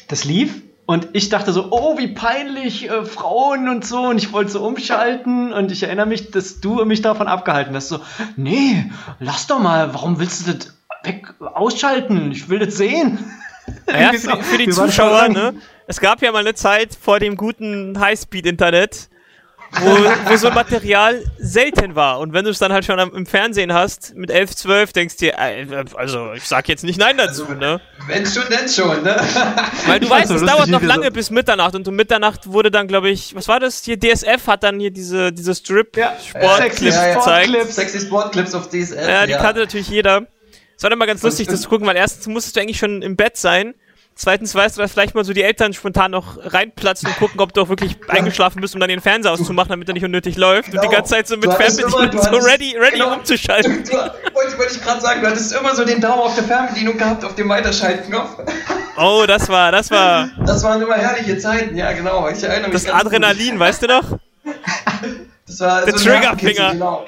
das 0.08 0.24
lief 0.24 0.62
und 0.86 1.08
ich 1.14 1.28
dachte 1.28 1.52
so, 1.52 1.68
oh, 1.72 1.98
wie 1.98 2.06
peinlich, 2.06 2.88
äh, 2.88 3.04
Frauen 3.04 3.68
und 3.68 3.84
so. 3.84 4.02
Und 4.02 4.18
ich 4.18 4.32
wollte 4.32 4.52
so 4.52 4.64
umschalten. 4.64 5.52
Und 5.52 5.72
ich 5.72 5.82
erinnere 5.82 6.06
mich, 6.06 6.30
dass 6.30 6.60
du 6.60 6.84
mich 6.84 7.02
davon 7.02 7.26
abgehalten 7.26 7.74
hast. 7.74 7.88
So, 7.88 7.98
nee, 8.36 8.88
lass 9.18 9.48
doch 9.48 9.58
mal, 9.58 9.92
warum 9.92 10.20
willst 10.20 10.46
du 10.46 10.52
das 10.52 10.74
weg 11.02 11.34
ausschalten? 11.40 12.30
Ich 12.30 12.48
will 12.48 12.60
das 12.60 12.76
sehen. 12.76 13.18
Naja, 13.88 14.12
für, 14.18 14.36
die, 14.36 14.42
für 14.42 14.58
die 14.58 14.70
Zuschauer, 14.70 15.28
ne? 15.28 15.54
Es 15.88 16.00
gab 16.00 16.22
ja 16.22 16.30
mal 16.30 16.38
eine 16.38 16.54
Zeit 16.54 16.96
vor 17.00 17.18
dem 17.18 17.36
guten 17.36 17.98
Highspeed-Internet, 17.98 19.08
wo, 19.80 20.30
wo 20.30 20.36
so 20.36 20.50
Material 20.50 21.24
selten 21.38 21.94
war. 21.94 22.20
Und 22.20 22.32
wenn 22.32 22.44
du 22.44 22.50
es 22.50 22.58
dann 22.58 22.72
halt 22.72 22.84
schon 22.84 22.98
am, 22.98 23.14
im 23.14 23.26
Fernsehen 23.26 23.72
hast, 23.72 24.14
mit 24.14 24.30
11, 24.30 24.56
12, 24.56 24.92
denkst 24.92 25.16
du 25.16 25.26
dir, 25.26 25.34
äh, 25.38 25.66
also 25.94 26.32
ich 26.34 26.44
sag 26.44 26.68
jetzt 26.68 26.84
nicht 26.84 26.98
Nein 26.98 27.16
dazu, 27.16 27.42
also, 27.42 27.54
ne? 27.54 27.80
Wenn 28.06 28.26
schon, 28.26 28.44
denn 28.48 28.68
schon, 28.68 29.02
ne? 29.02 29.16
Weil 29.86 30.00
du 30.00 30.08
weißt, 30.08 30.30
es 30.32 30.44
dauert 30.44 30.68
noch 30.68 30.82
lange 30.82 31.10
bis 31.10 31.30
Mitternacht 31.30 31.74
und 31.74 31.86
um 31.88 31.94
Mitternacht 31.94 32.46
wurde 32.46 32.70
dann, 32.70 32.88
glaube 32.88 33.10
ich, 33.10 33.34
was 33.34 33.48
war 33.48 33.60
das 33.60 33.82
hier? 33.84 33.98
DSF 33.98 34.46
hat 34.46 34.62
dann 34.62 34.80
hier 34.80 34.90
diese, 34.90 35.32
diese 35.32 35.54
Strip-Sportclips 35.54 36.96
ja, 36.96 37.14
gezeigt. 37.14 37.50
Ja, 37.50 37.64
Sexy 37.64 38.00
Sportclips 38.00 38.54
auf 38.54 38.68
DSF. 38.68 39.08
Ja, 39.08 39.26
die 39.26 39.32
kannte 39.32 39.60
natürlich 39.60 39.88
jeder. 39.88 40.26
Es 40.76 40.82
war 40.82 40.90
dann 40.90 40.98
mal 40.98 41.06
ganz 41.06 41.22
lustig, 41.22 41.48
das 41.48 41.62
zu 41.62 41.68
gucken, 41.68 41.86
weil 41.86 41.96
erstens 41.96 42.26
musstest 42.26 42.56
du 42.56 42.60
eigentlich 42.60 42.78
schon 42.78 43.00
im 43.00 43.16
Bett 43.16 43.36
sein 43.36 43.74
Zweitens 44.18 44.54
weißt 44.54 44.78
du, 44.78 44.80
dass 44.80 44.92
vielleicht 44.92 45.14
mal 45.14 45.24
so 45.24 45.34
die 45.34 45.42
Eltern 45.42 45.74
spontan 45.74 46.10
noch 46.10 46.38
reinplatzen 46.42 47.10
und 47.10 47.18
gucken, 47.18 47.38
ob 47.38 47.52
du 47.52 47.60
auch 47.60 47.68
wirklich 47.68 47.98
eingeschlafen 48.08 48.62
bist, 48.62 48.72
um 48.72 48.80
dann 48.80 48.88
den 48.88 49.02
Fernseher 49.02 49.30
auszumachen, 49.30 49.68
damit 49.68 49.86
er 49.88 49.92
nicht 49.92 50.06
unnötig 50.06 50.38
läuft. 50.38 50.70
Genau. 50.70 50.80
Und 50.80 50.84
die 50.84 50.88
genau. 50.88 51.00
ganze 51.00 51.14
Zeit 51.14 51.28
so 51.28 51.36
mit 51.36 51.52
Fernbedienung 51.52 52.22
so 52.22 52.38
ready, 52.38 52.78
ready 52.78 52.92
genau. 52.92 53.12
umzuschalten. 53.12 53.84
Du, 53.84 53.90
du, 53.90 53.96
wollte, 54.34 54.58
wollte 54.58 54.74
ich 54.74 54.82
gerade 54.82 55.02
sagen, 55.02 55.20
du 55.20 55.26
hattest 55.26 55.54
immer 55.54 55.74
so 55.74 55.84
den 55.84 56.00
Daumen 56.00 56.22
auf 56.22 56.34
der 56.34 56.44
Fernbedienung 56.44 56.96
gehabt, 56.96 57.26
auf 57.26 57.34
dem 57.34 57.50
Weiterschaltknopf. 57.50 58.38
Oh, 58.96 59.24
das 59.28 59.50
war, 59.50 59.70
das 59.70 59.90
war. 59.90 60.30
Das 60.46 60.62
waren 60.62 60.80
immer 60.80 60.94
herrliche 60.94 61.36
Zeiten, 61.36 61.76
ja 61.76 61.92
genau. 61.92 62.26
Ich 62.30 62.42
erinnere 62.42 62.70
mich. 62.70 62.84
Das 62.84 62.90
Adrenalin, 62.90 63.50
gut. 63.50 63.60
weißt 63.60 63.82
du 63.82 63.86
noch? 63.88 64.18
Das 65.46 65.60
war 65.60 65.84
der 65.84 65.98
so 65.98 66.08
Triggerfinger. 66.08 66.72
Genau. 66.72 67.06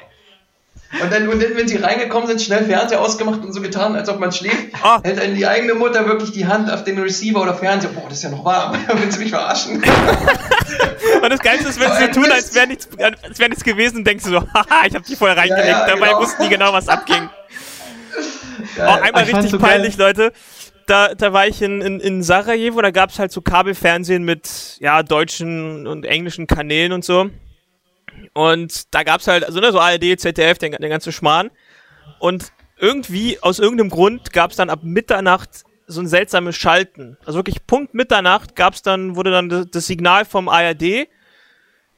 Und 0.91 1.13
dann, 1.13 1.27
und 1.27 1.41
dann, 1.41 1.55
wenn 1.55 1.67
sie 1.67 1.77
reingekommen 1.77 2.27
sind, 2.27 2.41
schnell 2.41 2.65
Fernseher 2.65 2.99
ausgemacht 2.99 3.41
und 3.45 3.53
so 3.53 3.61
getan, 3.61 3.95
als 3.95 4.09
ob 4.09 4.19
man 4.19 4.31
schläft, 4.31 4.69
oh. 4.83 4.97
hält 5.03 5.21
dann 5.21 5.35
die 5.35 5.45
eigene 5.45 5.75
Mutter 5.75 6.07
wirklich 6.07 6.31
die 6.31 6.47
Hand 6.47 6.71
auf 6.71 6.83
den 6.83 6.97
Receiver 6.97 7.39
oder 7.41 7.53
Fernseher. 7.53 7.91
Boah, 7.91 8.05
das 8.09 8.17
ist 8.17 8.23
ja 8.23 8.29
noch 8.29 8.43
warm. 8.43 8.75
Willst 8.93 9.17
du 9.17 9.21
mich 9.21 9.29
verarschen? 9.29 9.75
und 11.21 11.29
das 11.29 11.39
Geilste 11.41 11.69
ist, 11.69 11.79
wenn 11.79 11.91
sie 11.91 12.05
so 12.05 12.11
tun, 12.21 12.31
als 12.31 12.55
wäre 12.55 12.65
nichts, 12.65 12.89
als 12.97 13.37
wär 13.37 13.49
nichts 13.49 13.63
gewesen, 13.63 14.03
denkst 14.03 14.23
du 14.25 14.31
so, 14.31 14.41
haha, 14.41 14.87
ich 14.87 14.95
hab 14.95 15.03
die 15.03 15.15
vorher 15.15 15.37
reingelegt. 15.37 15.67
Ja, 15.67 15.81
ja, 15.81 15.87
Dabei 15.87 16.07
genau. 16.07 16.21
wussten 16.21 16.43
die 16.43 16.49
genau, 16.49 16.73
was 16.73 16.87
abging. 16.87 17.29
Ja, 18.75 18.87
auch 18.87 19.01
einmal 19.01 19.23
richtig 19.23 19.51
so 19.51 19.59
peinlich, 19.59 19.95
geil. 19.95 20.07
Leute. 20.07 20.33
Da, 20.87 21.13
da 21.13 21.33
war 21.33 21.45
ich 21.45 21.61
in, 21.61 21.81
in, 21.81 21.99
in 21.99 22.23
Sarajevo, 22.23 22.81
da 22.81 22.89
gab's 22.89 23.19
halt 23.19 23.31
so 23.31 23.41
Kabelfernsehen 23.41 24.23
mit 24.23 24.77
ja, 24.79 25.03
deutschen 25.03 25.85
und 25.85 26.03
englischen 26.03 26.47
Kanälen 26.47 26.93
und 26.93 27.05
so. 27.05 27.29
Und 28.33 28.93
da 28.93 29.03
gab's 29.03 29.27
halt, 29.27 29.43
also 29.43 29.59
ne, 29.59 29.71
so 29.71 29.79
ARD, 29.79 30.19
ZDF, 30.19 30.57
den, 30.57 30.71
den 30.71 30.89
ganzen 30.89 31.11
Schmarrn. 31.11 31.51
Und 32.19 32.51
irgendwie, 32.77 33.41
aus 33.41 33.59
irgendeinem 33.59 33.89
Grund, 33.89 34.33
gab's 34.33 34.55
dann 34.55 34.69
ab 34.69 34.79
Mitternacht 34.83 35.63
so 35.87 36.01
ein 36.01 36.07
seltsames 36.07 36.55
Schalten. 36.55 37.17
Also 37.25 37.39
wirklich 37.39 37.65
Punkt 37.65 37.93
Mitternacht 37.93 38.55
gab's 38.55 38.81
dann, 38.81 39.15
wurde 39.15 39.31
dann 39.31 39.67
das 39.71 39.87
Signal 39.87 40.25
vom 40.25 40.47
ARD 40.47 41.07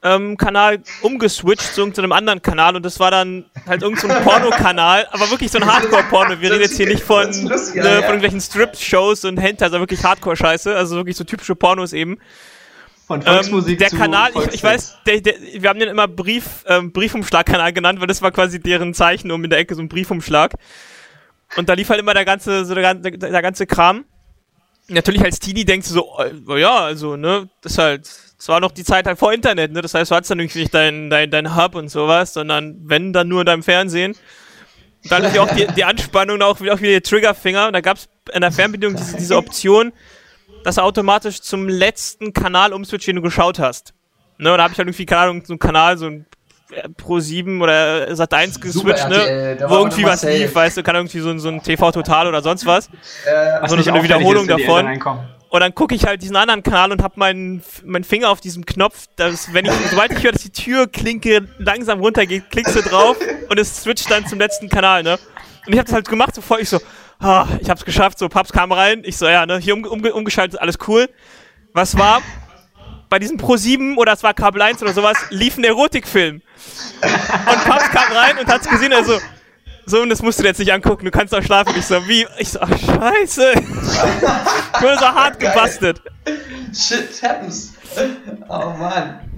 ähm, 0.02 0.36
Kanal 0.36 0.82
umgeswitcht 1.02 1.74
zu 1.74 1.82
irgendeinem 1.82 2.12
anderen 2.12 2.42
Kanal 2.42 2.74
und 2.74 2.84
das 2.84 2.98
war 2.98 3.10
dann 3.10 3.44
halt 3.66 3.82
irgendein 3.82 4.10
so 4.10 4.30
Porno-Kanal, 4.30 5.06
aber 5.12 5.30
wirklich 5.30 5.50
so 5.50 5.58
ein 5.58 5.66
Hardcore-Porno. 5.66 6.40
Wir 6.40 6.50
reden 6.50 6.62
jetzt 6.62 6.76
hier 6.76 6.88
nicht 6.88 7.04
von, 7.04 7.26
lustig, 7.26 7.76
ne, 7.76 7.88
ja, 7.88 7.94
von 7.96 8.04
irgendwelchen 8.06 8.40
Strip-Shows 8.40 9.24
und 9.24 9.36
Hentai, 9.38 9.66
also 9.66 9.78
wirklich 9.78 10.02
Hardcore-Scheiße, 10.02 10.74
also 10.74 10.96
wirklich 10.96 11.16
so 11.16 11.24
typische 11.24 11.54
Pornos 11.54 11.92
eben. 11.92 12.18
Von 13.12 13.20
Volksmusik 13.20 13.72
ähm, 13.72 13.78
der 13.90 13.98
Kanal, 13.98 14.30
ich, 14.34 14.54
ich, 14.54 14.62
weiß, 14.62 14.96
der, 15.04 15.20
der, 15.20 15.34
wir 15.58 15.68
haben 15.68 15.78
den 15.78 15.90
immer 15.90 16.08
Brief, 16.08 16.64
ähm, 16.66 16.92
Briefumschlag-Kanal 16.92 17.74
genannt, 17.74 18.00
weil 18.00 18.06
das 18.06 18.22
war 18.22 18.32
quasi 18.32 18.58
deren 18.58 18.94
Zeichen 18.94 19.30
um 19.30 19.44
in 19.44 19.50
der 19.50 19.58
Ecke 19.58 19.74
so 19.74 19.82
ein 19.82 19.88
Briefumschlag. 19.88 20.54
Und 21.56 21.68
da 21.68 21.74
lief 21.74 21.90
halt 21.90 22.00
immer 22.00 22.14
der 22.14 22.24
ganze, 22.24 22.64
so 22.64 22.74
der, 22.74 22.94
der, 22.94 23.10
der 23.18 23.42
ganze 23.42 23.66
Kram. 23.66 24.06
Natürlich 24.88 25.22
als 25.22 25.40
Teenie 25.40 25.66
denkst 25.66 25.88
du 25.88 25.94
so, 25.94 26.18
oh, 26.46 26.56
ja, 26.56 26.78
also, 26.78 27.16
ne, 27.16 27.50
das 27.60 27.72
ist 27.72 27.78
halt, 27.78 28.06
es 28.06 28.48
war 28.48 28.60
noch 28.60 28.72
die 28.72 28.82
Zeit 28.82 29.06
halt 29.06 29.18
vor 29.18 29.34
Internet, 29.34 29.72
ne, 29.72 29.82
das 29.82 29.92
heißt, 29.92 30.10
du 30.10 30.14
hattest 30.14 30.30
dann 30.30 30.38
nicht 30.38 30.72
dein, 30.72 31.10
dein, 31.10 31.30
dein 31.30 31.54
Hub 31.54 31.74
und 31.74 31.90
sowas, 31.90 32.32
sondern 32.32 32.78
wenn, 32.84 33.12
dann 33.12 33.28
nur 33.28 33.40
in 33.40 33.46
deinem 33.46 33.62
Fernsehen. 33.62 34.12
Und 35.04 35.12
dann 35.12 35.22
natürlich 35.22 35.40
auch 35.40 35.54
die, 35.54 35.66
die 35.76 35.84
Anspannung, 35.84 36.40
auch, 36.40 36.56
auch 36.56 36.60
wieder 36.60 36.76
die 36.78 37.00
Triggerfinger. 37.02 37.66
Und 37.66 37.74
da 37.74 37.82
gab 37.82 37.98
es 37.98 38.08
in 38.32 38.40
der 38.40 38.52
Fernbedienung 38.52 38.96
diese, 38.96 39.18
diese 39.18 39.36
Option, 39.36 39.92
dass 40.64 40.76
er 40.76 40.84
automatisch 40.84 41.40
zum 41.40 41.68
letzten 41.68 42.32
Kanal 42.32 42.72
umswitcht, 42.72 43.06
den 43.06 43.16
du 43.16 43.22
geschaut 43.22 43.58
hast. 43.58 43.94
Ne, 44.38 44.50
und 44.50 44.58
da 44.58 44.64
habe 44.64 44.72
ich 44.72 44.78
halt 44.78 44.88
irgendwie, 44.88 45.06
keine 45.06 45.20
Ahnung, 45.22 45.44
so 45.44 45.52
einen 45.52 45.58
Kanal, 45.58 45.98
so 45.98 46.06
ein 46.06 46.26
Pro 46.96 47.20
7 47.20 47.60
oder 47.60 48.14
Sat 48.16 48.32
1 48.32 48.60
geswitcht, 48.60 49.08
ne? 49.08 49.58
Wo 49.68 49.76
irgendwie 49.76 50.04
was 50.04 50.22
safe. 50.22 50.32
lief, 50.32 50.54
weißt 50.54 50.78
du, 50.78 50.82
kann 50.82 50.96
irgendwie 50.96 51.20
so, 51.20 51.30
ein, 51.30 51.38
so 51.38 51.48
ein 51.48 51.62
TV 51.62 51.92
Total 51.92 52.26
oder 52.26 52.42
sonst 52.42 52.66
was. 52.66 52.88
Äh, 53.24 53.68
so, 53.68 53.74
eine, 53.74 53.84
so 53.84 53.90
eine 53.90 54.02
Wiederholung 54.02 54.48
ist, 54.48 54.50
davon. 54.50 55.00
Und 55.48 55.60
dann 55.60 55.74
gucke 55.74 55.94
ich 55.94 56.06
halt 56.06 56.22
diesen 56.22 56.34
anderen 56.34 56.62
Kanal 56.62 56.92
und 56.92 57.02
hab 57.02 57.16
meinen 57.16 57.62
mein 57.84 58.04
Finger 58.04 58.30
auf 58.30 58.40
diesem 58.40 58.64
Knopf, 58.64 59.06
dass 59.16 59.52
wenn 59.52 59.66
ich, 59.66 59.72
sobald 59.90 60.12
ich 60.12 60.24
höre, 60.24 60.32
dass 60.32 60.42
die 60.42 60.50
Türklinke 60.50 61.46
langsam 61.58 62.00
runtergeht, 62.00 62.50
klickst 62.50 62.74
du 62.74 62.80
drauf 62.80 63.16
und 63.48 63.58
es 63.60 63.82
switcht 63.82 64.10
dann 64.10 64.26
zum 64.26 64.38
letzten 64.38 64.68
Kanal, 64.68 65.02
ne? 65.02 65.18
Und 65.66 65.72
ich 65.72 65.78
habe 65.78 65.84
das 65.84 65.92
halt 65.94 66.08
gemacht, 66.08 66.34
sofort 66.34 66.60
ich 66.60 66.68
so, 66.68 66.80
ah, 67.22 67.46
ich 67.60 67.70
hab's 67.70 67.84
geschafft, 67.84 68.18
so 68.18 68.28
Paps 68.28 68.52
kam 68.52 68.72
rein, 68.72 69.02
ich 69.04 69.16
so, 69.16 69.26
ja, 69.26 69.46
ne, 69.46 69.58
hier 69.58 69.74
um, 69.74 69.84
um, 69.84 70.04
umgeschaltet, 70.04 70.60
alles 70.60 70.78
cool. 70.86 71.08
Was 71.72 71.96
war? 71.96 72.20
Bei 73.08 73.18
diesem 73.18 73.36
Pro 73.36 73.56
7 73.56 73.98
oder 73.98 74.12
es 74.12 74.22
war 74.22 74.34
Kabel 74.34 74.62
1 74.62 74.82
oder 74.82 74.92
sowas, 74.92 75.16
lief 75.30 75.58
ein 75.58 75.64
Erotikfilm. 75.64 76.42
Und 77.02 77.64
Paps 77.64 77.90
kam 77.90 78.12
rein 78.12 78.38
und 78.38 78.46
hat's 78.46 78.68
gesehen, 78.68 78.92
also, 78.92 79.18
so, 79.84 80.00
und 80.00 80.10
das 80.10 80.22
musst 80.22 80.38
du 80.38 80.42
dir 80.42 80.50
jetzt 80.50 80.58
nicht 80.58 80.72
angucken, 80.72 81.04
du 81.04 81.10
kannst 81.10 81.34
auch 81.34 81.42
schlafen. 81.42 81.74
Ich 81.76 81.86
so, 81.86 82.06
wie? 82.06 82.26
Ich 82.38 82.50
so, 82.50 82.60
ach, 82.60 82.68
scheiße. 82.68 83.52
ich 83.54 84.82
wurde 84.82 84.98
so 84.98 85.06
hart 85.06 85.40
gebastelt. 85.40 86.00
Shit 86.72 87.22
happens. 87.22 87.74
Oh 88.48 88.70
Mann. 88.78 89.31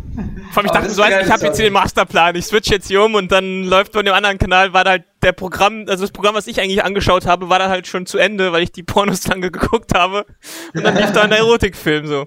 Vor 0.52 0.62
allem, 0.62 0.66
ich 0.66 0.72
dachte 0.72 0.90
so, 0.90 1.02
ich 1.02 1.30
habe 1.30 1.46
jetzt 1.46 1.56
hier 1.56 1.66
den 1.66 1.72
Masterplan, 1.72 2.36
ich 2.36 2.46
switch 2.46 2.70
jetzt 2.70 2.88
hier 2.88 3.02
um 3.02 3.14
und 3.14 3.32
dann 3.32 3.64
läuft 3.64 3.92
von 3.92 4.04
dem 4.04 4.14
anderen 4.14 4.38
Kanal, 4.38 4.72
war 4.72 4.84
da 4.84 4.90
halt 4.90 5.04
der 5.22 5.32
Programm, 5.32 5.86
also 5.88 6.04
das 6.04 6.12
Programm, 6.12 6.34
was 6.34 6.46
ich 6.46 6.60
eigentlich 6.60 6.84
angeschaut 6.84 7.26
habe, 7.26 7.48
war 7.48 7.58
da 7.58 7.68
halt 7.68 7.86
schon 7.86 8.06
zu 8.06 8.18
Ende, 8.18 8.52
weil 8.52 8.62
ich 8.62 8.72
die 8.72 8.82
Pornos 8.82 9.26
lange 9.28 9.50
geguckt 9.50 9.94
habe. 9.94 10.26
Und 10.74 10.84
dann 10.84 10.96
lief 10.96 11.12
da 11.12 11.22
ein 11.22 11.32
Erotikfilm 11.32 12.06
so. 12.06 12.26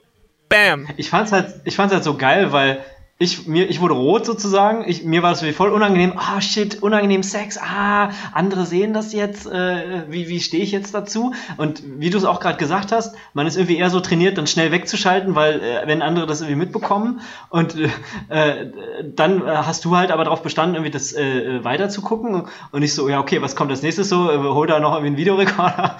Bam. 0.50 0.88
Ich 0.98 1.10
fand's 1.10 1.32
halt, 1.32 1.62
ich 1.66 1.76
fand's 1.76 1.94
halt 1.94 2.04
so 2.04 2.16
geil, 2.16 2.52
weil 2.52 2.84
ich, 3.20 3.48
mir, 3.48 3.68
ich 3.68 3.82
wurde 3.82 3.96
rot 3.96 4.28
sozusagen. 4.28 4.84
Ich, 4.88 5.04
mir 5.04 5.24
war 5.24 5.32
das 5.32 5.44
voll 5.56 5.70
unangenehm. 5.70 6.14
Ah, 6.16 6.40
shit, 6.40 6.84
unangenehm 6.84 7.24
Sex. 7.24 7.58
Ah, 7.58 8.12
andere 8.32 8.68
sehen 8.68 8.94
das 8.94 9.12
jetzt. 9.12 9.48
Äh, 9.48 10.04
wie 10.10 10.28
wie 10.28 10.40
stehe 10.40 10.62
ich 10.62 10.72
jetzt 10.72 10.94
dazu? 10.94 11.34
Und 11.58 11.82
wie 12.00 12.12
du 12.12 12.20
es 12.20 12.26
auch 12.26 12.40
gerade 12.40 12.60
gesagt 12.60 12.92
hast, 12.92 13.16
man 13.34 13.48
ist 13.48 13.56
irgendwie 13.56 13.78
eher 13.78 13.90
so 13.90 14.02
trainiert, 14.02 14.38
dann 14.38 14.46
schnell 14.46 14.72
wegzuschalten, 14.72 15.34
weil 15.34 15.62
äh, 15.62 15.88
wenn 15.88 16.04
andere 16.04 16.28
das 16.28 16.42
irgendwie 16.42 16.60
mitbekommen. 16.60 17.22
Und 17.50 17.76
äh, 17.76 17.90
äh 18.30 18.72
dann 19.16 19.44
hast 19.44 19.84
du 19.86 19.96
halt 19.96 20.12
aber 20.12 20.24
darauf 20.24 20.44
bestanden, 20.44 20.76
irgendwie 20.76 20.92
das 20.92 21.14
äh, 21.14 21.64
weiter 21.64 21.90
zu 21.90 22.02
gucken. 22.02 22.44
Und 22.72 22.84
ich 22.84 22.94
so, 22.94 23.10
ja, 23.10 23.20
okay, 23.20 23.42
was 23.42 23.56
kommt 23.56 23.72
als 23.72 23.82
nächstes 23.82 24.10
so? 24.10 24.30
Äh, 24.30 24.38
hol 24.38 24.68
da 24.68 24.80
noch 24.80 24.92
irgendwie 24.92 25.08
einen 25.08 25.18
Videorekorder 25.18 25.98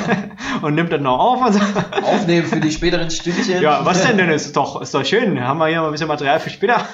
und 0.62 0.74
nimmt 0.74 0.90
dann 0.90 1.04
noch 1.04 1.20
auf. 1.20 1.38
Aufnehmen 2.02 2.48
für 2.48 2.58
die 2.58 2.72
späteren 2.72 3.10
Stündchen. 3.12 3.62
Ja, 3.62 3.84
was 3.84 4.02
denn 4.02 4.16
denn? 4.16 4.30
Ist 4.30 4.56
doch, 4.56 4.82
ist 4.82 4.92
doch 4.92 5.04
schön. 5.04 5.40
Haben 5.40 5.58
wir 5.58 5.68
hier 5.68 5.80
mal 5.82 5.86
ein 5.86 5.92
bisschen 5.92 6.08
Material 6.08 6.40
für 6.40 6.47
für 6.48 6.54
später. 6.56 6.88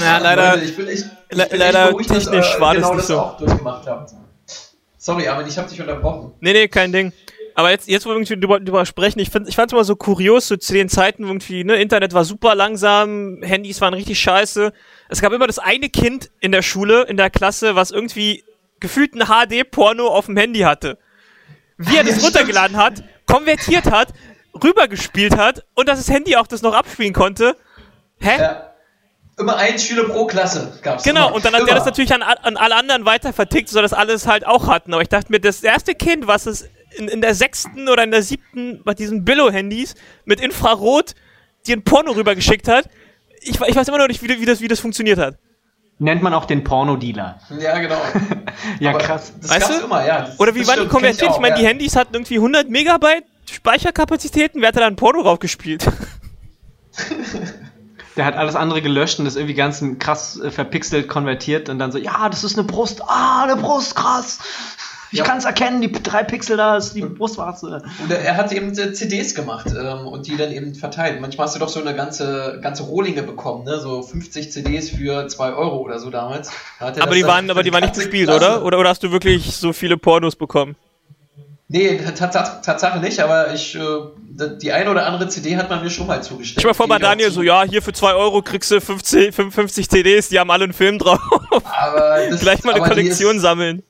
ja, 0.00 0.18
leider, 0.18 0.54
Leute, 0.56 0.64
ich 0.64 0.76
bin 0.76 0.88
echt, 0.88 1.04
ich 1.28 1.36
le 1.36 1.46
bin 1.46 1.58
leider 1.58 1.88
beruhigt, 1.88 2.10
technisch 2.10 2.46
dass, 2.46 2.56
äh, 2.56 2.60
war 2.60 2.74
genau 2.74 2.88
das 2.88 2.96
nicht 2.96 3.06
so. 3.06 3.20
Auch 3.20 3.36
durchgemacht 3.36 3.86
haben. 3.86 4.06
Sorry, 4.98 5.28
aber 5.28 5.46
ich 5.46 5.56
habe 5.56 5.68
dich 5.68 5.80
unterbrochen. 5.80 6.32
Nee, 6.40 6.52
nee, 6.52 6.68
kein 6.68 6.92
Ding. 6.92 7.12
Aber 7.54 7.70
jetzt, 7.70 7.88
jetzt 7.88 8.06
wo 8.06 8.10
wir 8.10 8.16
irgendwie 8.16 8.38
drüber, 8.38 8.60
drüber 8.60 8.86
sprechen, 8.86 9.18
ich, 9.18 9.30
find, 9.30 9.48
ich 9.48 9.56
fand 9.56 9.70
es 9.70 9.72
immer 9.72 9.84
so 9.84 9.96
kurios, 9.96 10.48
so 10.48 10.56
zu 10.56 10.72
den 10.72 10.88
Zeiten 10.88 11.24
irgendwie, 11.24 11.64
ne, 11.64 11.76
Internet 11.76 12.12
war 12.12 12.24
super 12.24 12.54
langsam, 12.54 13.42
Handys 13.42 13.80
waren 13.80 13.94
richtig 13.94 14.20
scheiße. 14.20 14.72
Es 15.08 15.20
gab 15.20 15.32
immer 15.32 15.46
das 15.46 15.58
eine 15.58 15.88
Kind 15.88 16.30
in 16.40 16.52
der 16.52 16.62
Schule, 16.62 17.02
in 17.02 17.16
der 17.16 17.30
Klasse, 17.30 17.74
was 17.74 17.90
irgendwie 17.90 18.44
gefühlt 18.78 19.14
ein 19.14 19.26
HD-Porno 19.26 20.06
auf 20.06 20.26
dem 20.26 20.36
Handy 20.36 20.60
hatte. 20.60 20.98
Wie 21.76 21.96
er 21.96 22.04
das 22.04 22.18
ja, 22.18 22.24
runtergeladen 22.24 22.76
hat, 22.76 23.04
konvertiert 23.26 23.90
hat, 23.90 24.12
rübergespielt 24.62 25.36
hat 25.36 25.64
und 25.74 25.88
dass 25.88 25.98
das 25.98 26.08
Handy 26.08 26.36
auch 26.36 26.46
das 26.46 26.62
noch 26.62 26.74
abspielen 26.74 27.12
konnte 27.12 27.56
Hä? 28.20 28.38
Ja. 28.38 28.66
Immer 29.38 29.56
ein 29.56 29.78
Schüler 29.78 30.04
pro 30.04 30.26
Klasse 30.26 30.78
gab's. 30.82 31.02
Genau, 31.02 31.28
immer. 31.28 31.36
und 31.36 31.44
dann 31.44 31.52
hat 31.54 31.60
immer. 31.60 31.68
der 31.68 31.76
das 31.76 31.86
natürlich 31.86 32.12
an, 32.12 32.22
an 32.22 32.56
alle 32.56 32.76
anderen 32.76 33.06
weiter 33.06 33.32
vertickt, 33.32 33.70
sodass 33.70 33.94
alles 33.94 34.26
halt 34.26 34.46
auch 34.46 34.68
hatten. 34.68 34.92
Aber 34.92 35.02
ich 35.02 35.08
dachte 35.08 35.32
mir, 35.32 35.40
das 35.40 35.62
erste 35.62 35.94
Kind, 35.94 36.26
was 36.26 36.44
es 36.46 36.68
in, 36.96 37.08
in 37.08 37.22
der 37.22 37.34
sechsten 37.34 37.88
oder 37.88 38.04
in 38.04 38.10
der 38.10 38.22
siebten 38.22 38.82
bei 38.84 38.92
diesen 38.92 39.24
Billo-Handys 39.24 39.94
mit 40.26 40.40
Infrarot 40.40 41.14
dir 41.66 41.76
ein 41.76 41.84
Porno 41.84 42.12
rübergeschickt 42.12 42.68
hat, 42.68 42.90
ich, 43.40 43.58
ich 43.60 43.76
weiß 43.76 43.88
immer 43.88 43.98
noch 43.98 44.08
nicht, 44.08 44.22
wie, 44.22 44.28
wie, 44.28 44.44
das, 44.44 44.60
wie 44.60 44.68
das 44.68 44.80
funktioniert 44.80 45.18
hat. 45.18 45.38
Nennt 45.98 46.22
man 46.22 46.34
auch 46.34 46.44
den 46.44 46.64
Porno-Dealer. 46.64 47.40
Ja, 47.58 47.78
genau. 47.78 48.00
ja, 48.80 48.90
Aber 48.90 49.00
krass. 49.00 49.32
Das 49.40 49.50
weißt 49.50 49.70
du? 49.70 49.84
immer, 49.84 50.06
ja. 50.06 50.22
Das, 50.22 50.40
Oder 50.40 50.54
wie 50.54 50.66
waren 50.66 50.80
die 50.80 50.88
konvertiert? 50.88 51.30
Ich, 51.30 51.36
ich 51.36 51.40
meine, 51.40 51.54
ja. 51.54 51.60
die 51.60 51.66
Handys 51.66 51.96
hatten 51.96 52.14
irgendwie 52.14 52.36
100 52.36 52.68
Megabyte 52.68 53.24
Speicherkapazitäten. 53.50 54.60
Wer 54.60 54.68
hat 54.68 54.76
da 54.76 54.86
ein 54.86 54.96
Porno 54.96 55.22
draufgespielt? 55.22 55.86
der 58.20 58.26
hat 58.26 58.36
alles 58.36 58.54
andere 58.54 58.82
gelöscht 58.82 59.18
und 59.18 59.24
das 59.24 59.36
irgendwie 59.36 59.54
ganz 59.54 59.82
krass 59.98 60.38
äh, 60.38 60.50
verpixelt 60.50 61.08
konvertiert 61.08 61.70
und 61.70 61.78
dann 61.78 61.90
so, 61.90 61.96
ja, 61.96 62.28
das 62.28 62.44
ist 62.44 62.58
eine 62.58 62.66
Brust, 62.66 63.00
ah, 63.06 63.44
eine 63.44 63.56
Brust, 63.56 63.96
krass. 63.96 64.40
Ich 65.10 65.20
ja. 65.20 65.24
kann 65.24 65.38
es 65.38 65.46
erkennen, 65.46 65.80
die 65.80 65.90
drei 65.90 66.22
Pixel 66.22 66.58
da 66.58 66.76
ist 66.76 66.92
die 66.92 67.00
Brustwarze. 67.00 67.82
Und 67.98 68.12
er 68.12 68.36
hat 68.36 68.52
eben 68.52 68.74
CDs 68.74 69.34
gemacht 69.34 69.68
ähm, 69.68 70.06
und 70.06 70.26
die 70.26 70.36
dann 70.36 70.52
eben 70.52 70.74
verteilt. 70.74 71.22
Manchmal 71.22 71.46
hast 71.46 71.56
du 71.56 71.60
doch 71.60 71.70
so 71.70 71.80
eine 71.80 71.96
ganze, 71.96 72.60
ganze 72.62 72.82
Rohlinge 72.82 73.22
bekommen, 73.22 73.64
ne? 73.64 73.80
so 73.80 74.02
50 74.02 74.52
CDs 74.52 74.90
für 74.90 75.26
2 75.26 75.54
Euro 75.54 75.78
oder 75.78 75.98
so 75.98 76.10
damals. 76.10 76.50
aber, 76.78 77.14
die 77.14 77.24
waren, 77.24 77.50
aber 77.50 77.62
die 77.62 77.72
waren 77.72 77.84
nicht 77.84 77.94
gespielt, 77.94 78.28
oder? 78.28 78.62
oder? 78.62 78.78
Oder 78.78 78.90
hast 78.90 79.02
du 79.02 79.10
wirklich 79.10 79.56
so 79.56 79.72
viele 79.72 79.96
Pornos 79.96 80.36
bekommen? 80.36 80.76
Nee, 81.72 81.98
Tatsache 81.98 82.98
nicht, 82.98 83.20
aber 83.20 83.54
ich, 83.54 83.76
äh, 83.76 83.80
die 84.60 84.72
eine 84.72 84.90
oder 84.90 85.06
andere 85.06 85.28
CD 85.28 85.56
hat 85.56 85.70
man 85.70 85.84
mir 85.84 85.90
schon 85.90 86.08
mal 86.08 86.20
zugestellt. 86.20 86.58
Ich 86.58 86.64
war 86.64 86.74
vor 86.74 86.88
bei 86.88 86.98
Daniel 86.98 87.30
so, 87.30 87.42
ja, 87.42 87.62
hier 87.62 87.80
für 87.80 87.92
2 87.92 88.14
Euro 88.14 88.42
kriegst 88.42 88.72
du 88.72 88.80
50, 88.80 89.32
55 89.32 89.88
CDs, 89.88 90.30
die 90.30 90.40
haben 90.40 90.50
alle 90.50 90.64
einen 90.64 90.72
Film 90.72 90.98
drauf. 90.98 91.20
Aber 91.62 92.26
das, 92.28 92.40
Gleich 92.40 92.64
mal 92.64 92.74
eine 92.74 92.82
Kollektion 92.82 93.36
ist, 93.36 93.42
sammeln 93.42 93.84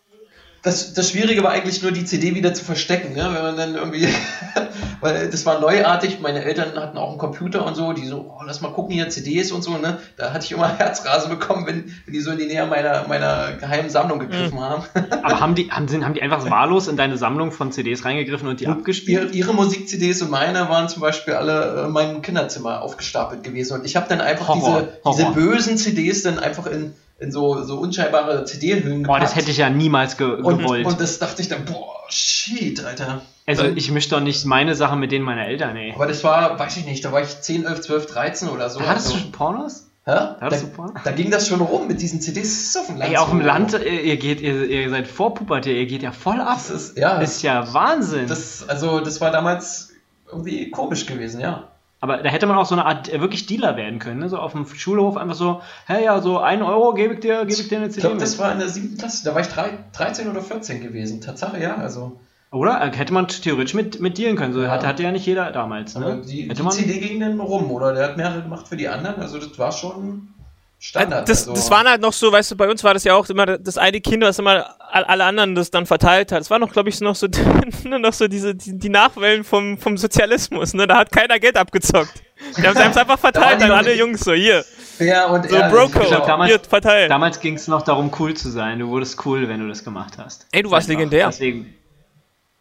das, 0.63 0.93
das 0.93 1.11
Schwierige 1.11 1.43
war 1.43 1.53
eigentlich 1.53 1.83
nur 1.83 1.91
die 1.91 2.05
CD 2.05 2.35
wieder 2.35 2.53
zu 2.53 2.65
verstecken, 2.65 3.15
ne? 3.15 3.31
wenn 3.33 3.43
man 3.43 3.57
dann 3.57 3.75
irgendwie, 3.77 4.07
weil 5.01 5.31
das 5.31 5.47
war 5.47 5.59
neuartig, 5.59 6.21
meine 6.21 6.45
Eltern 6.45 6.75
hatten 6.77 6.99
auch 6.99 7.09
einen 7.09 7.19
Computer 7.19 7.65
und 7.65 7.77
so, 7.77 7.95
die 7.95 8.07
so, 8.07 8.37
oh, 8.39 8.43
lass 8.45 8.61
mal 8.61 8.71
gucken 8.71 8.93
hier 8.93 9.09
CDs 9.09 9.53
und 9.53 9.63
so, 9.63 9.79
ne? 9.79 9.99
Da 10.19 10.35
hatte 10.35 10.45
ich 10.45 10.53
immer 10.53 10.69
Herzrasen 10.79 11.31
bekommen, 11.31 11.67
wenn, 11.67 11.95
wenn 12.05 12.13
die 12.13 12.21
so 12.21 12.31
in 12.31 12.39
die 12.39 12.45
Nähe 12.45 12.67
meiner, 12.67 13.09
meiner 13.09 13.53
geheimen 13.53 13.89
Sammlung 13.89 14.19
gegriffen 14.19 14.59
mhm. 14.59 14.61
haben. 14.61 14.85
Aber 15.23 15.41
haben 15.41 15.55
die, 15.55 15.71
haben, 15.71 15.89
haben 16.05 16.15
die 16.15 16.23
einfach 16.23 16.51
wahllos 16.51 16.89
in 16.89 16.99
deine 16.99 17.17
Sammlung 17.17 17.53
von 17.53 17.73
CDs 17.73 18.05
reingegriffen 18.05 18.47
und 18.47 18.61
die 18.61 18.67
und 18.67 18.73
abgespielt? 18.73 19.23
Ihre, 19.23 19.33
ihre 19.33 19.55
Musik-CDs 19.55 20.21
und 20.21 20.31
meine 20.31 20.69
waren 20.69 20.91
zum 20.91 21.01
Beispiel 21.01 21.35
alle 21.35 21.85
in 21.87 21.93
meinem 21.93 22.21
Kinderzimmer 22.21 22.83
aufgestapelt 22.83 23.45
gewesen 23.45 23.79
und 23.79 23.87
ich 23.87 23.97
habe 23.97 24.07
dann 24.11 24.21
einfach 24.21 24.49
Horror, 24.49 24.83
diese, 24.83 25.05
Horror. 25.05 25.17
diese 25.17 25.31
bösen 25.33 25.79
CDs 25.79 26.23
dann 26.23 26.39
einfach 26.39 26.67
in 26.67 26.93
in 27.21 27.31
so, 27.31 27.63
so 27.63 27.79
unscheinbare 27.79 28.45
CD-Hüllen 28.45 29.03
Boah, 29.03 29.21
das 29.21 29.37
hätte 29.37 29.51
ich 29.51 29.59
ja 29.59 29.71
niemals 29.71 30.17
ge 30.17 30.27
und, 30.27 30.59
gewollt. 30.59 30.87
Und 30.87 31.01
das 31.01 31.19
dachte 31.19 31.43
ich 31.43 31.49
dann, 31.49 31.65
boah, 31.67 31.95
shit, 32.09 32.83
Alter. 32.85 33.23
Also 33.47 33.65
ich 33.65 33.91
mische 33.91 34.11
doch 34.11 34.21
nicht 34.21 34.45
meine 34.47 34.75
Sachen 34.75 35.01
mit 35.01 35.13
denen 35.13 35.25
meiner 35.25 35.47
Eltern, 35.47 35.77
ey. 35.77 35.93
Aber 35.95 36.07
das 36.07 36.25
war, 36.25 36.59
weiß 36.59 36.79
ich 36.79 36.87
nicht, 36.87 37.05
da 37.05 37.13
war 37.13 37.21
ich 37.21 37.41
10, 37.41 37.67
11, 37.67 37.81
12, 37.83 38.07
13 38.07 38.49
oder 38.49 38.71
so. 38.71 38.81
Da 38.81 38.87
hattest 38.87 39.09
also. 39.09 39.19
du 39.19 39.23
schon 39.23 39.33
Pornos? 39.33 39.87
Hä? 40.07 40.13
Da, 40.41 40.49
da, 41.05 41.11
ging 41.13 41.31
das 41.31 41.47
schon 41.47 41.61
rum 41.61 41.87
mit 41.87 42.01
diesen 42.01 42.23
CDs 42.23 42.75
auf 42.77 42.87
dem 42.87 42.97
Land. 42.97 43.11
Ey, 43.11 43.19
auf 43.19 43.29
dem 43.29 43.43
Land, 43.43 43.79
ihr 43.85 44.17
geht, 44.17 44.41
ihr, 44.41 44.65
ihr 44.65 44.89
seid 44.89 45.07
Vorpubertär, 45.07 45.75
ihr 45.75 45.87
geht 45.87 46.03
ja 46.03 46.11
voll 46.11 46.41
ab. 46.41 46.55
Das 46.55 46.71
ist 46.71 46.97
ja, 46.97 47.19
ist 47.19 47.43
ja 47.43 47.75
Wahnsinn. 47.75 48.27
Das, 48.27 48.67
also, 48.67 49.01
das 49.01 49.21
war 49.21 49.31
damals 49.31 49.91
irgendwie 50.27 50.71
komisch 50.71 51.05
gewesen, 51.05 51.41
ja. 51.41 51.70
Aber 52.03 52.17
da 52.19 52.31
hätte 52.31 52.47
man 52.47 52.57
auch 52.57 52.65
so 52.67 52.75
eine 52.75 52.87
Art 52.87 53.13
äh, 53.13 53.21
wirklich 53.21 53.45
Dealer 53.47 53.77
werden 53.77 53.99
können, 53.99 54.21
ne? 54.21 54.29
so 54.31 54.39
auf 54.39 54.53
dem 54.53 54.67
Schulhof 54.67 55.17
einfach 55.19 55.35
so, 55.35 55.61
hey, 55.87 56.05
ja, 56.05 56.21
so 56.23 56.39
ein 56.39 56.63
Euro 56.63 56.95
gebe 56.95 57.15
ich 57.15 57.21
dir, 57.21 57.41
gebe 57.45 57.61
ich 57.61 57.69
dir 57.69 57.77
eine 57.79 57.89
CD. 57.91 57.99
Ich 57.99 58.05
glaube, 58.07 58.17
das 58.21 58.39
war 58.39 58.53
in 58.53 58.59
der 58.59 58.69
siebten 58.69 58.97
Klasse, 58.97 59.25
da 59.25 59.35
war 59.35 59.43
ich 59.43 59.49
drei, 59.49 59.79
13 59.93 60.29
oder 60.31 60.41
14 60.41 60.81
gewesen, 60.81 61.21
Tatsache, 61.21 61.61
ja, 61.61 61.77
also 61.77 62.19
Oder? 62.53 62.81
Äh, 62.83 62.97
Hätte 62.97 63.13
man 63.13 63.29
theoretisch 63.29 63.75
mit, 63.75 64.01
mit 64.01 64.17
dealen 64.19 64.37
können. 64.37 64.55
So 64.55 64.63
Ja. 64.63 64.71
hatte, 64.71 64.87
hatte 64.87 65.03
ja 65.03 65.13
nicht 65.13 65.27
jeder 65.27 65.51
damals. 65.53 65.95
Aber 65.95 66.17
Ne? 66.17 66.23
die, 66.27 66.45
Hätte 66.45 66.55
die 66.55 66.63
man, 66.63 66.73
CD 66.73 66.99
ging 67.01 67.21
dann 67.21 67.39
rum, 67.39 67.71
oder? 67.71 67.93
Der 67.93 68.05
hat 68.09 68.17
mehrere 68.17 68.43
gemacht 68.43 68.67
für 68.67 68.77
die 68.77 68.89
anderen. 68.89 69.21
Also 69.21 69.39
das 69.39 69.59
war 69.59 69.71
schon 69.71 70.29
Standard. 70.83 71.29
das, 71.29 71.41
also, 71.41 71.53
das 71.53 71.71
waren 71.71 71.87
halt 71.87 72.01
noch 72.01 72.13
so, 72.15 72.33
weißt 72.33 72.53
du, 72.53 72.57
bei 72.57 72.67
uns 72.69 72.83
war 72.83 72.95
das 72.95 73.05
ja 73.05 73.15
auch 73.15 73.29
immer 73.29 73.45
das 73.59 73.77
eine 73.77 74.01
Kind, 74.01 74.23
was 74.25 74.39
immer 74.39 74.75
all- 74.91 75.05
alle 75.05 75.25
anderen 75.25 75.55
das 75.55 75.71
dann 75.71 75.85
verteilt 75.85 76.33
hat. 76.33 76.41
Es 76.41 76.49
war 76.51 76.59
noch, 76.59 76.73
glaube 76.73 76.89
ich, 76.89 76.97
so 76.97 77.05
noch 77.05 77.15
so, 77.15 77.27
noch 77.85 78.13
so 78.15 78.27
diese, 78.29 78.55
die, 78.55 78.79
die 78.79 78.89
Nachwellen 78.89 79.45
vom, 79.45 79.77
vom 79.77 79.99
Sozialismus, 79.99 80.73
ne? 80.73 80.87
Da 80.87 80.97
hat 80.97 81.13
keiner 81.13 81.39
Geld 81.39 81.57
abgezockt. 81.59 82.23
Die 82.57 82.67
haben 82.67 82.77
es 82.91 82.97
einfach 82.97 83.19
verteilt 83.21 83.63
an 83.63 83.71
alle 83.73 83.95
Jungs, 83.95 84.21
so 84.21 84.33
hier. 84.33 84.65
fair 84.97 85.29
und 85.29 85.49
So 85.51 85.55
ehrlich. 85.57 85.77
Broco, 85.93 86.01
glaub, 86.09 86.27
damals- 86.27 86.51
hier, 86.51 86.61
verteilt. 86.67 87.11
damals 87.11 87.39
ging 87.41 87.55
es 87.57 87.69
noch 87.69 87.83
darum, 87.83 88.11
cool 88.19 88.33
zu 88.33 88.51
sein. 88.51 88.79
Du 88.79 88.89
wurdest 88.89 89.25
cool, 89.27 89.47
wenn 89.49 89.61
du 89.61 89.69
das 89.69 89.85
gemacht 89.85 90.15
hast. 90.17 90.47
Ey, 90.51 90.63
du 90.63 90.71
warst 90.71 90.89
legendär. 90.89 91.27
Deswegen. 91.27 91.75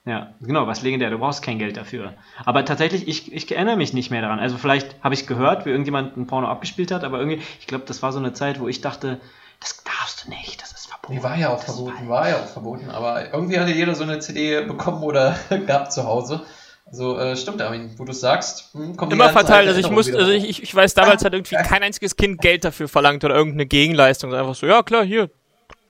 Ja, 0.05 0.33
genau, 0.41 0.65
was 0.65 0.81
legendär. 0.81 1.09
Du 1.09 1.19
brauchst 1.19 1.43
kein 1.43 1.59
Geld 1.59 1.77
dafür. 1.77 2.13
Aber 2.45 2.65
tatsächlich, 2.65 3.07
ich, 3.07 3.31
ich 3.33 3.51
erinnere 3.51 3.75
mich 3.77 3.93
nicht 3.93 4.09
mehr 4.11 4.21
daran. 4.21 4.39
Also 4.39 4.57
vielleicht 4.57 4.95
habe 5.03 5.13
ich 5.13 5.27
gehört, 5.27 5.65
wie 5.65 5.69
irgendjemand 5.69 6.17
ein 6.17 6.25
Porno 6.25 6.47
abgespielt 6.47 6.91
hat, 6.91 7.03
aber 7.03 7.19
irgendwie, 7.19 7.41
ich 7.59 7.67
glaube, 7.67 7.83
das 7.85 8.01
war 8.01 8.11
so 8.11 8.19
eine 8.19 8.33
Zeit, 8.33 8.59
wo 8.59 8.67
ich 8.67 8.81
dachte, 8.81 9.19
das 9.59 9.83
darfst 9.83 10.25
du 10.25 10.29
nicht, 10.29 10.61
das 10.61 10.71
ist 10.71 10.87
verboten. 10.87 11.15
Nee, 11.15 11.23
war 11.23 11.37
ja 11.37 11.49
auch 11.49 11.61
verboten, 11.61 12.07
war 12.07 12.29
ja 12.29 12.37
auch 12.37 12.47
verboten, 12.47 12.89
aber 12.89 13.31
irgendwie 13.33 13.59
hatte 13.59 13.71
jeder 13.73 13.93
so 13.93 14.03
eine 14.03 14.19
CD 14.19 14.61
bekommen 14.61 15.03
oder 15.03 15.37
gehabt 15.49 15.91
zu 15.91 16.05
Hause. 16.05 16.41
Also 16.85 17.19
äh, 17.19 17.35
stimmt, 17.35 17.61
Armin, 17.61 17.91
wo 17.97 18.05
du 18.05 18.11
es 18.11 18.21
sagst, 18.21 18.73
hm, 18.73 18.95
kommt 18.95 19.11
die 19.11 19.15
Immer 19.15 19.29
verteilt. 19.29 19.67
Also 19.67 19.79
ich 19.79 19.85
Erinnerung 19.85 19.95
muss, 19.95 20.07
wieder 20.07 20.17
also 20.19 20.31
ich, 20.31 20.49
ich- 20.49 20.63
ich 20.63 20.73
weiß, 20.73 20.95
damals 20.95 21.23
hat 21.23 21.33
irgendwie 21.33 21.55
kein 21.55 21.83
einziges 21.83 22.15
Kind 22.15 22.41
Geld 22.41 22.63
dafür 22.63 22.87
verlangt 22.87 23.23
oder 23.23 23.35
irgendeine 23.35 23.67
Gegenleistung. 23.67 24.33
Einfach 24.33 24.55
so, 24.55 24.65
ja 24.65 24.81
klar, 24.81 25.03
hier, 25.03 25.29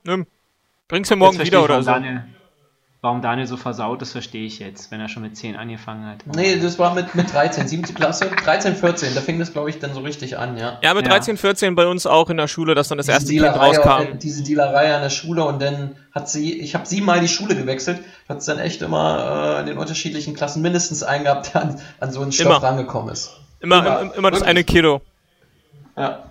nimm. 0.04 0.26
Bring's 0.90 1.10
mir 1.10 1.16
morgen 1.16 1.40
wieder 1.40 1.64
oder 1.64 1.82
so. 1.84 1.92
Daniel, 1.92 2.24
warum 3.02 3.22
Daniel 3.22 3.48
so 3.48 3.56
versaut 3.56 4.02
ist, 4.02 4.12
verstehe 4.12 4.46
ich 4.46 4.60
jetzt, 4.60 4.92
wenn 4.92 5.00
er 5.00 5.08
schon 5.08 5.24
mit 5.24 5.38
10 5.38 5.56
angefangen 5.56 6.06
hat. 6.06 6.18
Nee, 6.36 6.60
das 6.60 6.78
war 6.80 6.94
mit, 6.94 7.16
mit 7.16 7.32
13, 7.34 7.68
7. 7.68 7.84
Klasse, 7.96 8.30
13, 8.44 8.76
14, 8.76 9.16
da 9.16 9.22
fing 9.22 9.40
das, 9.40 9.54
glaube 9.54 9.70
ich, 9.70 9.80
dann 9.80 9.94
so 9.94 10.02
richtig 10.02 10.38
an, 10.38 10.58
ja. 10.58 10.78
Ja, 10.82 10.94
mit 10.94 11.06
Ja. 11.06 11.12
13, 11.14 11.38
14 11.38 11.76
bei 11.76 11.88
uns 11.88 12.06
auch 12.06 12.30
in 12.30 12.38
der 12.38 12.48
Schule, 12.48 12.76
dass 12.76 12.90
dann 12.90 12.98
das 12.98 13.08
Diese 13.08 13.14
erste 13.18 13.34
Kind 13.34 13.46
rauskam. 13.46 14.18
diese 14.20 14.44
Dealerei 14.44 14.94
an 14.94 15.02
der 15.02 15.10
Schule 15.10 15.44
und 15.46 15.62
dann 15.62 15.96
hat 16.14 16.30
sie, 16.30 16.60
ich 16.60 16.76
habe 16.76 16.86
siebenmal 16.86 17.22
die 17.22 17.28
Schule 17.30 17.56
gewechselt, 17.56 18.02
hat 18.28 18.40
es 18.40 18.46
dann 18.46 18.60
echt 18.60 18.82
immer 18.82 19.56
äh, 19.58 19.60
in 19.62 19.68
den 19.68 19.78
unterschiedlichen 19.78 20.36
Klassen 20.36 20.62
mindestens 20.62 21.02
einen 21.04 21.24
gehabt, 21.24 21.54
der 21.54 21.62
an, 21.62 21.82
an 22.02 22.12
so 22.12 22.22
einen 22.22 22.32
Stoff 22.34 22.48
Immer. 22.48 22.64
rangekommen 22.64 23.14
ist. 23.14 23.32
Immer, 23.62 24.02
Immer. 24.02 24.16
immer, 24.16 24.32
das 24.32 24.42
eine 24.42 24.64
Kilo. 24.64 25.02
Ja. 25.98 26.24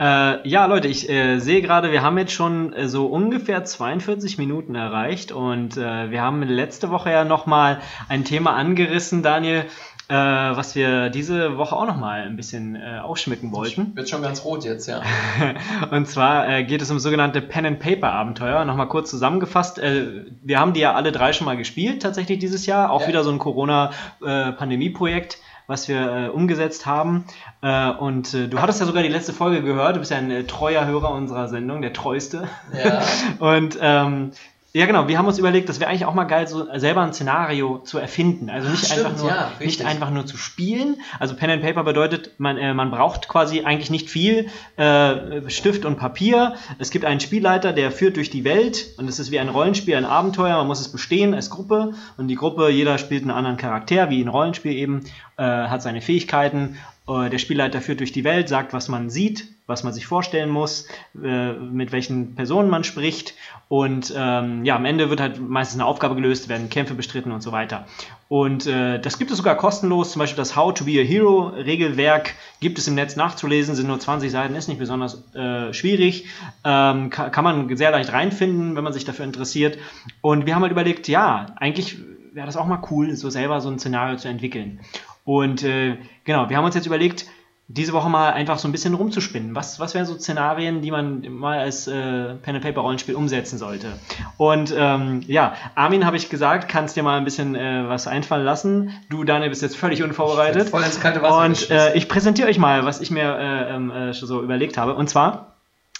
Äh, 0.00 0.48
ja, 0.48 0.64
Leute, 0.66 0.88
ich 0.88 1.08
äh, 1.08 1.38
sehe 1.38 1.62
gerade, 1.62 1.92
wir 1.92 2.02
haben 2.02 2.18
jetzt 2.18 2.32
schon 2.32 2.72
äh, 2.72 2.88
so 2.88 3.06
ungefähr 3.06 3.62
42 3.64 4.38
Minuten 4.38 4.74
erreicht 4.74 5.30
und 5.32 5.76
äh, 5.76 6.10
wir 6.10 6.22
haben 6.22 6.42
letzte 6.42 6.90
Woche 6.90 7.10
ja 7.10 7.24
nochmal 7.24 7.78
ein 8.08 8.24
Thema 8.24 8.54
angerissen, 8.54 9.22
Daniel, 9.22 9.66
äh, 10.08 10.14
was 10.14 10.74
wir 10.74 11.10
diese 11.10 11.58
Woche 11.58 11.76
auch 11.76 11.86
nochmal 11.86 12.22
ein 12.22 12.36
bisschen 12.36 12.74
äh, 12.74 12.98
ausschmücken 13.00 13.52
wollten. 13.52 13.94
Wird 13.94 14.08
schon 14.08 14.22
ganz 14.22 14.44
rot 14.44 14.64
jetzt, 14.64 14.88
ja. 14.88 15.02
Und 15.90 16.08
zwar 16.08 16.62
geht 16.64 16.80
es 16.80 16.90
um 16.90 16.98
sogenannte 16.98 17.42
Pen 17.42 17.66
and 17.66 17.78
Paper 17.78 18.10
Abenteuer. 18.12 18.64
Nochmal 18.64 18.88
kurz 18.88 19.10
zusammengefasst. 19.10 19.78
Wir 19.80 20.58
haben 20.58 20.72
die 20.72 20.80
ja 20.80 20.94
alle 20.94 21.12
drei 21.12 21.32
schon 21.34 21.44
mal 21.44 21.56
gespielt, 21.56 22.02
tatsächlich 22.02 22.38
dieses 22.40 22.66
Jahr. 22.66 22.90
Auch 22.90 23.02
Ja. 23.02 23.08
wieder 23.08 23.22
so 23.24 23.30
ein 23.30 23.38
Corona-Pandemie-Projekt, 23.38 25.38
was 25.66 25.88
wir 25.88 26.00
äh, 26.00 26.28
umgesetzt 26.28 26.86
haben. 26.86 27.24
Äh, 27.62 27.90
und 27.90 28.34
äh, 28.34 28.48
du 28.48 28.60
hattest 28.60 28.80
ja 28.80 28.86
sogar 28.86 29.02
die 29.02 29.08
letzte 29.08 29.32
Folge 29.32 29.62
gehört. 29.62 29.96
Du 29.96 30.00
bist 30.00 30.10
ja 30.10 30.18
ein 30.18 30.30
äh, 30.30 30.44
treuer 30.44 30.86
Hörer 30.86 31.10
unserer 31.12 31.48
Sendung, 31.48 31.82
der 31.82 31.92
treueste. 31.92 32.48
Ja. 32.72 33.02
Und 33.38 33.78
ähm, 33.80 34.32
ja, 34.74 34.86
genau, 34.86 35.06
wir 35.06 35.18
haben 35.18 35.26
uns 35.26 35.38
überlegt, 35.38 35.68
das 35.68 35.80
wäre 35.80 35.90
eigentlich 35.90 36.06
auch 36.06 36.14
mal 36.14 36.24
geil, 36.24 36.48
so 36.48 36.66
selber 36.78 37.02
ein 37.02 37.12
Szenario 37.12 37.78
zu 37.78 37.98
erfinden. 37.98 38.48
Also 38.48 38.70
nicht, 38.70 38.86
Stimmt, 38.86 39.04
einfach, 39.04 39.18
nur, 39.18 39.28
ja, 39.28 39.52
nicht 39.60 39.84
einfach 39.84 40.10
nur 40.10 40.24
zu 40.24 40.38
spielen. 40.38 40.96
Also 41.18 41.34
Pen 41.36 41.50
and 41.50 41.62
Paper 41.62 41.84
bedeutet, 41.84 42.30
man, 42.38 42.56
äh, 42.56 42.72
man 42.72 42.90
braucht 42.90 43.28
quasi 43.28 43.64
eigentlich 43.64 43.90
nicht 43.90 44.08
viel 44.08 44.48
äh, 44.76 45.50
Stift 45.50 45.84
und 45.84 45.96
Papier. 45.96 46.54
Es 46.78 46.90
gibt 46.90 47.04
einen 47.04 47.20
Spielleiter, 47.20 47.74
der 47.74 47.92
führt 47.92 48.16
durch 48.16 48.30
die 48.30 48.44
Welt 48.44 48.94
und 48.96 49.08
es 49.08 49.18
ist 49.18 49.30
wie 49.30 49.38
ein 49.38 49.50
Rollenspiel, 49.50 49.94
ein 49.94 50.06
Abenteuer. 50.06 50.56
Man 50.56 50.68
muss 50.68 50.80
es 50.80 50.90
bestehen 50.90 51.34
als 51.34 51.50
Gruppe 51.50 51.92
und 52.16 52.28
die 52.28 52.36
Gruppe, 52.36 52.70
jeder 52.70 52.96
spielt 52.96 53.22
einen 53.22 53.30
anderen 53.30 53.58
Charakter, 53.58 54.08
wie 54.08 54.22
ein 54.22 54.28
Rollenspiel 54.28 54.72
eben, 54.72 55.04
äh, 55.36 55.42
hat 55.42 55.82
seine 55.82 56.00
Fähigkeiten. 56.00 56.78
Äh, 57.06 57.28
Der 57.28 57.38
Spielleiter 57.38 57.82
führt 57.82 58.00
durch 58.00 58.12
die 58.12 58.24
Welt, 58.24 58.48
sagt, 58.48 58.72
was 58.72 58.88
man 58.88 59.10
sieht, 59.10 59.48
was 59.66 59.84
man 59.84 59.92
sich 59.92 60.06
vorstellen 60.06 60.50
muss, 60.50 60.86
äh, 61.22 61.52
mit 61.52 61.92
welchen 61.92 62.34
Personen 62.34 62.68
man 62.68 62.84
spricht. 62.84 63.34
Und 63.68 64.12
ähm, 64.16 64.64
ja, 64.64 64.76
am 64.76 64.84
Ende 64.84 65.08
wird 65.08 65.20
halt 65.20 65.40
meistens 65.40 65.80
eine 65.80 65.86
Aufgabe 65.86 66.14
gelöst, 66.14 66.48
werden 66.48 66.68
Kämpfe 66.68 66.94
bestritten 66.94 67.32
und 67.32 67.42
so 67.42 67.52
weiter. 67.52 67.86
Und 68.28 68.66
äh, 68.66 68.98
das 68.98 69.18
gibt 69.18 69.30
es 69.30 69.36
sogar 69.36 69.56
kostenlos. 69.56 70.12
Zum 70.12 70.20
Beispiel 70.20 70.36
das 70.36 70.56
How 70.56 70.74
to 70.74 70.84
be 70.84 71.00
a 71.00 71.04
Hero 71.04 71.48
Regelwerk 71.48 72.34
gibt 72.60 72.78
es 72.78 72.88
im 72.88 72.94
Netz 72.94 73.16
nachzulesen, 73.16 73.74
sind 73.74 73.86
nur 73.86 74.00
20 74.00 74.30
Seiten, 74.30 74.54
ist 74.54 74.68
nicht 74.68 74.78
besonders 74.78 75.34
äh, 75.34 75.72
schwierig. 75.72 76.26
Ähm, 76.64 77.10
kann, 77.10 77.30
kann 77.30 77.44
man 77.44 77.76
sehr 77.76 77.90
leicht 77.90 78.12
reinfinden, 78.12 78.76
wenn 78.76 78.84
man 78.84 78.92
sich 78.92 79.04
dafür 79.04 79.24
interessiert. 79.24 79.78
Und 80.20 80.46
wir 80.46 80.54
haben 80.54 80.62
halt 80.62 80.72
überlegt, 80.72 81.08
ja, 81.08 81.46
eigentlich 81.56 81.98
wäre 82.32 82.46
das 82.46 82.56
auch 82.56 82.66
mal 82.66 82.82
cool, 82.90 83.14
so 83.16 83.30
selber 83.30 83.60
so 83.60 83.70
ein 83.70 83.78
Szenario 83.78 84.16
zu 84.16 84.28
entwickeln. 84.28 84.80
Und 85.24 85.62
äh, 85.62 85.96
genau, 86.24 86.48
wir 86.48 86.56
haben 86.56 86.64
uns 86.64 86.74
jetzt 86.74 86.86
überlegt, 86.86 87.26
diese 87.68 87.92
Woche 87.92 88.10
mal 88.10 88.32
einfach 88.32 88.58
so 88.58 88.68
ein 88.68 88.72
bisschen 88.72 88.92
rumzuspinnen. 88.94 89.54
Was, 89.54 89.80
was 89.80 89.94
wären 89.94 90.04
so 90.04 90.14
Szenarien, 90.14 90.82
die 90.82 90.90
man 90.90 91.22
mal 91.32 91.58
als 91.58 91.86
äh, 91.86 92.34
Pen-and-Paper-Rollenspiel 92.34 93.14
umsetzen 93.14 93.56
sollte? 93.56 93.88
Und 94.36 94.74
ähm, 94.76 95.22
ja, 95.26 95.54
Armin, 95.74 96.04
habe 96.04 96.16
ich 96.16 96.28
gesagt, 96.28 96.68
kannst 96.68 96.96
dir 96.96 97.02
mal 97.02 97.16
ein 97.16 97.24
bisschen 97.24 97.54
äh, 97.54 97.88
was 97.88 98.06
einfallen 98.06 98.44
lassen. 98.44 98.90
Du, 99.08 99.24
Daniel, 99.24 99.48
bist 99.48 99.62
jetzt 99.62 99.76
völlig 99.76 100.02
unvorbereitet. 100.02 100.68
Voll 100.68 100.82
ins 100.82 101.00
kalte 101.00 101.22
Wasser 101.22 101.44
Und 101.44 101.70
äh, 101.70 101.94
ich 101.94 102.08
präsentiere 102.08 102.48
euch 102.48 102.58
mal, 102.58 102.84
was 102.84 103.00
ich 103.00 103.10
mir 103.10 103.38
äh, 103.38 103.74
ähm, 103.74 103.90
äh, 103.90 104.12
so 104.12 104.42
überlegt 104.42 104.76
habe. 104.76 104.94
Und 104.94 105.08
zwar, 105.08 105.51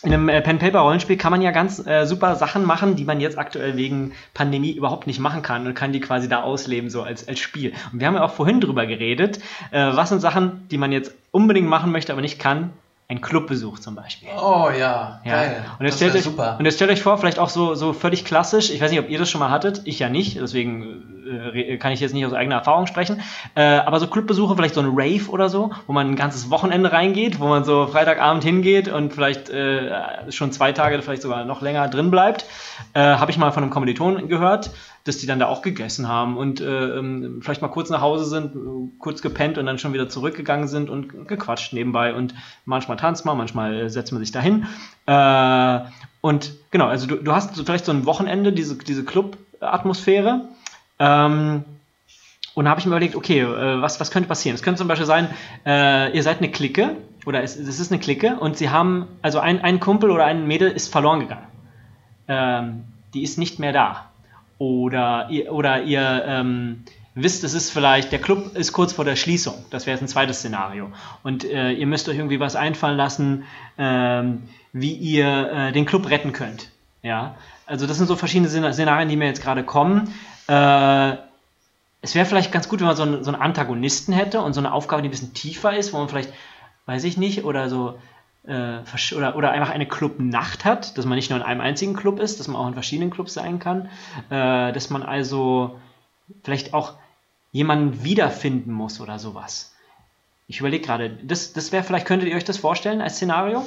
in 0.03 0.13
einem 0.13 0.29
äh, 0.29 0.41
Pen-Paper-Rollenspiel 0.41 1.17
kann 1.17 1.31
man 1.31 1.43
ja 1.43 1.51
ganz 1.53 1.85
äh, 1.87 2.07
super 2.07 2.35
Sachen 2.37 2.65
machen, 2.65 2.97
die 2.97 3.05
man 3.05 3.21
jetzt 3.21 3.39
aktuell 3.39 3.77
wegen 3.77 4.13
Pandemie 4.35 4.73
überhaupt 4.73 5.07
nicht 5.07 5.21
machen 5.21 5.43
kann 5.43 5.67
und 5.67 5.75
kann 5.75 5.93
die 5.93 6.01
quasi 6.01 6.29
da 6.29 6.43
ausleben, 6.43 6.91
so 6.91 7.03
als, 7.03 7.29
als 7.29 7.39
Spiel. 7.39 7.73
Und 7.93 8.01
wir 8.01 8.07
haben 8.07 8.15
ja 8.15 8.25
auch 8.25 8.33
vorhin 8.33 8.61
drüber 8.61 8.87
geredet, 8.87 9.39
äh, 9.71 9.91
was 9.95 10.09
sind 10.09 10.21
Sachen, 10.21 10.67
die 10.71 10.79
man 10.79 10.93
jetzt 10.93 11.15
unbedingt 11.31 11.69
machen 11.69 11.93
möchte, 11.93 12.13
aber 12.13 12.21
nicht 12.21 12.39
kann. 12.39 12.71
Ein 13.09 13.21
Clubbesuch 13.21 13.79
zum 13.79 13.95
Beispiel. 13.95 14.29
Oh 14.41 14.71
ja, 14.71 15.21
Ja. 15.25 15.33
geil. 15.33 15.65
Und 15.79 15.85
jetzt 15.85 16.01
Das 16.01 16.09
stellt, 16.09 16.15
euch, 16.15 16.23
super. 16.23 16.57
und 16.59 16.65
jetzt 16.65 16.77
stellt 16.77 16.91
euch 16.91 17.03
vor, 17.03 17.19
vielleicht 17.19 17.39
auch 17.39 17.51
so, 17.51 17.75
so 17.75 17.93
völlig 17.93 18.25
klassisch, 18.25 18.71
ich 18.71 18.81
weiß 18.81 18.91
nicht, 18.91 19.01
ob 19.01 19.11
ihr 19.11 19.19
das 19.19 19.29
schon 19.29 19.41
mal 19.41 19.51
hattet, 19.51 19.83
ich 19.85 19.99
ja 19.99 20.09
nicht, 20.09 20.41
deswegen 20.41 21.22
äh, 21.33 21.77
kann 21.79 21.93
ich 21.93 22.01
jetzt 22.01 22.15
nicht 22.15 22.25
aus 22.27 22.33
eigener 22.33 22.57
Erfahrung 22.57 22.87
sprechen, 22.87 23.21
äh, 23.55 23.63
aber 23.63 24.01
so 24.01 24.07
Clubbesuche, 24.07 24.55
vielleicht 24.57 24.75
so 24.75 24.81
ein 24.81 24.91
Rave 24.93 25.29
oder 25.31 25.49
so, 25.49 25.73
wo 25.87 25.93
man 25.93 26.09
ein 26.09 26.17
ganzes 26.17 26.51
Wochenende 26.51 26.93
reingeht, 26.93 27.41
wo 27.41 27.49
man 27.49 27.65
so 27.65 27.87
Freitagabend 27.87 28.45
hingeht 28.45 28.89
und 28.89 29.13
vielleicht 29.13 29.51
äh, 29.51 30.31
schon 30.31 30.53
zwei 30.53 30.73
Tage, 30.73 31.01
vielleicht 31.03 31.23
sogar 31.23 31.45
noch 31.45 31.63
länger 31.63 31.89
drin 31.89 32.11
bleibt, 32.11 32.45
äh, 32.95 33.01
habe 33.01 33.31
ich 33.31 33.39
mal 33.39 33.51
von 33.53 33.63
einem 33.63 33.73
Kommiliton 33.73 34.29
gehört, 34.29 34.71
dass 35.05 35.19
die 35.19 35.27
dann 35.27 35.39
da 35.39 35.49
auch 35.49 35.63
gegessen 35.63 36.09
haben 36.09 36.37
und 36.37 36.61
äh, 36.61 36.99
ähm, 36.99 37.41
vielleicht 37.43 37.63
mal 37.63 37.69
kurz 37.69 37.91
nach 37.91 38.01
Hause 38.01 38.25
sind, 38.25 38.99
kurz 38.99 39.23
gepennt 39.23 39.59
und 39.59 39.67
dann 39.67 39.79
schon 39.79 39.93
wieder 39.93 40.09
zurückgegangen 40.09 40.69
sind 40.69 40.91
und 40.91 41.27
gequatscht 41.27 41.73
nebenbei 41.73 42.15
und 42.15 42.35
manchmal 42.65 42.97
tanzt 42.97 43.25
man, 43.25 43.37
manchmal 43.37 43.91
setzt 43.91 44.13
man 44.13 44.21
sich 44.21 44.33
dahin. 44.33 44.67
Und 46.23 46.53
genau, 46.71 46.87
also 46.87 47.07
du, 47.07 47.17
du 47.17 47.33
hast 47.33 47.55
so 47.55 47.65
vielleicht 47.65 47.85
so 47.85 47.93
ein 47.93 48.07
Wochenende, 48.07 48.53
diese, 48.53 48.77
diese 48.77 49.05
Club-Atmosphäre. 49.05 50.49
Ähm, 51.03 51.65
und 52.55 52.69
habe 52.69 52.79
ich 52.79 52.87
mir 52.87 52.91
überlegt, 52.93 53.17
okay, 53.17 53.41
äh, 53.41 53.83
was, 53.83 53.99
was 53.99 54.11
könnte 54.11 54.29
passieren? 54.29 54.55
Es 54.55 54.63
könnte 54.63 54.79
zum 54.79 54.87
Beispiel 54.89 55.07
sein, 55.07 55.29
äh, 55.67 56.15
ihr 56.15 56.23
seid 56.23 56.39
eine 56.39 56.51
Clique 56.51 56.97
oder 57.27 57.43
es, 57.43 57.57
es 57.57 57.81
ist 57.81 57.91
eine 57.91 58.01
Clique 58.01 58.37
und 58.39 58.57
sie 58.57 58.71
haben, 58.71 59.09
also 59.23 59.41
ein, 59.41 59.63
ein 59.65 59.81
Kumpel 59.81 60.11
oder 60.11 60.27
ein 60.27 60.47
Mädel 60.47 60.71
ist 60.71 60.93
verloren 60.93 61.21
gegangen. 61.21 61.47
Ähm, 62.29 62.85
die 63.15 63.23
ist 63.23 63.39
nicht 63.39 63.59
mehr 63.59 63.73
da. 63.73 64.11
Oder 64.59 65.29
ihr, 65.31 65.53
oder 65.53 65.83
ihr 65.83 66.25
ähm, 66.27 66.85
wisst, 67.15 67.43
es 67.43 67.55
ist 67.55 67.71
vielleicht, 67.71 68.13
der 68.13 68.21
Club 68.21 68.55
ist 68.55 68.73
kurz 68.73 68.93
vor 68.93 69.05
der 69.05 69.17
Schließung. 69.17 69.55
Das 69.71 69.87
wäre 69.87 69.95
jetzt 69.97 70.03
ein 70.03 70.09
zweites 70.09 70.39
Szenario. 70.39 70.93
Und 71.23 71.45
äh, 71.45 71.73
ihr 71.73 71.87
müsst 71.87 72.09
euch 72.09 72.17
irgendwie 72.17 72.39
was 72.39 72.55
einfallen 72.55 72.97
lassen, 72.97 73.45
ähm, 73.77 74.43
wie 74.73 74.93
ihr 74.93 75.51
äh, 75.53 75.73
den 75.73 75.85
Club 75.87 76.09
retten 76.11 76.33
könnt. 76.33 76.69
Ja, 77.03 77.35
also 77.67 77.87
das 77.87 77.97
sind 77.97 78.07
so 78.07 78.15
verschiedene 78.15 78.49
Szen- 78.49 78.73
Szenarien, 78.73 79.09
die 79.09 79.17
mir 79.17 79.27
jetzt 79.27 79.43
gerade 79.43 79.65
kommen. 79.65 80.15
Äh, 80.49 81.17
es 82.01 82.15
wäre 82.15 82.27
vielleicht 82.27 82.51
ganz 82.53 82.69
gut, 82.69 82.81
wenn 82.81 82.87
man 82.87 82.97
so 82.97 83.05
einen, 83.05 83.25
so 83.25 83.33
einen 83.33 83.41
Antagonisten 83.41 84.13
hätte 84.13 84.41
und 84.41 84.55
so 84.55 84.61
eine 84.61 84.73
Aufgabe, 84.73 85.03
die 85.03 85.09
ein 85.09 85.13
bisschen 85.13 85.35
tiefer 85.35 85.77
ist, 85.77 85.93
wo 85.93 85.99
man 85.99 86.09
vielleicht, 86.09 86.33
weiß 86.87 87.05
ich 87.05 87.17
nicht, 87.17 87.45
oder 87.45 87.69
so, 87.69 87.99
äh, 88.45 88.79
oder, 89.15 89.37
oder 89.37 89.53
einfach 89.53 89.71
eine 89.71 89.87
Clubnacht 89.87 90.65
hat, 90.65 90.99
dass 90.99 91.05
man 91.05 91.15
nicht 91.15 91.31
nur 91.31 91.39
in 91.39 91.45
einem 91.45 91.61
einzigen 91.61 91.95
Club 91.95 92.19
ist, 92.19 92.41
dass 92.41 92.49
man 92.49 92.61
auch 92.61 92.67
in 92.67 92.75
verschiedenen 92.75 93.11
Clubs 93.11 93.35
sein 93.35 93.61
kann, 93.61 93.89
äh, 94.31 94.73
dass 94.73 94.91
man 94.91 95.03
also 95.03 95.79
vielleicht 96.43 96.75
auch 96.75 96.95
jemanden 97.53 98.03
wiederfinden 98.03 98.73
muss 98.73 99.01
oder 99.01 99.19
sowas. 99.19 99.73
Ich 100.49 100.59
überlege 100.59 100.85
gerade, 100.85 101.11
das, 101.23 101.53
das 101.53 101.71
wäre 101.71 101.85
vielleicht, 101.85 102.07
könntet 102.07 102.29
ihr 102.29 102.37
euch 102.37 102.45
das 102.45 102.59
vorstellen 102.59 103.01
als 103.01 103.17
Szenario? 103.17 103.65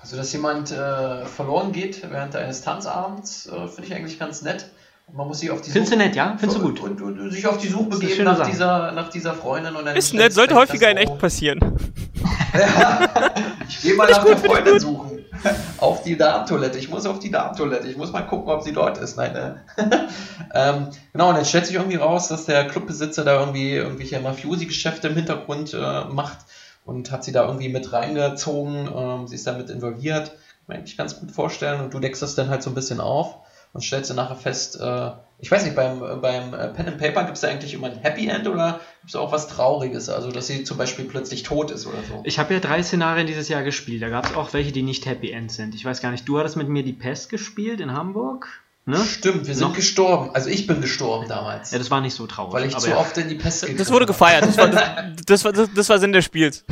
Also, 0.00 0.16
dass 0.16 0.32
jemand 0.32 0.70
äh, 0.70 1.26
verloren 1.26 1.72
geht 1.72 2.02
während 2.10 2.34
eines 2.34 2.62
Tanzabends, 2.62 3.46
äh, 3.46 3.68
finde 3.68 3.84
ich 3.84 3.94
eigentlich 3.94 4.18
ganz 4.18 4.42
nett. 4.42 4.70
Man 5.12 5.26
muss 5.26 5.40
sich 5.40 5.50
auf 5.50 5.60
die 5.62 5.70
Findest 5.70 5.92
du 5.92 5.96
Suche- 5.96 6.06
nett, 6.06 6.16
ja? 6.16 6.36
Findest 6.38 6.60
du 6.60 6.64
gut? 6.64 6.80
Und, 6.80 7.00
und, 7.00 7.18
und 7.18 7.30
sich 7.30 7.46
auf 7.46 7.58
die 7.58 7.68
Suche 7.68 7.88
begeben 7.90 8.24
nach 8.24 8.36
Sache. 8.38 8.50
dieser, 8.50 8.92
nach 8.92 9.08
dieser 9.08 9.34
Freundin. 9.34 9.74
Und 9.74 9.86
dann 9.86 9.96
Ist 9.96 10.12
nett, 10.14 10.32
sollte 10.32 10.54
häufiger 10.54 10.90
in 10.90 10.96
echt 10.96 11.18
passieren. 11.18 11.60
Ich 13.68 13.82
gehe 13.82 13.94
mal 13.94 14.10
nach 14.10 14.24
der 14.24 14.36
Freundin 14.38 14.80
suchen. 14.80 15.24
Auf 15.78 16.02
die 16.02 16.16
Darmtoilette. 16.16 16.78
Ich 16.78 16.88
muss 16.88 17.06
auf 17.06 17.18
die 17.20 17.30
Darmtoilette. 17.30 17.86
Ich 17.86 17.96
muss 17.96 18.10
mal 18.10 18.22
gucken, 18.22 18.50
ob 18.50 18.62
sie 18.62 18.72
dort 18.72 18.98
ist. 18.98 19.16
Nein, 19.16 19.32
ne? 19.34 19.60
ähm, 20.54 20.88
genau, 21.12 21.28
und 21.28 21.36
dann 21.36 21.44
stellt 21.44 21.66
sich 21.66 21.76
irgendwie 21.76 21.96
raus, 21.98 22.26
dass 22.28 22.46
der 22.46 22.66
Clubbesitzer 22.66 23.24
da 23.24 23.38
irgendwie 23.38 23.74
irgendwelche 23.74 24.18
Mafiosi-Geschäfte 24.18 25.08
im 25.08 25.14
Hintergrund 25.14 25.74
äh, 25.74 26.04
macht 26.06 26.38
und 26.84 27.12
hat 27.12 27.22
sie 27.22 27.30
da 27.32 27.44
irgendwie 27.46 27.68
mit 27.68 27.92
reingezogen. 27.92 28.88
Ähm, 28.92 29.28
sie 29.28 29.36
ist 29.36 29.46
damit 29.46 29.70
involviert. 29.70 30.28
Kann 30.30 30.36
man 30.66 30.76
eigentlich 30.78 30.96
ganz 30.96 31.20
gut 31.20 31.30
vorstellen. 31.30 31.80
Und 31.82 31.94
du 31.94 32.00
deckst 32.00 32.22
das 32.22 32.34
dann 32.34 32.48
halt 32.48 32.62
so 32.64 32.70
ein 32.70 32.74
bisschen 32.74 33.00
auf 33.00 33.36
und 33.78 33.82
stellst 33.82 34.10
dann 34.10 34.16
nachher 34.16 34.34
fest, 34.34 34.80
äh, 34.80 35.10
ich 35.38 35.52
weiß 35.52 35.62
nicht, 35.62 35.76
beim, 35.76 36.00
beim 36.20 36.52
äh, 36.52 36.66
Pen 36.68 36.88
and 36.88 36.98
Paper 36.98 37.22
gibt 37.22 37.36
es 37.36 37.42
da 37.42 37.48
eigentlich 37.48 37.72
immer 37.72 37.86
ein 37.86 37.98
Happy 37.98 38.26
End 38.26 38.48
oder 38.48 38.80
gibt 39.00 39.10
es 39.10 39.14
auch 39.14 39.30
was 39.30 39.46
Trauriges? 39.46 40.08
Also, 40.08 40.32
dass 40.32 40.48
sie 40.48 40.64
zum 40.64 40.76
Beispiel 40.76 41.04
plötzlich 41.04 41.44
tot 41.44 41.70
ist 41.70 41.86
oder 41.86 41.98
so. 42.08 42.22
Ich 42.24 42.40
habe 42.40 42.54
ja 42.54 42.58
drei 42.60 42.82
Szenarien 42.82 43.28
dieses 43.28 43.48
Jahr 43.48 43.62
gespielt. 43.62 44.02
Da 44.02 44.08
gab 44.08 44.26
es 44.26 44.34
auch 44.34 44.52
welche, 44.52 44.72
die 44.72 44.82
nicht 44.82 45.06
Happy 45.06 45.30
End 45.30 45.52
sind. 45.52 45.76
Ich 45.76 45.84
weiß 45.84 46.00
gar 46.00 46.10
nicht, 46.10 46.28
du 46.28 46.40
hattest 46.40 46.56
mit 46.56 46.68
mir 46.68 46.82
die 46.82 46.92
Pest 46.92 47.28
gespielt 47.28 47.80
in 47.80 47.92
Hamburg. 47.92 48.48
Ne? 48.84 48.98
Stimmt, 49.04 49.46
wir 49.46 49.54
sind 49.54 49.68
Noch- 49.68 49.76
gestorben. 49.76 50.30
Also 50.34 50.48
ich 50.48 50.66
bin 50.66 50.80
gestorben 50.80 51.28
damals. 51.28 51.70
Ja, 51.70 51.78
das 51.78 51.90
war 51.92 52.00
nicht 52.00 52.14
so 52.14 52.26
traurig. 52.26 52.54
weil 52.54 52.64
ich 52.64 52.74
aber 52.74 52.82
zu 52.82 52.90
ja. 52.90 52.96
oft 52.96 53.16
in 53.16 53.28
die 53.28 53.36
Pest 53.36 53.64
Das 53.78 53.92
wurde 53.92 54.06
gefeiert. 54.06 54.42
Das 54.42 54.58
war, 54.58 54.68
das, 54.68 54.82
das, 55.26 55.44
war, 55.44 55.52
das, 55.52 55.68
das 55.72 55.88
war 55.88 56.00
Sinn 56.00 56.12
des 56.12 56.24
Spiels. 56.24 56.64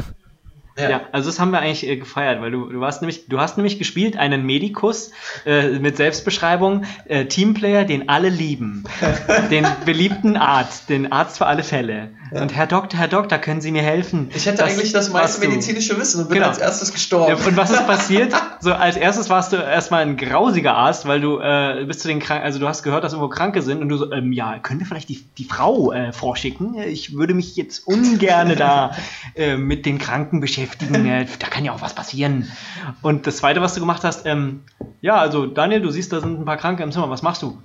Ja. 0.79 0.91
Ja, 0.91 1.01
also 1.12 1.31
das 1.31 1.41
haben 1.41 1.53
wir 1.53 1.61
eigentlich 1.61 1.87
äh, 1.87 1.97
gefeiert, 1.97 2.41
weil 2.43 2.51
du, 2.51 2.66
du 2.70 2.81
warst 2.81 3.01
nämlich, 3.01 3.29
du 3.29 3.41
hast 3.41 3.57
nämlich 3.57 3.79
gespielt 3.79 4.16
einen 4.18 4.45
Medikus 4.45 5.11
äh, 5.47 5.79
mit 5.79 5.97
Selbstbeschreibung, 5.97 6.85
äh, 7.07 7.24
Teamplayer, 7.27 7.85
den 7.85 8.09
alle 8.11 8.29
lieben, 8.29 8.85
den 9.51 9.66
beliebten 9.87 10.37
Arzt, 10.37 10.91
den 10.91 11.11
Arzt 11.12 11.39
für 11.39 11.47
alle 11.47 11.62
Fälle. 11.62 12.11
Und 12.33 12.55
Herr 12.55 12.66
Doktor, 12.66 12.99
Herr 12.99 13.09
Doktor, 13.09 13.39
können 13.39 13.61
Sie 13.61 13.70
mir 13.70 13.83
helfen? 13.83 14.31
Ich 14.35 14.47
hätte 14.47 14.64
eigentlich 14.64 14.93
das 14.93 15.11
meiste 15.11 15.47
medizinische 15.47 15.97
Wissen 15.99 16.22
und 16.22 16.29
bin 16.29 16.37
Genau. 16.39 16.49
als 16.49 16.59
erstes 16.59 16.93
gestorben. 16.93 17.39
Ja, 17.39 17.47
und 17.47 17.57
was 17.57 17.70
ist 17.70 17.87
passiert? 17.87 18.35
So, 18.61 18.72
als 18.74 18.97
erstes 18.97 19.31
warst 19.31 19.53
du 19.53 19.57
erstmal 19.57 20.03
ein 20.03 20.16
grausiger 20.16 20.74
Arzt, 20.74 21.07
weil 21.07 21.20
du 21.20 21.39
äh, 21.39 21.85
bist 21.87 22.01
zu 22.01 22.09
den 22.09 22.18
Kranken, 22.18 22.45
also 22.45 22.59
du 22.59 22.68
hast 22.68 22.83
gehört, 22.83 23.05
dass 23.05 23.12
irgendwo 23.12 23.29
Kranke 23.33 23.62
sind 23.62 23.81
und 23.81 23.89
du 23.89 23.97
so, 23.97 24.12
ähm, 24.12 24.33
ja, 24.33 24.59
könnt 24.59 24.81
ihr 24.81 24.87
vielleicht 24.87 25.09
die, 25.09 25.24
die 25.39 25.45
Frau 25.45 25.93
äh, 25.93 26.12
vorschicken? 26.12 26.74
Ich 26.81 27.16
würde 27.16 27.33
mich 27.33 27.55
jetzt 27.57 27.87
ungerne 27.87 28.57
da 28.57 28.97
äh, 29.37 29.57
mit 29.57 29.87
den 29.87 29.99
Kranken 29.99 30.41
beschäftigen. 30.41 30.66
Äh, 30.81 31.27
da 31.39 31.47
kann 31.49 31.64
ja 31.64 31.73
auch 31.73 31.81
was 31.81 31.95
passieren. 31.95 32.51
Und 33.03 33.27
das 33.27 33.39
zweite, 33.39 33.61
was 33.61 33.75
du 33.75 33.81
gemacht 33.81 34.05
hast, 34.05 34.27
ähm, 34.27 34.62
ja, 35.01 35.17
also 35.17 35.47
Daniel, 35.47 35.81
du 35.81 35.91
siehst, 35.91 36.12
da 36.12 36.21
sind 36.21 36.41
ein 36.41 36.45
paar 36.45 36.57
Kranke 36.57 36.83
im 36.83 36.93
Zimmer. 36.93 37.11
Was 37.11 37.23
machst 37.23 37.43
du? 37.43 37.61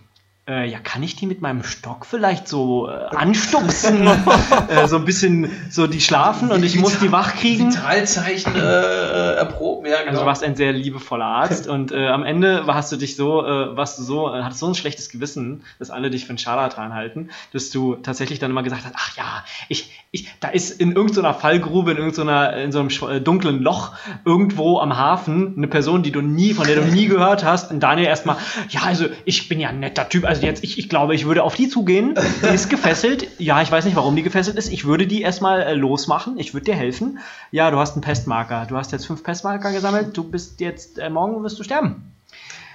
Äh, 0.47 0.67
ja, 0.67 0.79
kann 0.79 1.03
ich 1.03 1.15
die 1.15 1.27
mit 1.27 1.39
meinem 1.39 1.63
Stock 1.63 2.03
vielleicht 2.03 2.47
so 2.47 2.89
äh, 2.89 3.15
anstupsen? 3.15 4.07
äh, 4.69 4.87
so 4.87 4.95
ein 4.95 5.05
bisschen, 5.05 5.51
so 5.69 5.85
die 5.85 6.01
schlafen 6.01 6.49
und 6.49 6.63
ich 6.65 6.79
muss 6.79 6.97
die 6.97 7.11
wach 7.11 7.35
kriegen? 7.35 7.71
Vitalzeichen 7.71 8.55
äh, 8.55 9.35
erproben, 9.35 9.85
ja, 9.85 9.99
genau. 9.99 10.09
Also 10.09 10.21
du 10.21 10.25
warst 10.25 10.43
ein 10.43 10.55
sehr 10.55 10.73
liebevoller 10.73 11.25
Arzt 11.25 11.67
und 11.67 11.91
äh, 11.91 12.07
am 12.07 12.23
Ende 12.23 12.65
hast 12.65 12.91
du 12.91 12.97
dich 12.97 13.15
so, 13.15 13.45
äh, 13.45 13.77
warst 13.77 13.99
du 13.99 14.03
so, 14.03 14.33
äh, 14.33 14.41
hattest 14.41 14.61
so 14.61 14.67
ein 14.67 14.73
schlechtes 14.73 15.09
Gewissen, 15.09 15.61
dass 15.77 15.91
alle 15.91 16.09
dich 16.09 16.25
für 16.25 16.29
einen 16.29 16.39
Scharlatan 16.39 16.95
halten, 16.95 17.29
dass 17.53 17.69
du 17.69 17.93
tatsächlich 17.97 18.39
dann 18.39 18.49
immer 18.49 18.63
gesagt 18.63 18.83
hast, 18.83 18.95
ach 18.97 19.15
ja, 19.15 19.45
ich, 19.69 19.91
ich, 20.09 20.27
da 20.39 20.47
ist 20.47 20.71
in 20.71 20.93
irgendeiner 20.93 21.35
Fallgrube, 21.35 21.91
in 21.91 21.97
irgendeiner, 21.97 22.57
in 22.57 22.71
so 22.71 22.79
einem 22.79 22.89
äh, 22.89 23.21
dunklen 23.21 23.61
Loch 23.61 23.93
irgendwo 24.25 24.79
am 24.79 24.97
Hafen 24.97 25.53
eine 25.55 25.67
Person, 25.67 26.01
die 26.01 26.11
du 26.11 26.21
nie, 26.21 26.55
von 26.55 26.65
der 26.65 26.77
du 26.77 26.85
nie 26.85 27.05
gehört 27.05 27.45
hast. 27.45 27.71
Und 27.71 27.79
Daniel 27.79 28.07
erstmal, 28.07 28.37
ja, 28.69 28.81
also 28.81 29.05
ich 29.25 29.47
bin 29.47 29.59
ja 29.59 29.69
ein 29.69 29.79
netter 29.79 30.09
Typ, 30.09 30.25
also 30.31 30.45
jetzt, 30.45 30.63
ich, 30.63 30.79
ich 30.79 30.87
glaube, 30.87 31.13
ich 31.13 31.25
würde 31.25 31.43
auf 31.43 31.55
die 31.55 31.67
zugehen. 31.67 32.15
Die 32.41 32.55
ist 32.55 32.69
gefesselt. 32.69 33.27
Ja, 33.37 33.61
ich 33.61 33.69
weiß 33.69 33.83
nicht, 33.83 33.97
warum 33.97 34.15
die 34.15 34.23
gefesselt 34.23 34.55
ist. 34.57 34.71
Ich 34.71 34.85
würde 34.85 35.05
die 35.05 35.21
erstmal 35.21 35.61
äh, 35.61 35.73
losmachen. 35.73 36.39
Ich 36.39 36.53
würde 36.53 36.63
dir 36.63 36.75
helfen. 36.75 37.19
Ja, 37.51 37.69
du 37.69 37.77
hast 37.77 37.93
einen 37.93 38.01
Pestmarker. 38.01 38.65
Du 38.65 38.77
hast 38.77 38.93
jetzt 38.93 39.05
fünf 39.05 39.23
Pestmarker 39.23 39.73
gesammelt. 39.73 40.15
Du 40.15 40.23
bist 40.23 40.61
jetzt, 40.61 40.99
äh, 40.99 41.09
morgen 41.09 41.43
wirst 41.43 41.59
du 41.59 41.63
sterben. 41.63 42.13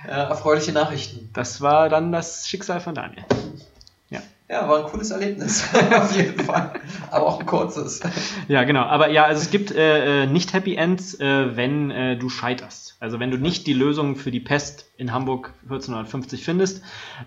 äh, 0.07 0.11
erfreuliche 0.11 0.73
Nachrichten. 0.73 1.31
Das 1.33 1.63
war 1.63 1.89
dann 1.89 2.13
das 2.13 2.47
Schicksal 2.47 2.81
von 2.81 2.95
Daniel. 2.95 3.25
Ja, 4.49 4.69
war 4.69 4.79
ein 4.79 4.85
cooles 4.85 5.11
Erlebnis. 5.11 5.65
Auf 5.97 6.17
jeden 6.17 6.39
Fall. 6.45 6.73
Aber 7.11 7.27
auch 7.27 7.41
ein 7.41 7.47
kurzes. 7.47 8.01
Ja, 8.47 8.63
genau. 8.63 8.83
Aber 8.83 9.11
ja, 9.11 9.25
also 9.25 9.43
es 9.43 9.51
gibt 9.51 9.73
äh, 9.73 10.23
äh, 10.23 10.27
nicht 10.27 10.53
Happy 10.53 10.77
Ends, 10.77 11.19
äh, 11.19 11.57
wenn 11.57 11.91
äh, 11.91 12.17
du 12.17 12.29
scheiterst. 12.29 12.97
Also 13.01 13.19
wenn 13.19 13.31
du 13.33 13.39
nicht 13.39 13.67
die 13.67 13.73
Lösung 13.73 14.15
für 14.15 14.31
die 14.31 14.39
Pest 14.41 14.87
in 14.97 15.13
Hamburg 15.13 15.53
1450 15.65 16.45
findest, 16.45 16.83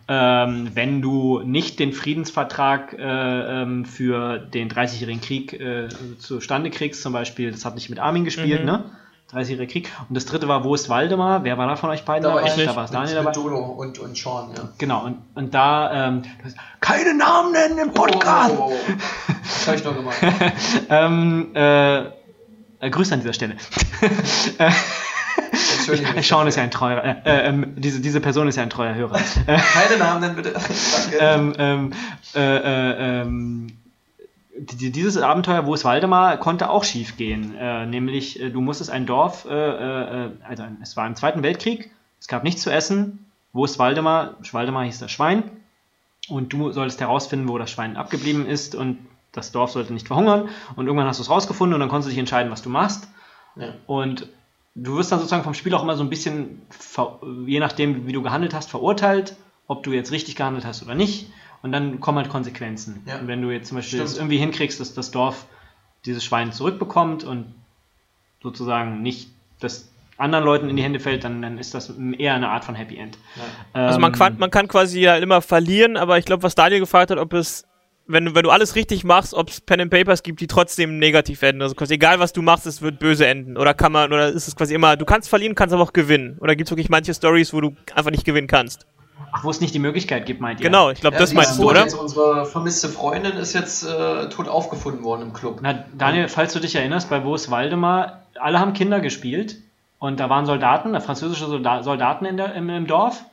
ähm, 0.08 0.72
wenn 0.74 1.02
du 1.02 1.42
nicht 1.44 1.80
den 1.80 1.92
Friedensvertrag 1.94 2.94
äh, 2.98 3.62
ähm, 3.64 3.86
für 3.86 4.40
den 4.40 4.70
30-jährigen 4.70 5.22
Krieg 5.22 5.54
äh, 5.60 5.90
zustande 6.20 6.70
kriegst, 6.70 7.02
zum 7.02 7.12
Beispiel, 7.14 7.52
das 7.52 7.66
habe 7.66 7.78
ich 7.78 7.90
mit 7.90 8.00
Armin 8.00 8.24
gespielt, 8.24 8.62
Mhm. 8.62 8.66
ne? 8.66 8.84
30-jähriger 9.32 9.68
Krieg. 9.68 9.92
Und 10.08 10.16
das 10.16 10.26
dritte 10.26 10.48
war, 10.48 10.64
wo 10.64 10.74
ist 10.76 10.90
Waldemar? 10.90 11.44
Wer 11.44 11.58
war 11.58 11.68
da 11.68 11.76
von 11.76 11.90
euch 11.90 12.04
beiden 12.04 12.24
Da 12.24 12.30
war 12.30 12.38
dabei? 12.38 12.50
ich 12.50 12.58
nicht. 12.58 12.70
Da 12.70 12.76
war 12.76 12.86
es 12.86 12.92
Daniel 12.92 13.16
mit, 13.16 13.26
dabei. 13.26 13.30
mit 13.30 13.36
Dolo 13.38 13.60
und, 13.60 14.00
und 14.00 14.18
Sean, 14.18 14.50
ja. 14.56 14.70
Genau, 14.78 15.06
und, 15.06 15.18
und 15.36 15.54
da 15.54 16.08
ähm, 16.08 16.24
keine 16.80 17.14
Namen 17.16 17.52
nennen 17.52 17.78
im 17.78 17.94
Podcast! 17.94 18.56
Oh, 18.58 18.72
das 19.44 19.68
habe 19.68 19.78
ich 19.78 19.84
noch 19.84 19.96
gemacht. 19.96 20.18
ähm, 20.90 21.52
äh, 21.54 22.00
äh, 22.00 22.90
Grüße 22.90 23.14
an 23.14 23.20
dieser 23.20 23.34
Stelle. 23.34 23.58
Entschuldigung. 25.78 26.22
Sean 26.24 26.48
ist 26.48 26.56
ja 26.56 26.64
ein 26.64 26.72
treuer, 26.72 27.04
äh, 27.04 27.16
äh, 27.26 27.48
ähm, 27.48 27.74
diese, 27.76 28.00
diese 28.02 28.22
Person 28.22 28.48
ist 28.48 28.56
ja 28.56 28.64
ein 28.64 28.70
treuer 28.70 28.96
Hörer. 28.96 29.20
Keine 29.46 29.98
Namen 29.98 30.22
nennen, 30.22 30.36
bitte. 30.36 30.54
Danke. 31.12 31.18
ähm, 31.20 31.54
ähm, 31.58 31.92
äh, 32.36 32.58
äh, 32.58 33.22
ähm, 33.22 33.79
dieses 34.60 35.18
Abenteuer, 35.18 35.66
wo 35.66 35.74
es 35.74 35.86
Waldemar, 35.86 36.38
konnte 36.38 36.70
auch 36.70 36.84
schief 36.84 37.18
gehen. 37.18 37.56
Äh, 37.56 37.86
nämlich, 37.86 38.40
äh, 38.40 38.50
du 38.50 38.62
musstest 38.62 38.90
ein 38.90 39.06
Dorf, 39.06 39.46
äh, 39.46 39.54
äh, 39.54 40.32
also 40.48 40.64
es 40.82 40.98
war 40.98 41.08
im 41.08 41.16
Zweiten 41.16 41.44
Weltkrieg, 41.44 41.92
es 42.20 42.28
gab 42.28 42.44
nichts 42.44 42.62
zu 42.62 42.70
essen. 42.70 43.26
Wo 43.54 43.66
ist 43.66 43.80
Waldemar? 43.80 44.36
Waldemar 44.52 44.86
hieß 44.86 45.00
das 45.00 45.12
Schwein. 45.12 45.44
Und 46.28 46.54
du 46.54 46.72
solltest 46.72 47.00
herausfinden, 47.00 47.48
wo 47.48 47.58
das 47.58 47.72
Schwein 47.72 47.98
abgeblieben 47.98 48.46
ist 48.46 48.76
und 48.76 49.00
das 49.32 49.52
Dorf 49.52 49.72
sollte 49.72 49.94
nicht 49.94 50.08
verhungern. 50.08 50.50
Und 50.76 50.86
irgendwann 50.86 51.08
hast 51.08 51.18
du 51.18 51.24
es 51.24 51.30
rausgefunden 51.30 51.74
und 51.74 51.80
dann 51.80 51.90
konntest 51.90 52.08
du 52.08 52.12
dich 52.12 52.20
entscheiden, 52.20 52.52
was 52.52 52.62
du 52.62 52.70
machst. 52.70 53.08
ja. 53.56 53.74
Und 53.88 54.28
du 54.76 54.98
wirst 54.98 55.12
dann 55.12 55.20
sozusagen 55.20 55.44
vom 55.44 55.54
Spiel 55.54 55.74
auch 55.74 55.84
immer 55.84 55.96
so 55.96 56.04
ein 56.04 56.10
bisschen, 56.10 56.62
je 57.46 57.60
nachdem, 57.60 58.08
wie 58.08 58.14
du 58.14 58.22
gehandelt 58.22 58.54
hast, 58.54 58.70
verurteilt, 58.70 59.36
ob 59.68 59.84
du 59.84 59.92
jetzt 59.92 60.12
richtig 60.12 60.36
gehandelt 60.36 60.66
hast 60.66 60.84
oder 60.84 60.96
nicht. 60.96 61.32
Und 61.62 61.72
dann 61.72 62.00
kommen 62.00 62.18
halt 62.18 62.30
Konsequenzen. 62.30 63.04
Ja. 63.06 63.20
Und 63.20 63.28
wenn 63.28 63.42
du 63.42 63.52
jetzt 63.52 63.68
zum 63.68 63.78
Beispiel 63.78 64.00
Stimmt. 64.00 64.10
es 64.12 64.18
irgendwie 64.18 64.38
hinkriegst, 64.38 64.80
dass 64.80 64.94
das 64.94 65.12
Dorf 65.12 65.46
dieses 66.06 66.24
Schwein 66.24 66.52
zurückbekommt 66.54 67.24
und 67.24 67.54
sozusagen 68.42 69.02
nicht 69.02 69.30
das 69.60 69.90
anderen 70.18 70.46
Leuten 70.46 70.70
in 70.70 70.76
die 70.76 70.84
Hände 70.84 71.00
fällt, 71.00 71.24
dann, 71.24 71.42
dann 71.42 71.58
ist 71.58 71.74
das 71.74 71.94
eher 72.18 72.34
eine 72.34 72.50
Art 72.50 72.66
von 72.66 72.76
Happy 72.76 72.98
End. 72.98 73.18
Ja. 73.36 73.44
Also 73.86 74.00
man 74.00 74.14
Ähm, 74.14 74.20
kann, 74.20 74.38
man 74.38 74.52
kann 74.52 74.68
quasi 74.68 75.02
ja 75.02 75.18
immer 75.18 75.42
verlieren, 75.42 75.98
aber 75.98 76.18
ich 76.18 76.26
glaube, 76.26 76.44
was 76.44 76.56
Daniel 76.56 76.80
gefragt 76.82 77.12
hat, 77.12 77.18
ob 77.18 77.34
es, 77.34 77.66
wenn 78.08 78.26
du, 78.26 78.36
wenn 78.36 78.44
du 78.44 78.50
alles 78.50 78.76
richtig 78.76 79.04
machst, 79.04 79.34
ob 79.34 79.50
es 79.50 79.62
Pen 79.62 79.82
and 79.82 79.92
Papers 79.92 80.24
gibt, 80.24 80.42
die 80.42 80.48
trotzdem 80.48 81.00
negativ 81.00 81.42
enden. 81.42 81.62
Also 81.62 81.76
quasi 81.76 81.94
egal 81.94 82.20
was 82.20 82.34
du 82.34 82.42
machst, 82.42 82.66
es 82.66 82.82
wird 82.82 83.00
böse 83.00 83.28
enden. 83.28 83.58
Oder 83.58 83.74
kann 83.74 83.92
man, 83.92 84.12
oder 84.12 84.30
ist 84.30 84.48
es 84.48 84.56
quasi 84.56 84.74
immer, 84.74 84.98
du 84.98 85.06
kannst 85.06 85.30
verlieren, 85.30 85.56
kannst 85.56 85.74
aber 85.74 85.84
auch 85.84 85.94
gewinnen. 85.94 86.38
Oder 86.40 86.56
gibt 86.56 86.68
es 86.68 86.72
wirklich 86.72 86.90
manche 86.90 87.14
Stories, 87.14 87.54
wo 87.54 87.62
du 87.62 87.76
einfach 87.96 88.12
nicht 88.12 88.26
gewinnen 88.26 88.48
kannst? 88.48 88.88
Ach, 89.32 89.44
wo 89.44 89.50
es 89.50 89.62
nicht 89.62 89.74
die 89.74 89.80
Möglichkeit 89.80 90.26
gibt, 90.26 90.42
meint 90.42 90.60
ihr? 90.60 90.64
Genau, 90.64 90.90
ich 90.90 91.02
glaube, 91.02 91.16
Ja, 91.16 91.22
das 91.22 91.34
meinst 91.34 91.52
ist 91.52 91.60
du, 91.60 91.70
oder? 91.70 91.82
Jetzt 91.82 91.94
unsere 91.94 92.46
vermisste 92.46 92.90
Freundin 92.90 93.34
ist 93.34 93.54
jetzt 93.54 93.84
äh, 93.84 94.30
tot 94.30 94.48
aufgefunden 94.48 95.04
worden 95.04 95.24
im 95.24 95.34
Club. 95.34 95.60
Na, 95.62 95.86
Daniel, 95.98 96.28
falls 96.28 96.54
du 96.54 96.60
dich 96.60 96.76
erinnerst, 96.76 97.10
bei 97.10 97.24
Wo 97.24 97.36
ist 97.36 97.52
Waldemar, 97.52 98.24
alle 98.40 98.60
haben 98.60 98.74
Kinder 98.74 99.00
gespielt 99.00 99.58
und 100.00 100.20
da 100.20 100.30
waren 100.30 100.46
Soldaten, 100.46 100.96
äh, 100.96 101.02
französische 101.02 101.46
Solda 101.46 101.84
Soldaten 101.84 102.26
in 102.26 102.38
der, 102.38 102.56
im, 102.56 102.70
im 102.70 102.88
Dorf 102.88 103.24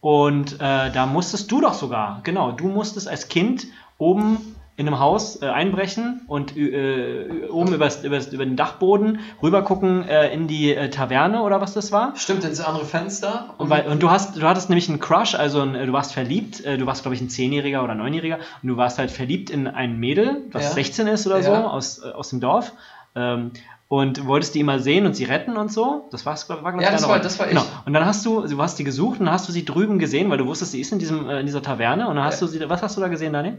und 0.00 0.54
äh, 0.54 0.90
da 0.90 1.06
musstest 1.06 1.50
du 1.52 1.60
doch 1.60 1.74
sogar, 1.74 2.20
genau, 2.24 2.52
du 2.52 2.68
musstest 2.68 3.08
als 3.08 3.28
Kind 3.28 3.66
oben 3.98 4.56
in 4.76 4.86
einem 4.86 4.98
Haus 4.98 5.42
äh, 5.42 5.46
einbrechen 5.46 6.22
und 6.28 6.56
äh, 6.56 7.46
oben 7.50 7.74
übers, 7.74 8.02
übers, 8.04 8.28
über 8.32 8.44
den 8.46 8.56
Dachboden 8.56 9.20
rübergucken 9.42 10.08
äh, 10.08 10.32
in 10.32 10.48
die 10.48 10.74
äh, 10.74 10.88
Taverne 10.88 11.42
oder 11.42 11.60
was 11.60 11.74
das 11.74 11.92
war. 11.92 12.14
Stimmt, 12.16 12.42
ins 12.44 12.60
andere 12.60 12.86
Fenster. 12.86 13.54
Und, 13.58 13.68
weil, 13.68 13.86
und 13.86 14.02
du 14.02 14.10
hast, 14.10 14.36
du 14.36 14.42
hattest 14.42 14.70
nämlich 14.70 14.88
einen 14.88 14.98
Crush, 14.98 15.34
also 15.34 15.60
ein, 15.60 15.74
du 15.74 15.92
warst 15.92 16.14
verliebt, 16.14 16.64
äh, 16.64 16.78
du 16.78 16.86
warst, 16.86 17.02
glaube 17.02 17.14
ich, 17.14 17.20
ein 17.20 17.28
Zehnjähriger 17.28 17.84
oder 17.84 17.94
Neunjähriger 17.94 18.38
und 18.62 18.68
du 18.68 18.76
warst 18.78 18.98
halt 18.98 19.10
verliebt 19.10 19.50
in 19.50 19.66
ein 19.68 19.98
Mädel, 19.98 20.42
was 20.52 20.64
Ja. 20.64 20.70
16 20.70 21.06
ist 21.06 21.26
oder 21.26 21.42
so, 21.42 21.52
Ja. 21.52 21.66
aus, 21.66 22.02
äh, 22.02 22.10
aus 22.10 22.30
dem 22.30 22.40
Dorf. 22.40 22.72
Ähm, 23.14 23.50
und 23.88 24.26
wolltest 24.26 24.54
die 24.54 24.60
immer 24.60 24.78
sehen 24.78 25.04
und 25.04 25.14
sie 25.14 25.24
retten 25.24 25.58
und 25.58 25.70
so. 25.70 26.08
Das 26.12 26.24
war's, 26.24 26.48
war, 26.48 26.56
glaub 26.62 26.76
Ja, 26.76 26.80
ich, 26.80 26.92
das 26.92 27.02
deine 27.02 27.12
war- 27.12 27.20
das 27.20 27.38
war 27.38 27.44
ich. 27.46 27.52
Genau. 27.52 27.64
Und 27.84 27.92
dann 27.92 28.06
hast 28.06 28.24
du, 28.24 28.46
du 28.46 28.56
hast 28.62 28.78
die 28.78 28.84
gesucht 28.84 29.20
und 29.20 29.26
dann 29.26 29.34
hast 29.34 29.46
du 29.46 29.52
sie 29.52 29.66
drüben 29.66 29.98
gesehen, 29.98 30.30
weil 30.30 30.38
du 30.38 30.46
wusstest, 30.46 30.72
sie 30.72 30.80
ist 30.80 30.92
in, 30.92 30.98
diesem, 30.98 31.28
äh, 31.28 31.40
in 31.40 31.44
dieser 31.46 31.60
Taverne. 31.60 32.08
Und 32.08 32.16
dann 32.16 32.24
hast 32.24 32.40
Ja. 32.40 32.46
du 32.46 32.52
sie, 32.54 32.70
was 32.70 32.80
hast 32.82 32.96
du 32.96 33.02
da 33.02 33.08
gesehen, 33.08 33.34
Daniel? 33.34 33.58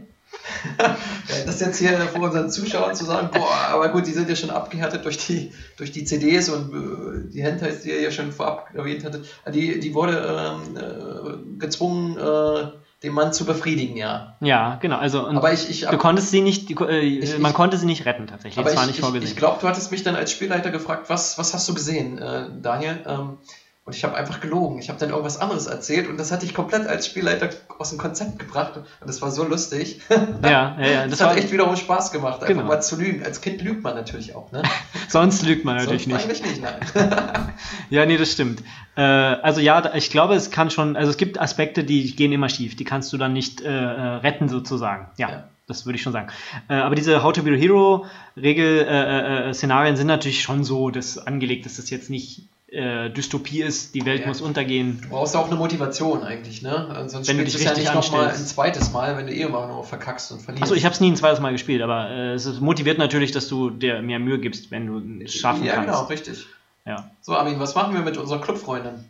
Das 1.46 1.60
jetzt 1.60 1.78
hier 1.78 1.98
vor 2.12 2.22
unseren 2.22 2.50
Zuschauern 2.50 2.94
zu 2.94 3.04
sagen, 3.04 3.30
boah, 3.32 3.54
aber 3.70 3.88
gut, 3.88 4.06
die 4.06 4.12
sind 4.12 4.28
ja 4.28 4.36
schon 4.36 4.50
abgehärtet 4.50 5.04
durch 5.04 5.18
die, 5.18 5.52
durch 5.76 5.92
die 5.92 6.04
CDs 6.04 6.48
und 6.48 6.72
äh, 6.72 7.32
die 7.32 7.42
Hentais, 7.42 7.82
die 7.82 7.90
ihr 7.90 8.00
ja 8.00 8.10
schon 8.10 8.32
vorab 8.32 8.70
erwähnt 8.74 9.04
hattet, 9.04 9.26
die, 9.52 9.80
die 9.80 9.94
wurde 9.94 10.56
ähm, 10.66 10.76
äh, 10.76 11.58
gezwungen, 11.58 12.18
äh, 12.18 12.70
den 13.02 13.12
Mann 13.12 13.32
zu 13.32 13.44
befriedigen, 13.44 13.96
ja. 13.96 14.36
Ja, 14.40 14.78
genau. 14.80 14.96
Also 14.96 15.26
aber 15.26 15.52
ich, 15.52 15.68
ich, 15.68 15.86
du 15.86 15.98
konntest 15.98 16.30
sie 16.30 16.40
nicht, 16.40 16.70
äh, 16.80 17.00
ich, 17.00 17.38
man 17.38 17.52
konnte 17.52 17.76
sie 17.76 17.86
nicht 17.86 18.06
retten 18.06 18.26
tatsächlich. 18.26 18.58
Aber 18.58 18.70
das 18.70 18.76
war 18.76 18.84
ich, 18.84 18.92
nicht 18.92 19.00
vorgesehen. 19.00 19.30
Ich 19.30 19.36
glaube, 19.36 19.58
du 19.60 19.68
hattest 19.68 19.90
mich 19.90 20.02
dann 20.02 20.16
als 20.16 20.32
Spielleiter 20.32 20.70
gefragt, 20.70 21.10
was, 21.10 21.38
was 21.38 21.52
hast 21.52 21.68
du 21.68 21.74
gesehen, 21.74 22.18
äh, 22.18 22.46
Daniel? 22.62 23.00
Ähm, 23.06 23.38
und 23.86 23.94
ich 23.94 24.02
habe 24.02 24.14
einfach 24.16 24.40
gelogen. 24.40 24.78
Ich 24.78 24.88
habe 24.88 24.98
dann 24.98 25.10
irgendwas 25.10 25.38
anderes 25.38 25.66
erzählt 25.66 26.08
und 26.08 26.18
das 26.18 26.32
hatte 26.32 26.46
ich 26.46 26.54
komplett 26.54 26.86
als 26.86 27.06
Spielleiter 27.06 27.50
aus 27.78 27.90
dem 27.90 27.98
Konzept 27.98 28.38
gebracht. 28.38 28.76
Und 28.78 28.86
das 29.06 29.20
war 29.20 29.30
so 29.30 29.44
lustig. 29.44 30.00
Ja, 30.42 30.76
ja, 30.80 30.86
ja. 30.86 31.02
Das, 31.08 31.18
das 31.18 31.28
hat 31.28 31.36
echt 31.36 31.52
wiederum 31.52 31.76
Spaß 31.76 32.10
gemacht, 32.10 32.36
einfach 32.42 32.46
Genau. 32.48 32.64
mal 32.66 32.80
zu 32.80 32.96
lügen. 32.96 33.22
Als 33.24 33.40
Kind 33.42 33.60
lügt 33.62 33.82
man 33.82 33.94
natürlich 33.94 34.34
auch, 34.34 34.50
ne? 34.52 34.62
Sonst 35.08 35.42
lügt 35.44 35.64
man 35.66 35.76
natürlich 35.76 36.04
Sonst 36.04 36.26
nicht. 36.28 36.42
eigentlich 36.42 36.62
nicht, 36.62 36.62
nein. 36.94 37.52
Ja, 37.90 38.06
nee, 38.06 38.16
das 38.16 38.32
stimmt. 38.32 38.62
Äh, 38.96 39.02
also 39.02 39.60
ja, 39.60 39.94
ich 39.94 40.08
glaube, 40.10 40.34
es 40.34 40.50
kann 40.50 40.70
schon, 40.70 40.96
also 40.96 41.10
es 41.10 41.16
gibt 41.18 41.38
Aspekte, 41.38 41.84
die 41.84 42.16
gehen 42.16 42.32
immer 42.32 42.48
schief. 42.48 42.76
Die 42.76 42.84
kannst 42.84 43.12
du 43.12 43.18
dann 43.18 43.32
nicht 43.34 43.60
äh, 43.60 43.68
äh, 43.68 44.00
retten 44.16 44.48
sozusagen. 44.48 45.08
Ja, 45.18 45.28
Ja. 45.30 45.44
das 45.66 45.84
würde 45.84 45.96
ich 45.96 46.02
schon 46.02 46.12
sagen. 46.14 46.28
Äh, 46.68 46.74
aber 46.76 46.94
diese 46.94 47.22
How 47.22 47.32
to 47.34 47.42
be 47.42 47.50
a 47.50 47.54
Hero 47.54 48.06
Regel 48.36 48.86
äh, 48.88 49.50
äh, 49.50 49.54
Szenarien 49.54 49.96
sind 49.96 50.06
natürlich 50.06 50.42
schon 50.42 50.64
so, 50.64 50.88
dass 50.90 51.18
angelegt, 51.18 51.66
dass 51.66 51.76
das 51.76 51.90
jetzt 51.90 52.08
nicht 52.08 52.48
äh, 52.74 53.10
Dystopie 53.10 53.62
ist. 53.62 53.94
Die 53.94 54.04
Welt 54.04 54.22
Ja. 54.22 54.26
muss 54.26 54.40
untergehen. 54.40 54.98
Du 55.02 55.08
brauchst 55.08 55.34
ja 55.34 55.40
auch 55.40 55.46
eine 55.46 55.56
Motivation 55.56 56.22
eigentlich, 56.22 56.62
ne? 56.62 57.04
Sonst 57.06 57.28
Wenn 57.28 57.38
du 57.38 57.42
spielst 57.42 57.46
dich 57.46 57.52
du 57.52 57.58
es 57.58 57.64
ja 57.64 57.70
richtig 57.70 57.94
nicht 57.94 58.12
nochmal 58.12 58.28
ein 58.28 58.36
zweites 58.36 58.92
Mal, 58.92 59.16
wenn 59.16 59.26
du 59.26 59.32
eh 59.32 59.42
immer 59.42 59.66
noch 59.66 59.84
verkackst 59.84 60.32
und 60.32 60.40
verlierst. 60.42 60.64
Achso, 60.64 60.74
ich 60.74 60.84
habe 60.84 60.94
es 60.94 61.00
nie 61.00 61.10
ein 61.12 61.16
zweites 61.16 61.40
Mal 61.40 61.52
gespielt, 61.52 61.80
aber 61.82 62.10
äh, 62.10 62.32
es 62.34 62.46
ist- 62.46 62.60
motiviert 62.60 62.98
natürlich, 62.98 63.30
dass 63.32 63.48
du 63.48 63.70
dir 63.70 64.02
mehr 64.02 64.18
Mühe 64.18 64.38
gibst, 64.38 64.70
wenn 64.70 64.86
du 64.86 65.24
es 65.24 65.34
schaffen 65.34 65.64
Ja, 65.64 65.74
kannst. 65.76 65.88
genau, 65.90 66.04
richtig. 66.04 66.46
Ja. 66.86 67.10
So, 67.22 67.34
Armin, 67.34 67.58
was 67.60 67.74
machen 67.74 67.94
wir 67.94 68.02
mit 68.02 68.16
unserer 68.18 68.40
Clubfreundin? 68.40 69.04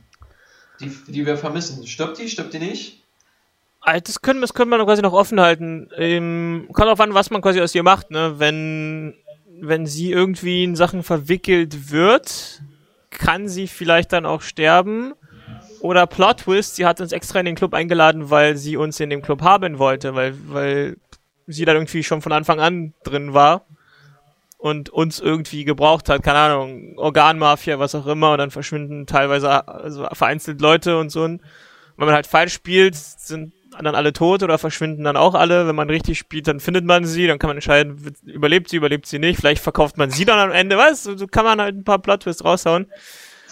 Die, 0.80 0.90
die 1.08 1.24
wir 1.26 1.36
vermissen. 1.36 1.86
Stirbt 1.86 2.18
die, 2.18 2.28
stirbt 2.28 2.52
die 2.54 2.58
nicht? 2.58 3.00
Das 3.84 4.22
können, 4.22 4.40
das 4.40 4.54
können 4.54 4.70
wir 4.70 4.82
quasi 4.84 5.02
noch 5.02 5.12
offen 5.12 5.38
halten. 5.40 5.90
Ähm, 5.98 6.68
kommt 6.72 6.88
drauf 6.88 7.00
an, 7.00 7.12
was 7.14 7.30
man 7.30 7.42
quasi 7.42 7.60
aus 7.60 7.74
ihr 7.74 7.82
macht, 7.82 8.10
ne? 8.10 8.34
Wenn, 8.38 9.14
wenn 9.60 9.86
sie 9.86 10.10
irgendwie 10.10 10.64
in 10.64 10.74
Sachen 10.74 11.02
verwickelt 11.02 11.90
wird, 11.90 12.62
kann 13.18 13.48
sie 13.48 13.66
vielleicht 13.66 14.12
dann 14.12 14.26
auch 14.26 14.42
sterben. 14.42 15.14
Oder 15.80 16.06
Plot 16.06 16.40
Twist, 16.40 16.76
sie 16.76 16.86
hat 16.86 17.00
uns 17.00 17.12
extra 17.12 17.40
in 17.40 17.46
den 17.46 17.56
Club 17.56 17.74
eingeladen, 17.74 18.30
weil 18.30 18.56
sie 18.56 18.76
uns 18.76 19.00
in 19.00 19.10
dem 19.10 19.22
Club 19.22 19.42
haben 19.42 19.78
wollte, 19.78 20.14
weil, 20.14 20.34
weil 20.46 20.96
sie 21.46 21.64
dann 21.64 21.76
irgendwie 21.76 22.02
schon 22.02 22.22
von 22.22 22.32
Anfang 22.32 22.60
an 22.60 22.94
drin 23.04 23.34
war 23.34 23.66
und 24.56 24.88
uns 24.88 25.20
irgendwie 25.20 25.64
gebraucht 25.64 26.08
hat, 26.08 26.22
keine 26.22 26.38
Ahnung, 26.38 26.96
Organmafia, 26.96 27.78
was 27.78 27.94
auch 27.94 28.06
immer, 28.06 28.32
und 28.32 28.38
dann 28.38 28.50
verschwinden 28.50 29.06
teilweise 29.06 29.68
also 29.68 30.08
vereinzelt 30.12 30.62
Leute 30.62 30.98
und 30.98 31.10
so. 31.10 31.24
Und 31.24 31.42
wenn 31.98 32.06
man 32.06 32.14
halt 32.14 32.26
falsch 32.26 32.54
spielt, 32.54 32.94
sind 32.94 33.52
dann 33.82 33.94
alle 33.94 34.12
tot 34.12 34.42
oder 34.42 34.58
verschwinden 34.58 35.04
dann 35.04 35.16
auch 35.16 35.34
alle. 35.34 35.66
Wenn 35.66 35.74
man 35.76 35.90
richtig 35.90 36.18
spielt, 36.18 36.46
dann 36.48 36.60
findet 36.60 36.84
man 36.84 37.04
sie, 37.04 37.26
dann 37.26 37.38
kann 37.38 37.48
man 37.48 37.56
entscheiden, 37.56 38.14
überlebt 38.24 38.68
sie, 38.70 38.76
überlebt 38.76 39.06
sie 39.06 39.18
nicht. 39.18 39.38
Vielleicht 39.40 39.62
verkauft 39.62 39.96
man 39.98 40.10
sie 40.10 40.24
dann 40.24 40.38
am 40.38 40.52
Ende, 40.52 40.76
was? 40.76 41.04
So 41.04 41.26
kann 41.26 41.44
man 41.44 41.60
halt 41.60 41.76
ein 41.76 41.84
paar 41.84 41.98
Plot-Twists 41.98 42.44
raushauen. 42.44 42.86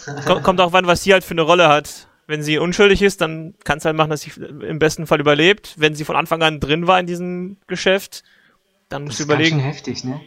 Kommt, 0.25 0.43
kommt 0.43 0.61
auch 0.61 0.73
an, 0.73 0.85
was 0.87 1.03
sie 1.03 1.13
halt 1.13 1.23
für 1.23 1.31
eine 1.33 1.43
Rolle 1.43 1.67
hat. 1.69 2.07
Wenn 2.27 2.43
sie 2.43 2.57
unschuldig 2.57 3.01
ist, 3.01 3.21
dann 3.21 3.53
kann 3.63 3.77
es 3.79 3.85
halt 3.85 3.95
machen, 3.97 4.09
dass 4.09 4.21
sie 4.21 4.31
im 4.39 4.79
besten 4.79 5.07
Fall 5.07 5.19
überlebt. 5.19 5.75
Wenn 5.77 5.95
sie 5.95 6.05
von 6.05 6.15
Anfang 6.15 6.41
an 6.41 6.59
drin 6.59 6.87
war 6.87 6.99
in 6.99 7.05
diesem 7.05 7.57
Geschäft, 7.67 8.23
dann 8.89 9.03
musst 9.03 9.19
Das 9.19 9.19
du 9.19 9.23
ist 9.23 9.29
ganz 9.29 9.47
schön 9.47 9.59
überlegen. 9.59 9.59
heftig, 9.59 10.03
ne? 10.03 10.21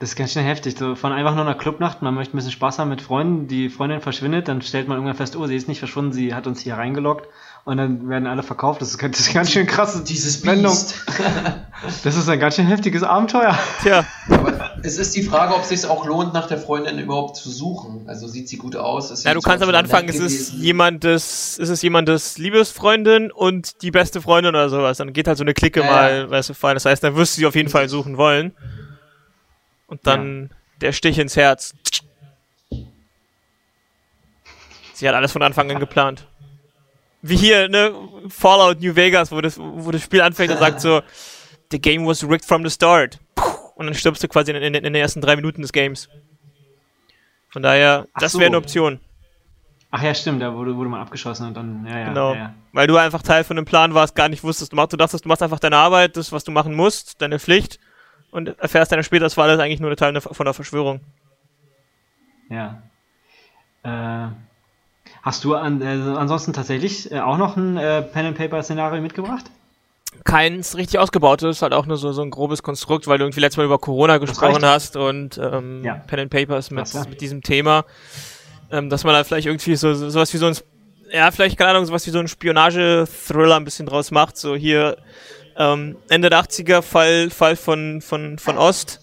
Das 0.00 0.10
ist 0.10 0.16
ganz 0.16 0.32
schön 0.32 0.44
heftig. 0.44 0.76
So 0.78 0.94
von 0.94 1.12
einfach 1.12 1.34
nur 1.34 1.44
einer 1.44 1.56
Clubnacht, 1.56 2.02
man 2.02 2.14
möchte 2.14 2.34
ein 2.34 2.38
bisschen 2.38 2.52
Spaß 2.52 2.78
haben 2.78 2.88
mit 2.88 3.02
Freunden, 3.02 3.48
die 3.48 3.68
Freundin 3.68 4.00
verschwindet, 4.00 4.46
dann 4.48 4.62
stellt 4.62 4.86
man 4.88 4.96
irgendwann 4.96 5.16
fest, 5.16 5.34
oh, 5.36 5.46
sie 5.46 5.56
ist 5.56 5.66
nicht 5.68 5.80
verschwunden, 5.80 6.12
sie 6.12 6.34
hat 6.34 6.46
uns 6.46 6.60
hier 6.60 6.74
reingeloggt 6.74 7.26
und 7.68 7.76
dann 7.76 8.08
werden 8.08 8.26
alle 8.26 8.42
verkauft. 8.42 8.80
Das 8.80 8.88
ist, 8.88 8.96
ganz- 8.96 9.18
das 9.18 9.26
ist 9.26 9.34
ganz 9.34 9.50
schön 9.52 9.66
krass. 9.66 10.02
Dieses 10.04 10.44
Wendung. 10.46 10.74
Das 12.02 12.16
ist 12.16 12.28
ein 12.28 12.40
ganz 12.40 12.56
schön 12.56 12.66
heftiges 12.66 13.04
Abenteuer. 13.04 13.56
Tja, 13.82 14.04
Aber 14.30 14.72
es 14.82 14.98
ist 14.98 15.14
die 15.14 15.22
Frage, 15.22 15.54
ob 15.54 15.62
es 15.62 15.68
sich 15.68 15.86
auch 15.86 16.04
lohnt, 16.04 16.34
nach 16.34 16.48
der 16.48 16.58
Freundin 16.58 16.98
überhaupt 16.98 17.36
zu 17.36 17.50
suchen. 17.50 18.08
Also 18.08 18.26
sieht 18.26 18.48
sie 18.48 18.56
gut 18.56 18.74
aus? 18.74 19.22
Ja, 19.22 19.32
du 19.32 19.40
kannst 19.40 19.62
damit 19.62 19.76
anfangen, 19.76 20.08
es 20.08 20.16
ist 20.18 20.52
jemandes, 20.54 21.56
es 21.56 21.68
ist 21.68 21.82
jemandes 21.82 22.36
Liebesfreundin 22.36 23.30
und 23.30 23.80
die 23.82 23.92
beste 23.92 24.20
Freundin 24.20 24.56
oder 24.56 24.68
sowas. 24.70 24.98
Dann 24.98 25.12
geht 25.12 25.28
halt 25.28 25.38
so 25.38 25.44
eine 25.44 25.54
Clique 25.54 25.80
Ja, 25.80 25.86
mal, 25.86 26.30
weißt 26.30 26.48
du, 26.48 26.54
fallen. 26.54 26.74
Das 26.74 26.84
heißt, 26.84 27.04
dann 27.04 27.14
wirst 27.14 27.36
du 27.36 27.40
sie 27.42 27.46
auf 27.46 27.54
jeden 27.54 27.68
Fall 27.68 27.88
suchen 27.88 28.16
wollen. 28.16 28.56
Und 29.86 30.04
dann 30.06 30.50
der 30.80 30.90
Stich 30.92 31.18
ins 31.18 31.36
Herz. 31.36 31.74
Sie 34.94 35.08
hat 35.08 35.14
alles 35.14 35.30
von 35.30 35.42
Anfang 35.42 35.70
an 35.70 35.78
geplant. 35.78 36.26
Wie 37.22 37.36
hier, 37.36 37.68
ne, 37.68 37.92
Fallout 38.28 38.80
New 38.80 38.94
Vegas, 38.94 39.32
wo 39.32 39.40
das, 39.40 39.58
wo 39.58 39.90
das 39.90 40.02
Spiel 40.02 40.20
anfängt 40.20 40.52
und 40.52 40.58
sagt 40.58 40.80
so, 40.80 41.02
the 41.70 41.80
game 41.80 42.06
was 42.06 42.22
rigged 42.22 42.44
from 42.44 42.64
the 42.64 42.70
start. 42.70 43.18
Und 43.74 43.86
dann 43.86 43.94
stirbst 43.94 44.22
du 44.22 44.28
quasi 44.28 44.50
in, 44.50 44.56
in, 44.56 44.74
in 44.74 44.82
den 44.82 44.94
ersten 44.94 45.20
drei 45.20 45.36
Minuten 45.36 45.62
des 45.62 45.72
Games. 45.72 46.08
Von 47.50 47.62
daher, 47.62 48.06
Ach 48.12 48.20
das 48.20 48.32
so. 48.32 48.38
wäre 48.38 48.48
eine 48.48 48.56
Option. 48.58 49.00
Ach 49.90 50.02
ja, 50.02 50.14
stimmt, 50.14 50.42
da 50.42 50.54
wurde, 50.54 50.76
wurde 50.76 50.90
man 50.90 51.00
abgeschossen 51.00 51.46
und 51.46 51.56
dann, 51.56 51.86
ja, 51.86 51.98
ja. 51.98 52.08
Genau. 52.08 52.34
Ja, 52.34 52.38
ja. 52.38 52.54
Weil 52.72 52.86
du 52.86 52.96
einfach 52.96 53.22
Teil 53.22 53.42
von 53.42 53.56
dem 53.56 53.64
Plan 53.64 53.94
warst, 53.94 54.14
gar 54.14 54.28
nicht 54.28 54.44
wusstest, 54.44 54.72
du 54.72 54.76
machst, 54.76 54.92
du 54.92 54.98
dachtest, 54.98 55.24
du 55.24 55.28
machst 55.28 55.42
einfach 55.42 55.60
deine 55.60 55.76
Arbeit, 55.76 56.16
das, 56.16 56.30
was 56.30 56.44
du 56.44 56.50
machen 56.50 56.74
musst, 56.74 57.22
deine 57.22 57.38
Pflicht 57.38 57.78
und 58.30 58.58
erfährst 58.58 58.92
dann 58.92 59.02
später, 59.02 59.24
das 59.24 59.38
war 59.38 59.44
alles 59.44 59.58
eigentlich 59.60 59.80
nur 59.80 59.88
eine 59.88 59.96
Teil 59.96 60.20
von 60.20 60.44
der 60.44 60.54
Verschwörung. 60.54 61.00
ja. 62.50 62.82
Äh, 63.82 64.28
hast 65.22 65.44
du 65.44 65.54
an, 65.54 65.82
äh, 65.82 65.86
ansonsten 66.16 66.52
tatsächlich 66.52 67.10
äh, 67.12 67.20
auch 67.20 67.38
noch 67.38 67.56
ein 67.56 67.76
äh, 67.76 68.02
Pen-and-Paper-Szenario 68.02 69.00
mitgebracht? 69.02 69.44
Keins 70.24 70.76
richtig 70.76 70.98
ausgebautes, 70.98 71.62
halt 71.62 71.72
auch 71.72 71.86
nur 71.86 71.96
so, 71.96 72.12
so 72.12 72.22
ein 72.22 72.30
grobes 72.30 72.62
Konstrukt, 72.62 73.06
weil 73.06 73.18
du 73.18 73.24
irgendwie 73.24 73.40
letztes 73.40 73.58
Mal 73.58 73.64
über 73.66 73.78
Corona 73.78 74.18
gesprochen 74.18 74.64
hast 74.64 74.96
und 74.96 75.38
ähm, 75.38 75.84
Ja. 75.84 75.94
Pen 76.06 76.20
and 76.20 76.30
Papers 76.30 76.70
mit, 76.70 76.92
mit 77.08 77.20
diesem 77.20 77.42
Thema, 77.42 77.84
ähm, 78.72 78.90
dass 78.90 79.04
man 79.04 79.14
da 79.14 79.22
vielleicht 79.24 79.46
irgendwie 79.46 79.76
so, 79.76 79.94
so 79.94 80.08
sowas 80.10 80.32
wie 80.32 80.38
so 80.38 80.46
ein, 80.46 80.56
ja, 81.12 81.30
vielleicht, 81.30 81.58
keine 81.58 81.70
Ahnung, 81.70 81.84
sowas 81.86 82.06
wie 82.06 82.10
so 82.10 82.18
ein 82.18 82.28
Spionage-Thriller 82.28 83.56
ein 83.56 83.64
bisschen 83.64 83.86
draus 83.86 84.10
macht, 84.10 84.36
so 84.36 84.56
hier 84.56 84.96
ähm, 85.56 85.96
Ende 86.08 86.30
der 86.30 86.40
80er 86.40 86.82
Fall, 86.82 87.30
Fall 87.30 87.56
von, 87.56 88.00
von, 88.00 88.38
von 88.38 88.58
Ost, 88.58 89.00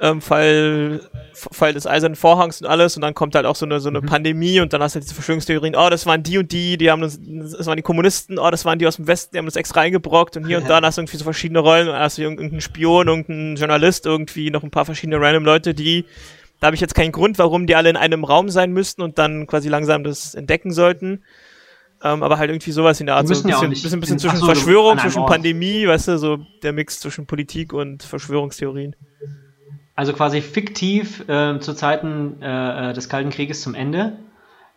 ähm, 0.00 0.20
Fall, 0.20 1.00
Fall 1.34 1.72
des 1.72 1.86
Eisernen 1.86 2.14
Vorhangs 2.16 2.60
und 2.62 2.68
alles 2.68 2.96
und 2.96 3.02
dann 3.02 3.14
kommt 3.14 3.34
halt 3.34 3.46
auch 3.46 3.56
so 3.56 3.66
eine, 3.66 3.80
so 3.80 3.88
eine 3.88 4.00
Pandemie 4.00 4.60
und 4.60 4.72
dann 4.72 4.82
hast 4.82 4.94
du 4.94 5.00
diese 5.00 5.14
Verschwörungstheorien, 5.14 5.74
oh, 5.76 5.88
das 5.90 6.06
waren 6.06 6.22
die 6.22 6.38
und 6.38 6.52
die, 6.52 6.78
die 6.78 6.90
haben 6.90 7.02
uns, 7.02 7.18
das 7.20 7.66
waren 7.66 7.76
die 7.76 7.82
Kommunisten, 7.82 8.38
oh, 8.38 8.50
das 8.50 8.64
waren 8.64 8.78
die 8.78 8.86
aus 8.86 8.96
dem 8.96 9.06
Westen, 9.06 9.32
die 9.32 9.38
haben 9.38 9.46
uns 9.46 9.56
extra 9.56 9.80
eingebrockt 9.80 10.36
und 10.36 10.46
hier 10.46 10.58
und 10.58 10.68
da 10.70 10.80
hast 10.80 10.98
du 10.98 11.02
irgendwie 11.02 11.16
so 11.16 11.24
verschiedene 11.24 11.58
Rollen 11.58 11.88
hast 11.88 12.18
du 12.18 12.22
irgendeinen 12.22 12.60
Spion, 12.60 13.08
irgendeinen 13.08 13.56
Journalist, 13.56 14.06
irgendwie 14.06 14.50
noch 14.50 14.62
ein 14.62 14.70
paar 14.70 14.84
verschiedene 14.84 15.20
random 15.20 15.44
Leute, 15.44 15.74
die, 15.74 16.04
da 16.60 16.66
habe 16.68 16.74
ich 16.74 16.80
jetzt 16.80 16.94
keinen 16.94 17.12
Grund, 17.12 17.38
warum 17.38 17.66
die 17.66 17.74
alle 17.74 17.90
in 17.90 17.96
einem 17.96 18.24
Raum 18.24 18.48
sein 18.50 18.72
müssten 18.72 19.02
und 19.02 19.18
dann 19.18 19.46
quasi 19.46 19.68
langsam 19.68 20.04
das 20.04 20.34
entdecken 20.34 20.72
sollten. 20.72 21.22
Ähm, 22.00 22.22
aber 22.22 22.38
halt 22.38 22.48
irgendwie 22.50 22.70
sowas 22.70 23.00
in 23.00 23.06
der 23.06 23.16
Art, 23.16 23.26
so 23.26 23.32
ein 23.34 23.36
müssen 23.38 23.48
ja 23.48 23.54
bisschen, 23.58 23.70
bisschen, 23.70 24.00
bisschen 24.00 24.18
zwischen 24.20 24.36
ach 24.36 24.40
so, 24.40 24.46
du- 24.46 24.52
Verschwörung, 24.54 24.98
zwischen 24.98 25.22
Ort. 25.22 25.30
Pandemie, 25.30 25.84
weißt 25.88 26.06
du, 26.06 26.18
so 26.18 26.38
der 26.62 26.72
Mix 26.72 27.00
zwischen 27.00 27.26
Politik 27.26 27.72
und 27.72 28.04
Verschwörungstheorien. 28.04 28.94
Also 29.98 30.12
quasi 30.12 30.40
fiktiv 30.42 31.28
äh, 31.28 31.58
zu 31.58 31.74
Zeiten 31.74 32.40
äh, 32.40 32.90
äh, 32.90 32.92
des 32.92 33.08
Kalten 33.08 33.30
Krieges 33.30 33.62
zum 33.62 33.74
Ende. 33.74 34.12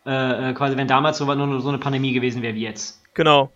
Äh, 0.04 0.50
äh, 0.50 0.54
quasi, 0.54 0.78
wenn 0.78 0.88
damals 0.88 1.20
so, 1.20 1.32
nur 1.32 1.62
so 1.62 1.70
eine 1.70 1.78
Pandemie 1.78 2.12
gewesen 2.12 2.42
wäre 2.42 2.56
wie 2.56 2.64
jetzt. 2.64 3.04
Genau. 3.14 3.52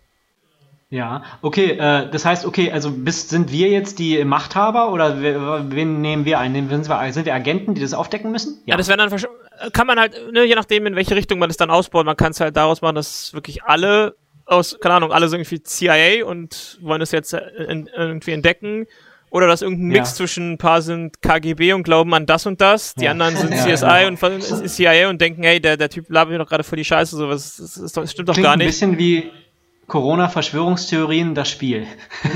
Ja, 0.90 1.24
okay, 1.42 1.72
äh, 1.72 2.08
das 2.08 2.24
heißt, 2.24 2.46
okay, 2.46 2.70
also 2.70 2.92
bis, 2.92 3.28
sind 3.28 3.50
wir 3.50 3.68
jetzt 3.68 3.98
die 3.98 4.24
Machthaber 4.24 4.92
oder 4.92 5.20
wen 5.20 6.00
nehmen 6.00 6.24
wir 6.24 6.38
ein? 6.38 6.54
Sind 6.54 6.88
wir, 6.88 7.12
sind 7.12 7.26
wir 7.26 7.34
Agenten, 7.34 7.74
die 7.74 7.80
das 7.80 7.94
aufdecken 7.94 8.30
müssen? 8.30 8.62
Ja, 8.66 8.76
das 8.76 8.86
wäre 8.86 8.98
dann 8.98 9.08
versch- 9.08 9.26
kann 9.72 9.88
man 9.88 9.98
halt, 9.98 10.14
ne, 10.32 10.44
je 10.44 10.54
nachdem, 10.54 10.86
in 10.86 10.94
welche 10.94 11.16
Richtung 11.16 11.40
man 11.40 11.50
es 11.50 11.56
dann 11.56 11.70
ausbaut, 11.70 12.06
man 12.06 12.16
kann 12.16 12.30
es 12.30 12.38
halt 12.38 12.56
daraus 12.56 12.80
machen, 12.80 12.94
dass 12.94 13.34
wirklich 13.34 13.64
alle 13.64 14.14
aus, 14.44 14.78
keine 14.80 14.94
Ahnung, 14.94 15.10
alle 15.10 15.28
sind 15.28 15.40
irgendwie 15.40 15.64
CIA 15.64 16.24
und 16.24 16.78
wollen 16.80 17.02
es 17.02 17.10
jetzt 17.10 17.32
äh, 17.32 17.40
in, 17.68 17.90
irgendwie 17.92 18.30
entdecken. 18.30 18.86
Oder 19.30 19.46
dass 19.48 19.60
irgendein 19.62 19.88
Mix 19.88 20.10
Ja. 20.10 20.14
zwischen 20.16 20.52
ein 20.52 20.58
paar 20.58 20.80
sind 20.82 21.20
KGB 21.20 21.72
und 21.72 21.82
glauben 21.82 22.14
an 22.14 22.26
das 22.26 22.46
und 22.46 22.60
das, 22.60 22.94
die 22.94 23.04
Ja. 23.04 23.10
anderen 23.10 23.36
sind 23.36 23.52
Ja, 23.52 23.58
CSI 23.64 23.86
genau. 24.08 24.08
und 24.08 24.68
CIA 24.70 25.08
und 25.10 25.20
denken, 25.20 25.42
hey, 25.42 25.60
der, 25.60 25.76
der 25.76 25.90
Typ 25.90 26.06
labert 26.08 26.32
mir 26.32 26.38
doch 26.38 26.48
gerade 26.48 26.64
voll 26.64 26.76
die 26.78 26.84
Scheiße, 26.84 27.16
sowas, 27.16 27.56
das, 27.56 27.92
doch, 27.92 28.02
das 28.02 28.12
stimmt 28.12 28.28
doch 28.28 28.34
Klingt 28.34 28.44
gar 28.44 28.52
ein 28.54 28.58
nicht. 28.58 28.68
bisschen 28.68 28.98
wie 28.98 29.30
Corona-Verschwörungstheorien, 29.88 31.34
das 31.34 31.48
Spiel. 31.50 31.86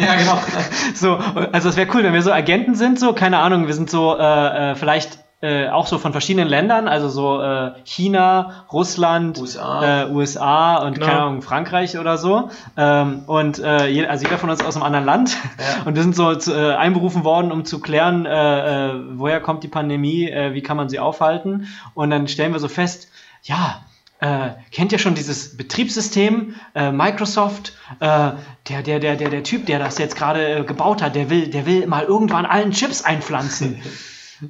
Ja, 0.01 0.15
genau. 0.17 0.41
So, 0.95 1.17
also 1.53 1.69
es 1.69 1.77
wäre 1.77 1.89
cool, 1.95 2.03
wenn 2.03 2.13
wir 2.13 2.23
so 2.23 2.33
Agenten 2.33 2.75
sind, 2.75 2.99
so, 2.99 3.13
keine 3.13 3.39
Ahnung, 3.39 3.67
wir 3.67 3.75
sind 3.75 3.91
so, 3.91 4.17
äh, 4.19 4.73
äh, 4.73 4.75
vielleicht 4.75 5.19
äh, 5.43 5.69
auch 5.69 5.87
so 5.87 5.97
von 5.99 6.13
verschiedenen 6.13 6.49
Ländern, 6.49 6.87
also 6.87 7.09
so 7.09 7.41
äh, 7.41 7.73
China, 7.85 8.65
Russland, 8.73 9.39
USA. 9.39 10.03
Äh, 10.03 10.11
USA 10.11 10.77
und 10.77 10.95
Genau. 10.95 11.07
keine 11.07 11.21
Ahnung, 11.21 11.43
Frankreich 11.43 11.99
oder 11.99 12.19
so. 12.19 12.51
Ähm, 12.77 13.23
und 13.27 13.59
äh, 13.59 13.87
je, 13.87 14.07
also 14.07 14.25
jeder 14.25 14.37
von 14.37 14.51
uns 14.51 14.63
aus 14.63 14.77
einem 14.77 14.85
anderen 14.85 15.07
Land. 15.07 15.37
Ja. 15.59 15.83
Und 15.87 15.95
wir 15.95 16.03
sind 16.03 16.15
so 16.15 16.35
zu, 16.35 16.53
äh, 16.53 16.75
einberufen 16.75 17.25
worden, 17.25 17.53
um 17.53 17.65
zu 17.65 17.81
klären, 17.81 18.27
äh, 18.27 18.91
äh, 18.91 18.95
woher 19.15 19.41
kommt 19.41 19.63
die 19.65 19.69
Pandemie, 19.69 20.29
äh, 20.29 20.53
wie 20.53 20.63
kann 20.63 20.77
man 20.77 20.91
sie 20.91 20.99
aufhalten. 20.99 21.69
Und 21.95 22.11
dann 22.11 22.29
stellen 22.29 22.53
wir 22.53 22.61
so 22.61 22.69
fest, 22.69 23.09
ja, 23.43 23.81
äh, 24.21 24.51
kennt 24.73 24.93
ihr 24.93 24.99
schon 24.99 25.15
dieses 25.15 25.57
Betriebssystem 25.57 26.55
äh, 26.75 26.93
Microsoft? 26.93 27.73
Äh, 28.01 28.33
der, 28.69 28.83
der, 28.85 29.01
der, 29.01 29.17
der, 29.17 29.31
der 29.31 29.43
Typ, 29.43 29.65
der 29.65 29.79
das 29.79 29.97
jetzt 29.97 30.17
gerade 30.17 30.59
äh, 30.59 30.65
gebaut 30.65 31.01
hat, 31.01 31.15
der 31.15 31.31
will, 31.31 31.49
der 31.49 31.65
will 31.65 31.87
mal 31.87 32.05
irgendwann 32.05 32.45
allen 32.45 32.73
Chips 32.73 33.03
einpflanzen. 33.03 33.81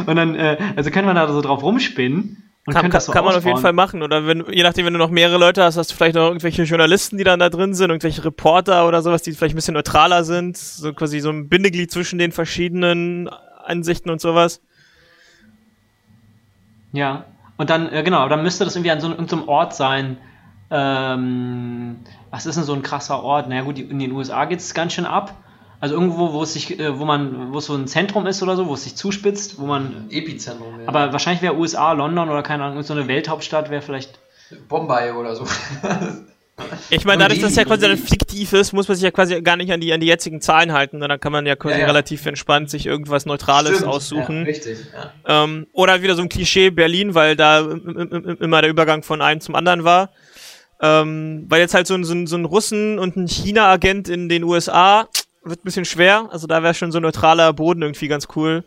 und 0.06 0.16
dann, 0.16 0.34
äh, 0.34 0.58
also 0.76 0.90
können 0.90 1.06
wir 1.06 1.14
da 1.14 1.28
so 1.32 1.40
drauf 1.40 1.62
rumspinnen. 1.62 2.48
Und 2.64 2.74
Kann, 2.74 2.82
kann, 2.82 2.90
das 2.92 3.06
so 3.06 3.12
kann 3.12 3.24
man 3.24 3.34
auf 3.34 3.44
jeden. 3.44 3.58
Fall 3.58 3.72
machen. 3.72 4.02
Oder 4.02 4.24
wenn, 4.24 4.44
je 4.52 4.62
nachdem, 4.62 4.86
wenn 4.86 4.92
du 4.92 4.98
noch 5.00 5.10
mehrere 5.10 5.36
Leute 5.36 5.64
hast, 5.64 5.76
hast 5.76 5.90
du 5.90 5.96
vielleicht 5.96 6.14
noch 6.14 6.28
irgendwelche 6.28 6.62
Journalisten, 6.62 7.18
die 7.18 7.24
dann 7.24 7.40
da 7.40 7.50
drin 7.50 7.74
sind, 7.74 7.90
irgendwelche 7.90 8.24
Reporter 8.24 8.86
oder 8.86 9.02
sowas, 9.02 9.22
die 9.22 9.32
vielleicht 9.32 9.54
ein 9.54 9.56
bisschen 9.56 9.74
neutraler 9.74 10.22
sind. 10.22 10.56
So 10.56 10.92
quasi 10.92 11.18
so 11.18 11.30
ein 11.30 11.48
Bindeglied 11.48 11.90
zwischen 11.90 12.20
den 12.20 12.30
verschiedenen 12.30 13.28
Ansichten 13.64 14.10
und 14.10 14.20
sowas. 14.20 14.60
Ja, 16.92 17.24
und 17.56 17.68
dann, 17.70 17.92
äh, 17.92 18.04
genau, 18.04 18.28
dann 18.28 18.42
müsste 18.42 18.64
das 18.64 18.76
irgendwie 18.76 18.92
an 18.92 19.00
so 19.00 19.08
einem, 19.08 19.48
Ort 19.48 19.74
sein. 19.74 20.18
Ähm, 20.70 21.96
was 22.30 22.46
ist 22.46 22.56
denn 22.56 22.64
so 22.64 22.74
ein 22.74 22.82
krasser 22.82 23.22
Ort? 23.24 23.48
Naja, 23.48 23.62
gut, 23.62 23.78
in 23.78 23.98
den 23.98 24.12
USA 24.12 24.44
geht 24.44 24.60
es 24.60 24.72
ganz 24.72 24.92
schön 24.92 25.06
ab. 25.06 25.34
Also 25.82 25.96
irgendwo, 25.96 26.32
wo 26.32 26.44
es 26.44 26.52
sich, 26.52 26.78
äh, 26.78 26.96
wo 27.00 27.04
man, 27.04 27.52
wo 27.52 27.58
es 27.58 27.66
so 27.66 27.74
ein 27.74 27.88
Zentrum 27.88 28.26
ist 28.28 28.40
oder 28.40 28.54
so, 28.54 28.68
wo 28.68 28.74
es 28.74 28.84
sich 28.84 28.94
zuspitzt, 28.94 29.58
wo 29.58 29.66
man. 29.66 30.06
Epizentrum. 30.10 30.80
Ja. 30.80 30.86
Aber 30.88 31.12
wahrscheinlich 31.12 31.42
wäre 31.42 31.56
USA, 31.56 31.90
London 31.92 32.28
oder 32.28 32.44
keine 32.44 32.62
Ahnung, 32.62 32.82
so 32.84 32.92
eine 32.94 33.08
Welthauptstadt 33.08 33.68
wäre 33.68 33.82
vielleicht. 33.82 34.20
Bombay 34.68 35.10
oder 35.10 35.34
so. 35.34 35.44
Ich 36.90 37.04
meine, 37.04 37.22
dadurch, 37.22 37.40
dass 37.40 37.50
es 37.52 37.56
ja 37.56 37.64
quasi 37.64 37.88
dann 37.88 37.96
fiktiv 37.96 38.52
ist, 38.52 38.72
muss 38.72 38.86
man 38.86 38.94
sich 38.96 39.02
ja 39.02 39.10
quasi 39.10 39.40
gar 39.42 39.56
nicht 39.56 39.72
an 39.72 39.80
die, 39.80 39.92
an 39.92 40.00
die 40.00 40.06
jetzigen 40.06 40.40
Zahlen 40.40 40.72
halten. 40.72 41.00
Dann 41.00 41.18
kann 41.18 41.32
man 41.32 41.46
ja 41.46 41.56
quasi 41.56 41.74
Ja, 41.74 41.80
ja. 41.80 41.86
relativ 41.86 42.24
entspannt 42.26 42.70
sich 42.70 42.86
irgendwas 42.86 43.26
Neutrales 43.26 43.76
Stimmt. 43.78 43.88
aussuchen. 43.90 44.36
Ja, 44.40 44.42
richtig. 44.44 44.78
Ja. 45.26 45.44
Ähm, 45.44 45.66
oder 45.72 46.02
wieder 46.02 46.14
so 46.14 46.22
ein 46.22 46.28
Klischee 46.28 46.70
Berlin, 46.70 47.14
weil 47.14 47.34
da 47.34 47.60
im- 47.60 47.98
im- 47.98 48.12
im- 48.26 48.36
immer 48.38 48.60
der 48.60 48.70
Übergang 48.70 49.02
von 49.02 49.20
einem 49.22 49.40
zum 49.40 49.54
anderen 49.56 49.82
war. 49.82 50.10
Ähm, 50.80 51.46
weil 51.48 51.60
jetzt 51.60 51.74
halt 51.74 51.86
so 51.86 51.94
ein, 51.94 52.04
so 52.04 52.12
ein, 52.14 52.26
so 52.26 52.36
ein 52.36 52.44
Russen 52.44 52.98
und 52.98 53.16
ein 53.16 53.26
China-Agent 53.26 54.08
in 54.08 54.28
den 54.28 54.44
USA 54.44 55.08
wird 55.44 55.60
ein 55.60 55.64
bisschen 55.64 55.84
schwer. 55.84 56.28
Also 56.30 56.46
da 56.46 56.62
wäre 56.62 56.74
schon 56.74 56.92
so 56.92 56.98
ein 56.98 57.02
neutraler 57.02 57.52
Boden 57.52 57.82
irgendwie 57.82 58.08
ganz 58.08 58.28
cool. 58.36 58.64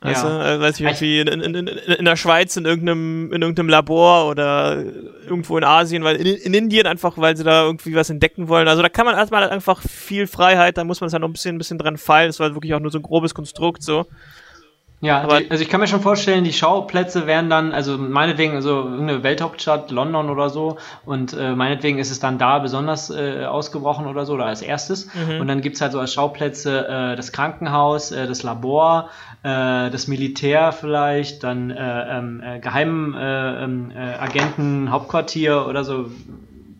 Weißt 0.00 0.24
Ja. 0.24 0.54
äh, 0.54 0.60
weiß 0.60 0.78
ich, 0.78 0.82
irgendwie 0.82 1.20
in, 1.20 1.28
in, 1.28 1.54
in, 1.54 1.66
in 1.66 2.04
der 2.04 2.16
Schweiz 2.16 2.56
in 2.56 2.66
irgendeinem, 2.66 3.32
in 3.32 3.40
irgendeinem 3.40 3.70
Labor 3.70 4.28
oder 4.28 4.84
irgendwo 5.24 5.56
in 5.56 5.64
Asien, 5.64 6.04
weil 6.04 6.16
in, 6.16 6.26
in 6.36 6.54
Indien 6.54 6.86
einfach, 6.86 7.16
weil 7.16 7.36
sie 7.36 7.44
da 7.44 7.64
irgendwie 7.64 7.94
was 7.94 8.10
entdecken 8.10 8.48
wollen. 8.48 8.68
Also 8.68 8.82
da 8.82 8.88
kann 8.90 9.06
man 9.06 9.14
erstmal 9.14 9.42
halt 9.42 9.52
einfach 9.52 9.80
viel 9.80 10.26
Freiheit, 10.26 10.76
da 10.76 10.84
muss 10.84 11.00
man 11.00 11.06
es 11.08 11.14
halt 11.14 11.22
noch 11.22 11.28
ein 11.28 11.32
bisschen, 11.32 11.56
ein 11.56 11.58
bisschen 11.58 11.78
dran 11.78 11.96
feilen. 11.96 12.28
Das 12.28 12.38
war 12.40 12.54
wirklich 12.54 12.74
auch 12.74 12.80
nur 12.80 12.90
so 12.90 12.98
ein 12.98 13.02
grobes 13.02 13.34
Konstrukt 13.34 13.82
so. 13.82 14.06
Ja, 15.02 15.20
Aber- 15.20 15.40
die, 15.40 15.50
also 15.50 15.62
ich 15.62 15.68
kann 15.68 15.80
mir 15.80 15.86
schon 15.86 16.00
vorstellen, 16.00 16.44
die 16.44 16.54
Schauplätze 16.54 17.26
wären 17.26 17.50
dann, 17.50 17.72
also 17.72 17.98
meinetwegen, 17.98 18.54
also 18.54 18.70
irgendeine 18.88 19.22
Welthauptstadt, 19.22 19.90
London 19.90 20.30
oder 20.30 20.48
so, 20.48 20.78
und 21.04 21.34
äh, 21.34 21.54
meinetwegen 21.54 21.98
ist 21.98 22.10
es 22.10 22.18
dann 22.18 22.38
da 22.38 22.58
besonders 22.60 23.10
äh, 23.10 23.44
ausgebrochen 23.44 24.06
oder 24.06 24.24
so, 24.24 24.34
oder 24.34 24.46
als 24.46 24.62
erstes. 24.62 25.08
Und 25.40 25.48
dann 25.48 25.60
gibt's 25.60 25.80
halt 25.82 25.92
so 25.92 26.00
als 26.00 26.14
Schauplätze 26.14 26.88
äh, 26.88 27.16
das 27.16 27.30
Krankenhaus, 27.32 28.10
äh, 28.10 28.26
das 28.26 28.42
Labor, 28.42 29.10
äh, 29.42 29.90
das 29.90 30.08
Militär 30.08 30.72
vielleicht, 30.72 31.44
dann 31.44 31.70
äh, 31.70 32.18
ähm, 32.18 32.42
äh, 32.42 32.58
Geheimagenten, 32.60 33.14
äh, 33.20 33.64
ähm, 33.64 33.92
äh, 33.94 34.18
Agenten, 34.18 34.90
Hauptquartier 34.90 35.66
oder 35.68 35.84
so. 35.84 36.06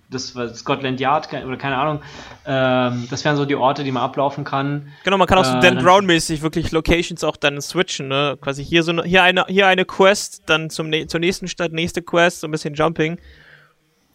Das 0.08 0.36
war 0.36 0.54
Scotland 0.54 1.00
Yard 1.00 1.28
oder 1.32 1.56
keine 1.56 1.76
Ahnung. 1.78 2.00
Ähm, 2.46 3.08
das 3.10 3.24
wären 3.24 3.36
so 3.36 3.44
die 3.44 3.56
Orte, 3.56 3.82
die 3.82 3.90
man 3.90 4.04
ablaufen 4.04 4.44
kann. 4.44 4.92
Genau, 5.02 5.18
man 5.18 5.26
kann 5.26 5.38
auch 5.38 5.44
so 5.44 5.56
Äh, 5.56 5.60
Dan 5.60 5.74
dann- 5.76 5.84
Brown-mäßig 5.84 6.42
wirklich 6.42 6.70
Locations 6.70 7.24
auch 7.24 7.36
dann 7.36 7.60
switchen, 7.60 8.06
ne? 8.08 8.38
Quasi 8.40 8.64
hier 8.64 8.84
so 8.84 8.92
ne- 8.92 9.02
hier 9.04 9.24
eine 9.24 9.44
hier 9.48 9.66
eine 9.66 9.84
Quest, 9.84 10.44
dann 10.46 10.70
zum 10.70 10.92
zur 11.08 11.18
nächsten 11.20 11.48
Stadt 11.48 11.72
nächste 11.72 12.02
Quest, 12.02 12.40
so 12.40 12.46
ein 12.46 12.52
bisschen 12.52 12.74
Jumping. 12.74 13.18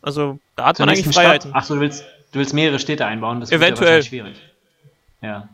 Also 0.01 0.39
da 0.55 0.65
hat 0.67 0.79
man 0.79 0.89
eigentlich 0.89 1.13
Freiheiten. 1.13 1.51
Stadt. 1.51 1.61
Ach 1.61 1.65
so, 1.65 1.75
du 1.75 1.81
willst, 1.81 2.03
du 2.31 2.39
willst 2.39 2.53
mehrere 2.53 2.79
Städte 2.79 3.05
einbauen. 3.05 3.39
Das 3.41 3.51
wird 3.51 3.61
Eventuell. 3.61 3.97
Ja 3.97 4.03
schwierig. 4.03 4.35
Ja. 5.21 5.49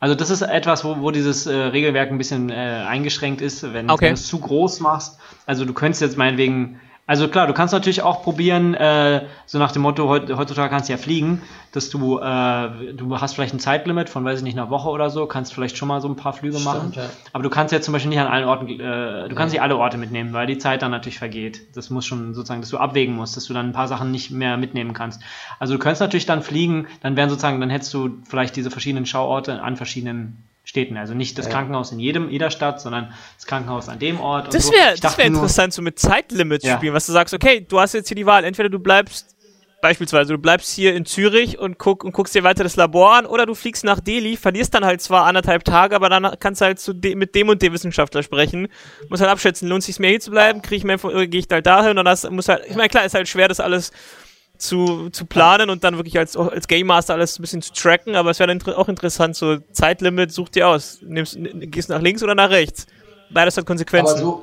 Also 0.00 0.14
das 0.14 0.30
ist 0.30 0.42
etwas, 0.42 0.84
wo, 0.84 1.00
wo 1.00 1.10
dieses 1.10 1.46
äh, 1.46 1.54
Regelwerk 1.54 2.10
ein 2.10 2.18
bisschen 2.18 2.50
äh, 2.50 2.54
eingeschränkt 2.88 3.40
ist, 3.40 3.62
wenn, 3.72 3.90
Okay. 3.90 4.06
wenn 4.06 4.14
du 4.14 4.20
es 4.20 4.26
zu 4.26 4.38
groß 4.40 4.80
machst. 4.80 5.18
Also 5.46 5.64
du 5.64 5.72
könntest 5.72 6.02
jetzt 6.02 6.16
meinetwegen, 6.18 6.80
also 7.08 7.28
klar, 7.28 7.46
du 7.46 7.52
kannst 7.52 7.72
natürlich 7.72 8.02
auch 8.02 8.22
probieren, 8.24 8.74
äh, 8.74 9.26
so 9.46 9.58
nach 9.58 9.70
dem 9.70 9.82
Motto, 9.82 10.08
heut, 10.08 10.28
heutzutage 10.36 10.68
kannst 10.70 10.88
du 10.88 10.92
ja 10.92 10.98
fliegen, 10.98 11.40
dass 11.70 11.88
du, 11.88 12.18
äh, 12.18 12.92
du 12.94 13.20
hast 13.20 13.34
vielleicht 13.34 13.54
ein 13.54 13.60
Zeitlimit 13.60 14.10
von, 14.10 14.24
weiß 14.24 14.38
ich 14.38 14.44
nicht, 14.44 14.58
einer 14.58 14.70
Woche 14.70 14.88
oder 14.88 15.08
so, 15.08 15.26
kannst 15.26 15.54
vielleicht 15.54 15.76
schon 15.76 15.86
mal 15.86 16.00
so 16.00 16.08
ein 16.08 16.16
paar 16.16 16.32
Flüge 16.32 16.58
machen. 16.58 16.92
ja. 16.96 17.04
Aber 17.32 17.44
du 17.44 17.50
kannst 17.50 17.72
ja 17.72 17.80
zum 17.80 17.92
Beispiel 17.92 18.08
nicht 18.08 18.18
an 18.18 18.26
allen 18.26 18.44
Orten, 18.44 18.68
äh, 18.68 19.28
du 19.28 19.34
kannst 19.36 19.52
nicht 19.52 19.62
alle 19.62 19.76
Orte 19.76 19.98
mitnehmen, 19.98 20.32
weil 20.32 20.48
die 20.48 20.58
Zeit 20.58 20.82
dann 20.82 20.90
natürlich 20.90 21.18
vergeht. 21.18 21.76
Das 21.76 21.90
muss 21.90 22.04
schon 22.04 22.34
sozusagen, 22.34 22.60
dass 22.60 22.70
du 22.70 22.78
abwägen 22.78 23.14
musst, 23.14 23.36
dass 23.36 23.44
du 23.44 23.54
dann 23.54 23.66
ein 23.66 23.72
paar 23.72 23.86
Sachen 23.86 24.10
nicht 24.10 24.32
mehr 24.32 24.56
mitnehmen 24.56 24.92
kannst. 24.92 25.22
Also 25.60 25.74
du 25.74 25.78
könntest 25.78 26.00
natürlich 26.00 26.26
dann 26.26 26.42
fliegen, 26.42 26.88
dann 27.02 27.14
wären 27.16 27.30
sozusagen, 27.30 27.60
dann 27.60 27.70
hättest 27.70 27.94
du 27.94 28.18
vielleicht 28.28 28.56
diese 28.56 28.72
verschiedenen 28.72 29.06
Schauorte 29.06 29.62
an 29.62 29.76
verschiedenen 29.76 30.42
Städten. 30.76 30.98
Also 30.98 31.14
nicht 31.14 31.38
das 31.38 31.46
Ja. 31.46 31.52
Krankenhaus 31.52 31.90
in 31.92 31.98
jedem, 31.98 32.28
jeder 32.28 32.50
Stadt, 32.50 32.80
sondern 32.82 33.12
das 33.36 33.46
Krankenhaus 33.46 33.88
an 33.88 33.98
dem 33.98 34.20
Ort. 34.20 34.46
und 34.46 34.54
Das 34.54 34.66
so. 34.66 34.72
wäre 34.72 34.94
das 35.00 35.16
wäre 35.16 35.30
nur- 35.30 35.40
interessant, 35.40 35.72
so 35.72 35.80
mit 35.80 35.98
Zeitlimits 35.98 36.64
Ja. 36.66 36.76
spielen, 36.76 36.92
was 36.92 37.06
du 37.06 37.12
sagst, 37.12 37.32
okay, 37.32 37.64
du 37.66 37.80
hast 37.80 37.94
jetzt 37.94 38.08
hier 38.08 38.14
die 38.16 38.26
Wahl, 38.26 38.44
entweder 38.44 38.68
du 38.68 38.78
bleibst 38.78 39.34
beispielsweise, 39.82 40.32
du 40.32 40.38
bleibst 40.38 40.70
hier 40.74 40.94
in 40.94 41.04
Zürich 41.04 41.58
und, 41.58 41.78
guck, 41.78 42.02
und 42.04 42.12
guckst 42.12 42.34
dir 42.34 42.42
weiter 42.42 42.64
das 42.64 42.76
Labor 42.76 43.14
an, 43.14 43.24
oder 43.26 43.46
du 43.46 43.54
fliegst 43.54 43.84
nach 43.84 44.00
Delhi, 44.00 44.36
verlierst 44.36 44.74
dann 44.74 44.84
halt 44.84 45.00
zwar 45.00 45.24
anderthalb 45.26 45.64
Tage, 45.64 45.94
aber 45.94 46.08
dann 46.08 46.34
kannst 46.40 46.60
du 46.60 46.64
halt 46.64 46.78
zu 46.80 46.92
de 46.92 47.14
mit 47.14 47.34
dem 47.34 47.48
und 47.50 47.62
dem 47.62 47.72
Wissenschaftler 47.72 48.22
sprechen, 48.22 48.68
musst 49.08 49.22
halt 49.22 49.30
abschätzen, 49.30 49.68
lohnt 49.68 49.80
es 49.80 49.86
sich 49.86 49.98
mehr 50.00 50.10
hier 50.10 50.20
zu 50.20 50.30
bleiben, 50.30 50.60
kriege 50.60 50.76
ich 50.76 50.84
mehr, 50.84 50.98
gehe 51.28 51.40
ich 51.40 51.46
halt 51.50 51.66
dahin, 51.66 51.96
und 51.98 52.08
hast, 52.08 52.28
muss 52.30 52.48
halt, 52.48 52.64
ich 52.68 52.74
meine, 52.76 52.88
klar, 52.88 53.04
ist 53.04 53.14
halt 53.14 53.28
schwer, 53.28 53.48
das 53.48 53.60
alles 53.60 53.92
zu, 54.58 55.10
zu 55.10 55.24
planen 55.26 55.70
und 55.70 55.84
dann 55.84 55.96
wirklich 55.96 56.18
als, 56.18 56.36
als 56.36 56.68
Game 56.68 56.86
Master 56.86 57.14
alles 57.14 57.38
ein 57.38 57.42
bisschen 57.42 57.62
zu 57.62 57.72
tracken, 57.72 58.14
aber 58.16 58.30
es 58.30 58.38
wäre 58.38 58.54
dann 58.54 58.74
auch 58.74 58.88
interessant, 58.88 59.36
so 59.36 59.58
Zeitlimit, 59.72 60.32
such 60.32 60.50
dir 60.50 60.68
aus. 60.68 60.98
Nimmst, 61.02 61.38
gehst 61.40 61.88
nach 61.88 62.00
links 62.00 62.22
oder 62.22 62.34
nach 62.34 62.50
rechts. 62.50 62.86
Beides 63.30 63.56
hat 63.56 63.66
Konsequenzen. 63.66 64.20
Aber 64.22 64.40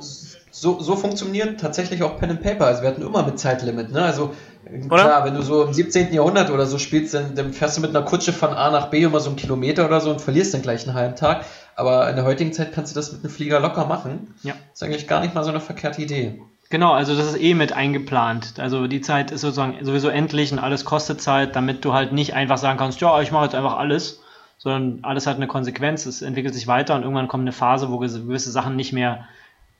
so, 0.50 0.80
so 0.80 0.96
funktioniert 0.96 1.60
tatsächlich 1.60 2.02
auch 2.02 2.18
Pen 2.18 2.30
and 2.30 2.42
Paper. 2.42 2.66
Also 2.66 2.82
wir 2.82 2.88
hatten 2.88 3.02
immer 3.02 3.24
mit 3.24 3.38
Zeitlimit. 3.38 3.90
Ne? 3.90 4.02
Also 4.02 4.32
äh, 4.66 4.84
Oder? 4.86 5.04
klar, 5.04 5.24
wenn 5.24 5.34
du 5.34 5.42
so 5.42 5.64
im 5.64 5.72
17. 5.72 6.12
Jahrhundert 6.12 6.50
oder 6.50 6.66
so 6.66 6.78
spielst, 6.78 7.14
dann, 7.14 7.34
dann 7.34 7.52
fährst 7.52 7.76
du 7.76 7.80
mit 7.80 7.90
einer 7.90 8.04
Kutsche 8.04 8.32
von 8.32 8.50
A 8.50 8.70
nach 8.70 8.90
B 8.90 9.02
immer 9.02 9.20
so 9.20 9.30
einen 9.30 9.36
Kilometer 9.36 9.84
oder 9.86 10.00
so 10.00 10.10
und 10.10 10.20
verlierst 10.20 10.54
dann 10.54 10.62
gleich 10.62 10.86
einen 10.86 10.94
halben 10.94 11.16
Tag. 11.16 11.44
Aber 11.76 12.08
in 12.08 12.16
der 12.16 12.24
heutigen 12.24 12.52
Zeit 12.52 12.72
kannst 12.72 12.94
du 12.94 12.94
das 12.94 13.12
mit 13.12 13.24
einem 13.24 13.32
Flieger 13.32 13.60
locker 13.60 13.86
machen. 13.86 14.34
Ja. 14.42 14.54
Ist 14.72 14.82
eigentlich 14.82 15.08
gar 15.08 15.20
nicht 15.20 15.34
mal 15.34 15.44
so 15.44 15.50
eine 15.50 15.60
verkehrte 15.60 16.02
Idee. 16.02 16.40
Genau, 16.74 16.92
also 16.92 17.14
das 17.16 17.26
ist 17.26 17.40
eh 17.40 17.54
mit 17.54 17.72
eingeplant. 17.72 18.58
Also 18.58 18.88
die 18.88 19.00
Zeit 19.00 19.30
ist 19.30 19.42
sozusagen 19.42 19.84
sowieso 19.84 20.08
endlich 20.08 20.50
und 20.50 20.58
alles 20.58 20.84
kostet 20.84 21.22
Zeit, 21.22 21.54
damit 21.54 21.84
du 21.84 21.92
halt 21.92 22.10
nicht 22.10 22.34
einfach 22.34 22.58
sagen 22.58 22.80
kannst, 22.80 23.00
ja, 23.00 23.20
ich 23.20 23.30
mache 23.30 23.44
jetzt 23.44 23.54
einfach 23.54 23.76
alles, 23.76 24.20
sondern 24.58 25.04
alles 25.04 25.28
hat 25.28 25.36
eine 25.36 25.46
Konsequenz, 25.46 26.04
es 26.04 26.20
entwickelt 26.20 26.52
sich 26.52 26.66
weiter 26.66 26.96
und 26.96 27.02
irgendwann 27.02 27.28
kommt 27.28 27.42
eine 27.42 27.52
Phase, 27.52 27.92
wo 27.92 27.98
gewisse 27.98 28.50
Sachen 28.50 28.74
nicht 28.74 28.92
mehr 28.92 29.28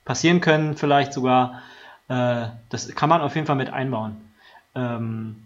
passieren 0.05 0.39
können, 0.39 0.77
vielleicht 0.77 1.11
sogar. 1.11 1.63
Äh, 2.07 2.45
das 2.69 2.87
kann 2.95 3.09
man 3.09 3.19
auf 3.19 3.35
jeden 3.35 3.45
Fall 3.45 3.57
mit 3.57 3.73
einbauen. 3.73 4.15
Ähm, 4.73 5.44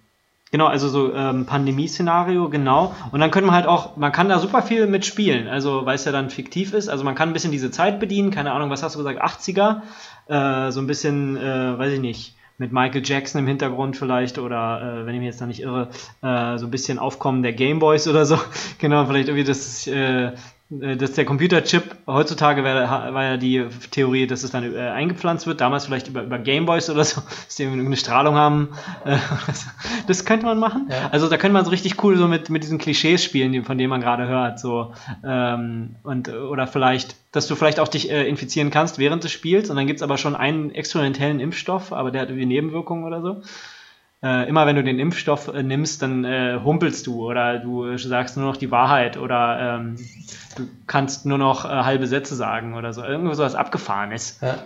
Genau, 0.52 0.66
also 0.66 0.90
so 0.90 1.14
ähm, 1.14 1.46
Pandemie-Szenario, 1.46 2.50
genau. 2.50 2.96
Und 3.12 3.20
dann 3.20 3.30
können 3.30 3.46
wir 3.46 3.54
halt 3.54 3.68
auch, 3.68 3.98
man 3.98 4.12
kann 4.12 4.30
da 4.30 4.40
super 4.40 4.64
viel 4.64 4.88
mitspielen, 4.88 5.48
also 5.48 5.86
weil 5.86 5.96
es 5.96 6.06
ja 6.06 6.12
dann 6.12 6.32
fiktiv 6.32 6.74
ist. 6.74 6.90
Also 6.90 7.04
man 7.04 7.14
kann 7.14 7.30
ein 7.30 7.34
bisschen 7.34 7.52
diese 7.52 7.70
Zeit 7.70 8.00
bedienen, 8.00 8.32
keine 8.32 8.52
Ahnung, 8.54 8.72
was 8.72 8.82
hast 8.82 8.96
du 8.96 9.00
gesagt, 9.00 9.22
80er, 9.22 9.82
äh, 10.28 10.72
so 10.72 10.82
ein 10.82 10.88
bisschen, 10.88 11.38
äh, 11.38 11.78
weiß 11.78 11.94
ich 11.94 12.00
nicht, 12.00 12.36
mit 12.58 12.74
Michael 12.74 13.04
Jackson 13.06 13.40
im 13.40 13.48
Hintergrund 13.48 13.96
vielleicht 13.96 14.40
oder 14.40 15.02
äh, 15.02 15.06
wenn 15.06 15.14
ich 15.14 15.20
mich 15.20 15.28
jetzt 15.28 15.40
da 15.40 15.46
nicht 15.46 15.62
irre, 15.62 15.90
äh, 16.22 16.58
so 16.58 16.66
ein 16.66 16.72
bisschen 16.72 16.98
Aufkommen 17.00 17.44
der 17.44 17.54
Gameboys 17.54 18.08
oder 18.08 18.26
so. 18.26 18.38
genau, 18.80 19.06
vielleicht 19.06 19.30
irgendwie 19.30 19.48
das, 19.48 19.86
äh, 19.86 20.32
dass 20.72 21.14
der 21.14 21.26
Computerchip 21.26 21.96
heutzutage 22.06 22.64
wär, 22.64 22.76
war 23.14 23.24
ja 23.24 23.38
die 23.38 23.66
Theorie, 23.90 24.28
dass 24.28 24.44
es 24.44 24.52
dann 24.52 24.76
äh, 24.76 24.78
eingepflanzt 24.78 25.48
wird, 25.48 25.62
damals 25.62 25.88
vielleicht 25.88 26.10
über, 26.10 26.22
über 26.22 26.38
Gameboys 26.38 26.92
oder 26.92 27.04
so, 27.04 27.22
dass 27.46 27.56
die 27.56 27.64
irgendwie 27.64 27.88
eine 27.88 27.98
Strahlung 27.98 28.36
haben. 28.36 28.70
Äh, 29.04 29.18
das 30.08 30.26
könnte 30.26 30.46
man 30.46 30.60
machen. 30.60 30.88
Ja. 30.92 31.10
Also 31.12 31.28
da 31.28 31.38
könnte 31.38 31.54
man 31.54 31.66
so 31.66 31.72
richtig 31.72 32.04
cool 32.04 32.18
so 32.18 32.28
mit, 32.28 32.52
mit 32.52 32.62
diesen 32.62 32.78
Klischees 32.78 33.24
spielen, 33.24 33.64
von 33.64 33.80
denen 33.80 33.90
man 33.90 34.02
gerade 34.02 34.28
hört. 34.28 34.60
So, 34.60 34.94
ähm, 35.26 35.96
und, 36.04 36.28
äh, 36.28 36.34
oder 36.34 36.68
vielleicht, 36.68 37.16
dass 37.32 37.48
du 37.48 37.56
vielleicht 37.56 37.80
auch 37.80 37.88
dich 37.88 38.12
äh, 38.12 38.30
infizieren 38.30 38.70
kannst 38.70 39.00
während 39.00 39.24
des 39.24 39.32
Spiels 39.32 39.72
und 39.72 39.76
dann 39.76 39.88
gibt 39.88 39.98
es 39.98 40.04
aber 40.04 40.20
schon 40.20 40.36
einen 40.36 40.70
experimentellen 40.70 41.40
Impfstoff, 41.40 41.92
aber 41.92 42.12
der 42.12 42.22
hat 42.22 42.30
irgendwie 42.30 42.46
Nebenwirkungen 42.46 43.06
oder 43.06 43.24
so. 43.24 43.42
Äh, 44.22 44.50
immer 44.50 44.66
wenn 44.66 44.76
du 44.76 44.84
den 44.84 45.00
Impfstoff 45.00 45.48
äh, 45.48 45.64
nimmst, 45.64 46.02
dann 46.02 46.26
äh, 46.26 46.60
humpelst 46.64 47.08
du 47.08 47.26
oder 47.26 47.60
du 47.60 47.98
sagst 47.98 48.36
nur 48.36 48.46
noch 48.46 48.58
die 48.58 48.70
Wahrheit 48.70 49.18
oder 49.18 49.78
ähm, 49.78 49.96
du 50.58 50.68
kannst 50.88 51.26
nur 51.26 51.38
noch 51.38 51.66
äh, 51.66 51.70
halbe 51.70 52.08
Sätze 52.08 52.36
sagen 52.36 52.76
oder 52.76 52.92
so. 52.92 53.04
Irgendwo 53.04 53.34
sowas 53.34 53.56
abgefahren 53.56 54.12
ist. 54.12 54.42
Ja. 54.42 54.60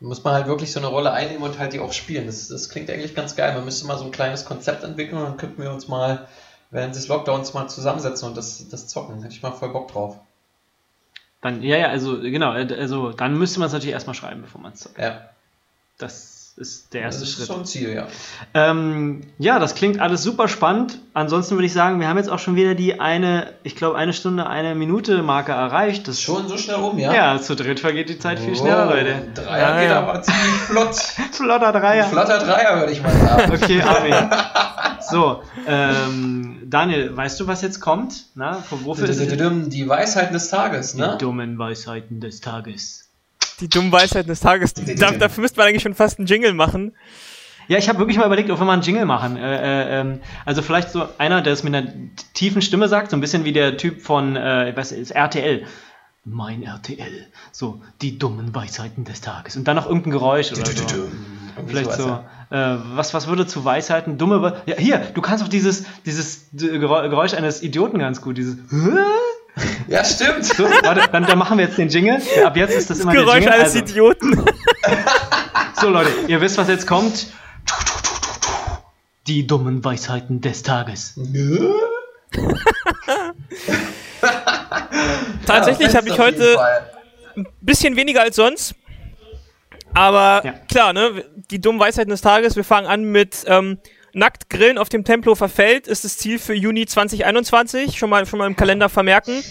Muss 0.00 0.22
man 0.22 0.34
halt 0.34 0.46
wirklich 0.46 0.72
so 0.72 0.78
eine 0.78 0.88
Rolle 0.88 1.12
einnehmen 1.12 1.42
und 1.42 1.58
halt 1.58 1.72
die 1.72 1.80
auch 1.80 1.94
spielen. 1.94 2.26
Das, 2.26 2.48
das 2.48 2.68
klingt 2.68 2.90
eigentlich 2.90 3.14
ganz 3.14 3.34
geil. 3.34 3.54
Man 3.54 3.64
müsste 3.64 3.86
mal 3.86 3.96
so 3.96 4.04
ein 4.04 4.10
kleines 4.10 4.44
Konzept 4.44 4.84
entwickeln 4.84 5.16
und 5.16 5.24
dann 5.24 5.36
könnten 5.38 5.62
wir 5.62 5.72
uns 5.72 5.88
mal 5.88 6.28
während 6.70 6.94
des 6.94 7.08
Lockdowns 7.08 7.54
mal 7.54 7.68
zusammensetzen 7.68 8.28
und 8.28 8.36
das, 8.36 8.68
das 8.68 8.88
zocken. 8.88 9.22
Hätte 9.22 9.32
ich 9.32 9.42
mal 9.42 9.52
voll 9.52 9.70
Bock 9.70 9.90
drauf. 9.90 10.18
Dann, 11.40 11.62
ja, 11.62 11.78
ja, 11.78 11.88
also 11.88 12.20
genau, 12.20 12.50
also 12.50 13.12
dann 13.12 13.38
müsste 13.38 13.58
man 13.58 13.68
es 13.68 13.72
natürlich 13.72 13.94
erstmal 13.94 14.14
schreiben, 14.14 14.42
bevor 14.42 14.60
man 14.60 14.72
es 14.72 14.80
zockt. 14.80 14.98
Ja. 14.98 15.30
Das 15.96 16.35
ist 16.56 16.94
der 16.94 17.02
erste 17.02 17.20
das 17.20 17.30
Schritt. 17.32 17.40
ist 17.42 17.46
schon 17.48 17.60
ein 17.60 17.64
Ziel, 17.66 17.92
ja. 17.94 18.06
Ähm, 18.54 19.22
ja, 19.38 19.58
das 19.58 19.74
klingt 19.74 20.00
alles 20.00 20.22
super 20.22 20.48
spannend. 20.48 20.98
Ansonsten 21.12 21.54
würde 21.56 21.66
ich 21.66 21.72
sagen, 21.72 22.00
wir 22.00 22.08
haben 22.08 22.16
jetzt 22.16 22.28
auch 22.30 22.38
schon 22.38 22.56
wieder 22.56 22.74
die 22.74 22.98
eine, 23.00 23.52
ich 23.62 23.76
glaube, 23.76 23.96
eine 23.98 24.12
Stunde, 24.12 24.46
eine 24.46 24.74
Minute 24.74 25.22
Marke 25.22 25.52
erreicht. 25.52 26.08
Das 26.08 26.20
Schon 26.20 26.48
so 26.48 26.56
schnell 26.56 26.76
rum, 26.76 26.98
ja? 26.98 27.12
ja, 27.14 27.40
zu 27.40 27.56
dritt 27.56 27.80
vergeht 27.80 28.08
die 28.08 28.18
Zeit 28.18 28.38
viel 28.38 28.56
schneller, 28.56 28.88
Oh, 28.88 28.94
Leute. 28.94 29.14
Dreier 29.34 29.58
Ja, 29.74 29.80
geht 29.80 29.90
ja. 29.90 29.98
aber 30.00 30.22
ziemlich 30.22 30.44
flott. 30.66 30.94
Flotter 31.32 31.72
Dreier. 31.72 32.04
Flotter 32.06 32.38
Dreier, 32.38 32.78
würde 32.80 32.92
ich 32.92 33.02
mal 33.02 33.12
sagen. 33.12 33.52
Okay, 33.52 33.82
Armin. 33.82 34.14
So, 35.08 35.40
ähm, 35.68 36.58
Daniel, 36.64 37.16
weißt 37.16 37.38
du, 37.38 37.46
was 37.46 37.62
jetzt 37.62 37.78
kommt? 37.80 38.24
Na, 38.34 38.64
wofür 38.70 39.08
ist 39.08 39.20
es? 39.20 39.68
Die 39.68 39.88
Weisheiten 39.88 40.32
des 40.32 40.48
Tages, 40.50 40.94
Die 40.94 40.98
ne? 41.00 41.16
dummen 41.20 41.58
Weisheiten 41.60 42.18
des 42.18 42.40
Tages. 42.40 43.05
Die 43.60 43.68
dummen 43.68 43.90
Weisheiten 43.92 44.28
des 44.28 44.40
Tages. 44.40 44.74
Da, 44.74 45.10
dafür 45.12 45.42
müsste 45.42 45.58
man 45.58 45.68
eigentlich 45.68 45.82
schon 45.82 45.94
fast 45.94 46.18
einen 46.18 46.26
Jingle 46.26 46.52
machen. 46.54 46.92
Ja, 47.68 47.78
ich 47.78 47.88
habe 47.88 47.98
wirklich 47.98 48.16
mal 48.18 48.26
überlegt, 48.26 48.50
ob 48.50 48.60
wir 48.60 48.64
mal 48.64 48.74
einen 48.74 48.82
Jingle 48.82 49.06
machen. 49.06 49.36
Äh, 49.36 49.40
äh, 49.40 50.00
ähm, 50.00 50.20
also 50.44 50.62
vielleicht 50.62 50.90
so 50.90 51.08
einer, 51.18 51.42
der 51.42 51.52
es 51.52 51.64
mit 51.64 51.74
einer 51.74 51.88
tiefen 52.34 52.62
Stimme 52.62 52.86
sagt, 52.88 53.10
so 53.10 53.16
ein 53.16 53.20
bisschen 53.20 53.44
wie 53.44 53.52
der 53.52 53.76
Typ 53.76 54.02
von, 54.02 54.36
äh, 54.36 54.70
ich 54.70 54.76
weiß 54.76 54.92
ist 54.92 55.10
RTL. 55.10 55.64
Mein 56.24 56.62
RTL. 56.62 57.26
So, 57.52 57.82
die 58.02 58.18
dummen 58.18 58.54
Weisheiten 58.54 59.04
des 59.04 59.20
Tages. 59.20 59.56
Und 59.56 59.66
dann 59.68 59.76
noch 59.76 59.86
irgendein 59.86 60.10
Geräusch 60.12 60.52
oder 60.52 60.66
so. 60.66 60.72
Vielleicht 61.66 61.92
so. 61.92 62.08
Äh, 62.50 62.76
was, 62.94 63.14
was 63.14 63.26
würde 63.28 63.46
zu 63.46 63.64
Weisheiten? 63.64 64.18
Dumme. 64.18 64.42
We 64.42 64.56
ja, 64.66 64.76
hier, 64.76 64.98
du 65.14 65.20
kannst 65.22 65.42
auch 65.42 65.48
dieses, 65.48 65.84
dieses 66.04 66.50
Gerä- 66.54 67.08
Geräusch 67.08 67.34
eines 67.34 67.62
Idioten 67.62 67.98
ganz 67.98 68.20
gut. 68.20 68.38
Dieses. 68.38 68.56
Ja, 69.88 70.04
stimmt. 70.04 70.44
So, 70.44 70.64
warte, 70.64 71.08
dann, 71.10 71.24
dann 71.26 71.38
machen 71.38 71.56
wir 71.58 71.64
jetzt 71.66 71.78
den 71.78 71.88
Jingle. 71.88 72.20
Ab 72.44 72.56
jetzt 72.56 72.74
ist 72.76 72.90
das 72.90 73.00
immer 73.00 73.12
Geräusch 73.12 73.44
der 73.44 73.54
Jingle. 73.54 73.60
eines 73.60 73.72
Also, 73.74 73.78
Idioten. 73.78 74.44
so, 75.80 75.88
Leute, 75.88 76.10
ihr 76.28 76.40
wisst, 76.40 76.58
was 76.58 76.68
jetzt 76.68 76.86
kommt. 76.86 77.28
Die 79.26 79.46
dummen 79.46 79.82
Weisheiten 79.84 80.40
des 80.40 80.62
Tages. 80.62 81.14
Tatsächlich 85.46 85.92
Ja, 85.92 85.98
habe 85.98 86.08
ich 86.08 86.18
heute 86.18 86.58
ein 87.36 87.46
bisschen 87.60 87.96
weniger 87.96 88.22
als 88.22 88.36
sonst. 88.36 88.74
Aber 89.94 90.42
Ja. 90.44 90.52
klar, 90.68 90.92
ne, 90.92 91.24
die 91.50 91.60
dummen 91.60 91.80
Weisheiten 91.80 92.10
des 92.10 92.20
Tages. 92.20 92.56
Wir 92.56 92.64
fangen 92.64 92.86
an 92.86 93.04
mit 93.04 93.44
ähm, 93.46 93.78
nackt 94.16 94.48
grillen 94.48 94.78
auf 94.78 94.88
dem 94.88 95.04
Tempelhofer 95.04 95.48
Feld 95.48 95.86
ist 95.86 96.04
das 96.04 96.16
Ziel 96.16 96.38
für 96.38 96.54
Juni 96.54 96.86
2021. 96.86 97.98
Schon 97.98 98.10
mal, 98.10 98.26
schon 98.26 98.38
mal 98.38 98.46
im 98.46 98.56
Kalender 98.56 98.88
vermerken. 98.88 99.44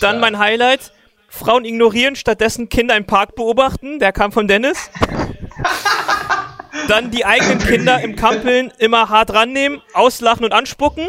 Dann 0.00 0.20
mein 0.20 0.38
Highlight. 0.38 0.92
Frauen 1.30 1.64
ignorieren, 1.64 2.16
stattdessen 2.16 2.68
Kinder 2.68 2.96
im 2.96 3.06
Park 3.06 3.34
beobachten. 3.34 3.98
Der 3.98 4.12
kam 4.12 4.30
von 4.32 4.46
Dennis. 4.46 4.90
Dann 6.86 7.10
die 7.10 7.24
eigenen 7.24 7.58
Kinder 7.58 8.00
im 8.00 8.16
Kampeln 8.16 8.72
immer 8.78 9.08
hart 9.08 9.32
rannehmen, 9.32 9.82
auslachen 9.92 10.44
und 10.44 10.52
anspucken. 10.52 11.06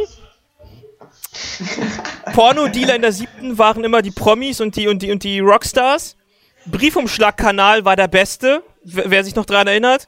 Porno-Dealer 2.34 2.96
in 2.96 3.02
der 3.02 3.12
siebten 3.12 3.58
waren 3.58 3.84
immer 3.84 4.02
die 4.02 4.12
Promis 4.12 4.62
und 4.62 4.76
die, 4.76 4.88
und 4.88 5.02
die, 5.02 5.12
und 5.12 5.24
die 5.24 5.40
Rockstars. 5.40 6.18
Briefumschlagkanal 6.66 7.86
war 7.86 7.96
der 7.96 8.08
beste, 8.08 8.64
wer 8.84 9.24
sich 9.24 9.36
noch 9.36 9.46
daran 9.46 9.68
erinnert. 9.68 10.08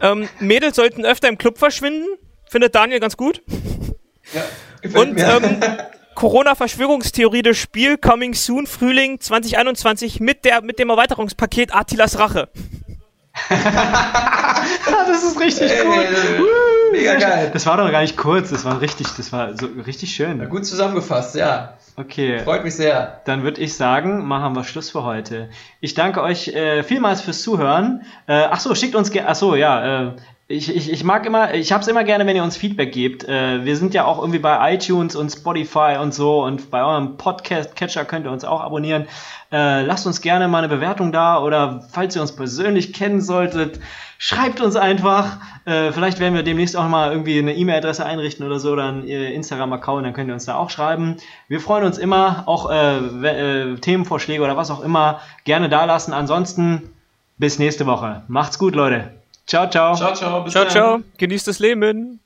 Ähm, 0.00 0.28
Mädels 0.40 0.76
sollten 0.76 1.04
öfter 1.04 1.28
im 1.28 1.38
Club 1.38 1.58
verschwinden. 1.58 2.06
Findet 2.48 2.74
Daniel 2.74 3.00
ganz 3.00 3.16
gut. 3.16 3.42
Ja, 4.34 4.42
gefällt 4.82 5.08
Und 5.08 5.14
mir. 5.14 5.40
ähm, 5.42 5.60
Corona-Verschwörungstheorie 6.14 7.42
des 7.42 7.58
Spiel 7.58 7.98
Coming 7.98 8.34
Soon 8.34 8.66
Frühling 8.66 9.20
2021 9.20 10.20
mit, 10.20 10.44
der, 10.44 10.62
mit 10.62 10.78
dem 10.78 10.88
Erweiterungspaket 10.88 11.74
Attilas 11.74 12.18
Rache. 12.18 12.48
Das 15.08 15.22
ist 15.22 15.40
richtig 15.40 15.70
Ey, 15.70 15.86
cool. 15.86 16.46
mega 16.92 17.14
geil. 17.14 17.50
Das 17.52 17.66
war 17.66 17.76
doch 17.76 17.90
gar 17.90 18.00
nicht 18.02 18.16
kurz, 18.16 18.50
das 18.50 18.64
war 18.64 18.80
richtig, 18.80 19.06
das 19.16 19.32
war 19.32 19.56
so 19.56 19.66
richtig 19.86 20.14
schön. 20.14 20.46
Gut 20.48 20.66
zusammengefasst, 20.66 21.34
ja. 21.36 21.74
Okay. 21.96 22.40
Freut 22.40 22.64
mich 22.64 22.74
sehr. 22.74 23.22
Dann 23.24 23.42
würde 23.42 23.60
ich 23.60 23.74
sagen, 23.76 24.26
machen 24.26 24.54
wir 24.54 24.64
Schluss 24.64 24.90
für 24.90 25.04
heute. 25.04 25.48
Ich 25.80 25.94
danke 25.94 26.22
euch 26.22 26.48
äh, 26.48 26.82
vielmals 26.82 27.22
fürs 27.22 27.42
Zuhören. 27.42 28.02
Äh, 28.26 28.48
ach 28.50 28.60
so, 28.60 28.74
schickt 28.74 28.94
uns 28.94 29.10
gerne. 29.10 29.28
Ach 29.30 29.34
so, 29.34 29.54
ja. 29.54 30.08
Äh, 30.08 30.16
ich, 30.48 30.74
ich, 30.74 30.92
ich 30.92 31.02
mag 31.02 31.26
immer, 31.26 31.54
ich 31.54 31.72
hab's 31.72 31.88
immer 31.88 32.04
gerne, 32.04 32.24
wenn 32.24 32.36
ihr 32.36 32.44
uns 32.44 32.56
Feedback 32.56 32.92
gebt. 32.92 33.24
Äh, 33.24 33.64
wir 33.64 33.76
sind 33.76 33.94
ja 33.94 34.04
auch 34.04 34.18
irgendwie 34.18 34.38
bei 34.38 34.74
iTunes 34.74 35.16
und 35.16 35.30
Spotify 35.30 35.96
und 36.00 36.14
so 36.14 36.44
und 36.44 36.70
bei 36.70 36.84
eurem 36.84 37.16
Podcast-Catcher 37.16 38.04
könnt 38.04 38.26
ihr 38.26 38.30
uns 38.30 38.44
auch 38.44 38.60
abonnieren. 38.60 39.08
Äh, 39.50 39.82
lasst 39.82 40.06
uns 40.06 40.20
gerne 40.20 40.46
mal 40.46 40.58
eine 40.58 40.68
Bewertung 40.68 41.10
da 41.10 41.42
oder 41.42 41.84
falls 41.90 42.14
ihr 42.14 42.22
uns 42.22 42.36
persönlich 42.36 42.92
kennen 42.92 43.20
solltet, 43.20 43.80
schreibt 44.18 44.60
uns 44.60 44.76
einfach. 44.76 45.38
Äh, 45.64 45.90
vielleicht 45.90 46.20
werden 46.20 46.34
wir 46.34 46.44
demnächst 46.44 46.76
auch 46.76 46.86
mal 46.86 47.10
irgendwie 47.10 47.40
eine 47.40 47.56
E-Mail-Adresse 47.56 48.06
einrichten 48.06 48.46
oder 48.46 48.60
so 48.60 48.70
oder 48.70 48.84
einen 48.84 49.08
äh, 49.08 49.32
Instagram-Account, 49.32 50.06
dann 50.06 50.12
könnt 50.12 50.28
ihr 50.28 50.34
uns 50.34 50.44
da 50.44 50.54
auch 50.54 50.70
schreiben. 50.70 51.16
Wir 51.48 51.58
freuen 51.58 51.82
uns 51.82 51.98
immer, 51.98 52.44
auch 52.46 52.70
äh, 52.70 52.98
äh, 52.98 53.76
Themenvorschläge 53.78 54.44
oder 54.44 54.56
was 54.56 54.70
auch 54.70 54.84
immer 54.84 55.20
gerne 55.42 55.68
da 55.68 55.86
lassen. 55.86 56.12
Ansonsten 56.12 56.90
bis 57.36 57.58
nächste 57.58 57.86
Woche. 57.86 58.22
Macht's 58.28 58.60
gut, 58.60 58.76
Leute. 58.76 59.25
Ciao, 59.46 59.70
ciao. 59.70 59.94
Ciao, 59.94 60.14
ciao. 60.14 60.42
Bis 60.42 60.52
Ciao, 60.52 60.64
dann. 60.64 60.72
ciao. 60.72 61.00
Genießt 61.18 61.46
das 61.48 61.58
Leben. 61.60 62.20